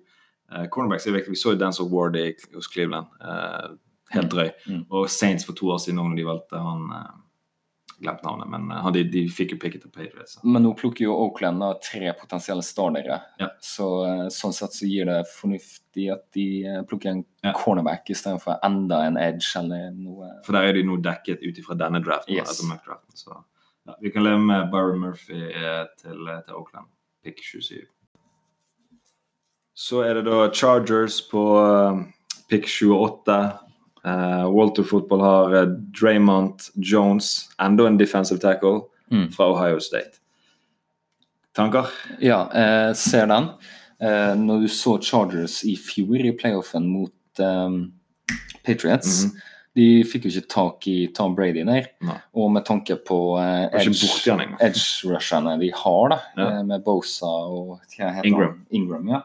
Uh, 0.54 0.66
cornerbacks 0.70 1.06
er 1.08 1.12
viktig. 1.16 1.30
Vi 1.34 1.36
så 1.40 1.52
jo 1.54 1.58
Dance 1.58 1.82
Award 1.82 2.16
i, 2.16 2.28
hos 2.54 2.68
Cleveland. 2.72 3.06
uh, 3.20 3.74
helt 4.14 4.30
drøy. 4.30 4.50
Mm. 4.70 4.84
Og 4.90 5.08
Saints 5.10 5.44
for 5.44 5.52
to 5.58 5.70
år 5.74 5.78
siden, 5.82 5.96
når 5.98 6.16
de 6.16 6.24
valgte 6.28 6.60
han 6.62 6.84
uh, 6.92 7.14
Glemt 8.02 8.22
navnet, 8.26 8.48
men 8.50 8.70
uh, 8.72 8.88
de, 8.92 9.04
de 9.08 9.20
fikk 9.30 9.52
jo 9.54 9.58
picket 9.62 9.82
til 9.84 9.90
Patriots. 9.94 10.38
Men 10.42 10.64
nå 10.66 10.72
plukker 10.78 11.04
jo 11.06 11.14
Oakland 11.26 11.60
da 11.62 11.68
tre 11.78 12.12
potensielle 12.18 12.62
startere, 12.66 13.20
Ja. 13.40 13.48
så 13.62 13.86
uh, 14.02 14.24
sånn 14.34 14.52
sett 14.56 14.74
så 14.74 14.88
gir 14.88 15.06
det 15.06 15.20
fornuftig 15.30 16.08
at 16.12 16.24
de 16.34 16.46
uh, 16.66 16.82
plukker 16.90 17.12
en 17.12 17.24
Ja. 17.44 17.52
cornerback 17.54 18.10
istedenfor 18.10 18.58
enda 18.66 19.02
en 19.06 19.16
edge 19.20 19.52
eller 19.60 19.90
noe. 19.94 20.30
For 20.46 20.56
der 20.56 20.70
er 20.70 20.78
de 20.78 20.82
nå 20.88 20.96
dekket 21.04 21.42
ut 21.44 21.58
ifra 21.62 21.76
denne 21.78 22.02
draften. 22.02 22.34
Yes. 22.34 22.48
Altså 22.48 22.66
Muck-draften, 22.72 23.14
så 23.14 23.38
ja, 23.86 23.94
vi 24.00 24.10
kan 24.10 24.24
leve 24.24 24.40
med 24.40 24.70
Byron 24.72 25.00
Murphy 25.00 25.42
til, 26.00 26.24
til 26.46 26.54
Oakland. 26.56 26.86
Pick 27.22 27.42
27. 27.44 27.84
Så 29.74 30.00
er 30.06 30.14
det 30.14 30.24
da 30.28 30.48
Chargers 30.54 31.18
på 31.28 31.42
pick 32.48 32.64
28. 32.70 33.36
Eh, 34.04 34.44
Walter 34.52 34.82
Football 34.84 35.20
har 35.20 35.54
uh, 35.54 35.68
Draymond 36.00 36.60
Jones, 36.76 37.48
enda 37.58 37.86
en 37.86 37.96
defensive 37.98 38.38
tackle, 38.40 38.82
Mm. 39.10 39.30
fra 39.32 39.44
Ohio 39.52 39.78
State. 39.80 40.18
Tanker? 41.54 41.86
Ja, 42.20 42.48
eh, 42.52 42.92
ser 42.94 43.26
den. 43.26 43.44
Eh, 44.00 44.34
når 44.34 44.60
du 44.64 44.68
så 44.68 44.98
Chargers 45.02 45.60
i 45.64 45.76
fjor 45.76 46.16
i 46.24 46.32
playoffen 46.32 46.86
mot 46.88 47.12
eh, 47.38 47.70
Patriots 48.64 49.24
Mhm. 49.26 49.40
De 49.76 50.04
fikk 50.06 50.24
jo 50.24 50.30
ikke 50.30 50.48
tak 50.48 50.86
i 50.86 51.08
Tom 51.14 51.34
Brady 51.34 51.64
der. 51.66 51.86
Nei. 52.00 52.16
Og 52.34 52.50
med 52.52 52.64
tanke 52.64 52.94
på 53.04 53.16
eh, 53.42 53.68
edge-rusherne 54.60 55.58
de 55.60 55.70
har, 55.74 56.08
da, 56.08 56.18
Ja. 56.36 56.48
eh, 56.58 56.62
med 56.64 56.84
Bosa 56.84 57.26
og 57.26 57.80
Ingram. 58.24 58.66
Ingram 58.70 59.08
ja. 59.08 59.20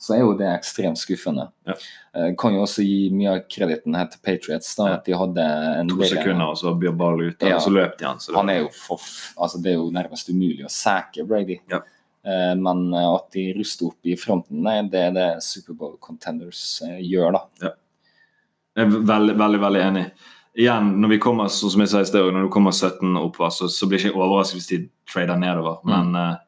Så 0.00 0.14
er 0.16 0.22
jo 0.22 0.32
det 0.38 0.48
ekstremt 0.48 0.96
skuffende. 0.96 1.50
Ja. 1.68 1.74
Eh, 2.16 2.30
kan 2.40 2.54
jo 2.56 2.62
også 2.64 2.82
gi 2.86 3.10
mye 3.12 3.34
av 3.34 3.42
krediten 3.52 3.94
her 3.98 4.08
til 4.08 4.22
Patriots, 4.24 4.72
da, 4.78 4.94
at 4.96 5.04
de 5.04 5.12
hadde 5.20 5.44
en 5.76 5.90
To 5.92 6.00
sekunder, 6.08 6.54
og 6.54 6.56
så 6.56 6.72
blir 6.80 6.96
ballen 6.96 7.34
ute, 7.34 7.50
Ja. 7.50 7.58
og 7.58 7.66
så 7.66 7.72
løp 7.74 7.98
de 8.00 8.06
han. 8.08 8.18
Han 8.34 8.48
er 8.48 8.62
jo 8.62 8.70
for, 8.72 8.96
altså 9.36 9.60
Det 9.62 9.72
er 9.74 9.76
jo 9.76 9.90
nærmest 9.92 10.32
umulig 10.32 10.64
å 10.64 10.72
sæke 10.72 11.26
Brady. 11.28 11.60
Ja. 11.68 11.82
Eh, 12.24 12.54
men 12.56 12.94
eh, 12.94 13.14
at 13.14 13.30
de 13.36 13.46
ruster 13.58 13.86
opp 13.92 14.08
i 14.08 14.16
fronten, 14.16 14.62
nei, 14.64 14.80
det 14.88 15.04
er 15.10 15.12
det 15.12 15.28
Superbowl 15.44 15.98
contenders 16.00 16.80
gjør, 17.00 17.36
da. 17.36 17.74
Jeg 18.76 18.86
er 18.86 19.00
veldig, 19.04 19.36
veldig, 19.36 19.60
veldig 19.60 19.80
enig. 19.84 20.10
Igjen, 20.56 20.94
når 21.00 21.08
vi 21.12 21.18
kommer 21.22 21.50
sånn 21.52 21.70
som 21.70 21.80
jeg 21.84 21.90
sa 21.92 22.00
i 22.00 22.08
sted, 22.08 22.26
når 22.34 22.48
du 22.48 22.52
kommer 22.52 22.72
17 22.72 23.16
oppover, 23.20 23.52
så, 23.54 23.68
så 23.70 23.86
blir 23.86 24.00
jeg 24.00 24.10
ikke 24.10 24.18
overrasket 24.24 24.58
hvis 24.58 24.70
de 24.72 24.78
trader 25.06 25.38
nedover. 25.38 25.78
Mm. 25.84 25.92
Men 25.92 26.20
eh, 26.22 26.38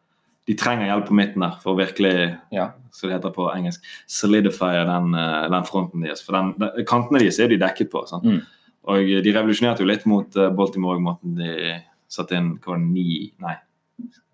de 0.46 0.54
trenger 0.58 0.86
hjelp 0.90 1.06
på 1.06 1.14
midten 1.14 1.40
der 1.40 1.56
for 1.62 1.74
å 1.74 1.78
virkelig 1.78 2.38
Ja. 2.50 2.70
som 2.90 3.08
det 3.08 3.20
heter 3.22 3.30
på 3.34 3.46
engelsk, 3.54 3.80
solidify 4.08 4.84
den, 4.84 5.14
eh, 5.14 5.48
den 5.48 5.64
fronten 5.64 6.02
deres. 6.02 6.22
For 6.24 6.32
den, 6.32 6.54
den, 6.58 6.84
Kantene 6.84 7.18
deres 7.20 7.38
er 7.38 7.48
de 7.48 7.58
dekket 7.58 7.90
på. 7.90 8.02
Mm. 8.24 8.40
Og 8.84 8.96
de 9.22 9.32
revolusjonerte 9.32 9.78
jo 9.80 9.86
litt 9.86 10.04
mot 10.06 10.30
Baltimore 10.32 10.50
Baltimore, 10.56 10.98
måten 10.98 11.36
de 11.36 11.82
satte 12.08 12.32
inn 12.32 12.58
hva 12.58 12.66
var 12.74 12.78
det, 12.78 12.88
ni, 12.92 13.32
nei, 13.40 13.54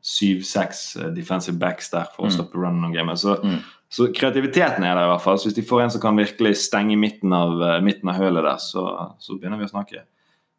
syv-seks 0.02 0.96
eh, 0.96 1.10
defensive 1.14 1.58
backs 1.58 1.90
der 1.90 2.06
for 2.16 2.26
å 2.26 2.30
Mm. 2.30 2.36
stoppe 2.38 2.54
runnen 2.58 2.84
og 2.84 2.94
gamet. 2.94 3.18
Så, 3.18 3.36
Mm. 3.44 3.58
så 3.90 4.08
kreativiteten 4.12 4.84
er 4.84 4.94
der 4.94 5.04
i 5.04 5.08
hvert 5.12 5.20
fall. 5.22 5.36
Så 5.38 5.46
hvis 5.48 5.54
de 5.54 5.62
får 5.62 5.82
en 5.82 5.90
som 5.90 6.00
kan 6.00 6.16
virkelig 6.16 6.56
stenge 6.56 6.96
midten 6.98 7.32
av, 7.32 7.60
eh, 7.62 7.80
midten 7.80 8.08
av 8.08 8.16
hølet 8.16 8.42
der, 8.44 8.56
så, 8.56 9.14
så 9.18 9.38
begynner 9.38 9.58
vi 9.58 9.64
å 9.64 9.70
snakke. 9.70 10.02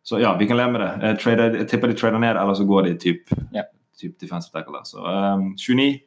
Så 0.05 0.19
ja, 0.19 0.35
vi 0.37 0.45
kan 0.47 0.57
leve 0.57 0.71
med 0.71 0.81
det. 0.81 1.01
Jeg, 1.01 1.19
trader, 1.19 1.55
jeg 1.57 1.67
tipper 1.67 1.87
de 1.87 1.93
trader 1.93 2.19
ned, 2.19 2.35
eller 2.37 2.53
så 2.53 2.65
går 2.67 2.83
de 2.85 2.95
typ, 2.95 3.27
Ja. 3.53 3.63
Typ 3.99 4.17
defensive 4.19 4.51
tackle. 4.55 4.79
Så 4.85 4.97
um, 5.03 5.55
29. 5.57 5.99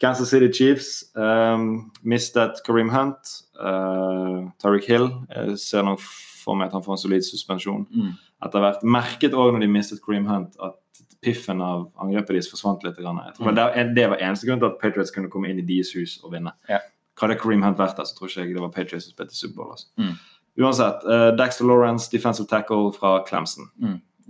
Kansas 0.00 0.30
City 0.30 0.48
Chiefs 0.52 1.04
um, 1.14 1.90
mistet 2.02 2.60
Kareem 2.66 2.90
Hunt. 2.90 3.32
Uh, 3.60 4.50
Tariq 4.62 4.84
Hill 4.88 5.08
jeg 5.30 5.58
ser 5.62 5.82
nok 5.86 6.00
for 6.42 6.58
meg 6.58 6.66
at 6.66 6.72
han 6.74 6.82
får 6.82 6.96
en 6.96 7.02
solid 7.04 7.22
suspensjon 7.22 7.84
Mm. 7.92 8.12
etter 8.44 8.58
hvert. 8.64 8.82
Merket 8.82 9.32
òg 9.38 9.52
når 9.54 9.60
de 9.62 9.68
mistet 9.70 10.00
Kareem 10.02 10.26
Hunt, 10.26 10.56
at 10.60 10.74
piffen 11.22 11.60
av 11.62 11.84
angrepet 12.02 12.34
deres 12.34 12.48
forsvant 12.50 12.82
litt. 12.82 12.96
grann. 12.98 13.20
Jeg 13.28 13.34
tror 13.36 13.52
Mm. 13.52 13.54
det, 13.54 13.94
det 13.94 14.08
var 14.10 14.16
eneste 14.18 14.46
grunn 14.48 14.58
til 14.58 14.66
at 14.72 14.78
Patriots 14.80 15.12
kunne 15.14 15.30
komme 15.30 15.48
inn 15.50 15.60
i 15.60 15.62
deres 15.62 15.92
hus 15.94 16.18
og 16.24 16.32
vinne. 16.32 16.50
Ja. 16.68 16.80
Hadde 17.20 17.36
Kareem 17.38 17.62
Hunt 17.62 17.78
vært 17.78 17.94
der, 17.96 18.04
så 18.04 18.16
tror 18.18 18.26
ikke 18.28 18.42
jeg 18.42 18.54
det 18.54 18.60
var 18.64 18.70
Patriots 18.74 19.04
som 19.06 19.12
spilte 19.14 19.36
Superbowl. 19.38 19.70
Altså. 19.70 19.86
Mm. 19.98 20.18
Uansett, 20.58 21.04
uh, 21.06 21.30
Dexter 21.36 21.64
Lawrence, 21.64 22.10
defensive 22.10 22.48
tackle 22.48 22.90
fra 22.92 23.22
Clemson. 23.28 23.70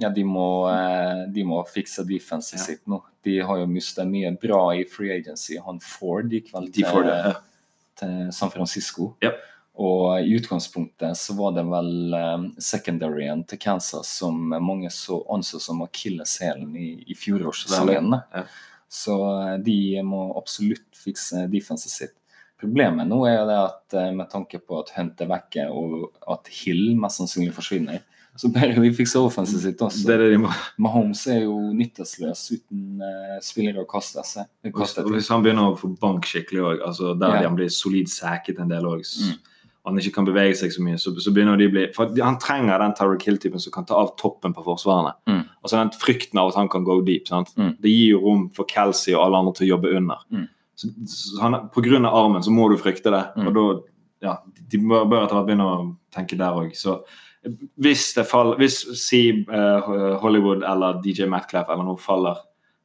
Ja, 0.03 0.11
de 0.11 0.25
må, 0.27 0.67
eh, 0.73 1.23
de 1.33 1.45
må 1.47 1.61
fikse 1.69 2.05
defenset 2.09 2.59
Ja. 2.59 2.65
sitt 2.65 2.87
nå. 2.91 3.03
De 3.23 3.39
har 3.39 3.59
jo 3.61 3.67
mistet 3.71 4.09
mye 4.09 4.33
bra 4.41 4.75
i 4.75 4.85
free 4.85 5.13
agency. 5.15 5.57
Han 5.63 5.79
Ford 5.81 6.31
gikk 6.31 6.53
vel 6.53 6.69
til, 6.75 7.07
ja. 7.07 7.35
til 7.97 8.33
San 8.35 8.51
Francisco. 8.51 9.15
Ja. 9.23 9.31
Og 9.79 10.21
i 10.21 10.35
utgangspunktet 10.37 11.17
så 11.17 11.37
var 11.39 11.55
det 11.57 11.63
vel 11.65 12.13
um, 12.13 12.49
secondaryen 12.61 13.47
til 13.49 13.59
Kansas 13.63 14.11
som 14.19 14.51
mange 14.53 14.91
så 14.93 15.23
anså 15.33 15.61
som 15.63 15.81
akilleshælen 15.87 16.75
i, 16.77 16.91
i 17.07 17.15
fjorårssesongen. 17.17 18.19
Så 18.93 19.17
eh, 19.39 19.55
de 19.65 20.03
må 20.05 20.27
absolutt 20.37 20.91
fikse 20.93 21.47
defenset 21.49 21.95
sitt. 21.95 22.19
Problemet 22.61 23.09
nå 23.09 23.23
er 23.27 23.39
jo 23.39 23.47
det 23.49 23.61
at 23.63 23.97
med 24.15 24.29
tanke 24.31 24.61
på 24.61 24.83
at 24.83 24.93
Hunt 24.99 25.23
er 25.25 25.31
vekke 25.31 25.65
og 25.73 26.13
at 26.31 26.51
Hill 26.61 26.93
mest 27.01 27.19
sannsynlig 27.19 27.55
forsvinner, 27.57 28.05
så 28.37 28.49
bare 28.53 28.73
de 28.81 28.91
fikser 28.97 29.21
offenset 29.21 29.61
sitt 29.61 29.81
også. 29.85 30.07
Det 30.09 30.15
er 30.15 30.23
det 30.25 30.31
de 30.33 30.39
må. 30.41 30.51
Mahomes 30.81 31.21
er 31.29 31.43
jo 31.45 31.57
nytteløs 31.77 32.43
uten 32.55 33.03
uh, 33.05 33.39
spillere 33.45 33.83
å 33.85 33.89
kaste 33.91 34.23
seg. 34.25 34.47
Hvis, 34.65 34.73
Kaste 34.79 35.05
hvis 35.05 35.29
han 35.29 35.43
begynner 35.45 35.73
å 35.73 35.79
få 35.79 35.91
bank 36.01 36.25
skikkelig 36.31 36.63
òg, 36.65 36.85
altså 36.89 37.13
der 37.21 37.37
Ja. 37.43 37.49
han 37.49 37.57
blir 37.59 37.69
solid 37.69 38.09
sæket 38.09 38.59
en 38.61 38.69
del 38.73 38.85
òg, 38.89 39.03
Mm. 39.03 39.39
han 39.85 39.99
ikke 39.99 40.15
kan 40.15 40.25
bevege 40.25 40.57
seg 40.57 40.71
så 40.73 40.81
mye, 40.83 40.95
så, 40.97 41.11
så 41.21 41.33
begynner 41.35 41.59
de 41.59 41.67
å 41.69 41.73
bli 41.75 41.85
For 41.93 42.07
Han 42.23 42.39
trenger 42.39 42.79
den 42.79 42.95
Tyreek 42.95 43.23
Hill-typen 43.27 43.61
som 43.61 43.73
kan 43.75 43.85
ta 43.85 43.95
av 43.99 44.17
toppen 44.17 44.55
på 44.55 44.63
forsvarene. 44.65 45.13
Mm. 45.29 45.43
Altså 45.63 45.77
den 45.81 45.91
frykten 45.91 46.39
av 46.39 46.49
at 46.53 46.55
han 46.61 46.69
kan 46.69 46.85
go 46.85 47.01
deep. 47.03 47.27
sant? 47.29 47.51
Mm. 47.59 47.77
Det 47.83 47.91
gir 47.91 48.13
jo 48.15 48.21
rom 48.25 48.45
for 48.55 48.65
Kelsey 48.65 49.13
og 49.15 49.25
alle 49.27 49.39
andre 49.43 49.53
til 49.59 49.67
å 49.67 49.73
jobbe 49.77 49.97
under. 49.99 50.23
Mm. 50.33 50.47
Så, 50.75 50.89
så 51.07 51.41
han, 51.43 51.59
på 51.75 51.83
grunn 51.85 52.07
av 52.07 52.15
armen 52.15 52.43
så 52.43 52.51
må 52.55 52.71
du 52.71 52.79
frykte 52.81 53.11
det. 53.13 53.25
Mm. 53.37 53.47
Og 53.51 53.55
da 53.59 53.67
ja, 54.23 54.37
De 54.71 54.79
bør, 54.79 55.05
bør 55.11 55.25
etter 55.27 55.35
hvert 55.37 55.47
begynne 55.51 55.67
å 55.69 55.97
tenke 56.15 56.39
der 56.39 56.55
òg. 56.63 56.73
Så 56.79 57.01
hvis 57.83 58.13
det 58.15 58.23
faller 58.31 58.57
Hvis 58.61 58.77
si 59.03 59.23
eh, 59.43 59.91
Hollywood 60.23 60.63
eller 60.63 61.01
DJ 61.03 61.27
Matclaff 61.31 61.69
eller 61.73 61.85
noe 61.89 61.99
faller 61.99 62.39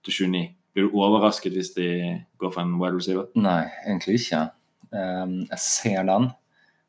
til 0.03 0.14
29, 0.32 0.41
blir 0.74 0.88
du 0.88 0.95
overrasket 0.97 1.53
hvis 1.53 1.74
de 1.76 1.88
går 2.41 2.51
for 2.53 2.62
en 2.64 2.78
wide 2.82 2.95
receiver? 2.97 3.28
Nei, 3.36 3.64
egentlig 3.86 4.20
ikke. 4.22 4.43
Um, 4.91 5.39
jeg 5.49 5.60
ser 5.62 6.03
den. 6.08 6.30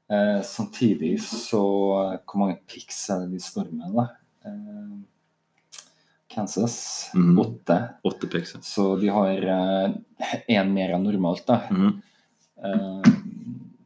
Eh, 0.09 0.41
samtidig 0.47 1.19
så 1.21 1.61
Hvor 2.25 2.39
mange 2.41 2.59
picks 2.71 3.03
er 3.11 3.27
det 3.27 3.33
de 3.37 3.41
står 3.45 3.69
med, 3.73 3.93
da? 3.97 4.07
Eh, 4.49 4.97
Kansas 6.29 7.11
Mm. 7.14 7.39
åtte. 7.41 7.79
Åtte 8.05 8.27
picks. 8.31 8.55
Så 8.62 8.97
de 9.01 9.09
har 9.09 9.29
én 10.49 10.73
mer 10.73 10.95
enn 10.95 11.03
normalt, 11.05 11.45
da. 11.47 11.62
Mm. 11.71 12.03
Eh, 12.64 13.12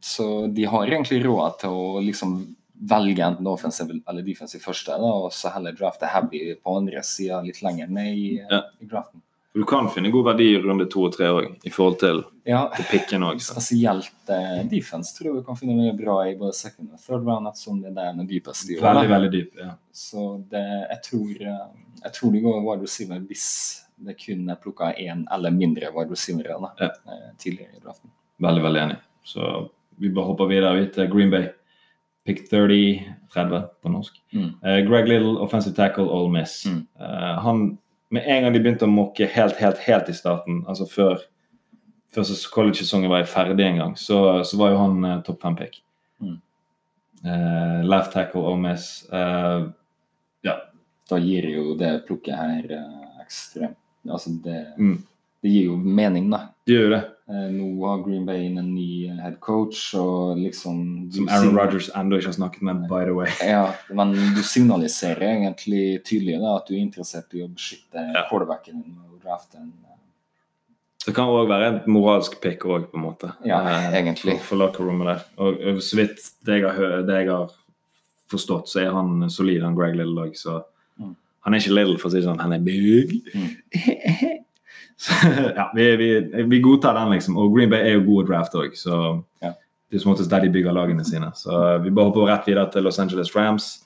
så 0.01 0.47
de 0.53 0.65
har 0.65 0.85
egentlig 0.87 1.23
råd 1.25 1.59
til 1.59 1.69
å 1.69 2.01
liksom 2.03 2.35
velge 2.89 3.23
enten 3.23 3.47
offensiv 3.47 3.91
eller 4.09 4.21
defensiv 4.25 4.59
første, 4.65 4.95
da, 4.99 5.11
og 5.25 5.31
så 5.31 5.51
heller 5.53 5.71
drafte 5.77 6.09
heavy 6.11 6.55
på 6.59 6.77
andre 6.77 7.03
sida 7.07 7.41
litt 7.45 7.61
lenger 7.63 7.87
ned 7.89 8.15
i, 8.17 8.25
Ja. 8.49 8.63
i 8.81 8.85
draften. 8.85 9.21
Du 9.55 9.61
kan 9.69 9.85
finne 9.93 10.09
god 10.09 10.25
verdi 10.25 10.47
i 10.55 10.57
runde 10.57 10.87
to 10.89 11.03
og 11.05 11.11
tre 11.13 11.27
òg, 11.29 11.59
i 11.63 11.69
forhold 11.69 11.99
til, 12.01 12.23
Ja, 12.49 12.63
til 12.75 12.85
picken 12.89 13.21
òg. 13.21 13.37
spesielt 13.39 14.09
eh, 14.33 14.63
defense 14.65 15.13
tror 15.15 15.27
jeg 15.29 15.35
vi 15.35 15.43
kan 15.45 15.55
finne 15.55 15.75
mye 15.77 15.93
bra 15.95 16.15
i 16.25 16.33
både 16.35 16.55
second 16.57 16.89
og 16.91 16.99
third 16.99 17.23
round, 17.27 17.47
ettersom 17.47 17.81
det 17.83 17.91
er 17.95 18.13
den 18.17 18.25
dypeste 18.27 18.71
i 18.73 18.79
år. 18.79 18.81
Veldig, 18.81 19.09
veldig 19.13 19.31
dyp. 19.31 19.53
ja. 19.61 19.75
Så 19.93 20.43
det, 20.49 20.63
jeg, 20.89 20.99
tror, 21.03 21.29
eh, 21.41 21.67
jeg 22.03 22.13
tror 22.13 22.31
det 22.33 22.41
går 22.43 22.61
wide 22.65 22.81
receiver 22.81 23.19
hvis 23.29 23.45
det 24.03 24.17
kun 24.25 24.49
er 24.49 24.55
plukka 24.55 24.89
én 24.97 25.23
eller 25.31 25.51
mindre 25.51 25.93
wide 25.95 26.09
receivere 26.11 26.57
Ja. 26.81 26.89
eh, 27.07 27.31
tidligere 27.37 27.77
i 27.77 27.79
draften. 27.85 28.09
Veldig, 28.41 28.63
veldig 28.63 28.81
enig. 28.81 28.97
Så 29.23 29.69
vi 29.99 30.09
bare 30.09 30.25
hopper 30.25 30.47
videre 30.49 30.89
til 30.91 31.07
Green 31.13 31.29
Bay. 31.29 31.51
Pick 32.25 32.49
30, 32.49 33.03
30 33.33 33.61
på 33.83 33.89
norsk. 33.91 34.21
Mm. 34.33 34.49
Uh, 34.63 34.79
Greg 34.89 35.07
Little, 35.07 35.37
offensive 35.43 35.75
tackle, 35.75 36.05
all 36.09 36.29
miss. 36.31 36.65
Mm. 36.65 36.85
Uh, 36.99 37.39
han, 37.43 37.77
med 38.09 38.23
en 38.27 38.43
gang 38.45 38.53
de 38.55 38.61
begynte 38.63 38.87
å 38.87 38.91
mokke 38.91 39.27
helt, 39.27 39.57
helt, 39.59 39.77
helt 39.83 40.09
i 40.09 40.15
starten, 40.15 40.61
altså 40.69 40.87
før, 40.87 41.25
før 42.15 42.29
college-sesongen 42.53 43.11
var 43.11 43.25
ferdig 43.27 43.65
en 43.67 43.81
gang, 43.81 43.95
så, 43.99 44.43
så 44.47 44.59
var 44.61 44.71
jo 44.71 44.79
han 44.85 45.03
uh, 45.05 45.17
topp 45.25 45.41
fem-pick. 45.43 45.81
Mm. 46.23 46.39
Left 47.87 48.11
tackle, 48.11 48.41
all 48.43 48.57
miss. 48.59 49.05
Ja. 49.11 50.55
Da 51.09 51.19
gir 51.23 51.45
jo 51.47 51.75
det 51.79 52.01
plukket 52.07 52.35
her 52.35 52.65
ekstremt 53.23 53.77
Altså 54.11 54.33
det, 54.43 54.57
Mm. 54.77 54.97
det 55.43 55.49
gir 55.53 55.69
jo 55.69 55.77
mening, 55.77 56.29
da. 56.31 56.41
Det 56.67 56.75
gjør 56.75 56.83
jo 56.83 56.89
det. 56.97 57.03
Eh, 57.33 57.47
nå 57.49 57.67
har 57.87 58.01
Green 58.05 58.25
Bay 58.27 58.43
inn 58.45 58.59
en 58.61 58.67
ny 58.75 59.07
eh, 59.09 59.15
head 59.23 59.39
coach, 59.41 59.79
og 59.97 60.37
liksom 60.37 60.81
Som 61.15 61.29
Aaron 61.31 61.55
Rogers 61.55 61.63
Rodgers 61.63 61.87
ennå 61.97 62.19
ikke 62.19 62.29
har 62.29 62.35
snakket 62.37 62.65
med, 62.67 62.83
by 62.91 62.99
the 63.07 63.15
way. 63.17 63.31
Ja, 63.55 63.63
men 63.89 64.11
du 64.35 64.41
signaliserer 64.45 65.23
egentlig 65.31 66.03
tydelig 66.05 66.37
da, 66.43 66.57
at 66.59 66.67
du 66.69 66.75
er 66.75 66.83
interessert 66.83 67.33
i 67.33 67.41
å 67.45 67.49
beskytte 67.49 68.03
Ja. 68.13 68.25
quarterbacken 68.29 68.83
din 68.83 68.99
og 69.07 69.17
drafte 69.23 69.57
en 69.63 69.71
eh, 69.87 69.97
Det 71.07 71.15
kan 71.17 71.31
òg 71.33 71.49
være 71.49 71.71
en 71.71 71.79
moralsk 71.91 72.37
pick 72.43 72.61
òg, 72.69 72.85
på 72.91 72.99
en 72.99 73.07
måte. 73.07 73.31
Ja, 73.43 73.63
egentlig. 73.91 74.37
For, 74.45 74.61
for 74.77 75.09
der. 75.09 75.25
Og 75.41 75.81
så 75.83 75.97
vidt 75.99 76.21
det 76.45 76.61
jeg 76.61 76.69
har, 76.77 77.01
det 77.07 77.17
jeg 77.23 77.31
har 77.33 77.49
forstått, 78.31 78.69
så 78.71 78.79
er 78.85 78.93
han 78.95 79.25
solid, 79.29 79.63
han 79.65 79.75
Greg 79.75 79.95
Little 79.97 80.27
òg. 80.29 80.37
Så 80.37 80.61
Mm. 80.99 81.15
han 81.41 81.53
er 81.55 81.59
ikke 81.59 81.73
little, 81.73 81.97
for 81.97 82.07
å 82.07 82.11
si 82.13 82.19
det 82.21 82.27
sånn. 82.27 82.39
Han 82.39 82.53
er 82.53 82.59
big. 82.61 83.15
så, 83.33 83.39
ja, 85.57 85.71
vi, 85.75 85.95
vi, 85.99 86.09
vi 86.47 86.59
godtar 86.63 86.93
den, 86.97 87.11
liksom. 87.15 87.37
Og 87.37 87.53
Green 87.55 87.69
Bay 87.69 87.79
er 87.81 87.97
jo 87.97 88.05
gode 88.07 88.27
draft 88.31 88.55
òg, 88.55 88.75
så 88.77 89.23
Ja. 89.41 89.53
det 89.89 89.97
er 89.99 90.03
som 90.03 90.11
oftest 90.13 90.29
der 90.31 90.45
de 90.45 90.49
bygger 90.53 90.73
lagene 90.75 91.05
sine. 91.05 91.31
Så 91.35 91.81
vi 91.83 91.89
bare 91.91 92.09
hopper 92.11 92.27
rett 92.29 92.47
videre 92.47 92.69
til 92.71 92.83
Los 92.83 92.99
Angeles 92.99 93.35
Rams. 93.35 93.79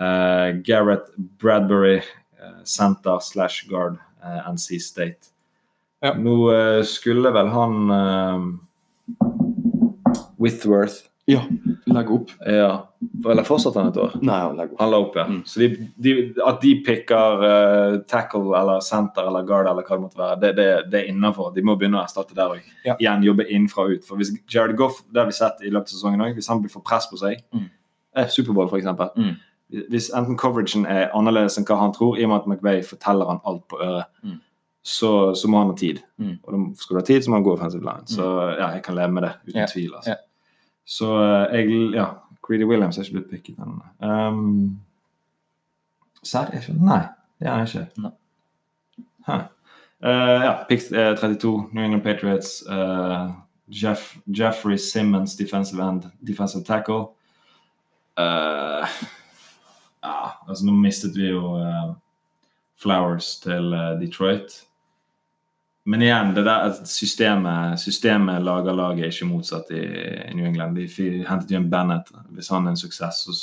Uh, 0.00 0.50
Gareth 0.66 1.12
Bradbury, 1.38 2.00
uh, 2.42 2.64
center 2.64 3.20
slash 3.20 3.66
guard, 3.68 3.98
uh, 4.24 4.42
NC 4.50 4.80
State. 4.82 5.30
Ja. 6.04 6.12
Nå 6.20 6.50
eh, 6.52 6.82
skulle 6.84 7.30
vel 7.32 7.48
han 7.48 7.90
eh, 7.90 8.40
Withworth 10.36 11.06
Ja. 11.24 11.40
Legg 11.86 12.10
opp. 12.10 12.30
Ja. 12.48 12.86
Eller 13.28 13.44
fortsatte 13.44 13.76
han 13.78 13.90
et 13.90 13.96
år? 14.00 14.14
Nei, 14.24 14.38
legg 14.56 14.70
opp. 14.72 14.78
Han 14.80 14.90
la 14.90 14.98
opp, 15.04 15.16
ja. 15.20 15.24
Mm. 15.28 15.42
Så 15.44 15.60
de, 15.60 15.68
de, 16.00 16.14
at 16.46 16.60
de 16.62 16.70
picker 16.86 17.42
uh, 17.44 17.96
tackle 18.08 18.54
eller 18.56 18.80
center 18.80 19.26
eller 19.28 19.44
guard 19.44 19.68
eller 19.68 19.82
hva 19.84 19.98
det 19.98 20.04
måtte 20.06 20.20
være, 20.22 20.38
det, 20.40 20.52
det, 20.56 20.66
det 20.92 21.00
er 21.02 21.10
innafor. 21.12 21.50
De 21.54 21.62
må 21.62 21.74
begynne 21.76 22.00
å 22.00 22.04
erstatte 22.06 22.34
der 22.38 22.54
òg. 22.56 22.70
Ja. 22.86 22.96
Igjen 22.98 23.26
jobbe 23.28 23.44
innenfra 23.50 23.84
og 23.84 23.98
ut. 23.98 24.06
For 24.08 24.16
hvis 24.16 24.32
Jared 24.48 24.76
Goff, 24.80 25.02
det 25.12 25.20
har 25.20 25.28
vi 25.28 25.36
sett 25.36 25.60
i 25.60 25.68
løpet 25.74 25.92
av 25.92 25.98
sesongen 25.98 26.24
òg, 26.24 26.32
hvis 26.38 26.48
han 26.48 26.62
blir 26.64 26.72
for 26.72 26.80
press 26.86 27.10
på 27.12 27.20
seg, 27.20 27.44
Mm. 27.52 27.68
eh, 28.16 28.26
Superbowl 28.32 28.68
f.eks. 28.72 28.88
Mm. 29.18 29.34
Hvis 29.90 30.08
enten 30.16 30.36
coveragen 30.40 30.86
er 30.86 31.10
annerledes 31.16 31.58
enn 31.58 31.64
hva 31.68 31.76
han 31.80 31.92
tror, 31.92 32.16
i 32.16 32.24
og 32.24 32.30
med 32.30 32.40
at 32.40 32.46
McVay 32.48 32.82
forteller 32.86 33.26
han 33.28 33.40
alt 33.44 33.66
på 33.68 33.80
øret, 33.82 34.06
Mm. 34.24 34.40
så, 34.84 35.34
så 35.36 35.48
må 35.48 35.58
han 35.62 35.70
ha 35.72 35.76
tid. 35.76 36.00
Mm. 36.20 36.38
Og 36.44 36.52
da 36.52 36.58
skal 36.80 36.94
du 36.96 37.00
ha 37.00 37.06
tid, 37.08 37.24
så 37.24 37.30
må 37.32 37.36
han 37.38 37.44
gå 37.44 37.52
offensive 37.56 37.84
line. 37.84 38.04
Så 38.08 38.24
ja, 38.58 38.70
jeg 38.76 38.82
kan 38.84 38.94
leve 38.96 39.12
med 39.12 39.22
det, 39.28 39.32
uten 39.48 39.60
Ja. 39.60 39.66
tvil. 39.66 39.94
altså. 39.96 40.10
Ja. 40.10 40.16
Så 40.84 41.10
eh, 41.22 41.56
jeg 41.56 41.94
Ja, 41.94 42.06
Greedy 42.42 42.64
Williams 42.64 42.98
er 42.98 43.02
ikke 43.02 43.18
blitt 43.18 43.30
picket 43.30 43.58
ennå. 43.58 43.80
Um, 44.00 44.80
Serr 46.22 46.52
er 46.52 46.60
ikke 46.60 46.76
Nei, 46.80 47.02
det 47.40 47.48
er 47.48 47.54
han 47.54 47.66
ikke. 47.66 48.12
Huh. 49.26 49.46
Uh, 50.04 50.44
ja, 50.44 50.54
pick 50.68 50.92
eh, 50.92 51.16
32, 51.16 51.68
New 51.72 51.84
England 51.84 52.02
Patriots. 52.02 52.62
Uh, 52.68 53.32
Jeff, 53.68 54.18
Jeffrey 54.26 54.76
Simmons, 54.76 55.36
defensive 55.36 55.80
end, 55.80 56.10
defensive 56.26 56.64
tackle. 56.64 57.08
Uh, 58.18 58.86
ja, 60.04 60.30
altså 60.48 60.66
nå 60.66 60.74
mistet 60.76 61.16
vi 61.16 61.30
jo 61.30 61.56
eh, 61.58 61.92
Flowers 62.80 63.38
til 63.40 63.72
eh, 63.72 63.94
Detroit. 64.00 64.60
Men 65.84 66.02
igjen, 66.02 66.30
det 66.34 66.46
der 66.46 66.70
systemet, 66.88 67.80
systemet 67.80 68.44
lager 68.44 68.72
laget 68.72 69.10
ikke 69.12 69.28
motsatt 69.28 69.68
i, 69.76 69.82
i 70.30 70.34
New 70.36 70.46
England. 70.48 70.78
De 70.78 70.86
hentet 71.28 71.52
jo 71.52 71.58
en 71.60 71.68
Bennett. 71.70 72.08
Hvis 72.32 72.48
han 72.54 72.64
er 72.64 72.72
en 72.72 72.80
suksess, 72.80 73.24
så 73.26 73.34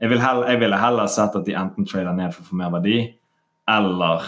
jeg, 0.00 0.08
vil 0.10 0.22
heller, 0.22 0.48
jeg 0.48 0.62
ville 0.62 0.78
heller 0.80 1.10
sett 1.12 1.36
at 1.36 1.44
de 1.46 1.58
enten 1.58 1.86
trader 1.86 2.16
ned 2.16 2.32
for 2.32 2.42
å 2.42 2.48
få 2.48 2.56
mer 2.58 2.72
verdi, 2.72 3.02
eller 3.70 4.24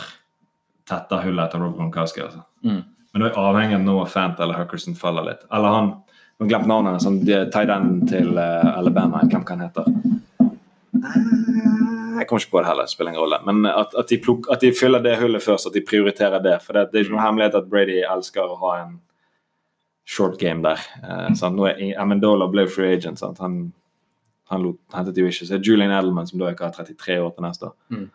tetter 0.89 1.25
hullet 1.25 1.49
etter 1.49 1.65
Rob 1.65 1.79
Gronkowski. 1.79 2.27
Altså. 2.27 2.45
Mm. 2.63 2.83
Men 2.85 3.25
da 3.25 3.31
er 3.31 3.41
avhengig 3.41 3.79
av 3.79 3.81
at 3.81 3.87
Noah 3.89 4.11
Fant 4.11 4.45
eller 4.45 4.61
Huckerson 4.61 4.99
faller 4.99 5.31
litt. 5.31 5.47
Eller 5.53 5.79
han 5.79 5.95
Nå 6.35 6.49
har 6.49 6.49
glemt 6.51 6.67
navnet. 6.67 6.99
Sånn, 6.99 7.21
tight 7.23 7.71
end 7.71 8.09
til 8.11 8.33
uh, 8.35 8.73
Alabama. 8.75 9.21
Jeg 9.23 9.31
glemte 9.31 9.55
hva 9.55 9.59
han 9.61 9.69
heter. 9.69 11.44
Jeg 12.19 12.29
kommer 12.29 12.43
ikke 12.45 12.51
på 12.55 12.61
det 12.63 12.69
heller, 12.71 12.87
spiller 12.91 13.13
ingen 13.13 13.23
rolle. 13.25 13.39
Men 13.49 13.67
at, 13.71 13.95
at, 13.99 14.09
de 14.11 14.19
pluk, 14.23 14.47
at 14.53 14.61
de 14.65 14.71
fyller 14.77 15.03
det 15.05 15.17
hullet 15.21 15.43
først, 15.43 15.67
at 15.71 15.77
de 15.77 15.83
prioriterer 15.85 16.43
det. 16.45 16.59
For 16.65 16.77
det, 16.77 16.89
det 16.93 17.01
er 17.01 17.07
ikke 17.07 17.15
noe 17.17 17.25
hemmelighet 17.27 17.59
at 17.61 17.71
Brady 17.73 18.01
elsker 18.07 18.51
å 18.55 18.59
ha 18.63 18.75
en 18.83 18.99
short 20.05 20.37
game 20.41 20.63
der. 20.65 20.83
Eh, 21.03 21.31
sant? 21.39 21.57
Nå 21.57 21.69
er 21.71 21.81
Amendola 22.03 22.49
ble 22.53 22.67
free 22.71 22.97
agent. 22.99 23.21
Sant? 23.23 23.41
Han, 23.45 23.73
han 24.53 24.67
lot, 24.67 24.81
hentet 24.95 25.19
jo 25.21 25.27
ikke. 25.31 25.49
Så 25.49 25.57
er 25.59 25.65
Julian 25.65 25.95
Edelman 25.97 26.29
som 26.29 26.43
da 26.43 26.53
ikke 26.53 26.69
har 26.69 26.77
33 26.77 27.19
år 27.25 27.33
til 27.37 27.47
neste 27.47 27.71
år. 27.71 27.75
Mm. 27.95 28.07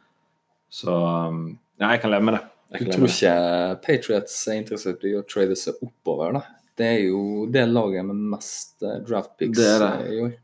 Så 0.79 0.93
um, 0.93 1.43
ja, 1.81 1.89
jeg 1.95 2.03
kan 2.03 2.13
leve 2.13 2.27
med 2.29 2.37
det. 2.37 2.43
Jeg 2.69 2.85
Du 2.85 2.91
tror 2.93 3.07
det. 3.07 3.13
ikke 3.15 3.79
Patriots 3.87 4.35
er 4.47 4.59
interessert 4.61 5.05
i 5.09 5.15
å 5.17 5.23
trade 5.25 5.55
seg 5.57 5.79
oppover, 5.81 6.35
da? 6.37 6.43
Det 6.77 6.85
er 6.85 6.99
jo 7.09 7.47
det 7.51 7.63
laget 7.67 8.05
med 8.07 8.19
mest 8.35 8.85
eh, 8.85 8.99
draft 9.03 9.33
picks 9.39 9.57
Det 9.57 9.71
det. 9.81 9.89
i 10.13 10.19
år. 10.27 10.35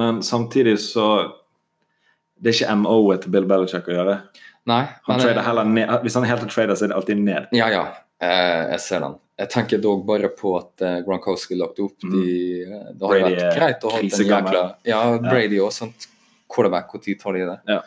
Men 0.00 0.22
samtidig 0.24 0.78
så 0.80 1.04
Det 2.38 2.52
er 2.52 2.58
ikke 2.58 2.76
MO-et 2.82 3.24
til 3.24 3.34
Bill 3.34 3.48
Belichick 3.50 3.88
å 3.90 3.96
gjøre. 3.96 4.18
Nei. 4.68 4.82
Han 5.08 5.22
men, 5.72 5.78
eh. 5.82 5.96
Hvis 6.04 6.18
han 6.18 6.26
er 6.26 6.34
helt 6.34 6.44
til 6.44 6.52
trader, 6.52 6.76
så 6.76 6.86
er 6.86 6.92
det 6.92 6.98
alltid 6.98 7.22
ned. 7.22 7.48
Ja, 7.56 7.70
ja. 7.72 7.86
Eh, 8.20 8.74
jeg 8.74 8.82
ser 8.82 9.00
den. 9.04 9.16
Jeg 9.38 9.50
tenker 9.52 9.80
dog 9.82 10.04
bare 10.06 10.28
på 10.34 10.56
at 10.58 10.82
eh, 10.82 11.00
Gronkowski 11.06 11.56
lagt 11.58 11.78
opp. 11.82 11.96
Mm. 12.02 12.14
De, 12.14 12.22
mm. 12.66 12.84
det 12.98 13.10
hadde 13.10 13.24
vært 13.24 13.58
greit 13.58 13.84
å 13.86 13.94
ha 13.94 14.02
en 14.02 14.12
jækla 14.12 14.62
Ja, 14.88 15.02
Brady 15.22 15.60
og 15.62 15.72
sånt. 15.74 16.08
Quarterback, 16.50 16.88
hvor 16.90 17.02
tid 17.04 17.20
tar 17.20 17.36
de 17.38 17.44
det? 17.46 17.58
Ja. 17.70 17.82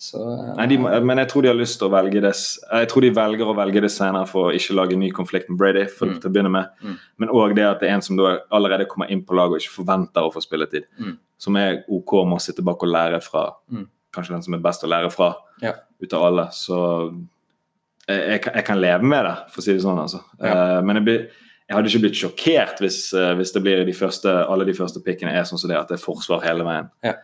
Så 0.00 0.20
eh, 0.24 0.52
Nei, 0.56 0.66
de, 0.72 0.78
men 0.80 1.20
jeg 1.20 1.28
tror 1.28 1.44
de 1.44 1.52
har 1.52 1.58
lyst 1.58 1.76
til 1.82 1.90
å 1.90 1.92
velge 1.92 2.22
det 2.24 2.32
Jeg 2.32 2.88
tror 2.88 3.04
de 3.04 3.10
velger 3.18 3.50
å 3.52 3.56
velge 3.58 3.82
det 3.84 3.90
senere 3.92 4.24
for 4.30 4.48
å 4.48 4.54
ikke 4.56 4.76
lage 4.78 4.96
ny 4.96 5.10
konflikt 5.12 5.50
med 5.52 5.60
Brady. 5.60 5.84
For, 5.92 6.08
Mm. 6.08 6.20
til 6.22 6.30
å 6.30 6.34
begynne 6.34 6.54
med. 6.56 6.70
Mm. 6.80 6.94
Men 7.20 7.34
òg 7.36 7.54
det 7.58 7.66
at 7.68 7.84
det 7.84 7.90
er 7.90 7.98
en 7.98 8.06
som 8.06 8.18
allerede 8.18 8.88
kommer 8.88 9.12
inn 9.12 9.22
på 9.26 9.36
laget 9.36 9.58
og 9.58 9.60
ikke 9.60 9.76
forventer 9.82 10.24
å 10.24 10.32
få 10.32 10.40
spilletid. 10.42 10.88
Mm. 10.98 11.18
Som 11.40 11.56
er 11.56 11.78
OK 11.88 12.12
med 12.28 12.36
å 12.36 12.44
sitte 12.44 12.62
bak 12.66 12.82
og 12.84 12.90
lære 12.92 13.22
fra 13.24 13.46
Mm. 13.72 13.86
kanskje 14.12 14.34
den 14.34 14.42
som 14.44 14.54
er 14.54 14.58
best 14.64 14.82
å 14.84 14.88
lære 14.90 15.10
fra 15.12 15.34
Ja. 15.62 15.72
ut 16.02 16.12
av 16.12 16.24
alle. 16.28 16.48
Så 16.52 16.76
jeg, 18.08 18.20
jeg, 18.28 18.42
kan- 18.42 18.54
jeg 18.58 18.64
kan 18.66 18.80
leve 18.80 19.02
med 19.06 19.24
det, 19.24 19.36
for 19.52 19.60
å 19.60 19.64
si 19.64 19.72
det 19.72 19.82
sånn. 19.84 19.98
altså. 20.02 20.20
Ja. 20.40 20.52
Uh, 20.78 20.82
men 20.82 20.96
jeg, 21.00 21.04
blir, 21.04 21.20
jeg 21.68 21.76
hadde 21.76 21.88
ikke 21.92 22.02
blitt 22.04 22.18
sjokkert 22.18 22.80
hvis, 22.82 22.98
uh, 23.14 23.34
hvis 23.38 23.52
det 23.54 23.62
blir 23.62 23.84
de 23.86 23.92
første, 23.96 24.32
alle 24.50 24.64
de 24.66 24.72
første 24.76 25.00
pikkene 25.04 25.32
er 25.32 25.44
sånn 25.48 25.58
som 25.62 25.70
det, 25.70 25.78
at 25.78 25.88
det 25.88 25.98
er 26.00 26.04
forsvar 26.04 26.42
hele 26.42 26.64
veien. 26.66 26.90
Ja. 27.06 27.14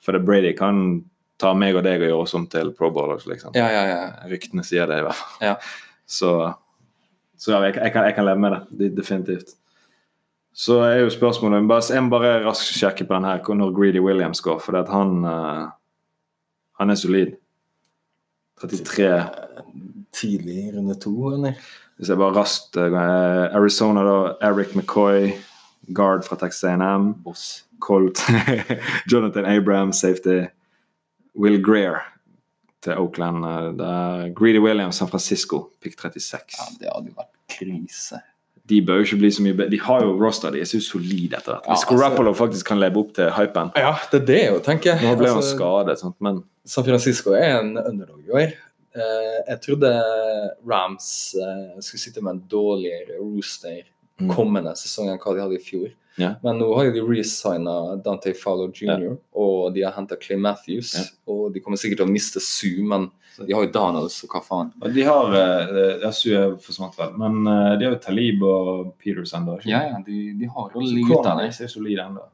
For 0.00 0.12
det 0.12 0.24
Brady 0.24 0.52
kan 0.56 1.04
ta 1.38 1.52
meg 1.52 1.74
og 1.76 1.82
deg 1.84 2.00
og 2.00 2.08
gjøre 2.08 2.22
oss 2.22 2.34
om 2.38 2.46
til 2.46 2.70
pro 2.72 2.90
bowlers, 2.90 3.26
liksom. 3.26 3.52
Ja, 3.58 3.66
ja, 3.68 3.82
ja. 3.90 4.28
Ryktene 4.30 4.64
sier 4.64 4.86
det, 4.86 5.00
i 5.02 5.04
hvert 5.04 5.18
fall. 5.18 5.48
Ja. 5.48 5.56
Så, 6.06 6.30
så 7.36 7.58
jeg, 7.60 7.74
kan, 7.92 8.04
jeg 8.06 8.14
kan 8.14 8.24
leve 8.24 8.38
med 8.38 8.52
det. 8.78 8.94
Definitivt. 8.96 9.56
Så 10.56 10.78
er 10.80 11.02
jo 11.02 11.10
spørsmålet 11.12 11.66
bare, 11.68 11.82
Jeg 11.92 12.02
må 12.02 12.10
bare 12.14 12.44
raskt 12.46 12.78
sjekke 12.78 13.04
på 13.04 13.14
den 13.14 13.24
her 13.28 13.54
når 13.54 13.74
Greedy 13.76 14.00
Williams 14.00 14.40
går, 14.40 14.58
for 14.58 14.78
at 14.78 14.88
han 14.88 15.24
uh, 15.24 15.68
Han 16.80 16.90
er 16.90 16.94
solid. 16.94 17.36
33 18.60 19.28
Tidlig 20.12 20.56
i 20.56 20.70
runde 20.72 20.94
to, 20.94 21.12
eller? 21.34 21.52
Hvis 21.96 22.08
jeg 22.08 22.16
bare 22.16 22.36
raskt 22.36 22.76
uh, 22.76 23.52
Arizona, 23.52 24.00
da. 24.04 24.32
Eric 24.48 24.74
McCoy, 24.74 25.32
guard 25.92 26.24
fra 26.24 26.36
Texas 26.36 26.64
A&M. 26.64 27.14
Colt. 27.80 28.18
Jonathan 29.12 29.44
Abraham, 29.44 29.92
safety. 29.92 30.46
Will 31.36 31.60
Greer 31.64 32.00
til 32.82 32.96
Oakland. 32.96 33.44
Uh, 33.44 34.32
Greedy 34.34 34.58
Williams, 34.58 34.96
San 34.96 35.08
Francisco, 35.08 35.70
pick 35.82 36.00
36. 36.00 36.56
Ja, 36.58 36.64
det 36.80 36.88
hadde 36.94 37.12
jo 37.12 37.18
vært 37.20 37.34
krise. 37.58 38.22
De 38.68 38.80
bør 38.82 38.96
jo 39.00 39.04
ikke 39.06 39.18
bli 39.20 39.30
så 39.30 39.42
mye 39.42 39.54
bedre. 39.54 39.70
De 39.70 39.80
har 39.80 40.02
jo 40.02 40.14
roster, 40.18 40.50
de 40.50 40.60
er 40.60 40.64
så 40.68 40.80
solide 40.82 41.36
etter 41.38 41.52
hvert. 41.52 41.66
Ja, 41.66 41.74
Hvis 41.74 41.84
altså- 41.86 42.34
faktisk 42.34 42.66
kan 42.66 42.78
leve 42.80 42.96
opp 42.98 43.12
til 43.14 43.30
hypen 43.30 43.70
Ja, 43.76 43.94
det 44.12 44.22
er 44.22 44.26
det 44.26 44.40
jeg 44.42 44.62
tenker. 44.62 44.94
Nå 45.02 45.16
ble 45.16 45.28
han 45.28 45.36
Altså, 45.38 45.56
skadet, 45.56 45.98
sant? 45.98 46.16
men 46.20 46.44
San 46.66 46.84
Francisco 46.84 47.30
er 47.32 47.60
en 47.60 47.76
underdog 47.78 48.20
i 48.26 48.30
år. 48.30 48.52
Eh, 48.96 49.38
jeg 49.48 49.60
trodde 49.60 49.90
Rams 50.66 51.34
eh, 51.36 51.80
skulle 51.80 52.00
sitte 52.00 52.22
med 52.22 52.32
en 52.32 52.42
dårligere 52.50 53.20
rooster 53.20 53.82
Mm. 54.18 54.30
kommende 54.32 54.72
sesong 54.76 55.10
enn 55.12 55.18
hva 55.20 55.34
de 55.34 55.40
hadde 55.42 55.58
i 55.58 55.64
fjor. 55.64 55.90
Ja. 56.16 56.34
Men 56.42 56.58
nå 56.62 56.68
har 56.76 56.88
jo 56.88 56.94
de 56.96 57.02
resigna 57.04 57.96
Dante 58.04 58.32
Fowler 58.38 58.70
jr., 58.72 59.16
og 59.36 59.74
de 59.74 59.82
har 59.84 59.92
henta 59.96 60.16
Clay 60.20 60.38
Matthews. 60.40 60.94
Ja. 60.96 61.04
Og 61.32 61.52
de 61.54 61.60
kommer 61.60 61.80
sikkert 61.80 62.00
til 62.02 62.08
å 62.08 62.12
miste 62.12 62.40
Sue, 62.44 62.84
men 62.88 63.10
de 63.36 63.52
har 63.52 63.66
jo 63.66 63.72
Donalds 63.74 64.22
og 64.24 64.32
hva 64.32 64.40
faen. 64.44 64.70
Og 64.80 64.94
De 64.96 65.02
har 65.04 65.34
eh, 65.36 65.98
ja, 66.04 66.12
Sue 66.16 66.38
er 66.38 66.54
forsvant 66.62 66.96
vel, 66.96 67.12
men 67.20 67.42
eh, 67.52 67.74
de 67.76 67.84
har 67.88 67.96
jo 67.98 68.00
Talib 68.06 68.42
og 68.48 68.94
Peters 69.02 69.34
ennå. 69.36 69.58
Ja, 69.68 69.82
ja, 69.90 70.00
de, 70.06 70.22
de 70.40 70.48
har 70.48 70.72
jo 70.72 70.80
det. 70.86 71.50
er 71.52 71.68
solide 71.72 72.06
ennå. 72.08 72.24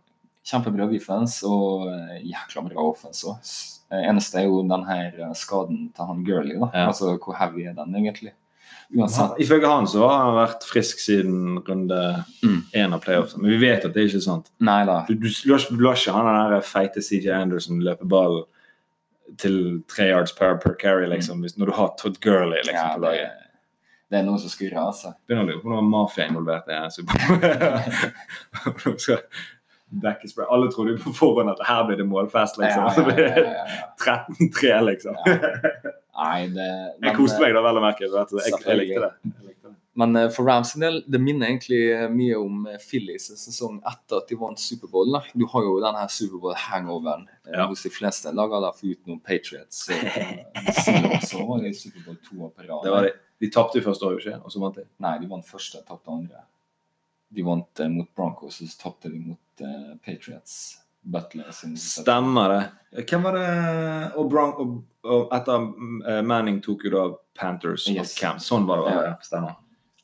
Kjempebra 0.46 0.86
defense 0.90 1.46
og 1.46 1.88
eh, 1.90 2.20
jækla 2.26 2.64
bra 2.68 2.86
offense 2.92 3.26
òg. 3.30 3.52
Eneste 3.92 4.40
er 4.40 4.46
jo 4.48 4.62
den 4.64 4.86
her 4.88 5.18
eh, 5.26 5.34
skaden 5.36 5.88
til 5.94 6.08
han 6.08 6.22
Gurley. 6.26 6.56
da. 6.58 6.70
Ja. 6.72 6.86
Altså, 6.92 7.16
Hvor 7.18 7.36
heavy 7.38 7.66
er 7.66 7.74
den 7.76 7.94
egentlig? 7.98 8.32
Uansett. 8.92 9.38
Ifølge 9.40 9.68
han 9.72 9.86
så 9.88 10.02
har 10.04 10.18
han 10.26 10.34
vært 10.36 10.64
frisk 10.68 10.98
siden 11.00 11.58
runde 11.64 12.00
Mm. 12.44 12.92
av 12.92 13.00
playoffs. 13.00 13.36
Men 13.36 13.50
vi 13.50 13.58
vet 13.62 13.84
at 13.86 13.94
det 13.94 14.02
er 14.02 14.08
ikke 14.10 14.20
sant. 14.24 14.50
Nei 14.60 14.84
da. 14.84 14.98
Du, 15.08 15.14
du, 15.14 15.28
lar 15.48 15.58
du 15.70 15.80
lar 15.80 15.94
ikke 15.96 16.12
han 16.12 16.50
den 16.52 16.62
feite 16.66 17.00
CJ 17.02 17.30
Anderson 17.32 17.80
løpe 17.80 18.04
ball 18.08 18.42
til 19.40 19.80
tre 19.88 20.10
yards 20.10 20.32
per, 20.36 20.58
per 20.60 20.74
carry, 20.76 21.06
liksom, 21.08 21.40
hvis, 21.40 21.56
når 21.56 21.66
du 21.70 21.72
har 21.78 21.94
Todd 21.96 22.18
Gurley 22.20 22.60
liksom, 22.66 22.74
Ja, 22.76 22.94
på 22.98 23.00
laget. 23.06 23.30
det 24.12 24.18
er 24.18 24.26
noe 24.26 24.38
som 24.42 24.50
skurrer, 24.52 24.76
altså. 24.82 25.14
Begynner 25.26 25.46
å 25.46 25.48
lure 25.54 25.62
på 25.62 25.72
om 25.78 25.88
mafia 25.88 26.26
involvert 26.28 26.68
i 26.68 26.76
den 26.76 26.90
Super 26.92 27.16
Bowl. 27.16 28.98
Skal 29.06 29.22
dekke 30.02 30.28
spray. 30.28 30.46
Alle 30.52 30.68
trodde 30.72 30.94
jo 30.94 31.00
på 31.06 31.14
forhånd 31.16 31.50
at 31.52 31.64
her 31.68 31.82
blir 31.88 31.96
det 32.00 32.06
målfest, 32.08 32.60
liksom. 32.60 33.08
Ja, 33.08 33.24
ja. 33.40 33.64
13-3, 34.04 34.76
liksom. 34.90 35.16
Nei, 36.22 36.48
det 36.54 36.68
men, 36.98 37.08
Jeg 37.10 37.18
koste 37.18 37.42
meg 37.42 37.54
da, 37.56 37.62
vel 37.66 37.80
å 37.80 37.84
merke. 37.84 38.06
Jeg, 38.06 38.58
jeg 38.62 38.78
likte 38.78 39.08
det. 39.08 39.32
Men 39.94 40.16
eh, 40.16 40.28
for 40.32 40.48
Rams 40.48 40.70
sin 40.72 40.80
del, 40.80 41.02
det 41.04 41.20
minner 41.20 41.50
egentlig 41.50 41.80
eh, 41.92 42.06
mye 42.08 42.36
om 42.40 42.62
eh, 42.70 42.78
Phillies 42.80 43.26
sesong 43.36 43.80
etter 43.88 44.22
at 44.22 44.30
de 44.30 44.38
vant 44.40 44.60
Superbowl. 44.60 45.18
Du 45.36 45.44
har 45.52 45.66
jo 45.66 45.74
denne 45.84 46.06
Superbowl-hangoveren 46.08 47.26
eh, 47.28 47.58
Ja. 47.58 47.66
hos 47.68 47.84
de 47.84 47.92
fleste 47.92 48.32
da, 48.32 48.46
foruten 48.78 49.20
Patriots. 49.20 49.84
Så, 49.90 49.98
eh, 49.98 51.20
så 51.28 51.44
var 51.48 51.60
det 51.60 51.74
Superbowl 51.76 52.16
to 52.24 52.40
år 52.46 52.54
på 52.56 52.70
rad. 52.70 53.12
De 53.42 53.50
tapte 53.50 53.82
første 53.84 54.06
året, 54.06 54.24
ikke? 54.24 54.38
Og 54.46 54.54
så 54.54 54.62
vant 54.62 54.80
de. 54.80 54.86
Nei, 55.02 55.16
de 55.20 55.28
vant 55.28 55.46
første, 55.46 55.82
tapte 55.84 56.14
andre. 56.14 56.46
De 57.32 57.44
vant 57.44 57.80
eh, 57.84 57.92
mot 57.92 58.08
Broncos, 58.16 58.62
og 58.62 58.72
så 58.72 58.86
tapte 58.86 59.12
de 59.12 59.20
mot 59.20 59.64
eh, 59.66 59.92
Patriots. 60.04 60.78
Butler 61.02 61.50
sin 61.52 61.76
Stemmer 61.76 62.48
det. 62.52 63.04
Hvem 63.08 63.22
var 63.24 63.34
det 63.38 63.46
Og, 64.20 64.28
Bron 64.30 64.52
og, 64.62 64.74
og 65.08 65.32
etter 65.34 65.64
eh, 66.08 66.20
Manning 66.22 66.60
tok 66.62 66.84
jo 66.86 66.92
da 66.94 67.04
Panthers 67.34 67.88
Yes. 67.90 68.12
og 68.14 68.20
Camp. 68.20 68.42
Sånn 68.44 68.66
var 68.68 68.84
det. 68.84 68.92
Ja. 68.94 69.02
Ja. 69.08 69.14
Stemmer. 69.26 69.56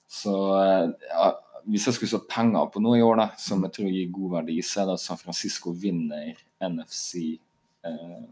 Så 0.09 0.35
eh, 0.59 0.89
ja, 1.13 1.29
hvis 1.69 1.85
jeg 1.87 1.95
skulle 1.99 2.11
satt 2.15 2.27
penger 2.33 2.71
på 2.73 2.81
noe 2.83 2.97
i 2.99 3.05
år, 3.05 3.21
da, 3.21 3.27
som 3.39 3.63
jeg 3.67 3.75
tror 3.77 3.91
gir 3.93 4.11
god 4.15 4.31
verdi, 4.39 4.57
så 4.65 4.83
er 4.83 4.87
det 4.91 4.97
at 4.99 5.05
San 5.05 5.21
Francisco 5.21 5.71
vinner 5.77 6.33
NFC 6.65 7.39
eh, 7.85 8.27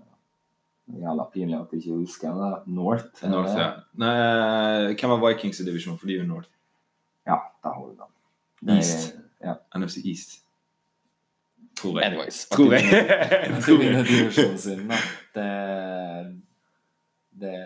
Jævla 0.86 1.24
pinlig 1.34 1.56
at 1.58 1.72
jeg 1.74 1.82
ikke 1.82 1.96
husker 1.98 2.34
det. 2.38 2.50
North. 2.70 3.22
er 3.26 3.30
North, 3.32 3.56
ja. 3.58 3.68
Nei, 3.98 4.92
hvem 4.94 5.10
var 5.16 5.22
Vikings 5.24 5.58
i 5.60 5.66
divisjonen? 5.66 5.98
For 5.98 6.06
de 6.06 6.14
er 6.14 6.22
jo 6.22 6.28
North. 6.30 6.50
Ja, 7.26 7.40
der 7.62 7.72
har 7.74 7.86
du 7.88 7.96
den. 7.98 8.70
Er- 8.70 8.76
East. 8.78 9.16
Ja. 9.42 9.56
NFC 9.74 10.04
East. 10.06 10.36
Tror 11.76 12.00
jeg. 12.00 12.10
Anyways. 12.10 12.44
Tror 12.52 12.76
jeg. 12.76 12.84
Jeg 12.92 13.62
tror 13.66 13.82
jeg. 13.84 14.58
sin. 14.58 14.86
Det, 15.36 15.48
det, 17.40 17.56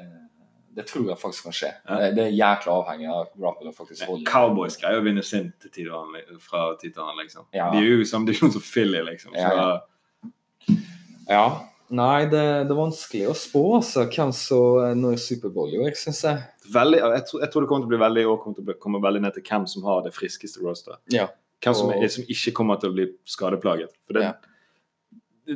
det 0.77 0.87
tror 0.89 1.09
jeg 1.13 1.19
faktisk 1.21 1.47
kan 1.47 1.57
skje. 1.61 1.71
Ja. 1.87 2.01
Det, 2.03 2.11
det 2.19 2.25
er 2.27 2.35
jækla 2.35 2.77
avhengig 2.81 3.11
av 3.11 3.31
Garoppolo 3.37 3.73
faktisk 3.77 4.09
holder. 4.09 4.27
Cowboys 4.31 4.79
greier 4.81 5.03
å 5.03 5.07
vinne 5.07 5.23
sin 5.27 5.53
til 5.63 5.75
tid 5.75 5.91
fra 6.43 6.71
tid 6.81 6.95
til 6.95 7.05
annen, 7.05 7.23
liksom. 7.23 7.47
Ja. 7.55 7.71
De 7.75 7.83
er 7.83 7.91
jo 7.95 8.03
i 8.03 8.09
samme 8.09 8.31
divisjon 8.31 8.55
som 8.57 8.65
Philly, 8.67 9.03
liksom. 9.13 9.35
Så, 9.35 9.47
Ja, 9.47 9.51
ja. 9.59 10.77
Ja. 11.31 11.45
Nei, 11.91 12.23
det, 12.31 12.43
det 12.69 12.71
er 12.71 12.79
vanskelig 12.79 13.25
å 13.31 13.35
spå 13.35 13.63
altså, 13.81 14.05
hvem 14.15 14.31
som 14.35 14.99
når 15.01 15.17
Superbowl 15.19 15.73
i 15.75 15.81
år, 15.83 15.95
syns 15.99 16.23
jeg. 16.27 16.43
veldig, 16.71 17.01
jeg, 17.03 17.25
tror, 17.27 17.43
jeg 17.43 17.51
tror 17.51 17.65
det 17.65 17.71
kommer 17.71 17.83
til 17.83 17.89
å 17.89 17.93
bli 17.95 18.03
veldig, 18.05 18.25
kommer 18.45 18.59
til 18.59 18.71
å 18.71 18.77
komme 18.83 19.01
veldig 19.03 19.23
ned 19.25 19.35
til 19.35 19.47
hvem 19.49 19.67
som 19.71 19.87
har 19.89 20.05
det 20.07 20.13
friskeste 20.15 20.63
rosteret. 20.63 21.03
Ja. 21.11 21.27
Hvem 21.61 21.77
som, 21.77 21.91
er, 21.93 22.09
som 22.09 22.25
ikke 22.29 22.55
kommer 22.57 22.81
til 22.81 22.91
å 22.91 22.97
bli 22.97 23.07
skadeplaget. 23.29 23.93
For 24.07 24.17
det, 24.17 24.23
Ja. 24.25 24.35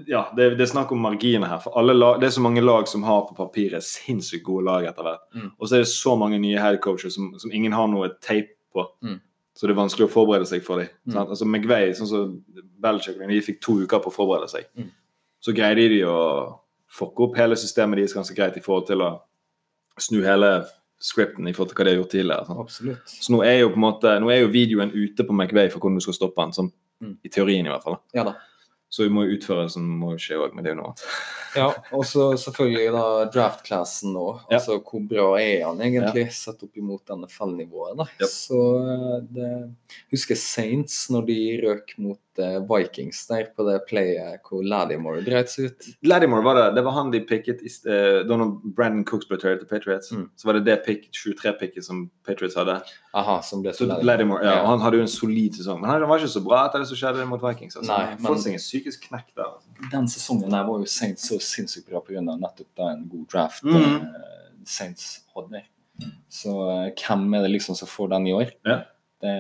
ja, 0.07 0.23
det, 0.37 0.49
det 0.59 0.67
er 0.67 0.73
snakk 0.73 0.93
om 0.93 1.01
marginer 1.01 1.49
her. 1.49 1.63
For 1.65 1.83
lag, 1.83 2.21
det 2.21 2.29
er 2.29 2.35
så 2.37 2.45
mange 2.45 2.65
lag 2.65 2.89
som 2.91 3.07
har 3.07 3.23
på 3.29 3.37
papiret 3.39 3.85
sinnssykt 3.87 4.45
gode 4.45 4.67
lag 4.67 4.89
etter 4.91 5.07
hvert. 5.07 5.25
Mm. 5.35 5.53
Og 5.59 5.69
så 5.69 5.79
er 5.79 5.85
det 5.85 5.93
så 5.93 6.17
mange 6.21 6.41
nye 6.43 6.61
headcoacher 6.61 7.13
som, 7.15 7.33
som 7.39 7.53
ingen 7.53 7.73
har 7.73 7.89
noe 7.89 8.11
tape 8.21 8.57
på. 8.75 8.85
Mm. 9.07 9.21
Så 9.55 9.69
det 9.69 9.75
er 9.75 9.79
vanskelig 9.79 10.09
å 10.09 10.13
forberede 10.13 10.49
seg 10.51 10.65
for 10.67 10.83
dem. 10.83 10.91
Mm. 11.07 11.19
Altså 11.23 11.47
McVay, 11.47 11.93
sånn 11.95 12.11
som 12.11 12.37
Belichick, 12.83 13.21
de 13.23 13.41
fikk 13.47 13.61
to 13.63 13.79
uker 13.85 14.03
på 14.03 14.11
å 14.11 14.15
forberede 14.15 14.51
seg. 14.51 14.67
Mm. 14.75 14.91
Så 15.45 15.55
greide 15.55 15.89
de 15.93 16.01
å 16.11 16.19
fucke 16.91 17.29
opp 17.29 17.39
hele 17.39 17.57
systemet 17.59 18.01
deres 18.01 18.17
ganske 18.17 18.35
greit 18.37 18.57
i 18.59 18.65
forhold 18.65 18.89
til 18.91 19.05
å 19.05 19.13
snu 20.01 20.21
hele 20.27 20.65
scripten 21.05 21.47
i 21.51 21.53
forhold 21.53 21.71
til 21.75 21.79
hva 21.81 21.85
de 21.87 21.93
har 21.93 22.01
gjort 22.01 22.15
tidligere. 22.15 22.47
Sånn. 22.73 22.97
Så 23.05 23.35
nå 23.35 23.43
er 23.45 23.59
jo 23.61 23.69
på 23.75 23.79
en 23.81 23.85
måte, 23.85 24.15
nå 24.25 24.31
er 24.33 24.41
jo 24.47 24.49
videoen 24.55 24.95
ute 24.95 25.27
på 25.29 25.37
McVay 25.37 25.69
for 25.73 25.83
hvordan 25.85 26.01
du 26.01 26.05
skal 26.07 26.17
stoppe 26.21 26.41
den, 26.47 26.57
sånn, 26.57 26.73
Mm. 27.03 27.17
i 27.27 27.29
teorien 27.29 27.67
i 27.67 27.69
hvert 27.73 27.83
fall. 27.85 27.97
da. 27.99 28.19
Ja 28.21 28.25
da. 28.25 28.35
Så 28.95 29.09
må 29.11 29.25
jo 29.27 29.35
utførelsen 29.35 29.83
må 29.83 30.13
jo 30.15 30.19
skje 30.23 30.37
òg, 30.39 30.53
men 30.55 30.63
det 30.63 30.71
er 30.71 30.77
jo 30.77 30.83
noe 30.83 30.93
annet. 30.93 31.03
Ja, 31.59 31.67
og 31.93 32.05
så 32.07 32.29
selvfølgelig 32.39 32.93
da 32.95 33.03
draft-classen 33.35 34.13
nå. 34.15 34.23
Ja. 34.51 34.57
Altså 34.61 34.77
hvor 34.83 35.03
bra 35.11 35.27
er 35.43 35.65
han 35.67 35.79
egentlig, 35.83 36.25
sett 36.33 36.63
opp 36.63 36.77
imot 36.79 37.11
NFL-nivået. 37.11 37.97
da. 37.99 38.07
Ja. 38.23 38.27
Så 38.31 38.61
eh, 38.95 39.21
det 39.35 39.51
husker 40.15 40.39
Saints 40.39 41.11
når 41.11 41.27
de 41.27 41.39
røk 41.67 41.93
mot 41.99 42.21
Vikings 42.69 43.27
der 43.29 43.45
på 43.57 43.65
det 43.69 43.77
playet 43.89 44.41
hvor 44.49 44.63
Ladimore 44.67 45.23
dreit 45.25 45.49
seg 45.53 45.71
ut. 45.71 45.89
Ladimore 46.03 46.43
var 46.45 46.55
det. 46.59 46.65
Det 46.77 46.85
var 46.85 46.93
han 46.97 47.11
de 47.13 47.21
picket 47.21 47.63
i, 47.63 47.71
uh, 47.87 48.23
Donald 48.29 48.61
Brandon 48.75 49.05
Cooks 49.05 49.29
ble 49.31 49.39
traded 49.39 49.61
til 49.65 49.69
Patriots, 49.71 50.11
Mm. 50.13 50.29
så 50.37 50.45
var 50.49 50.53
det 50.59 50.65
det 50.67 50.85
pick, 50.85 51.11
23-picket 51.13 51.85
som 51.85 52.11
Patriots 52.27 52.57
hadde. 52.57 52.81
Aha, 53.15 53.41
som 53.43 53.63
ble 53.63 53.73
Så 53.73 53.87
så 53.87 54.03
Ladimore, 54.03 54.45
ja, 54.45 54.57
Ja. 54.57 54.63
og 54.63 54.69
Han 54.69 54.81
hadde 54.81 54.97
jo 54.97 55.03
en 55.03 55.09
solid 55.09 55.55
sesong, 55.55 55.81
men 55.81 55.91
han 55.91 56.01
var 56.09 56.19
ikke 56.19 56.29
så 56.35 56.45
bra 56.45 56.67
etter 56.69 56.79
det 56.81 56.89
som 56.89 56.97
skjedde 56.97 57.27
mot 57.29 57.41
Vikings. 57.41 57.77
Altså. 57.77 57.89
Nei, 57.97 58.17
men- 58.21 58.39
seg 58.43 58.53
en 58.53 58.59
psykisk 58.59 59.09
knekk 59.09 59.35
der. 59.37 59.45
Altså. 59.45 59.91
Den 59.91 60.07
sesongen 60.09 60.51
der 60.51 60.65
var 60.65 60.79
jo 60.79 60.85
Saints 60.87 61.29
så 61.31 61.39
sinnssykt 61.41 61.89
bra 61.91 62.01
pga. 62.01 62.21
nettopp 62.21 62.67
da 62.77 62.89
en 62.93 63.09
god 63.09 63.29
draft 63.29 63.63
mm. 63.63 63.75
eh, 63.75 64.51
Saints 64.65 65.21
hadde. 65.35 65.63
Så 66.29 66.51
eh, 66.87 66.91
hvem 66.99 67.35
er 67.37 67.43
det 67.43 67.51
liksom 67.53 67.77
som 67.77 67.87
får 67.89 68.09
den 68.11 68.27
i 68.27 68.33
år? 68.33 68.51
Ja. 68.67 68.81
Det, 69.21 69.31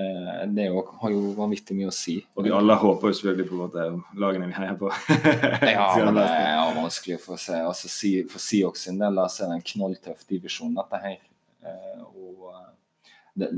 det 0.57 0.65
jo, 0.71 0.81
har 1.03 1.11
jo 1.13 1.33
vanvittig 1.37 1.75
mye 1.77 1.91
å 1.91 1.93
si. 1.93 2.15
Og 2.39 2.47
vi 2.47 2.53
alle 2.57 2.77
håper 2.81 3.11
jo 3.11 3.17
selvfølgelig 3.19 3.47
på 3.51 3.67
er 3.83 3.97
lagene 4.23 4.47
vi 4.49 4.55
heier 4.57 4.79
på. 4.81 4.89
Ja, 5.75 5.89
men 5.99 6.15
det 6.17 6.25
er 6.25 6.55
jo 6.55 6.77
vanskelig 6.79 7.19
å 7.19 7.23
få 7.27 7.37
se. 7.43 7.59
Altså, 7.61 7.91
si- 7.93 8.23
for 8.31 8.41
Siok 8.41 8.79
sin 8.81 8.99
del 9.03 9.19
er 9.21 9.29
det 9.35 9.49
en 9.59 9.67
knalltøff 9.73 10.25
divisjon, 10.31 10.73
dette 10.79 11.01
her. 11.03 11.19
Eh, 11.65 12.01
og 12.17 12.47
eh, 12.55 13.13
det, 13.43 13.51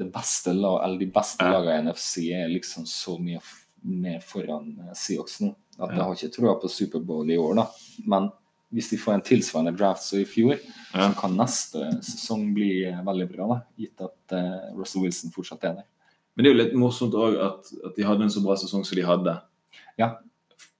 det 0.00 0.08
beste 0.14 0.54
lag, 0.56 0.78
eller 0.86 1.02
de 1.02 1.10
beste 1.12 1.44
Ja. 1.44 1.58
lagene 1.58 1.76
i 1.82 1.90
NFC 1.90 2.28
er 2.38 2.48
liksom 2.54 2.86
så 2.88 3.18
mye 3.20 3.42
mer 3.82 4.20
foran 4.24 4.70
Siok 4.96 5.34
nå. 5.44 5.52
At 5.80 5.92
jeg 5.96 6.04
har 6.04 6.16
ikke 6.16 6.34
troa 6.38 6.56
på 6.60 6.68
Superbowl 6.72 7.30
i 7.32 7.36
år, 7.40 7.54
da. 7.60 7.68
Men 8.08 8.30
hvis 8.70 8.90
de 8.92 8.98
får 9.02 9.16
en 9.16 9.24
tilsvarende 9.26 9.72
draft 9.78 10.02
som 10.04 10.20
i 10.20 10.24
fjor, 10.28 10.58
Ja. 10.94 11.08
så 11.08 11.20
kan 11.20 11.36
neste 11.38 11.88
sesong 12.02 12.52
bli 12.54 12.84
eh, 12.86 13.00
veldig 13.06 13.28
bra, 13.32 13.46
da, 13.50 13.58
gitt 13.78 14.00
at 14.02 14.34
uh, 14.34 14.70
Russell 14.78 15.02
Wilson 15.04 15.30
fortsatt 15.34 15.64
er 15.64 15.74
der. 15.80 15.86
Men 16.34 16.44
det 16.44 16.50
er 16.50 16.54
jo 16.54 16.62
litt 16.62 16.76
morsomt 16.78 17.14
òg 17.14 17.36
at, 17.42 17.70
at 17.86 17.96
de 17.96 18.06
hadde 18.06 18.26
en 18.26 18.30
så 18.32 18.42
bra 18.42 18.56
sesong 18.58 18.84
som 18.86 18.96
de 18.98 19.04
hadde. 19.06 19.34
Ja. 19.98 20.12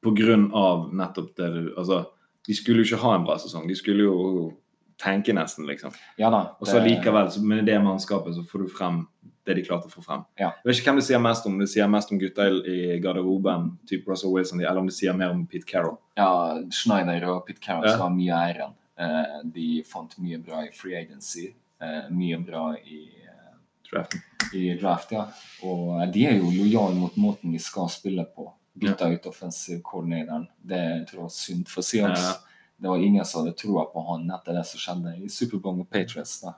På 0.02 0.14
grunn 0.16 0.48
av 0.56 0.88
nettopp 0.96 1.34
det 1.36 1.50
du 1.54 1.62
Altså, 1.76 2.04
de 2.46 2.54
skulle 2.56 2.82
jo 2.82 2.88
ikke 2.94 3.02
ha 3.02 3.14
en 3.18 3.26
bra 3.26 3.36
sesong. 3.38 3.66
De 3.68 3.76
skulle 3.76 4.06
jo 4.06 4.52
tenke 5.00 5.34
nesten, 5.36 5.66
liksom. 5.68 5.92
Ja 6.18 6.30
da. 6.32 6.54
Og 6.60 6.66
så 6.70 6.80
likevel, 6.82 7.30
så 7.30 7.42
med 7.42 7.66
det 7.68 7.76
mannskapet, 7.82 8.34
så 8.36 8.44
får 8.48 8.64
du 8.64 8.68
frem 8.72 9.02
det 9.46 9.54
de 9.56 9.62
klarte 9.64 9.88
å 9.88 9.90
få 9.92 10.02
frem. 10.04 10.24
Ja. 10.38 10.50
Jeg 10.64 10.68
vet 10.68 10.76
ikke 10.80 10.90
hvem 10.90 10.98
det 11.00 11.06
sier 11.06 11.18
mest 11.24 11.46
om. 11.48 11.58
Det 11.58 11.68
sier 11.72 11.88
mest 11.88 12.10
om 12.12 12.18
gutta 12.20 12.46
i 12.68 12.98
garderoben, 13.00 13.78
type 13.88 14.06
Russell 14.10 14.32
Wilson, 14.34 14.60
eller 14.60 14.78
om 14.82 14.86
det 14.90 14.94
sier 14.94 15.16
mer 15.16 15.30
om 15.32 15.46
Pete 15.46 15.64
Carroll. 15.66 15.96
Ja, 16.16 16.60
Schneider 16.70 17.24
og 17.30 17.46
Pete 17.46 17.60
Carroll 17.64 17.88
Ja. 17.88 17.96
har 17.96 18.10
mye 18.10 18.32
av 18.36 18.48
æren. 18.54 18.74
Eh, 19.00 19.40
de 19.44 19.82
fant 19.88 20.18
mye 20.18 20.38
bra 20.44 20.60
i 20.66 20.70
free 20.76 20.94
agency, 20.96 21.54
eh, 21.80 22.10
mye 22.10 22.36
bra 22.44 22.74
i, 22.84 23.08
eh, 23.24 23.56
Draften. 23.90 24.20
i 24.54 24.76
draft, 24.78 25.10
ja. 25.12 25.24
Og 25.64 26.12
de 26.12 26.26
er 26.26 26.36
jo 26.36 26.50
lojale 26.50 26.94
mot 27.00 27.14
måten 27.16 27.50
de 27.52 27.58
skal 27.58 27.88
spille 27.88 28.26
på. 28.36 28.52
Bytta 28.78 29.08
ut 29.12 29.26
offensive 29.26 29.80
coordinatoren. 29.82 30.46
Det 30.64 31.06
tror 31.08 31.16
jeg 31.16 31.22
var 31.22 31.28
synd 31.28 31.66
for 31.68 31.82
Seahawks. 31.82 32.20
Ja. 32.22 32.34
Det 32.80 32.88
var 32.88 32.96
ingen 32.98 33.24
som 33.24 33.44
hadde 33.44 33.56
troa 33.56 33.86
på 33.92 34.04
han 34.06 34.30
etter 34.30 34.52
det 34.54 34.66
som 34.66 34.78
skjedde 34.78 35.16
i 35.24 35.28
Superbowl 35.28 35.80
og 35.80 35.90
Patriots. 35.90 36.40
da. 36.40 36.54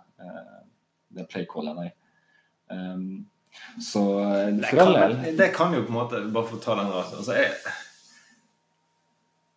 Det 1.14 1.28
playcallet 1.28 1.76
der. 1.76 1.92
Um, 2.72 3.26
så 3.80 4.02
eh, 4.20 4.46
Det 4.56 4.68
for 4.70 4.76
kan, 4.78 4.88
all 4.88 5.16
del 5.22 5.36
det 5.36 5.48
kan 5.54 5.74
jo 5.76 5.82
på 5.84 5.92
en 5.92 5.96
måte 5.98 6.20
Bare 6.32 6.48
for 6.48 6.56
å 6.56 6.62
ta 6.62 6.76
den 6.78 6.92
rasen. 6.92 7.18
Altså, 7.20 7.36
jeg, 7.36 7.52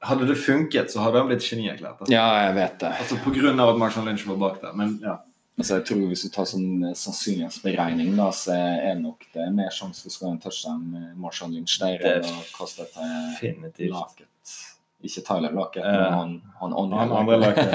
hadde 0.06 0.28
det 0.30 0.36
funket, 0.38 0.92
så 0.92 1.02
hadde 1.02 1.22
han 1.22 1.30
blitt 1.32 1.46
genierklært. 1.46 2.02
Altså. 2.04 2.12
Ja, 2.14 2.26
jeg 2.46 2.56
vet 2.60 2.76
det. 2.84 2.92
altså 3.02 3.18
på 3.24 3.32
grunn 3.34 3.60
av 3.64 3.72
at 3.74 3.80
Marshall 3.82 4.06
Lynch 4.06 4.28
var 4.28 4.38
bak 4.42 4.60
der. 4.62 4.76
Men 4.78 5.00
ja. 5.04 5.16
Altså, 5.56 5.78
jeg 5.78 5.86
tror 5.88 6.08
Hvis 6.12 6.26
du 6.26 6.30
tar 6.36 6.48
sånn 6.52 6.84
eh, 6.84 6.96
sannsynlighetsberegning, 7.00 8.12
da, 8.18 8.28
så 8.36 8.58
er 8.60 8.98
nok 9.00 9.24
det 9.34 9.48
mer 9.56 9.72
sjanse 9.74 10.04
for 10.04 10.12
å 10.12 10.16
skåre 10.18 10.32
en 10.36 10.42
touchdown 10.44 10.82
med 10.92 11.14
Marshall 11.24 11.54
Lynch 11.56 11.78
der 11.80 11.96
er 12.04 12.18
enn 12.20 12.28
å 12.28 12.44
kaste 12.58 12.88
til 12.92 13.14
Definitivt. 13.32 13.94
Laket. 13.94 14.56
Ikke 15.06 15.24
Tyler 15.24 15.56
Laket, 15.56 15.86
Eh, 15.86 15.96
men 15.96 16.18
han, 16.20 16.36
han 16.60 16.76
andre. 16.84 17.00
han 17.00 17.16
andre 17.22 17.40
Laket. 17.46 17.72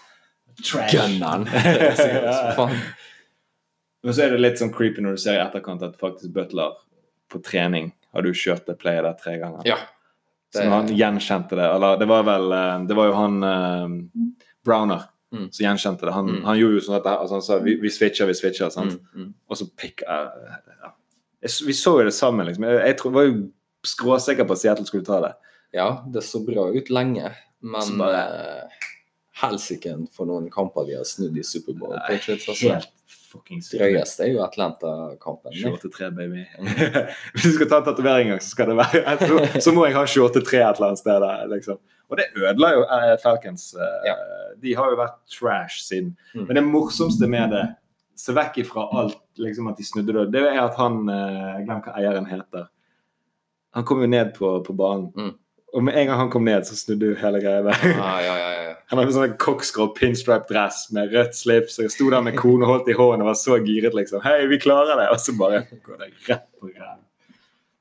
Trash. 0.70 0.92
Gunneren. 0.92 1.46
Ja. 4.02 4.06
Men 4.08 4.14
så 4.16 4.22
er 4.24 4.30
det 4.30 4.40
litt 4.40 4.58
sånn 4.58 4.72
creepy 4.72 5.02
når 5.04 5.16
du 5.16 5.20
ser 5.20 5.34
i 5.38 5.42
etterkant 5.44 5.82
at 5.82 5.96
faktisk 6.00 6.32
Butler 6.32 6.72
på 7.30 7.42
trening 7.44 7.92
har 8.14 8.22
du 8.22 8.30
kjørt 8.32 8.64
det 8.66 8.78
playet 8.80 9.04
der 9.04 9.12
tre 9.20 9.38
ganger. 9.38 9.62
Ja. 9.68 9.76
Så 10.52 10.64
han 10.66 10.88
gjenkjente 10.88 11.54
det 11.54 11.62
Eller 11.74 11.96
det 12.00 12.08
var 12.10 12.24
vel 12.26 12.50
eh, 12.52 12.78
Det 12.88 12.96
var 12.98 13.06
jo 13.06 13.12
han 13.14 13.42
eh, 13.44 13.88
Browner 14.64 15.04
Mm. 15.32 15.44
som 15.52 15.62
gjenkjente 15.64 16.00
det. 16.08 16.12
Han, 16.12 16.26
Mm. 16.26 16.42
han 16.44 16.56
gjorde 16.58 16.74
jo 16.74 16.80
sånn 16.80 16.96
at 16.96 17.04
altså, 17.06 17.32
han 17.36 17.42
sa 17.42 17.58
vi, 17.62 17.76
vi 17.78 17.88
switcher, 17.88 18.26
vi 18.26 18.34
switcher. 18.34 18.68
sant? 18.68 18.96
Mm, 19.14 19.20
mm. 19.28 19.34
Og 19.48 19.56
så 19.56 19.68
pikk 19.78 20.02
uh, 20.02 20.26
ja. 20.82 20.90
Jeg 21.40 21.50
Vi 21.68 21.72
så 21.72 21.92
jo 22.00 22.04
det 22.04 22.14
sammen, 22.14 22.46
liksom. 22.46 22.64
Jeg, 22.66 22.80
jeg 22.88 22.96
tror, 22.98 23.12
var 23.12 23.22
jo 23.28 23.36
skråsikker 23.86 24.44
på 24.48 24.56
at 24.56 24.58
Seattle 24.58 24.86
skulle 24.86 25.04
ta 25.06 25.20
det. 25.20 25.30
ja, 25.72 26.02
det 26.10 26.24
så 26.26 26.42
bra 26.44 26.66
ut 26.74 26.90
lenge, 26.90 27.30
men 27.62 27.96
bare- 27.96 28.64
uh, 28.64 28.68
helsike 29.40 29.94
for 30.12 30.26
noen 30.26 30.50
kamper 30.50 30.86
de 30.88 30.96
har 30.98 31.04
snudd 31.06 31.38
i 31.38 31.42
Superbowl. 31.46 31.94
Altså. 31.94 32.66
Helt 32.66 32.88
fuckings 33.30 33.70
Drøyeste 33.72 34.24
er 34.26 34.32
jo 34.34 34.42
Atlanta-kampen. 34.44 35.54
28-3, 35.54 36.10
baby. 36.16 36.42
Hvis 37.34 37.46
du 37.46 37.52
skal 37.56 37.70
ta 37.70 37.78
en 37.80 37.86
tatovering 37.88 38.28
en 38.28 38.34
gang, 38.34 38.42
så 38.44 38.50
skal 38.56 38.70
det 38.72 38.76
være 38.80 39.16
så, 39.22 39.40
Så 39.68 39.74
må 39.76 39.86
jeg 39.86 39.96
ha 39.96 40.04
28-3 40.04 40.40
et 40.40 40.80
eller 40.80 40.86
annet 40.90 41.02
sted. 41.02 41.26
Liksom. 41.54 41.78
Og 42.10 42.18
det 42.18 42.26
ødela 42.36 42.72
jo 42.74 42.82
eh, 42.86 43.14
Falcons. 43.22 43.68
eh, 43.78 44.08
Ja. 44.10 44.16
De 44.60 44.74
har 44.76 44.90
jo 44.92 44.98
vært 44.98 45.14
trash 45.32 45.78
siden. 45.86 46.10
Mm. 46.34 46.46
Men 46.48 46.58
det 46.58 46.64
morsomste 46.68 47.28
med 47.30 47.54
det, 47.54 47.62
se 48.20 48.34
vekk 48.36 48.58
ifra 48.64 48.82
alt 49.00 49.16
liksom 49.40 49.70
at 49.70 49.78
de 49.80 49.86
snudde 49.88 50.12
det, 50.12 50.26
det 50.34 50.42
er 50.50 50.58
at 50.60 50.74
han 50.76 50.98
Glem 51.06 51.64
glemmer 51.64 51.86
hva 51.86 51.94
eieren 52.02 52.26
heter. 52.28 52.66
Han 53.78 53.86
kom 53.88 54.02
jo 54.04 54.08
ned 54.10 54.34
på, 54.36 54.50
på 54.66 54.74
banen. 54.76 55.06
Mm. 55.16 55.30
Og 55.70 55.84
med 55.86 55.94
en 55.96 56.08
gang 56.10 56.18
han 56.18 56.30
kom 56.34 56.44
ned, 56.44 56.66
så 56.66 56.74
snudde 56.76 57.12
jo 57.12 57.16
hele 57.22 57.40
greia. 57.40 57.62
der. 57.62 57.78
Ah, 58.02 58.18
ja, 58.26 58.34
ja, 58.36 58.48
ja. 58.58 58.59
Han 58.90 58.98
hadde 58.98 59.14
sånn 59.14 59.34
cockscroll 59.38 59.92
pinstripe 59.94 60.50
dress 60.50 60.88
med 60.94 61.12
rødt 61.14 61.36
slips. 61.38 61.78
Og 61.78 61.86
jeg 61.86 61.94
sto 61.94 62.08
der 62.10 62.24
med 62.26 62.34
kone 62.38 62.66
holdt 62.66 62.88
i 62.90 62.96
hånden 62.98 63.22
og 63.22 63.30
var 63.30 63.36
så 63.38 63.60
giret, 63.62 63.94
liksom. 63.94 64.22
Hei, 64.24 64.40
vi 64.50 64.58
klarer 64.62 64.98
det! 64.98 65.10
Og 65.14 65.20
så 65.22 65.34
bare 65.38 65.62
går 65.70 66.00
det 66.00 66.08
rett 66.26 66.48
på 66.58 66.72
ræva. 66.72 66.96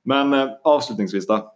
Men 0.09 0.35
eh, 0.37 0.51
avslutningsvis, 0.69 1.25
da. 1.29 1.47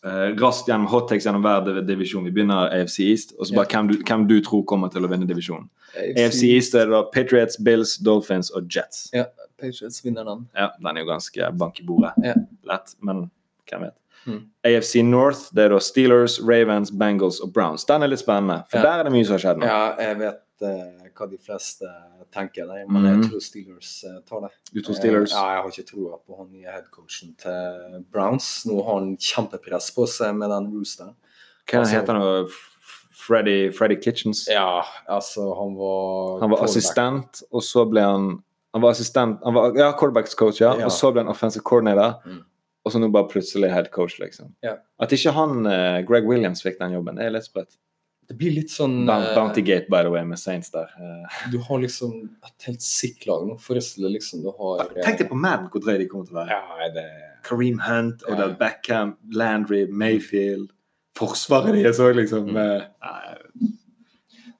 Uh, 0.00 0.32
raskt 0.40 0.70
gjennom 0.70 0.88
hot 0.88 1.10
takes 1.10 1.26
gjennom 1.28 1.44
hver 1.44 1.82
divisjon. 1.84 2.24
Vi 2.26 2.32
begynner 2.34 2.72
AFC 2.74 3.04
East. 3.04 3.36
Og 3.38 3.46
så 3.46 3.54
bare 3.54 3.70
hvem, 3.70 3.92
du, 3.92 3.98
hvem 4.00 4.26
du 4.26 4.38
tror 4.42 4.64
kommer 4.66 4.90
til 4.90 5.06
å 5.06 5.12
vinne 5.12 5.28
divisjonen. 5.28 5.68
AFC 5.94 6.42
East 6.48 6.74
er 6.74 6.88
det 6.88 6.96
da 6.96 7.04
Patriots, 7.14 7.60
Bills, 7.60 7.98
Dolphins 8.02 8.50
og 8.56 8.66
Jets. 8.72 9.10
Ja, 9.14 9.28
Patriots 9.60 10.02
vinner 10.02 10.26
den. 10.26 10.48
Ja, 10.56 10.72
den 10.80 10.90
er 10.96 11.04
jo 11.04 11.10
ganske 11.12 11.52
bank 11.60 11.78
i 11.82 11.86
bordet. 11.86 12.16
Ja. 12.24 12.34
Lett, 12.66 12.96
men 13.04 13.28
hvem 13.70 13.86
vet. 13.86 13.98
Mm. 14.26 14.42
AFC 14.64 15.02
North, 15.02 15.48
det 15.54 15.64
er 15.64 15.68
da 15.68 15.78
Steelers, 15.80 16.40
Ravens, 16.44 16.90
Bengals 16.90 17.40
og 17.40 17.52
Browns. 17.52 17.84
Den 17.88 18.02
er 18.02 18.08
litt 18.08 18.20
spennende, 18.20 18.64
for 18.70 18.78
Ja. 18.78 18.82
der 18.82 18.98
er 19.00 19.02
det 19.04 19.12
mye 19.12 19.24
som 19.24 19.32
har 19.38 19.38
skjedd 19.44 19.58
nå. 19.58 19.66
Ja, 19.66 19.96
jeg 19.98 20.18
vet 20.18 20.42
uh, 20.62 21.08
hva 21.16 21.30
de 21.30 21.38
fleste 21.38 21.88
tenker 22.32 22.66
der, 22.66 22.84
men 22.88 23.04
jeg 23.04 23.16
Mhm. 23.16 23.30
tror 23.30 23.40
Steelers 23.42 24.04
uh, 24.04 24.20
tar 24.28 24.40
det. 24.42 24.50
Du 24.74 24.80
tror 24.82 24.94
Steelers? 24.94 25.32
Eh, 25.32 25.36
ja, 25.36 25.54
jeg 25.54 25.62
har 25.62 25.70
ikke 25.70 25.86
troa 25.90 26.18
på 26.26 26.36
han 26.38 26.50
nye 26.52 26.66
headcoachen 26.70 27.34
til 27.38 28.04
Browns. 28.12 28.64
Nå 28.66 28.84
har 28.84 28.98
han 29.00 29.16
kjempepress 29.16 29.90
på 29.94 30.06
seg 30.06 30.34
med 30.36 30.50
den 30.50 30.70
roosteren. 30.72 31.14
Hva 31.66 31.80
altså- 31.80 32.00
heter 32.00 32.12
han? 32.18 32.46
Freddy, 33.20 33.70
Freddy 33.72 33.96
Kitchens? 34.00 34.46
Ja, 34.48 34.82
altså, 35.08 35.54
han 35.58 35.74
var 35.76 36.40
Han 36.40 36.50
var 36.50 36.62
assistent, 36.64 37.42
og 37.52 37.62
så 37.62 37.84
ble 37.88 38.00
han 38.00 38.42
Han 38.72 38.82
var 38.82 38.90
assistent, 38.92 39.40
han 39.44 39.52
var 39.54 39.72
ja, 39.76 39.92
quarterbacks 39.92 40.34
coach, 40.34 40.60
ja. 40.60 40.76
Ja. 40.78 40.84
Og 40.86 40.92
så 40.92 41.10
ble 41.12 41.24
han 41.24 41.28
offensive 41.28 41.62
coordinator. 41.64 42.20
Mm. 42.24 42.44
Og 42.84 42.92
så 42.94 43.00
nå 43.02 43.10
bare 43.12 43.28
plutselig 43.28 43.68
head 43.74 43.90
coach, 43.92 44.18
liksom. 44.22 44.54
Ja. 44.64 44.78
At 45.02 45.12
ikke 45.12 45.34
han, 45.36 45.66
uh, 45.68 46.00
Greg 46.08 46.24
Williams, 46.28 46.62
fikk 46.64 46.78
den 46.80 46.94
jobben, 46.96 47.18
det 47.20 47.26
er 47.28 47.34
litt 47.34 47.44
sprøtt. 47.48 47.76
Det 48.30 48.36
blir 48.38 48.52
litt 48.54 48.70
sånn 48.70 49.08
eh, 49.10 49.24
Bounty 49.34 49.62
Gate, 49.66 49.88
by 49.90 50.04
the 50.06 50.10
way, 50.12 50.22
med 50.22 50.38
Saints 50.38 50.70
der. 50.70 50.92
Eh, 51.02 51.38
Du 51.50 51.56
har 51.66 51.80
liksom 51.82 52.12
et 52.46 52.66
helt 52.68 52.84
sick 52.86 53.24
lag 53.26 53.42
nå. 53.48 53.56
Forresten, 53.58 54.06
liksom 54.06 54.44
du 54.44 54.52
har 54.54 54.84
eh, 54.84 55.00
Tenk 55.02 55.18
deg 55.18 55.32
på 55.32 55.38
Madden 55.38 55.66
hvor 55.72 55.82
drøye 55.82 55.98
de 55.98 56.06
kommer 56.06 56.28
til 56.28 56.36
å 56.36 56.44
være. 56.44 56.58
Ja, 56.60 56.86
det 56.94 57.06
Kareem 57.48 57.80
Hunt, 57.82 58.22
Ja. 58.22 58.36
Odell 58.36 58.54
Beckham, 58.60 59.16
Landry, 59.34 59.80
Mayfield. 59.90 60.70
Forsvaret 61.18 61.74
deres 61.74 61.98
òg, 61.98 62.14
liksom. 62.20 62.52
Mm. 62.54 63.72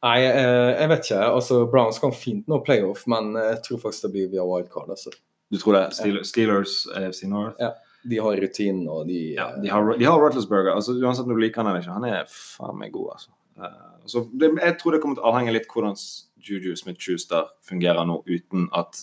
nei, 0.03 0.17
jeg 0.25 0.91
vet 0.91 1.07
ikke. 1.07 1.21
Altså, 1.29 1.61
Browns 1.71 2.03
kan 2.03 2.17
fint 2.17 2.51
nå 2.51 2.59
playoff, 2.67 3.07
men 3.07 3.37
jeg 3.39 3.61
tror 3.69 3.85
faktisk 3.85 4.09
det 4.09 4.13
blir 4.17 4.33
via 4.35 4.49
wildcard. 4.51 4.91
Altså. 4.97 5.15
Du 5.47 5.61
tror 5.63 5.79
det? 5.79 5.85
Steelers, 5.95 6.35
Steelers 6.35 6.75
AFC 6.99 7.23
North? 7.31 7.55
Ja. 7.63 7.71
De 8.09 8.17
har 8.19 8.37
rutinen, 8.41 8.87
og 8.89 9.07
de 9.09 9.35
Ja, 9.35 9.51
eh, 9.57 9.61
de 9.63 9.69
har, 9.69 9.93
de 9.99 10.05
har. 10.05 10.31
Altså, 10.75 10.95
uansett 11.01 11.27
om 11.27 11.35
du 11.35 11.41
liker 11.41 11.63
han 11.63 11.67
eller 11.73 11.83
ikke, 11.85 11.93
han 11.99 12.05
er 12.09 12.25
faen 12.29 12.79
meg 12.79 12.93
god, 12.93 13.11
altså. 13.17 13.31
Eh, 13.61 14.07
så 14.07 14.23
det, 14.33 14.55
jeg 14.57 14.79
tror 14.81 14.93
det 14.93 15.01
kommer 15.03 15.17
til 15.19 15.25
å 15.25 15.33
avhenge 15.35 15.53
litt 15.53 15.69
hvordan 15.69 15.97
Juju 16.41 16.73
Smith-Schuster 16.77 17.51
fungerer 17.69 18.07
nå 18.09 18.23
uten 18.27 18.69
at 18.73 18.97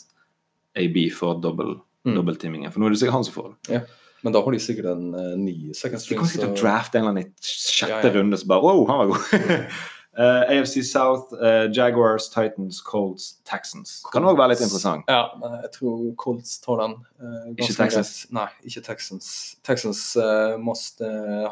AB 0.76 1.10
får 1.14 1.42
dobbel, 1.42 1.80
Mm. 2.08 2.16
dobbelttimingen. 2.16 2.72
For 2.72 2.80
nå 2.80 2.86
er 2.88 2.94
det 2.94 3.00
sikkert 3.02 3.14
han 3.18 3.24
som 3.28 3.34
får 3.34 3.48
det. 3.68 3.74
Ja. 3.74 3.80
Men 4.24 4.34
da 4.34 4.40
har 4.42 4.52
de 4.52 4.60
sikkert 4.64 4.86
en 4.94 5.14
eh, 5.14 5.36
ny 5.38 5.74
second 5.76 6.00
De 6.00 6.06
string. 6.06 6.18
kommer 6.20 6.32
sikkert 6.32 6.56
til 6.56 6.56
å 6.56 6.62
drafte 6.64 6.96
en 6.98 7.04
eller 7.04 7.12
annen 7.12 7.28
i 7.28 7.44
sjette 7.44 8.08
Ja, 8.08 8.14
runde 8.16 8.38
så 8.40 8.48
bare 8.48 8.64
Wow, 8.64 8.88
han 8.88 8.98
var 8.98 9.06
god! 9.12 9.68
Eh, 10.18 10.58
AFC 10.58 10.82
South, 10.84 11.32
uh, 11.34 11.68
Jaguars, 11.72 12.28
Titans, 12.34 12.80
Colts, 12.82 13.36
Texans. 13.46 14.00
Kan 14.12 14.26
òg 14.26 14.38
være 14.40 14.56
litt 14.56 14.64
interessant. 14.66 15.04
Ja, 15.08 15.28
men 15.38 15.60
jeg 15.62 15.70
tror 15.76 16.00
Colts 16.18 16.56
tar 16.64 16.80
den. 16.82 16.96
Uh, 17.22 17.52
Ikke 17.54 17.68
Texans? 17.78 18.26
greit. 18.26 18.34
Nei, 18.34 18.48
ikke 18.66 18.82
Texans. 18.88 19.28
Texans 19.64 20.02
uh, 20.18 20.58
must 20.58 21.04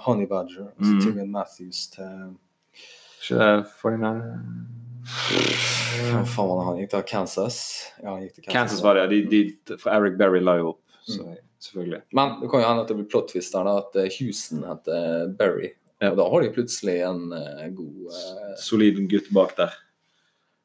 Honey 0.08 0.26
Badger. 0.26 0.72
Altså 0.80 0.96
Mm. 0.96 1.02
Tyrion 1.04 1.30
Matthews 1.32 1.84
til 1.94 2.34
Ikke 3.22 3.64
49 3.70 4.34
Hva 5.06 6.24
faen 6.26 6.50
var 6.50 6.58
det 6.58 6.66
han 6.66 6.78
gikk 6.82 6.90
til? 6.96 7.04
Kansas? 7.14 7.58
Ja, 8.02 8.10
han 8.16 8.24
gikk 8.26 8.34
til 8.40 8.44
Kansas. 8.48 8.56
Kansas 8.58 8.84
var 8.84 8.98
det, 8.98 9.06
ja. 9.06 9.08
De, 9.14 9.22
de, 9.30 9.78
for 9.78 9.94
Eric 9.94 10.18
Berry 10.18 10.42
la 10.42 10.58
jo 10.60 10.72
opp, 10.74 10.82
så 11.06 11.22
selvfølgelig. 11.62 12.02
Men 12.18 12.36
det 12.42 12.50
kan 12.52 12.62
jo 12.64 12.68
hende 12.72 12.82
at 12.86 12.90
det 12.92 12.98
blir 13.00 13.10
plot 13.14 13.30
twist 13.30 13.54
der, 13.54 13.70
da, 13.70 13.78
at 13.86 14.18
Houston 14.20 14.66
heter 14.66 15.28
Berry. 15.38 15.76
Og 16.04 16.18
da 16.20 16.26
har 16.30 16.42
de 16.44 16.50
plutselig 16.56 16.98
en 17.08 17.32
eh, 17.34 17.70
god 17.72 18.12
eh, 18.12 18.56
Solid 18.60 18.98
gutt 19.10 19.30
bak 19.34 19.56
der. 19.58 19.74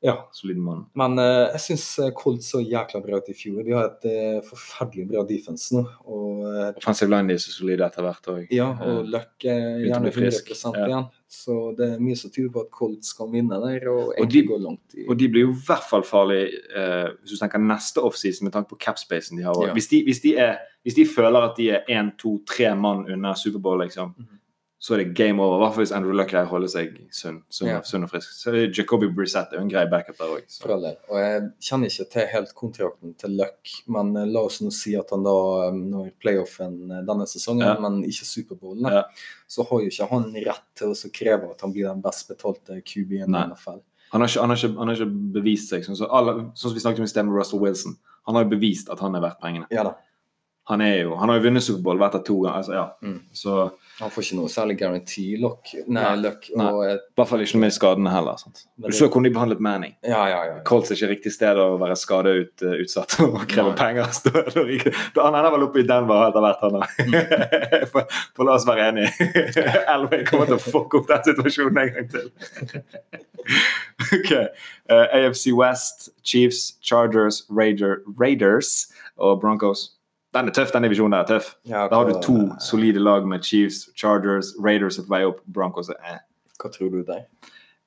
Ja. 0.02 0.14
Solid 0.32 0.56
mann. 0.56 0.86
Men 0.96 1.18
eh, 1.20 1.50
jeg 1.52 1.60
syns 1.60 1.84
Colt 2.16 2.40
så 2.42 2.62
jækla 2.64 3.02
bra 3.04 3.18
ut 3.20 3.28
i 3.28 3.34
fjor. 3.36 3.60
De 3.66 3.74
har 3.76 3.90
et 3.90 4.42
forferdelig 4.48 5.04
bra 5.10 5.22
defense 5.28 5.74
nå. 5.76 5.82
Og 6.08 6.46
Offensive 6.80 7.10
line 7.12 7.34
er 7.36 7.42
så 7.42 7.52
solide 7.52 7.84
etter 7.84 8.02
hvert 8.06 8.30
òg. 8.32 8.46
ja, 8.50 8.70
og 8.80 9.04
Løkke 9.12 9.52
er 9.52 9.84
gjerne 9.84 10.06
bli 10.08 10.14
frisk. 10.16 10.48
100 10.56 10.80
Ja. 10.80 10.86
igjen. 10.88 11.06
Så 11.30 11.76
det 11.78 11.90
er 11.92 12.00
mye 12.02 12.16
som 12.18 12.30
tyder 12.34 12.48
på 12.56 12.64
at 12.64 12.70
Colt 12.74 13.04
skal 13.06 13.28
vinne 13.30 13.60
der, 13.62 13.86
og 13.92 14.14
Og 14.18 14.28
de- 14.32 14.42
går 14.48 14.58
langt 14.64 14.94
i 14.98 15.04
Og 15.06 15.16
de 15.20 15.28
blir 15.28 15.44
jo 15.46 15.52
i 15.52 15.62
hvert 15.68 15.84
fall 15.86 16.02
farlige 16.02 16.48
eh, 16.74 17.12
hvis 17.20 17.36
du 17.36 17.36
tenker 17.44 17.58
neste 17.62 18.02
offseason 18.02 18.44
med 18.48 18.52
tanke 18.56 18.70
på 18.72 18.78
capspacen 18.80 19.36
de 19.36 19.44
har. 19.44 19.54
Ja. 19.68 19.72
Hvis, 19.76 19.86
de, 19.92 20.02
hvis, 20.08 20.20
de 20.24 20.34
er, 20.36 20.56
hvis 20.82 20.94
de 20.96 21.04
føler 21.06 21.44
at 21.50 21.56
de 21.60 21.68
er 21.70 21.84
én, 21.88 22.10
to, 22.18 22.38
tre 22.48 22.74
mann 22.74 23.04
unna 23.06 23.34
Superbowl, 23.36 23.84
liksom, 23.84 24.14
Mhm. 24.18 24.36
Så 24.80 24.94
er 24.94 25.02
det 25.02 25.10
game 25.14 25.42
over. 25.44 25.58
I 25.58 25.60
hvert 25.60 25.74
fall 25.74 25.84
hvis 25.84 25.92
Andrew 25.92 26.14
Luck 26.16 26.30
greier 26.30 26.46
å 26.46 26.54
holde 26.54 26.68
seg 26.72 26.94
sunn, 27.12 27.42
sunn, 27.52 27.68
Ja. 27.68 27.80
sunn 27.84 28.04
og 28.06 28.08
frisk. 28.08 28.30
Så 28.32 28.48
er 28.54 28.70
Jacobi 28.72 29.10
Brissett 29.12 29.52
er 29.52 29.58
jo 29.58 29.64
en 29.66 29.68
grei 29.68 29.82
backup 29.92 30.16
der 30.16 30.24
òg. 30.38 30.46
Og 31.10 31.18
jeg 31.20 31.42
kjenner 31.60 31.90
ikke 31.90 32.06
til 32.14 32.26
helt 32.32 32.54
kontrakten 32.56 33.12
til 33.20 33.30
Luck, 33.36 33.68
men 33.92 34.16
eh, 34.16 34.24
la 34.24 34.40
oss 34.40 34.60
nå 34.62 34.72
si 34.72 34.94
at 34.96 35.10
han 35.10 35.22
da 35.22 35.34
eh, 35.68 35.72
når 35.76 36.10
playoffen 36.22 36.90
eh, 36.96 37.02
denne 37.04 37.26
sesongen, 37.28 37.66
Ja. 37.66 37.76
men 37.78 38.00
ikke 38.08 38.24
Superbowlen, 38.24 38.90
Ja. 38.90 39.04
så 39.46 39.68
har 39.68 39.80
jo 39.80 39.86
ikke 39.92 40.08
han 40.08 40.32
rett 40.32 40.64
til 40.74 40.88
å 40.88 41.12
kreve 41.12 41.50
at 41.50 41.60
han 41.60 41.72
blir 41.72 41.84
den 41.92 42.00
best 42.00 42.26
betalte 42.28 42.80
QB-en 42.82 43.34
i. 43.34 43.44
NFL. 43.52 43.82
Han, 44.12 44.20
har 44.22 44.28
ikke- 44.28 44.40
han, 44.40 44.48
har 44.48 44.56
ikke- 44.56 44.78
han 44.78 44.88
har 44.88 44.96
ikke 44.96 45.32
bevist 45.32 45.68
seg. 45.70 45.84
Sånn, 45.84 45.96
så 46.00 46.08
alle, 46.10 46.32
sånn 46.56 46.70
som 46.70 46.74
vi 46.74 46.80
snakket 46.80 46.98
om 46.98 47.04
i 47.04 47.06
sted 47.08 47.24
med 47.26 47.34
Russell 47.36 47.60
Wilson. 47.60 47.98
Han 48.26 48.34
har 48.34 48.44
jo 48.44 48.50
bevist 48.56 48.88
at 48.90 48.98
han 49.00 49.14
er 49.14 49.20
verdt 49.20 49.40
pengene. 49.42 49.66
Ja. 49.70 49.94
Han, 50.68 50.80
er 50.80 51.02
jo, 51.02 51.16
han 51.16 51.28
har 51.28 51.38
jo 51.40 51.50
vunnet 51.50 51.62
Superbowl 51.62 51.98
hvert 51.98 52.14
av 52.14 52.24
to 52.24 52.40
ganger. 52.42 52.56
Altså, 52.62 52.72
ja. 52.72 52.90
Mm. 53.02 53.20
Så 53.32 53.72
Han 54.00 54.10
får 54.12 54.24
ikke 54.24 54.36
noe 54.38 54.48
særlig 54.48 54.76
guarantee, 54.80 55.36
Luck. 55.40 55.68
Nei, 55.92 56.04
et, 56.24 56.38
i 56.48 57.18
hvert 57.20 57.28
fall 57.28 57.42
ikke 57.44 57.58
noe 57.58 57.64
med 57.66 57.74
skadene 57.76 58.12
heller. 58.14 58.38
Sant? 58.40 58.62
Du 58.80 58.88
så 58.96 59.08
hvordan 59.10 59.26
de 59.28 59.32
behandlet 59.34 59.60
Manning. 59.60 59.92
ja, 60.00 60.22
ja, 60.30 60.38
ja. 60.46 60.54
ja. 60.54 60.62
Colts 60.64 60.90
er 60.90 60.96
ikke 60.96 61.10
riktig 61.12 61.32
sted 61.34 61.60
å 61.60 61.74
være 61.80 61.98
skadeutsatt 62.00 63.18
og 63.26 63.44
kreve 63.50 63.74
Nei. 63.74 63.76
penger. 63.76 64.08
Han 65.20 65.36
ender 65.36 65.52
vel 65.52 65.66
oppe 65.68 65.82
i 65.82 65.86
Denver 65.88 66.24
etter 66.30 66.44
hvert, 66.46 66.64
han 66.64 66.80
òg. 66.80 66.88
For, 67.92 68.18
for 68.36 68.46
la 68.46 68.56
oss 68.56 68.66
være 68.68 68.88
enige. 68.90 69.28
Elway 69.94 70.24
kommer 70.28 70.48
til 70.48 70.56
å 70.56 70.62
fucke 70.62 71.00
opp 71.00 71.08
den 71.10 71.24
situasjonen 71.28 71.80
en 71.82 71.94
gang 71.94 72.10
til. 72.12 72.28
ok. 74.16 74.32
uh, 74.92 75.06
AFC 75.16 75.50
West, 75.56 76.10
Chiefs, 76.24 76.76
Chargers, 76.80 77.44
Raider, 77.50 78.00
Raiders 78.20 78.88
og 79.16 79.40
Broncos. 79.42 79.90
Den 80.34 80.48
er 80.48 80.52
tøff, 80.54 80.70
den 80.72 80.82
divisjonen 80.86 81.12
der 81.12 81.18
er 81.24 81.26
tøff. 81.26 81.54
Ja, 81.66 81.88
Da 81.88 81.94
har 81.96 82.04
du 82.04 82.12
to 82.12 82.20
to 82.22 82.60
solide 82.60 83.00
lag 83.02 83.26
med 83.26 83.42
Chiefs, 83.42 83.88
Chargers, 83.98 84.52
Raiders 84.64 84.98
er 84.98 85.02
på 85.02 85.08
vei 85.16 85.24
opp, 85.26 85.40
Broncos 85.54 85.88
er 85.88 85.94
eh. 86.06 86.18
Hva 86.62 86.70
tror 86.70 86.90
du 86.90 87.02
der? 87.02 87.24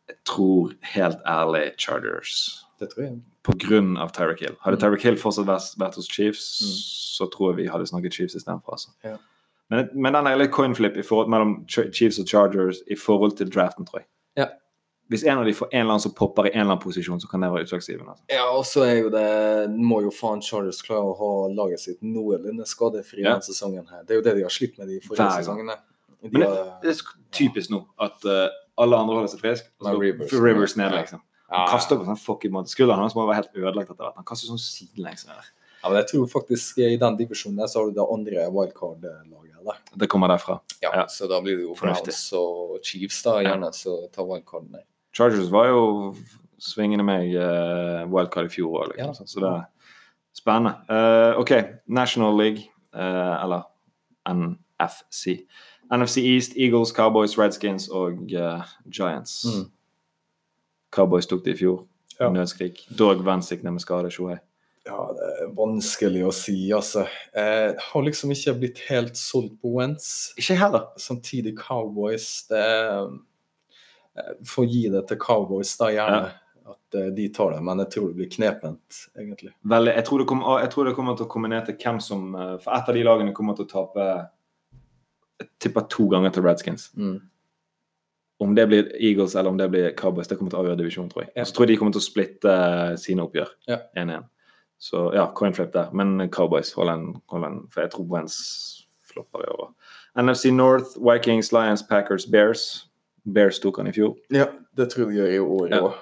Jeg 0.10 0.16
tror 0.26 0.74
helt 0.82 1.18
ærlig 1.26 1.72
Chargers. 1.80 2.66
Det 2.80 2.90
tror 2.92 3.04
jeg. 3.04 3.22
På 3.44 3.54
grunn 3.60 3.98
av 3.98 4.12
Tyreek 4.12 4.40
Hill. 4.40 4.56
Hadde 4.64 4.78
Mm. 4.78 4.82
Tyreek 4.82 5.02
Hill 5.04 5.18
fortsatt 5.18 5.46
vært 5.80 5.96
hos 5.96 6.08
Chiefs, 6.12 6.62
Mm. 6.62 6.74
så 7.18 7.30
tror 7.32 7.52
jeg 7.52 7.58
vi 7.64 7.68
hadde 7.72 7.88
snakket 7.88 8.14
Chiefs 8.14 8.36
istedenfor. 8.36 8.72
Altså. 8.74 8.90
Ja. 9.04 9.16
Men, 9.70 9.90
men 9.96 10.14
den 10.14 10.28
er 10.28 10.36
litt 10.36 10.52
coinflip 10.52 10.98
i 10.98 11.02
forhold, 11.02 11.30
mellom 11.30 11.66
Chiefs 11.68 12.20
og 12.20 12.28
Chargers 12.28 12.78
i 12.92 12.96
forhold 12.96 13.38
til 13.38 13.50
draften, 13.50 13.86
tror 13.86 14.00
jeg. 14.00 14.08
Ja. 14.38 14.46
Hvis 15.14 15.24
en 15.30 15.38
av 15.42 15.46
de 15.46 15.54
får 15.54 15.68
en 15.72 15.80
eller 15.84 15.94
annen 15.94 16.04
som 16.08 16.14
popper 16.18 16.48
i 16.50 16.52
en 16.54 16.62
eller 16.64 16.72
annen 16.74 16.84
posisjon, 16.84 17.22
så 17.22 17.30
kan 17.30 17.42
det 17.46 17.52
være 17.54 17.68
utslagsgivende. 17.68 18.10
Altså. 18.16 18.26
Ja, 18.34 18.46
og 18.58 18.66
så 18.66 18.84
er 18.88 18.96
jo 19.04 19.10
det 19.14 19.70
Må 19.78 20.02
jo 20.04 20.10
faen 20.12 20.42
Chargers 20.42 20.82
klare 20.86 21.06
å 21.06 21.16
ha 21.22 21.32
laget 21.54 21.80
sitt 21.84 22.02
noenlunde 22.02 22.66
skadefri 22.68 23.22
Ja. 23.24 23.36
denne 23.36 23.46
sesongen. 23.46 23.86
her. 23.90 24.04
Det 24.04 24.12
er 24.18 24.22
jo 24.22 24.26
det 24.30 24.36
de 24.40 24.42
har 24.48 24.50
slitt 24.54 24.78
med 24.80 24.88
de 24.90 25.00
forrige 25.00 25.30
Hver. 25.30 25.44
sesongene. 25.44 25.78
De 26.24 26.30
Men 26.32 26.42
det, 26.42 26.50
det 26.84 26.90
er 26.96 27.02
typisk 27.32 27.70
nå 27.70 27.86
at 28.00 28.26
uh, 28.26 28.48
alle 28.78 28.96
andre 28.98 29.16
holder 29.20 29.28
seg 29.36 29.42
friske, 29.42 29.68
og 29.80 29.86
så 29.88 30.00
Rivers- 30.00 30.32
Rivers 30.42 30.76
ned, 30.78 30.92
liksom. 30.92 31.22
Han 31.54 31.68
kaster 31.70 31.98
på 32.00 32.06
sånn 32.08 32.18
fucking 32.18 32.52
måte. 32.52 32.72
Skulderen 32.74 32.98
hans 33.04 33.14
må 33.14 33.28
være 33.28 33.44
helt 33.44 33.52
ødelagt 33.60 33.92
etter 33.92 34.02
hvert. 34.08 34.16
Han 34.16 34.26
kaster 34.26 34.48
sånn 34.50 34.58
sidelengs. 34.58 35.28
Ja, 35.28 35.90
men 35.92 35.98
jeg 36.00 36.08
tror 36.10 36.26
faktisk 36.32 36.78
i 36.80 36.96
den 36.98 37.18
divisjonen 37.20 37.58
der 37.60 37.68
så 37.68 37.82
har 37.84 37.92
du 37.92 37.94
det 38.00 38.06
andre 38.10 38.48
wildcard-laget. 38.50 39.58
eller? 39.60 39.76
Det 39.96 40.08
kommer 40.10 40.28
derfra. 40.32 40.60
Ja, 40.82 40.90
Ja. 40.96 41.06
Så 41.08 41.28
da 41.30 41.40
blir 41.42 41.58
det 41.58 41.64
jo. 41.68 41.76
Browns 41.76 42.34
og 42.34 42.80
Chiefs 42.84 43.22
da, 43.24 43.38
gjerne, 43.44 43.70
så 43.74 44.10
tar 44.12 44.24
wildcarden 44.26 44.72
der. 44.72 44.84
Chargers 45.14 45.52
var 45.52 45.70
jo 45.70 45.84
svingende 46.64 47.06
meg 47.06 47.36
uh, 47.36 48.04
wildcard 48.10 48.50
i 48.50 48.54
fjor 48.54 48.80
òg, 48.82 48.94
liksom. 48.94 49.26
Ja. 49.26 49.30
så 49.30 49.44
det 49.44 49.52
er 49.52 49.64
spennende. 50.38 50.74
Uh, 50.90 51.40
OK, 51.42 51.52
National 51.88 52.38
League, 52.40 52.70
uh, 52.96 53.44
eller 53.44 53.68
NFC. 54.30 55.44
NFC 55.94 56.24
East, 56.24 56.58
Eagles, 56.58 56.94
Cowboys, 56.96 57.38
Redskins 57.38 57.90
og 57.92 58.24
Giants. 58.90 59.44
Mm. 59.46 59.68
Cowboys 60.94 61.28
tok 61.28 61.44
det 61.46 61.58
i 61.58 61.60
fjor. 61.66 61.84
Ja. 62.20 62.30
Nødskrik. 62.32 62.86
Dog 63.00 63.26
Vensick 63.26 63.64
med 63.64 63.80
skade. 63.82 64.12
Shohei. 64.12 64.38
Ja, 64.84 65.00
det 65.16 65.28
er 65.40 65.52
vanskelig 65.56 66.26
å 66.28 66.32
si, 66.36 66.58
altså. 66.76 67.06
Jeg 67.36 67.76
har 67.80 68.04
liksom 68.04 68.34
ikke 68.36 68.56
blitt 68.60 68.82
helt 68.90 69.16
solgt 69.20 69.56
på 69.62 69.72
Wentz. 69.78 70.34
Ikke 70.40 70.58
heller. 70.60 70.90
Samtidig 71.00 71.56
Cowboys 71.60 72.44
det 72.50 72.60
er, 72.60 73.14
eh, 74.18 74.32
Får 74.48 74.66
gi 74.66 74.88
det 74.94 75.04
til 75.10 75.20
Cowboys, 75.22 75.76
da, 75.80 75.90
gjerne. 75.94 76.32
At 76.64 76.96
eh, 76.96 77.10
de 77.16 77.28
tar 77.34 77.52
det. 77.56 77.60
Men 77.66 77.84
jeg 77.84 77.92
tror 77.96 78.08
det 78.12 78.20
blir 78.22 78.32
knepent, 78.32 79.02
egentlig. 79.20 79.52
Vel, 79.74 79.92
jeg, 79.92 80.06
tror 80.08 80.24
det 80.24 80.30
kommer, 80.30 80.62
jeg 80.64 80.72
tror 80.74 80.90
det 80.90 80.96
kommer 80.98 81.20
til 81.20 81.28
å 81.28 81.34
komme 81.34 81.52
ned 81.52 81.68
til 81.68 81.78
hvem 81.82 82.00
som 82.04 82.34
eh, 82.36 82.56
For 82.64 82.78
ett 82.78 82.90
av 82.90 82.98
de 82.98 83.06
lagene 83.06 83.36
kommer 83.36 83.58
til 83.58 83.68
å 83.68 83.74
tape 83.74 84.08
Jeg 85.42 85.50
tipper 85.66 85.88
to 85.92 86.08
ganger 86.12 86.34
til 86.34 86.46
Redskins. 86.48 86.90
Mm. 86.96 87.18
Om 88.44 88.54
det 88.58 88.68
blir 88.68 88.92
Eagles 88.98 89.36
eller 89.36 89.54
om 89.54 89.58
det 89.58 89.70
blir 89.72 89.92
Cowboys, 89.98 90.28
det 90.28 90.36
kommer 90.40 90.52
til 90.52 90.60
å 90.60 90.64
avgjøre 90.64 90.82
divisjonen, 90.82 91.10
tror 91.12 91.26
jeg. 91.26 91.34
Ja. 91.36 91.44
Og 91.44 91.50
så 91.50 91.56
tror 91.56 91.68
jeg 91.68 91.74
de 91.74 91.80
kommer 91.80 91.96
til 91.96 92.04
å 92.04 92.08
splitte 92.08 92.56
sine 93.00 93.26
oppgjør 93.28 93.52
Ja. 93.70 93.82
1-1. 94.00 94.30
Så 94.84 95.04
ja, 95.16 95.30
coinflip 95.36 95.72
der. 95.72 95.94
Men 95.96 96.30
Cowboys 96.34 96.74
holder 96.76 96.98
en, 96.98 97.22
holder 97.32 97.54
en 97.54 97.62
For 97.72 97.86
jeg 97.86 97.94
tror 97.94 98.08
Wentz 98.10 98.40
flopper 99.08 99.46
i 99.46 99.52
år. 99.54 99.70
NFC 100.20 100.52
North, 100.52 100.98
Vikings, 101.00 101.54
Lions, 101.56 101.84
Packers, 101.88 102.26
Bears. 102.26 102.90
Bears 103.24 103.60
tok 103.64 103.78
han 103.80 103.88
i 103.88 103.94
fjor. 103.96 104.16
Ja, 104.34 104.50
det 104.76 104.90
tror 104.92 105.12
jeg 105.12 105.20
gjør 105.22 105.32
i 105.34 105.40
år 105.44 105.70
Ja. 105.72 105.80
òg. 105.88 106.02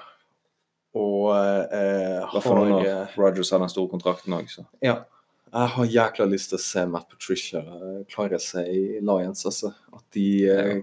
Og 1.02 1.27
eh, 1.31 2.19
har 2.27 2.72
eh, 2.84 3.14
Rogers 3.15 3.52
har 3.53 3.60
den 3.64 3.69
store 3.72 3.89
kontrakten 3.93 4.34
òg, 4.35 4.49
så. 4.52 4.65
Ja. 4.84 5.03
Jeg 5.52 5.68
har 5.76 5.85
jækla 5.85 6.26
lyst 6.31 6.49
til 6.52 6.57
å 6.60 6.64
se 6.64 6.85
Matt 6.88 7.10
Patricia 7.11 7.60
eh, 7.60 8.02
klare 8.11 8.39
seg 8.39 8.68
i 8.72 8.84
Lions, 9.03 9.45
altså. 9.48 9.73
At 9.93 10.03
de 10.15 10.27
eh, 10.52 10.77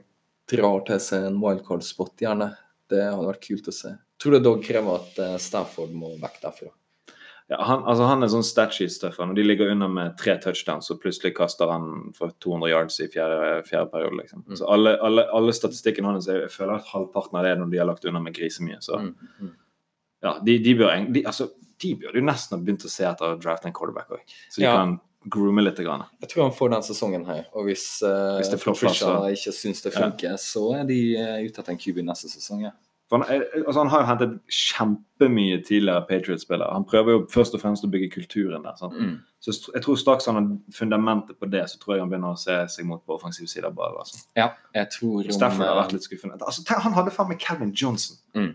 drar 0.48 0.82
til 0.88 1.00
seg 1.00 1.24
en 1.28 1.38
wildcard-spot, 1.42 2.14
gjerne. 2.24 2.50
Det 2.88 3.02
hadde 3.04 3.28
vært 3.28 3.44
kult 3.44 3.68
å 3.68 3.74
se. 3.74 3.94
Tror 4.18 4.34
det 4.38 4.42
dog 4.46 4.62
krever 4.64 4.96
at 5.02 5.18
eh, 5.24 5.36
Stafford 5.42 5.92
må 5.96 6.14
vekk 6.20 6.40
derfra. 6.46 6.70
Ja, 7.50 7.62
han, 7.64 7.82
altså 7.88 8.04
han 8.04 8.22
er 8.22 8.28
sånn 8.28 8.44
statue-stuffer. 8.44 9.24
Når 9.24 9.34
de 9.38 9.42
ligger 9.46 9.70
under 9.72 9.88
med 9.88 10.16
tre 10.20 10.34
touchdowns, 10.42 10.90
og 10.92 10.98
plutselig 11.00 11.30
kaster 11.34 11.70
han 11.72 12.12
for 12.16 12.34
200 12.44 12.68
yards 12.74 12.98
i 13.00 13.06
fjerde, 13.08 13.62
fjerde 13.64 13.88
periode. 13.90 14.18
liksom. 14.20 14.42
Mm. 14.46 14.56
Så 14.60 14.68
alle, 14.68 14.92
alle, 15.00 15.24
alle 15.32 15.54
statistikken 15.56 16.04
hans 16.04 16.26
jeg 16.28 16.50
føler 16.52 16.74
at 16.76 16.90
halvparten 16.92 17.38
av 17.40 17.44
det 17.46 17.54
er 17.54 17.56
når 17.62 17.70
de 17.72 17.78
har 17.80 17.88
lagt 17.88 18.04
unna 18.04 18.20
med 18.20 18.34
grisemye. 18.36 18.76
Så 18.84 18.98
Mm, 19.00 19.14
mm. 19.40 19.54
ja, 20.22 20.34
de, 20.44 20.58
de, 20.58 20.74
bør, 20.76 20.92
de, 21.14 21.22
altså, 21.24 21.48
de 21.80 21.94
burde 21.94 22.20
jo 22.20 22.26
nesten 22.28 22.58
ha 22.58 22.64
begynt 22.64 22.84
å 22.84 22.90
se 22.92 23.04
etter 23.08 23.32
å 23.32 23.40
drafte 23.40 23.66
en 23.70 23.72
quarterback 23.72 24.10
òg. 24.10 24.20
Så 24.50 24.60
de 24.60 24.64
Ja. 24.68 24.76
kan 24.76 24.98
groome 25.28 25.62
litt. 25.64 25.76
Grann. 25.78 26.04
Jeg 26.20 26.28
tror 26.28 26.42
han 26.50 26.52
får 26.52 26.70
den 26.70 26.82
sesongen 26.82 27.24
her. 27.26 27.46
Og 27.54 27.64
hvis, 27.64 28.02
uh, 28.02 28.36
Hvis 28.38 28.50
det 28.50 28.60
flopper, 28.60 28.88
så- 28.92 29.24
ikke 29.32 29.52
syns 29.56 29.82
det 29.82 29.94
Ja. 30.22 30.36
så 30.36 30.80
er 30.80 30.84
de 30.84 31.16
uh, 31.16 31.38
ute 31.48 31.58
etter 31.60 31.70
en 31.72 31.78
QB 31.78 32.04
neste 32.04 32.28
sesong. 32.28 32.62
Ja. 32.62 32.70
For 33.08 33.22
han, 33.22 33.40
er- 33.40 33.62
altså 33.66 33.80
han 33.80 33.88
har 33.88 34.02
jo 34.02 34.06
hentet 34.10 34.32
kjempemye 34.52 35.62
tidligere 35.64 36.02
Patriot-spillere. 36.10 36.72
Han 36.74 36.84
prøver 36.84 37.14
jo 37.14 37.22
først 37.32 37.54
og 37.56 37.62
fremst 37.62 37.84
å 37.86 37.90
bygge 37.92 38.10
kulturen 38.12 38.66
der. 38.66 38.76
Mm. 38.92 39.14
Så 39.40 39.54
jeg 39.74 39.82
tror 39.86 39.96
straks 39.96 40.26
han 40.28 40.36
har 40.36 40.48
fundamentet 40.76 41.38
på 41.40 41.48
det, 41.48 41.62
så 41.70 41.78
tror 41.80 41.94
jeg 41.96 42.02
han 42.04 42.10
begynner 42.12 42.34
å 42.36 42.40
se 42.40 42.58
seg 42.68 42.84
mot 42.90 43.00
på 43.06 43.16
offensiv 43.16 43.48
side 43.48 43.64
av 43.70 43.74
ballen. 43.78 43.96
Altså. 44.04 44.20
ja, 44.36 44.50
jeg 44.76 44.90
tror 44.98 45.24
Steffen 45.32 45.64
har 45.64 45.72
eh, 45.72 45.80
vært 45.82 45.96
litt 45.96 46.04
skuffende. 46.08 46.36
Altså, 46.44 46.64
han 46.84 46.96
hadde 46.98 47.14
faen 47.14 47.30
meg 47.32 47.40
Calvin 47.40 47.72
Johnson. 47.72 48.18
Mm. 48.36 48.52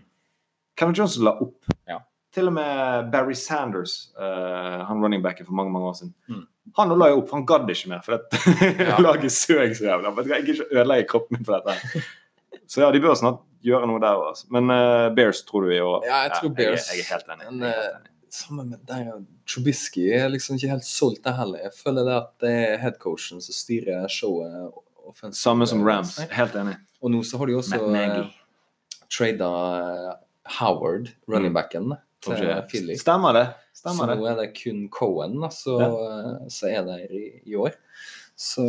Calvin 0.78 0.98
Johnson 1.02 1.24
la 1.26 1.34
opp. 1.42 1.58
Ja. 1.90 1.98
Til 2.34 2.48
og 2.50 2.54
med 2.56 3.10
Barry 3.12 3.34
Sanders, 3.38 4.10
uh, 4.18 4.82
han 4.88 4.98
running 5.02 5.22
backen 5.22 5.46
for 5.46 5.54
mange 5.54 5.70
mange 5.74 5.86
år 5.90 5.98
siden. 6.00 6.14
Mm. 6.30 6.46
Han 6.78 6.94
la 6.98 7.08
jo 7.12 7.20
opp, 7.20 7.28
for 7.30 7.38
han 7.38 7.46
gadd 7.46 7.70
ikke 7.70 7.90
mer. 7.92 8.00
For 8.06 8.16
det 8.18 8.70
Ja. 8.88 8.96
laget 9.02 9.32
søk 9.34 9.74
så 9.78 9.84
jævlig. 9.90 10.14
Jeg 10.30 10.46
gidder 10.46 10.54
ikke 10.62 10.78
ødelegge 10.80 11.08
kroppen 11.10 11.38
min 11.38 11.46
for 11.46 11.58
dette. 11.58 12.02
Så 12.70 12.80
ja, 12.84 12.90
de 12.94 13.00
bør 13.02 13.14
snart 13.18 13.42
gjøre 13.64 13.88
noe 13.88 14.00
der 14.02 14.20
òg. 14.20 14.40
Men 14.54 14.72
uh, 14.72 15.08
Bears 15.16 15.42
tror 15.48 15.66
du 15.66 15.72
i 15.74 15.80
år? 15.80 16.04
Ja, 16.08 16.24
jeg 16.28 16.34
tror 16.38 16.52
Bears. 16.56 16.88
Jeg, 16.90 17.00
jeg 17.00 17.06
er 17.06 17.14
helt 17.16 17.32
enig. 17.34 17.46
Men, 17.52 17.64
Jeg 17.68 17.76
er 17.78 17.82
helt 17.88 18.00
enig. 18.00 18.10
Sammen 18.34 18.70
med 18.72 18.80
der, 18.88 19.10
Trubisky 19.46 20.08
er 20.10 20.24
liksom 20.32 20.56
ikke 20.58 20.72
helt 20.72 20.86
solgt 20.88 21.22
det 21.22 21.36
heller. 21.36 21.60
Jeg 21.68 21.70
føler 21.78 22.08
det 22.08 22.14
at 22.16 22.32
det 22.42 22.54
er 22.64 22.80
headcoachen 22.82 23.42
som 23.44 23.54
styrer 23.54 24.08
showet. 24.10 24.72
Offensive. 25.04 25.38
Samme 25.38 25.68
som 25.70 25.84
Rams. 25.86 26.16
Helt 26.32 26.56
enig. 26.58 26.74
Og 27.04 27.12
nå 27.12 27.20
så 27.22 27.38
har 27.38 27.46
de 27.50 27.54
også 27.60 27.78
uh, 27.78 28.24
trada 29.12 29.50
Howard, 30.58 31.12
runningbacken, 31.30 31.94
til 32.24 32.36
Tror 32.40 32.64
Philly. 32.68 32.96
Stemmer 33.00 33.36
det. 33.36 33.46
Så 33.74 33.92
det. 34.08 34.16
nå 34.18 34.26
er 34.30 34.36
det 34.40 34.50
kun 34.56 34.88
Cohen 34.92 35.38
da, 35.42 35.50
så, 35.52 35.78
Ja. 35.80 35.88
så 36.48 36.68
er 36.72 36.84
der 36.86 37.06
i, 37.10 37.42
i 37.44 37.56
år. 37.56 37.74
Så 38.36 38.62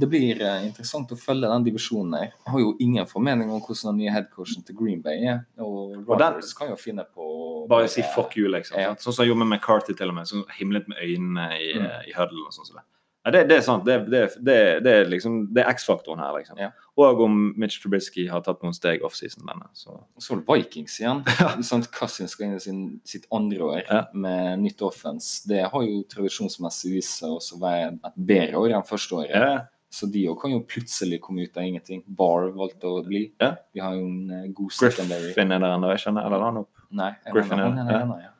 det 0.00 0.08
blir 0.10 0.40
eh, 0.42 0.64
interessant 0.66 1.12
å 1.14 1.16
følge 1.16 1.46
den 1.46 1.62
divisjonen 1.68 2.16
her. 2.18 2.32
Jeg 2.42 2.52
har 2.54 2.60
jo 2.64 2.72
ingen 2.82 3.06
formening 3.06 3.52
om 3.54 3.60
hvordan 3.62 3.92
den 3.92 4.00
nye 4.02 4.10
headcoachen 4.16 4.64
til 4.66 4.74
Green 4.74 5.00
Bay 5.04 5.22
er. 5.30 5.44
Og 5.62 6.00
Rodgers 6.08 6.50
kan 6.58 6.72
jo 6.72 6.76
finne 6.80 7.04
på 7.06 7.28
Bare 7.70 7.86
si 7.88 8.02
fuck 8.16 8.34
you, 8.36 8.48
liksom. 8.50 8.80
Ja. 8.82 8.96
Sånn 8.98 9.14
som 9.14 9.22
jeg 9.22 9.30
gjorde 9.30 9.44
med 9.46 9.52
McCarthy 9.60 9.94
til 9.94 10.10
og 10.10 10.16
med. 10.16 10.26
Som 10.26 10.42
himlet 10.58 10.88
med 10.90 10.98
øynene 10.98 11.46
i, 11.54 11.68
Mm. 11.78 11.86
i 12.10 12.12
huddle 12.16 12.46
og 12.48 12.52
sånn. 12.52 12.66
som 12.66 12.76
det. 12.80 12.82
Ja, 13.24 13.30
det, 13.30 13.44
det 13.48 13.56
er 13.60 13.60
sant. 13.62 13.84
Det, 13.86 13.96
det, 14.10 14.20
det, 14.42 14.56
det 14.82 14.92
er 14.98 15.04
liksom 15.06 15.34
Det 15.54 15.62
er 15.62 15.68
X-faktoren 15.76 16.18
her, 16.18 16.32
liksom. 16.40 16.56
Ja. 16.58 16.70
Og 16.98 17.20
om 17.22 17.36
Mitch 17.56 17.78
Trubisky 17.82 18.24
har 18.28 18.42
tatt 18.42 18.64
noen 18.64 18.74
steg 18.74 19.04
offseason 19.06 19.46
denne. 19.46 19.68
Så 19.78 19.94
så 20.18 20.40
Vikings 20.48 20.96
igjen. 21.00 21.22
sånn 21.68 21.84
Cousins 21.94 22.34
skal 22.34 22.48
inn 22.48 22.56
i 22.56 22.62
sin, 22.64 22.80
sitt 23.06 23.28
andre 23.32 23.62
år 23.68 23.82
Ja. 23.86 24.00
med 24.12 24.58
nytt 24.64 24.82
offense. 24.82 25.44
Det 25.48 25.62
har 25.70 25.86
jo 25.86 26.02
tradisjonsmessig 26.10 26.96
vist 26.96 27.20
seg 27.22 27.36
også 27.38 27.60
være 27.62 27.92
et 27.94 28.18
bedre 28.32 28.58
år 28.64 28.74
enn 28.80 28.88
første 28.90 29.20
året. 29.22 29.36
ja. 29.38 29.62
Så 29.92 30.06
de 30.08 30.22
òg 30.24 30.38
kan 30.40 30.48
jo 30.54 30.62
plutselig 30.64 31.18
komme 31.20 31.42
ut 31.44 31.56
av 31.60 31.66
ingenting. 31.68 31.98
Barr 32.08 32.46
valgte 32.56 32.88
å 32.88 33.02
bli. 33.04 33.26
Ja. 33.42 33.50
Vi 33.76 33.80
har 33.84 33.92
jo 33.98 34.06
en 34.08 34.30
eh, 34.32 34.46
god 34.56 34.72
secondary. 34.72 35.26
Griffin 35.34 35.52
er 35.52 35.60
der 35.60 35.74
ennå, 35.76 35.90
jeg 35.92 36.00
skjønner. 36.06 36.24
Eller 36.30 36.44
han 36.46 36.60
opp. 36.62 36.70
Nei, 36.96 37.10
Griffin 37.28 37.60
er- 37.60 37.74
han 37.76 37.90
er 37.92 38.22
ja. 38.22 38.30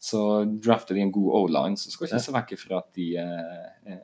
Så 0.00 0.22
drafter 0.64 0.96
de 0.96 1.02
en 1.04 1.12
god 1.12 1.28
O-line, 1.42 1.76
så 1.76 1.92
skal 1.92 2.06
vi 2.06 2.10
ikke 2.14 2.22
se 2.24 2.32
vekk 2.34 2.54
ifra 2.56 2.78
at 2.80 2.88
de 2.96 3.10
eh, 3.20 4.00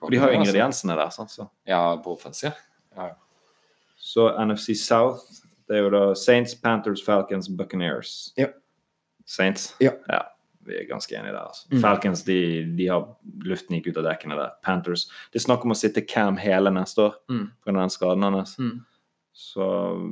For 0.00 0.10
de 0.10 0.18
har 0.22 0.32
jo 0.32 0.40
ingrediensene 0.40 0.96
der. 0.96 1.10
sant? 1.10 1.30
Så. 1.30 1.48
Ja, 1.68 1.96
på 2.04 2.12
offensiv. 2.16 2.50
ja. 2.96 3.02
ja. 3.02 3.08
ja. 3.08 3.14
så 3.98 4.28
NFC 4.44 4.74
South, 4.76 5.22
det 5.68 5.76
er 5.78 5.82
jo 5.86 5.90
da 5.90 6.14
Saints, 6.14 6.54
Panthers, 6.60 7.00
Falcons, 7.04 7.48
Buccaneers. 7.48 8.32
Ja. 8.36 8.46
Saints? 9.24 9.74
Ja. 9.80 9.92
Vi 10.64 10.76
er 10.76 10.84
ganske 10.88 11.12
enige 11.16 11.32
der. 11.32 11.40
altså. 11.46 11.66
Mm. 11.72 11.80
Falcons 11.80 12.22
de, 12.24 12.36
de 12.76 12.86
har 12.88 13.06
luften 13.44 13.76
gikk 13.76 13.90
ut 13.92 13.96
av 14.00 14.04
dekkene 14.10 14.36
der. 14.36 14.50
Panthers 14.64 15.06
Det 15.32 15.40
er 15.40 15.44
snakk 15.46 15.64
om 15.64 15.72
å 15.72 15.76
sitte 15.76 16.04
Cam 16.08 16.36
hele 16.40 16.70
neste 16.72 17.02
år 17.08 17.14
Mm. 17.30 17.46
pga. 17.64 17.72
den 17.80 17.90
skaden 17.90 18.22
hans. 18.22 18.58
Mm. 18.58 18.84
Så 19.32 19.64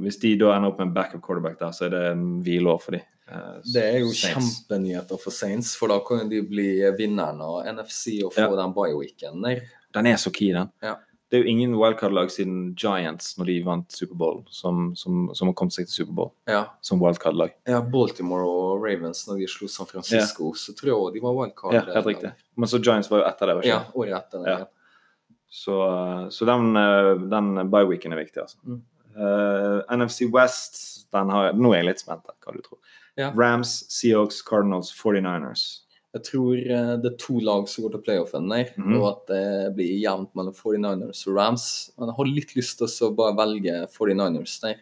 hvis 0.03 0.19
de 0.21 0.35
da 0.41 0.57
ender 0.57 0.69
opp 0.73 0.79
med 0.79 0.89
en 0.89 0.95
backup 0.95 1.23
quarterback 1.23 1.59
der, 1.61 1.71
så 1.73 1.85
er 1.87 1.91
det 1.91 2.03
en 2.13 2.43
hvileår 2.43 2.81
for 2.83 2.93
de. 2.97 3.01
Eh, 3.29 3.61
Det 3.73 3.83
er 3.85 3.99
jo 4.01 4.11
kjempenyheter 4.13 5.19
for 5.21 5.31
Saints, 5.31 5.77
for 5.77 5.89
da 5.89 6.01
kan 6.01 6.29
de 6.29 6.43
bli 6.43 6.81
vinneren 6.99 7.41
av 7.41 7.65
NFC 7.75 8.23
og 8.25 8.33
få 8.35 8.49
Ja. 8.51 8.57
den 8.57 8.75
bye-weeken 8.75 9.43
der. 9.43 9.63
Den 9.93 10.07
er 10.07 10.17
så 10.17 10.31
key, 10.33 10.53
den. 10.53 10.71
Ja. 10.83 10.97
Det 11.31 11.39
er 11.41 11.45
jo 11.45 11.49
ingen 11.51 11.75
wildcard-lag 11.77 12.29
siden 12.31 12.75
Giants, 12.77 13.39
når 13.39 13.47
de 13.47 13.63
vant 13.65 13.89
Superbowl, 13.93 14.45
som, 14.51 14.95
som, 14.95 15.31
som 15.35 15.49
har 15.49 15.55
kommet 15.55 15.73
seg 15.73 15.87
til 15.87 16.05
Superbowl 16.05 16.31
Ja. 16.47 16.67
som 16.83 17.01
wildcard-lag. 17.01 17.53
ja, 17.67 17.81
Baltimore 17.81 18.45
og 18.45 18.83
Ravens 18.85 19.27
når 19.29 19.39
de 19.39 19.47
slo 19.49 19.67
San 19.69 19.87
Francisco, 19.87 20.53
så 20.53 20.75
tror 20.77 20.87
jeg 20.91 20.95
òg 20.99 21.13
de 21.15 21.21
var 21.21 21.33
wildcard. 21.33 21.73
Ja, 21.73 21.81
helt 21.95 22.07
riktig. 22.07 22.33
Men 22.57 22.69
så 22.69 22.83
Giants 22.83 23.09
var 23.11 23.21
jo 23.23 23.25
etter 23.29 23.47
det. 23.47 23.55
var 23.55 23.63
ikke 23.63 23.67
Ja, 23.69 23.85
året 23.95 24.13
etter 24.25 24.39
det. 24.45 24.49
Ja. 24.49 24.59
Ja. 24.59 24.67
Så, 25.49 26.29
så 26.31 26.45
den, 26.47 26.77
eh, 26.77 27.15
den 27.31 27.71
bye-weeken 27.71 28.13
er 28.13 28.17
viktig, 28.25 28.43
altså. 28.43 28.57
Mm. 28.67 28.83
Uh, 29.15 29.83
NFC 29.95 30.23
West, 30.33 31.07
den 31.13 31.29
har 31.29 31.53
nå 31.53 31.73
er 31.75 31.83
jeg 31.83 31.87
litt 31.91 32.01
spent 32.01 32.25
her, 32.25 32.35
hva 32.41 32.53
du 32.57 32.63
tror. 32.65 32.79
Ja. 33.19 33.31
Rams, 33.37 33.85
Seahawks, 33.93 34.43
Cardinals, 34.43 34.91
49ers. 34.97 35.81
Jeg 36.15 36.23
tror 36.29 36.57
eh, 36.61 36.93
det 37.01 37.09
er 37.13 37.17
to 37.21 37.39
lag 37.41 37.67
som 37.69 37.85
går 37.87 37.95
til 37.97 38.03
playoffen 38.07 38.49
der, 38.53 38.71
Mhm. 38.77 38.97
og 39.01 39.07
at 39.11 39.27
det 39.33 39.75
blir 39.77 39.95
jevnt 40.03 40.35
mellom 40.37 40.53
49ers 40.55 41.27
og 41.29 41.37
Rams. 41.37 41.91
Men 41.99 42.09
jeg 42.09 42.17
har 42.17 42.25
litt 42.35 42.55
lyst 42.57 42.79
til 42.79 42.89
å 43.09 43.15
bare 43.17 43.37
velge 43.37 43.87
49ers 43.93 44.61
der, 44.61 44.77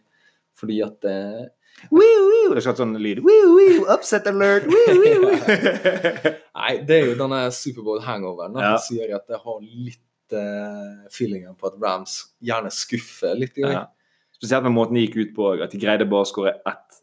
fordi 0.59 0.81
at 0.87 1.05
eh, 1.05 1.49
Wee, 1.91 2.03
wee. 2.03 2.49
Det 2.55 2.67
er 2.67 2.75
sånn 2.77 2.97
lyd. 3.01 3.21
Wee, 3.25 3.45
wee, 3.55 3.79
upset 3.89 4.27
alert! 4.27 4.67
Wee, 4.67 4.99
wee. 4.99 5.39
Nei, 6.61 6.73
det 6.85 6.97
er 6.99 7.07
jo 7.07 7.15
denne 7.17 7.39
Superbowl-hangoveren 7.55 8.53
da, 8.59 8.61
Ja. 8.61 8.77
som 8.83 8.99
gjør 8.99 9.15
at 9.17 9.31
jeg 9.33 9.39
har 9.47 9.61
litt 9.63 10.35
uh, 10.35 11.07
feelingen 11.15 11.55
på 11.57 11.71
at 11.71 11.79
Rams 11.81 12.19
gjerne 12.45 12.71
skuffer 12.75 13.39
litt. 13.39 13.57
Ja. 13.57 13.87
Spesielt 14.37 14.67
med 14.67 14.75
måten 14.77 14.99
de 14.99 15.07
gikk 15.07 15.17
ut 15.23 15.33
på, 15.39 15.49
at 15.63 15.71
de 15.73 15.79
greide 15.81 16.05
bare 16.11 16.27
å 16.27 16.29
skåre 16.29 16.53
ett 16.69 17.01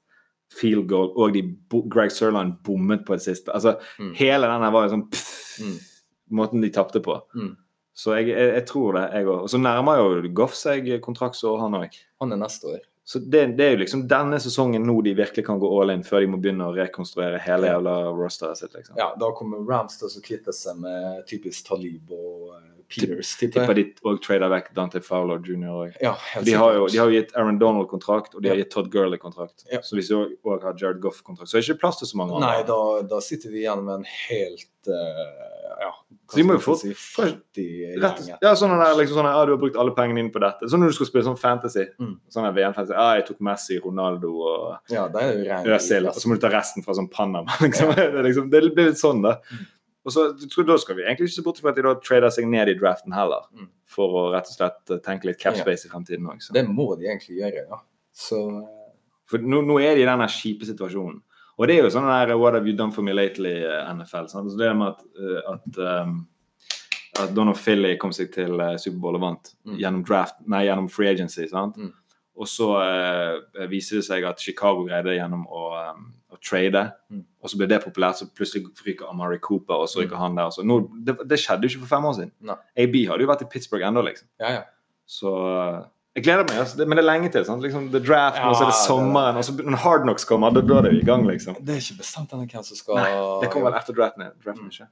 field 0.53 0.87
goal, 0.89 1.11
og 1.19 1.33
de, 1.35 1.43
Greg 1.91 2.11
Sørland 2.11 2.55
bommet 2.63 3.05
på 3.05 3.13
et 3.17 3.21
siste. 3.21 3.51
Altså, 3.53 3.77
Mm. 3.99 4.13
Hele 4.15 4.47
den 4.47 4.73
var 4.73 4.87
jo 4.87 4.95
sånn 4.95 5.09
pff, 5.11 5.33
Mm. 5.61 5.77
Måten 6.37 6.61
de 6.61 6.69
tapte 6.69 6.99
på. 7.01 7.15
Mm. 7.35 7.55
Så 7.97 8.13
jeg, 8.17 8.27
jeg, 8.29 8.53
jeg 8.53 8.65
tror 8.67 8.93
det, 8.93 9.05
jeg 9.13 9.25
òg. 9.25 9.41
Og 9.41 9.49
så 9.49 9.57
nærmer 9.57 9.97
jo 9.97 10.29
Goff 10.37 10.53
seg 10.53 10.85
kontraktsår, 11.01 11.59
han 11.59 11.73
òg. 11.73 11.95
Han 12.21 12.31
er 12.31 12.37
neste 12.37 12.67
år. 12.67 12.81
Så 13.07 13.21
det, 13.23 13.45
det 13.55 13.63
er 13.63 13.75
jo 13.77 13.81
liksom 13.85 14.01
denne 14.11 14.35
sesongen 14.43 14.83
nå 14.83 14.97
de 15.05 15.13
virkelig 15.15 15.45
kan 15.47 15.59
gå 15.61 15.67
all 15.79 15.93
in, 15.93 16.01
før 16.03 16.25
de 16.25 16.27
må 16.33 16.39
begynne 16.43 16.65
å 16.67 16.73
rekonstruere 16.75 17.37
hele 17.39 17.69
jævla 17.69 17.93
rosteret 18.17 18.59
sitt. 18.59 18.73
liksom. 18.75 18.97
Ja, 18.99 19.13
da 19.15 19.29
kommer 19.37 19.61
Rams 19.63 19.95
til 20.01 20.09
å 20.11 20.23
kvitte 20.25 20.51
seg 20.51 20.81
med 20.83 21.21
typisk 21.29 21.69
Talib 21.69 22.11
og 22.11 22.49
uh, 22.57 22.65
Peters, 22.91 23.31
tipper 23.39 23.63
jeg. 23.71 23.77
de 23.79 24.07
òg 24.11 24.19
trader 24.23 24.51
vekk 24.51 24.67
Dante 24.75 24.99
Fowler 25.03 25.39
jr. 25.43 25.71
òg. 25.71 25.95
Ja, 26.03 26.13
De 26.43 26.53
har 26.59 26.75
jo 26.75 26.85
de 26.91 26.99
har 26.99 27.07
jo 27.11 27.15
gitt 27.21 27.31
Aaron 27.39 27.57
Donald 27.63 27.87
kontrakt, 27.91 28.35
og 28.35 28.43
de 28.43 28.51
har 28.51 28.59
gitt 28.59 28.71
Todd 28.75 28.91
Gurley 28.91 29.19
kontrakt. 29.23 29.63
Ja. 29.71 29.79
Så 29.83 29.95
hvis 29.95 30.11
de 30.11 30.19
òg 30.43 30.63
har 30.67 30.75
Jared 30.79 30.99
Goff 31.03 31.23
kontrakt, 31.23 31.51
så 31.51 31.57
er 31.57 31.63
det 31.63 31.69
ikke 31.69 31.85
plass 31.85 31.99
til 32.03 32.11
så 32.11 32.19
mange 32.19 32.35
Nei, 32.43 32.57
andre. 32.61 32.67
da, 32.71 33.07
da 33.15 33.19
sitter 33.23 33.51
vi 33.55 33.63
igjen 33.63 33.83
med 33.87 34.01
en 34.01 34.07
helt 34.27 34.91
eh, 34.91 35.56
ja, 35.81 35.91
Så 36.29 36.35
de 36.39 36.43
må 36.43 36.53
jo 36.57 36.59
få- 36.63 36.75
si, 36.79 36.89
Rett, 37.99 38.27
ja, 38.41 38.53
sånn 38.55 38.73
der, 38.77 38.93
liksom 38.99 39.17
sånn, 39.19 39.29
ja, 39.31 39.45
du 39.45 39.51
har 39.53 39.61
brukt 39.61 39.77
alle 39.79 39.93
pengene 39.95 40.15
dine 40.21 40.31
på 40.33 40.39
dette. 40.43 40.67
Sånn 40.69 40.79
når 40.83 40.91
du 40.91 40.97
skal 40.97 41.05
spille 41.09 41.23
sånn 41.27 41.37
fantasy. 41.39 41.85
Mm. 41.99 42.19
Sånn 42.29 42.47
VM-fantasy. 42.53 42.93
Ja, 42.93 43.15
jeg 43.15 43.25
tok 43.27 43.39
Messi, 43.41 43.79
Ronaldo 43.83 44.31
og 44.41 44.77
Ja, 44.89 45.07
det 45.07 45.21
er 45.23 45.33
jo 45.37 45.45
regnet 45.49 45.75
Øzil, 45.77 46.07
og 46.07 46.15
så 46.15 46.27
må 46.27 46.35
du 46.39 46.41
ta 46.41 46.49
resten 46.53 46.83
fra 46.83 46.93
sånn 46.93 47.09
Panama. 47.11 47.47
Liksom. 47.63 47.93
Det, 47.95 48.05
er 48.13 48.23
liksom, 48.23 48.49
det 48.51 48.61
blir 48.75 48.87
litt 48.91 49.01
sånn, 49.01 49.21
da. 49.23 49.37
Mm. 49.51 49.65
Og 50.07 50.11
så 50.13 50.65
Da 50.65 50.77
skal 50.77 50.95
vi 50.95 51.03
egentlig 51.03 51.27
ikke 51.27 51.35
se 51.35 51.43
bort 51.43 51.57
fra 51.59 51.69
at 51.69 51.75
de 51.75 51.81
da 51.83 51.95
trader 51.95 52.29
seg 52.31 52.47
ned 52.47 52.69
i 52.69 52.75
draften 52.79 53.13
heller, 53.13 53.43
Mm. 53.53 53.67
for 53.85 54.07
å 54.09 54.33
rett 54.33 54.47
og 54.47 54.55
slett 54.55 54.91
eh, 54.95 54.99
tenke 55.03 55.25
litt 55.25 55.39
cap 55.39 55.55
Ja. 55.55 55.63
i 55.63 55.75
fremtiden 55.75 56.23
òg. 56.27 56.39
Det 56.53 56.65
må 56.67 56.97
de 56.97 57.05
egentlig 57.07 57.39
gjøre, 57.41 57.67
ja. 57.69 57.79
Så 58.15 58.39
eh, 58.63 58.67
For 59.27 59.37
nå, 59.39 59.59
nå 59.65 59.75
er 59.83 59.95
de 59.95 60.03
i 60.03 60.05
denne 60.07 60.23
kjipe 60.31 60.63
situasjonen. 60.63 61.21
Og 61.57 61.67
det 61.67 61.77
er 61.79 61.83
jo 61.87 61.89
sånn 61.89 62.05
der 62.07 62.35
What 62.37 62.53
have 62.53 62.67
you 62.69 62.75
done 62.77 62.91
for 62.93 63.01
me 63.01 63.13
lately, 63.13 63.55
eh, 63.65 63.93
NFL. 63.93 64.27
Sant? 64.29 64.51
Så 64.51 64.57
det 64.59 64.75
med 64.77 64.87
at, 64.93 65.05
eh, 65.17 65.53
at, 65.53 65.79
um, 66.05 66.27
at 67.19 67.31
Donald 67.33 67.57
Philly 67.57 67.95
kom 67.97 68.11
seg 68.13 68.31
til 68.31 68.59
eh, 68.61 68.75
Superbowl 68.77 69.15
og 69.17 69.21
vant 69.21 69.53
Mm. 69.65 69.77
gjennom 69.79 70.03
draft, 70.05 70.35
nei, 70.47 70.65
gjennom 70.67 70.89
free 70.89 71.07
agency. 71.09 71.47
sant? 71.47 71.75
Mm. 71.77 71.93
Og 72.37 72.45
så 72.45 72.67
uh, 72.77 73.65
viser 73.67 73.97
det 73.97 74.05
seg 74.05 74.23
at 74.29 74.37
Chicago 74.39 74.83
greide 74.85 75.15
gjennom 75.17 75.47
å, 75.49 75.63
um, 75.95 76.13
å 76.31 76.37
trade, 76.39 76.91
Mm. 77.11 77.23
og 77.41 77.49
så 77.49 77.57
ble 77.57 77.65
det 77.67 77.81
populært, 77.83 78.19
så 78.21 78.29
plutselig 78.29 78.67
ryker 78.85 79.09
Amari 79.09 79.39
Cooper, 79.39 79.73
og 79.73 79.87
så 79.89 80.03
ryker 80.03 80.17
han 80.17 80.35
der. 80.35 80.51
Så 80.53 80.61
nå, 80.63 80.77
det, 81.03 81.17
det 81.27 81.39
skjedde 81.39 81.63
jo 81.65 81.69
ikke 81.73 81.87
for 81.87 81.95
fem 81.95 82.05
år 82.05 82.13
siden. 82.19 82.31
Nei. 82.41 82.55
AB 82.77 82.93
hadde 83.09 83.21
jo 83.25 83.27
vært 83.33 83.41
i 83.41 83.49
Pittsburgh 83.49 83.81
ennå, 83.89 84.03
liksom. 84.05 84.27
Ja, 84.39 84.49
ja. 84.59 84.61
Så 85.07 85.33
eh, 85.33 85.81
jeg 86.17 86.23
gleder 86.25 86.45
meg, 86.49 86.59
altså. 86.63 86.77
Men 86.83 86.97
det 86.97 87.03
er 87.03 87.07
lenge 87.07 87.29
til. 87.31 87.43
sant? 87.47 87.61
Liksom, 87.63 87.87
det 87.93 88.01
er 88.03 88.13
ja, 88.17 88.49
og 88.49 88.55
så 88.57 88.65
er 88.65 88.71
det 88.71 88.77
sommeren, 88.81 89.37
og 89.39 89.45
så 89.45 89.53
når 89.57 89.81
Hard 89.83 90.05
Knocks 90.07 90.25
kommer, 90.25 90.53
da, 90.55 90.63
da 90.65 90.79
er 90.81 90.87
det 90.89 90.95
i 90.97 91.03
gang, 91.05 91.25
liksom. 91.29 91.57
Det 91.61 91.75
er 91.75 91.83
ikke 91.83 91.99
bestemt 92.01 92.33
ennå 92.33 92.47
hvem 92.49 92.63
som 92.65 92.79
skal 92.79 92.97
Nei, 92.99 93.11
det 93.43 93.51
kommer 93.53 93.69
vel 93.71 93.77
etter 93.79 93.93
draften. 93.97 94.31
draften 94.41 94.65
Mm. 94.65 94.71
ikke? 94.73 94.89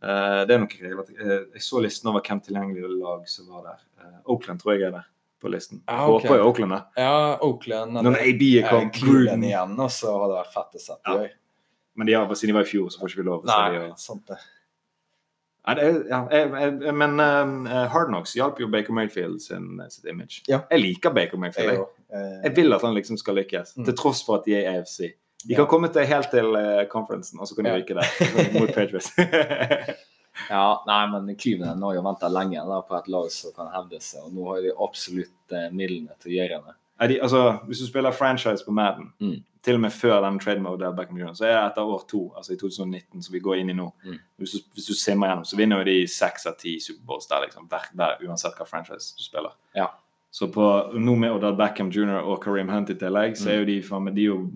Uh, 0.00 0.44
det 0.48 0.54
er 0.54 0.60
noe 0.62 0.70
greier. 0.72 1.00
eh, 1.20 1.32
jeg 1.56 1.60
så 1.64 1.80
listen 1.84 2.08
over 2.08 2.22
hvem 2.24 2.38
tilgjengelige 2.40 2.88
lag 3.00 3.26
som 3.28 3.48
var 3.52 3.66
der. 3.66 3.80
Uh, 4.00 4.20
Oakland 4.32 4.60
tror 4.62 4.72
jeg 4.78 4.86
er 4.88 4.94
der 4.94 5.04
på 5.40 5.48
listen. 5.52 5.82
Ja, 5.88 6.06
okay. 6.08 6.28
Håper 6.28 6.36
jo 6.40 6.46
Oakland 6.48 6.72
er. 6.72 6.84
Ja, 6.96 7.36
Oakland 7.44 7.92
Når 7.92 8.16
AB 8.20 8.42
er 8.60 8.68
kommet, 8.70 8.92
kom, 8.94 9.00
Cleveland 9.00 9.44
igjen, 9.44 9.74
og 9.80 9.90
så 9.90 10.12
hadde 10.14 10.32
det 10.34 10.40
vært 10.40 10.54
fett 10.54 10.74
å 10.80 10.80
sette 10.86 11.16
Ja. 11.20 11.28
Men 11.96 12.06
de 12.06 12.12
har, 12.14 12.26
siden 12.34 12.52
de 12.54 12.58
var 12.60 12.64
i 12.64 12.70
fjor, 12.70 12.88
så 12.88 13.00
får 13.00 13.08
ikke 13.12 13.20
vi 13.22 13.28
lov. 13.28 13.42
Så 13.44 13.52
Nei, 13.52 13.70
de, 13.78 13.78
og- 13.90 13.98
sant 13.98 14.26
det. 14.26 14.36
Nei, 15.66 15.74
det 15.76 15.86
ja, 16.08 16.18
jeg, 16.32 16.50
jeg, 16.82 16.94
men 16.96 17.20
uh, 17.20 17.86
Hard 17.92 18.08
Knocks 18.08 18.32
hjalp 18.34 18.58
jo 18.62 18.66
Baker 18.72 18.92
Mayfield 18.96 19.42
sin, 19.44 19.80
sitt 19.92 20.06
image. 20.08 20.40
Ja. 20.48 20.62
Jeg 20.70 20.80
liker 20.80 21.12
Baker 21.14 21.38
Mayfield. 21.38 21.68
Jeg, 21.74 21.84
Jeg, 22.10 22.20
eh, 22.20 22.38
jeg 22.48 22.56
vil 22.56 22.72
at 22.72 22.82
han 22.82 22.94
liksom 22.96 23.18
skal 23.20 23.36
lykkes, 23.36 23.76
Mm. 23.76 23.84
til 23.84 23.96
tross 23.96 24.22
for 24.26 24.40
at 24.40 24.44
de 24.48 24.54
er 24.56 24.70
AFC. 24.78 24.98
De 25.44 25.52
Ja. 25.52 25.56
kan 25.60 25.66
komme 25.66 25.88
til 25.92 26.04
helt 26.06 26.30
til 26.30 26.48
uh, 26.56 26.84
conferencen, 26.90 27.38
og 27.40 27.46
så 27.48 27.54
kan 27.56 27.64
de 27.64 27.70
Ja. 27.70 27.76
ryke 27.76 27.94
der 27.94 28.58
mot 28.60 28.72
Patriots. 28.74 29.12
Ja, 30.48 30.80
nei, 30.86 31.06
men 31.10 31.36
Cleveland 31.36 31.82
har 31.84 31.94
jo 31.98 32.02
venta 32.06 32.28
lenge 32.32 32.62
da, 32.64 32.80
på 32.86 32.96
et 32.96 33.08
lag 33.12 33.26
som 33.34 33.52
kan 33.52 33.66
hevde 33.74 33.98
seg, 34.00 34.22
og 34.24 34.32
nå 34.32 34.46
har 34.48 34.62
de 34.64 34.70
absolutt 34.80 35.52
uh, 35.52 35.66
midlene 35.74 36.14
til 36.22 36.30
å 36.32 36.36
gjøre 36.38 36.60
det. 36.64 36.74
De, 37.08 37.20
altså, 37.22 37.58
hvis 37.66 37.78
du 37.78 37.86
spiller 37.86 38.10
franchise 38.12 38.64
på 38.64 38.72
Madden, 38.72 39.12
Mm. 39.20 39.42
til 39.64 39.74
og 39.74 39.80
med 39.80 39.90
før 39.92 40.20
den 40.24 40.38
trade 40.40 40.60
mode 40.60 40.92
Beckham 40.96 41.16
Jr., 41.18 41.32
så 41.34 41.44
er 41.44 41.54
det 41.56 41.70
etter 41.70 41.82
år 41.82 42.04
to, 42.08 42.32
altså 42.36 42.52
i 42.52 42.56
2019, 42.56 43.22
som 43.22 43.32
vi 43.32 43.40
går 43.40 43.54
inn 43.60 43.70
i 43.70 43.72
nå. 43.72 43.92
Mm. 44.04 44.18
Hvis, 44.38 44.50
du, 44.52 44.58
hvis 44.74 44.86
du 44.86 44.94
simmer 44.94 45.28
gjennom, 45.28 45.44
så 45.44 45.56
vinner 45.56 45.78
jo 45.78 45.84
de 45.84 46.06
seks 46.08 46.46
av 46.46 46.56
ti 46.58 46.78
Superbowls 46.80 47.26
der, 47.28 47.40
liksom, 47.46 47.66
hver, 47.68 47.88
hver, 47.94 48.16
uansett 48.28 48.54
hva 48.56 48.66
franchise 48.66 49.14
du 49.16 49.22
spiller. 49.24 49.52
Ja. 49.76 49.86
Så 50.30 50.46
på, 50.52 50.92
nå 50.94 51.14
med 51.18 51.30
Odell 51.32 51.56
Beckham 51.56 51.90
Jr. 51.90 52.20
og 52.22 52.42
Kareem 52.44 52.68
Hunt 52.68 52.90
i 52.90 52.94
tillegg, 52.94 53.36
så 53.36 53.48
Mm. 53.48 53.52
er 53.52 53.58
jo 53.58 53.64
de, 53.64 54.00
med, 54.00 54.14
de 54.14 54.20
er 54.22 54.26
jo 54.26 54.50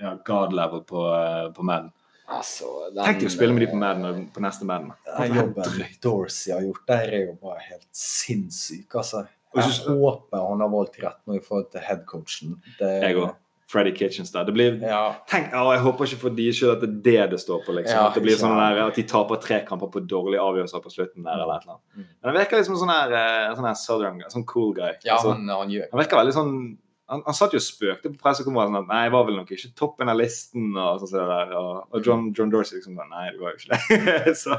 ja, 0.00 0.14
god 0.24 0.52
level 0.52 0.80
på, 0.84 1.06
eh, 1.14 1.52
på 1.52 1.62
Madden. 1.62 1.92
Altså, 2.28 2.64
den, 2.94 3.04
Tenk 3.04 3.20
deg 3.20 3.28
å 3.28 3.32
spille 3.36 3.52
med 3.54 3.60
de 3.62 3.66
på 3.70 3.76
Madden 3.76 4.28
på 4.34 4.40
neste 4.40 4.64
Madden. 4.64 4.92
Den 5.18 5.34
jobben 5.36 5.84
Dorsey 6.02 6.52
har 6.52 6.60
gjort 6.62 6.86
der, 6.88 7.08
er 7.12 7.26
jo 7.26 7.34
bare 7.42 7.60
helt 7.70 7.86
sinnssyk, 7.92 8.94
altså. 8.94 9.26
Jeg 9.56 9.96
håper 9.96 10.44
han 10.50 10.60
har 10.60 10.68
valgt 10.72 11.00
rett 11.02 11.18
nå 11.26 11.36
i 11.36 11.42
forhold 11.44 11.70
til 11.72 11.80
headcoachen. 11.80 12.56
Det- 12.78 13.02
Jeg 13.02 13.16
òg. 13.16 13.34
Freddy 13.66 13.90
Kitchens 13.96 14.30
der. 14.30 14.44
Det 14.44 14.54
blir 14.54 14.80
Ja, 14.80 15.16
Tenk, 15.26 15.50
å, 15.50 15.72
Jeg 15.74 15.82
håper 15.82 16.06
ikke 16.06 16.20
for 16.20 16.30
de 16.30 16.44
skyld 16.54 16.76
at 16.76 16.80
det 16.84 16.88
er 17.16 17.26
det 17.26 17.30
det 17.30 17.40
står 17.40 17.64
på. 17.66 17.74
liksom. 17.74 17.96
Ja, 17.96 18.06
at 18.08 18.14
det 18.14 18.22
blir 18.22 18.36
sånn 18.38 18.54
der, 18.54 18.78
at 18.86 18.94
de 18.94 19.02
taper 19.02 19.40
tre 19.42 19.64
kamper 19.66 19.90
på 19.90 20.06
dårlige 20.06 20.38
avgjørelser 20.38 20.82
på 20.84 20.92
slutten. 20.94 21.24
der, 21.24 21.32
eller 21.34 21.56
et 21.56 21.62
eller 21.66 21.74
annet. 21.74 21.82
Mm. 21.96 22.06
Men 22.22 22.34
han 22.34 22.38
virker 22.38 22.58
liksom 22.60 22.76
sånn 22.78 22.94
her, 22.94 23.12
eh, 23.12 23.54
sånn 23.56 23.66
her 23.66 23.74
southern, 23.74 24.18
guy, 24.20 24.28
sånn 24.30 24.46
cool 24.46 24.72
guy. 24.72 24.92
ja 25.04 25.16
Altså, 25.16 25.32
han, 25.32 25.48
han 25.48 25.58
han 25.58 26.00
virker 26.00 26.16
veldig 26.16 26.32
sånn 26.32 26.78
han, 27.08 27.22
han 27.24 27.34
satt 27.34 27.52
jo 27.54 27.58
og 27.58 27.62
spøkte 27.62 28.10
på 28.10 28.18
pressekonferansen 28.18 28.78
at 28.80 28.88
nei, 28.88 29.02
jeg 29.04 29.12
var 29.12 29.24
vel 29.28 29.36
nok 29.36 29.50
ikke 29.54 29.74
toppen 29.78 30.08
av 30.10 30.16
listen. 30.18 30.76
Og 30.76 31.00
sånn 31.00 31.08
så 31.12 31.26
der, 31.26 31.52
og, 31.56 31.86
og 31.92 32.04
John, 32.04 32.32
John 32.34 32.50
Dorsey 32.50 32.78
liksom 32.78 32.96
nei, 32.96 33.30
det 33.30 33.40
var 33.40 33.52
jo 33.52 33.58
ikke 33.58 33.78
det. 34.26 34.36
så, 34.42 34.58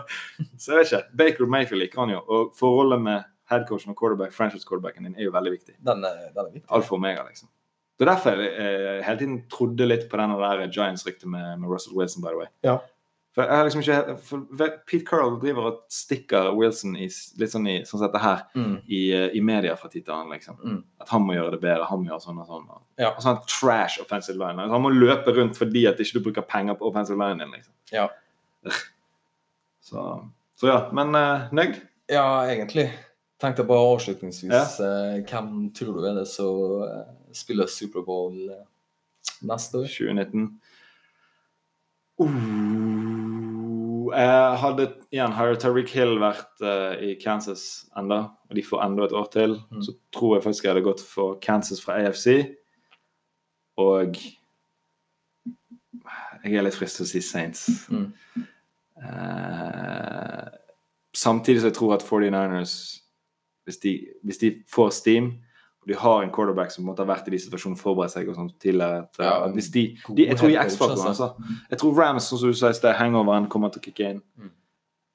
så 0.57 0.71
jeg 0.71 0.77
vet 0.79 0.91
ikke. 0.91 1.01
Baker 1.15 1.45
Mayfield 1.45 1.81
liker 1.83 1.99
han 2.05 2.09
jo. 2.15 2.21
Og 2.27 2.53
forholdet 2.55 3.01
med 3.03 3.25
headcoachen 3.49 3.93
og 3.93 3.97
quarterback, 3.99 4.33
franchise 4.35 4.65
quarterbacken 4.67 5.03
din 5.07 5.15
er 5.15 5.23
jo 5.29 5.31
veldig 5.35 5.51
viktig. 5.53 5.75
Den 5.79 6.03
er, 6.05 6.27
den 6.35 6.43
er 6.45 6.51
viktig. 6.51 6.65
Alfa 6.69 6.93
og 6.95 6.99
omega, 6.99 7.23
liksom. 7.27 7.49
Det 7.97 8.05
er 8.05 8.11
derfor 8.11 8.37
jeg 8.43 8.51
eh, 8.61 8.99
hele 9.07 9.17
tiden 9.17 9.37
trodde 9.49 9.87
litt 9.87 10.03
på 10.11 10.17
den 10.19 10.35
der 10.37 10.67
Giants-ryktet 10.69 11.25
med, 11.25 11.57
med 11.59 11.69
Russell 11.71 11.95
Wilson, 11.97 12.21
by 12.21 12.29
the 12.35 12.37
way. 12.43 12.47
Ja. 12.63 12.77
For 13.37 13.45
jeg 13.45 13.53
har 13.57 13.67
liksom 13.67 13.81
ikke 13.83 14.13
for 14.25 14.69
Pete 14.89 15.05
Carroll 15.05 15.35
driver 15.41 15.67
og 15.69 15.79
stikker 15.93 16.47
Wilson 16.57 16.95
i, 16.97 17.05
litt 17.37 17.51
sånn 17.53 17.67
i 17.69 17.75
sånn 17.85 18.01
sett 18.01 18.13
det 18.15 18.21
her 18.23 18.39
Mm. 18.57 18.75
i, 18.89 19.01
eh, 19.13 19.27
i 19.37 19.41
media 19.45 19.75
fra 19.77 19.89
tid 19.93 20.05
til 20.07 20.13
annen, 20.15 20.31
liksom. 20.33 20.57
Mm. 20.61 20.79
At 21.01 21.09
han 21.13 21.21
må 21.25 21.35
gjøre 21.37 21.51
det 21.53 21.61
bedre, 21.61 21.85
han 21.89 22.01
må 22.01 22.09
gjøre 22.09 22.23
sånn 22.25 22.39
og 22.41 22.47
sånn. 22.49 22.65
Og, 22.69 22.81
Ja. 22.97 23.11
og 23.15 23.21
sånn 23.21 23.41
trash 23.45 23.99
offensive 24.01 24.37
line. 24.41 24.57
Altså, 24.59 24.73
han 24.73 24.81
må 24.81 24.89
løpe 24.93 25.33
rundt 25.37 25.57
fordi 25.57 25.85
at 25.89 25.97
ikke 26.01 26.17
du 26.17 26.23
bruker 26.31 26.41
penger 26.49 26.75
på 26.75 26.89
offensive 26.89 27.17
line 27.21 27.37
din, 27.39 27.51
liksom. 27.53 27.73
Ja. 27.93 28.07
Så, 29.81 30.01
så 30.57 30.67
ja. 30.67 30.79
Men 30.93 31.15
eh, 31.15 31.47
nøyd? 31.53 31.77
ja, 32.09 32.25
egentlig. 32.49 32.89
Tenkte 33.39 33.63
bare 33.69 33.85
avslutningsvis, 33.93 34.49
Ja. 34.49 34.63
eh, 34.81 35.21
hvem 35.29 35.69
tror 35.73 35.93
du 35.93 36.05
er 36.09 36.15
det 36.17 36.27
som 36.27 36.81
eh, 36.81 37.03
spiller 37.33 37.67
Superbowl 37.69 38.49
eh, 38.49 38.65
neste 39.45 39.77
år? 39.83 39.87
2019. 39.87 40.59
Uh, 42.19 44.09
jeg 44.15 44.57
hadde 44.61 44.85
igjen 45.13 45.33
Har 45.35 45.55
Tariq 45.61 45.89
Hill 45.93 46.15
vært 46.21 46.61
uh, 46.63 46.95
i 47.03 47.13
Kansas 47.21 47.85
enda, 47.99 48.21
og 48.49 48.55
de 48.57 48.63
får 48.65 48.83
enda 48.87 49.05
et 49.05 49.13
år 49.13 49.27
til, 49.33 49.57
Mm. 49.71 49.81
så 49.85 49.93
tror 50.15 50.35
jeg 50.37 50.43
faktisk 50.47 50.63
jeg 50.65 50.73
hadde 50.73 50.85
gått 50.87 51.01
for 51.05 51.35
Kansas 51.43 51.81
fra 51.83 51.99
AFC. 52.01 52.55
Og 53.77 54.17
jeg 56.43 56.55
er 56.55 56.63
litt 56.65 56.73
fristet 56.77 57.03
til 57.03 57.05
å 57.05 57.11
si 57.11 57.21
Saints. 57.21 57.67
Mm. 57.91 58.13
Uh, 58.97 60.47
samtidig 61.13 61.61
som 61.61 61.69
jeg 61.69 61.77
tror 61.77 61.93
at 61.99 62.03
49ers, 62.07 62.73
hvis 63.67 63.81
de, 63.83 63.91
hvis 64.23 64.39
de 64.41 64.53
får 64.71 64.93
steam, 64.95 65.33
og 65.83 65.91
de 65.91 65.95
har 65.99 66.23
en 66.23 66.31
quarterback 66.33 66.71
som 66.73 66.87
måtte 66.87 67.03
ha 67.03 67.09
vært 67.11 67.27
i 67.29 67.33
de 67.35 67.39
situasjonene 67.43 67.79
forberedt 67.79 68.15
seg 68.15 68.29
og 68.31 68.35
sånt 68.39 68.55
tidligere 68.63 69.03
at, 69.05 69.19
Ja, 69.23 69.33
hvis 69.53 69.69
de, 69.73 69.83
de, 70.15 70.25
Jeg 70.29 70.37
tror 70.39 70.51
de 70.51 70.57
X-faktoren. 70.63 71.07
altså. 71.13 71.27
Jeg 71.71 71.79
tror 71.83 71.99
Rams, 72.01 72.29
som 72.31 72.41
du 72.43 72.53
sa 72.57 72.71
i 72.71 72.77
sted, 72.79 72.95
hangoveren 72.99 73.49
kommer 73.51 73.71
til 73.71 73.83
å 73.83 73.85
kicke 73.89 74.09
inn. 74.15 74.23
Mm. 74.39 74.53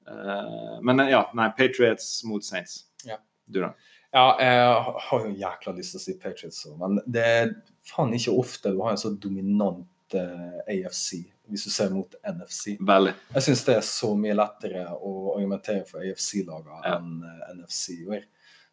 Eh, 0.07 0.77
men 0.85 1.03
ja, 1.09 1.25
nei, 1.37 1.49
Patriots 1.57 2.23
mot 2.29 2.45
Saints. 2.45 2.85
Ja. 3.05 3.17
Du, 3.45 3.61
da? 3.61 3.73
Ja, 4.13 4.25
jeg 4.37 4.97
har 5.09 5.23
jo 5.25 5.35
jækla 5.41 5.73
lyst 5.77 5.95
til 5.95 6.01
å 6.01 6.03
si 6.03 6.17
Patriots, 6.21 6.63
men 6.77 6.99
det 7.09 7.23
er 7.25 7.53
faen 7.89 8.13
ikke 8.13 8.35
ofte 8.37 8.73
du 8.73 8.81
har 8.83 8.93
en 8.93 9.01
så 9.01 9.09
dominant 9.17 9.87
uh, 10.13 10.59
AFC, 10.69 11.23
hvis 11.49 11.65
du 11.65 11.71
ser 11.73 11.89
mot 11.95 12.13
NFC. 12.29 12.75
Veldig. 12.79 13.15
Jeg 13.33 13.45
syns 13.47 13.63
det 13.65 13.77
er 13.79 13.87
så 13.87 14.11
mye 14.17 14.35
lettere 14.37 14.85
å 14.93 15.33
argumentere 15.33 15.81
for 15.89 16.05
AFC-lagene 16.05 16.83
Ja. 16.85 16.99
enn 16.99 17.25
uh, 17.25 17.49
NFC. 17.57 17.97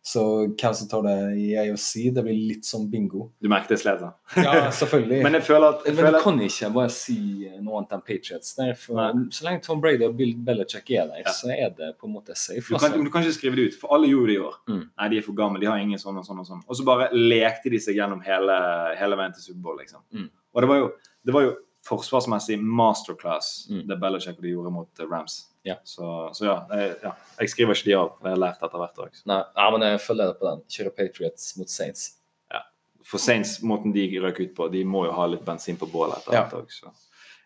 Så 0.03 0.21
hvem 0.57 0.73
som 0.75 0.89
tar 0.89 1.03
det 1.05 1.15
i 1.37 1.77
si, 1.77 2.07
det 2.11 2.23
blir 2.25 2.33
litt 2.49 2.65
som 2.65 2.87
bingo. 2.91 3.27
Du 3.41 3.51
merket 3.53 3.75
jeg 3.75 3.83
slet. 3.83 4.01
Ja, 4.37 4.71
selvfølgelig. 4.73 5.19
Men 5.27 5.37
jeg 5.37 5.45
føler 5.45 5.67
at, 5.75 5.83
jeg 5.85 5.95
Men 5.99 6.15
du 6.15 6.19
kan 6.25 6.39
ikke 6.41 6.71
bare 6.73 6.89
si 6.95 7.17
noe 7.61 7.77
annet 7.83 7.93
enn 7.93 8.05
Patriots. 8.07 8.55
Der, 8.57 8.73
for 8.81 8.97
Nei. 8.97 9.27
så 9.37 9.45
lenge 9.45 9.61
Tom 9.67 9.83
Brady 9.85 10.07
og 10.09 10.17
Bill 10.17 10.33
Belichick 10.41 10.89
er 10.97 11.11
der, 11.13 11.21
Ja. 11.27 11.35
så 11.37 11.53
er 11.53 11.69
det 11.77 11.91
på 12.01 12.09
en 12.09 12.15
måte 12.17 12.33
safe. 12.35 12.65
du 12.65 12.79
kan, 12.79 12.89
Altså. 12.93 13.05
du 13.05 13.11
kan 13.13 13.23
ikke 13.23 13.37
skrive 13.37 13.57
det 13.61 13.67
ut, 13.69 13.79
for 13.83 13.93
alle 13.95 14.09
gjorde 14.09 14.33
det 14.33 14.39
i 14.39 14.43
år. 14.47 14.57
Mm. 14.73 14.83
Nei, 14.89 15.09
de 15.13 15.19
er 15.19 15.23
for 15.29 15.33
gamle, 15.37 15.61
de 15.61 15.67
har 15.67 15.77
ingen 15.85 15.99
sånn 16.01 16.17
og 16.17 16.25
sånn 16.25 16.41
og 16.41 16.47
sånn. 16.49 16.63
Og 16.67 16.77
så 16.81 16.85
bare 16.89 17.11
lekte 17.13 17.69
de 17.71 17.77
seg 17.79 17.95
gjennom 18.01 18.25
hele, 18.25 18.57
hele 18.97 19.17
veien 19.21 19.37
til 19.37 19.43
Superbowl, 19.51 19.79
liksom. 19.85 20.01
Mm. 20.17 20.31
Og 20.55 20.63
det 20.65 20.69
var 20.73 20.77
jo, 20.81 20.91
det 21.29 21.35
var 21.37 21.43
jo 21.43 21.57
forsvarsmessig 21.85 22.57
masterclass 22.61 23.69
Mm. 23.71 23.87
det 23.89 24.01
Belichick 24.01 24.37
og 24.39 24.43
de 24.43 24.51
gjorde 24.57 24.73
mot 24.73 24.89
eh, 25.01 25.05
Rams. 25.07 25.47
Ja. 25.65 25.75
Så, 25.85 26.31
så 26.33 26.45
ja, 26.47 26.55
jeg, 26.73 26.95
ja, 27.05 27.11
jeg 27.41 27.51
skriver 27.53 27.75
ikke 27.77 27.89
de 27.91 27.97
av. 27.99 28.15
Jeg 28.25 28.33
har 28.33 28.41
lært 28.41 28.63
etter 28.65 28.81
hvert 28.81 29.03
òg. 29.05 29.19
Nei, 29.29 29.41
ja, 29.57 29.67
men 29.75 29.85
jeg 29.85 30.01
følger 30.01 30.33
på 30.41 30.47
den. 30.49 30.63
Kjører 30.73 30.95
Patriots 30.97 31.51
mot 31.61 31.69
Saints. 31.69 32.07
For 33.11 33.19
Saints, 33.19 33.57
måten 33.67 33.93
de 33.95 34.05
røk 34.23 34.39
ut 34.45 34.51
på, 34.55 34.67
de 34.71 34.85
må 34.85 35.07
jo 35.09 35.13
ha 35.17 35.25
litt 35.27 35.41
bensin 35.45 35.77
på 35.81 35.87
bålet 35.91 36.19
etter 36.21 36.37
Ja. 36.37 36.43
hvert 36.45 36.61
òg, 36.61 36.71
så 36.71 36.93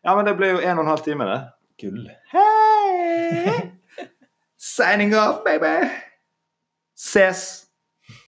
Ja, 0.04 0.14
men 0.16 0.26
det 0.26 0.34
ble 0.36 0.50
jo 0.50 0.58
en 0.60 0.78
og 0.78 0.84
en 0.84 0.90
halv 0.90 1.02
time, 1.06 1.24
det. 1.24 1.38
Gull. 1.80 2.10
Hei! 2.34 3.70
Signing 4.58 5.14
off, 5.16 5.42
baby! 5.44 5.88
Ses! 6.94 7.63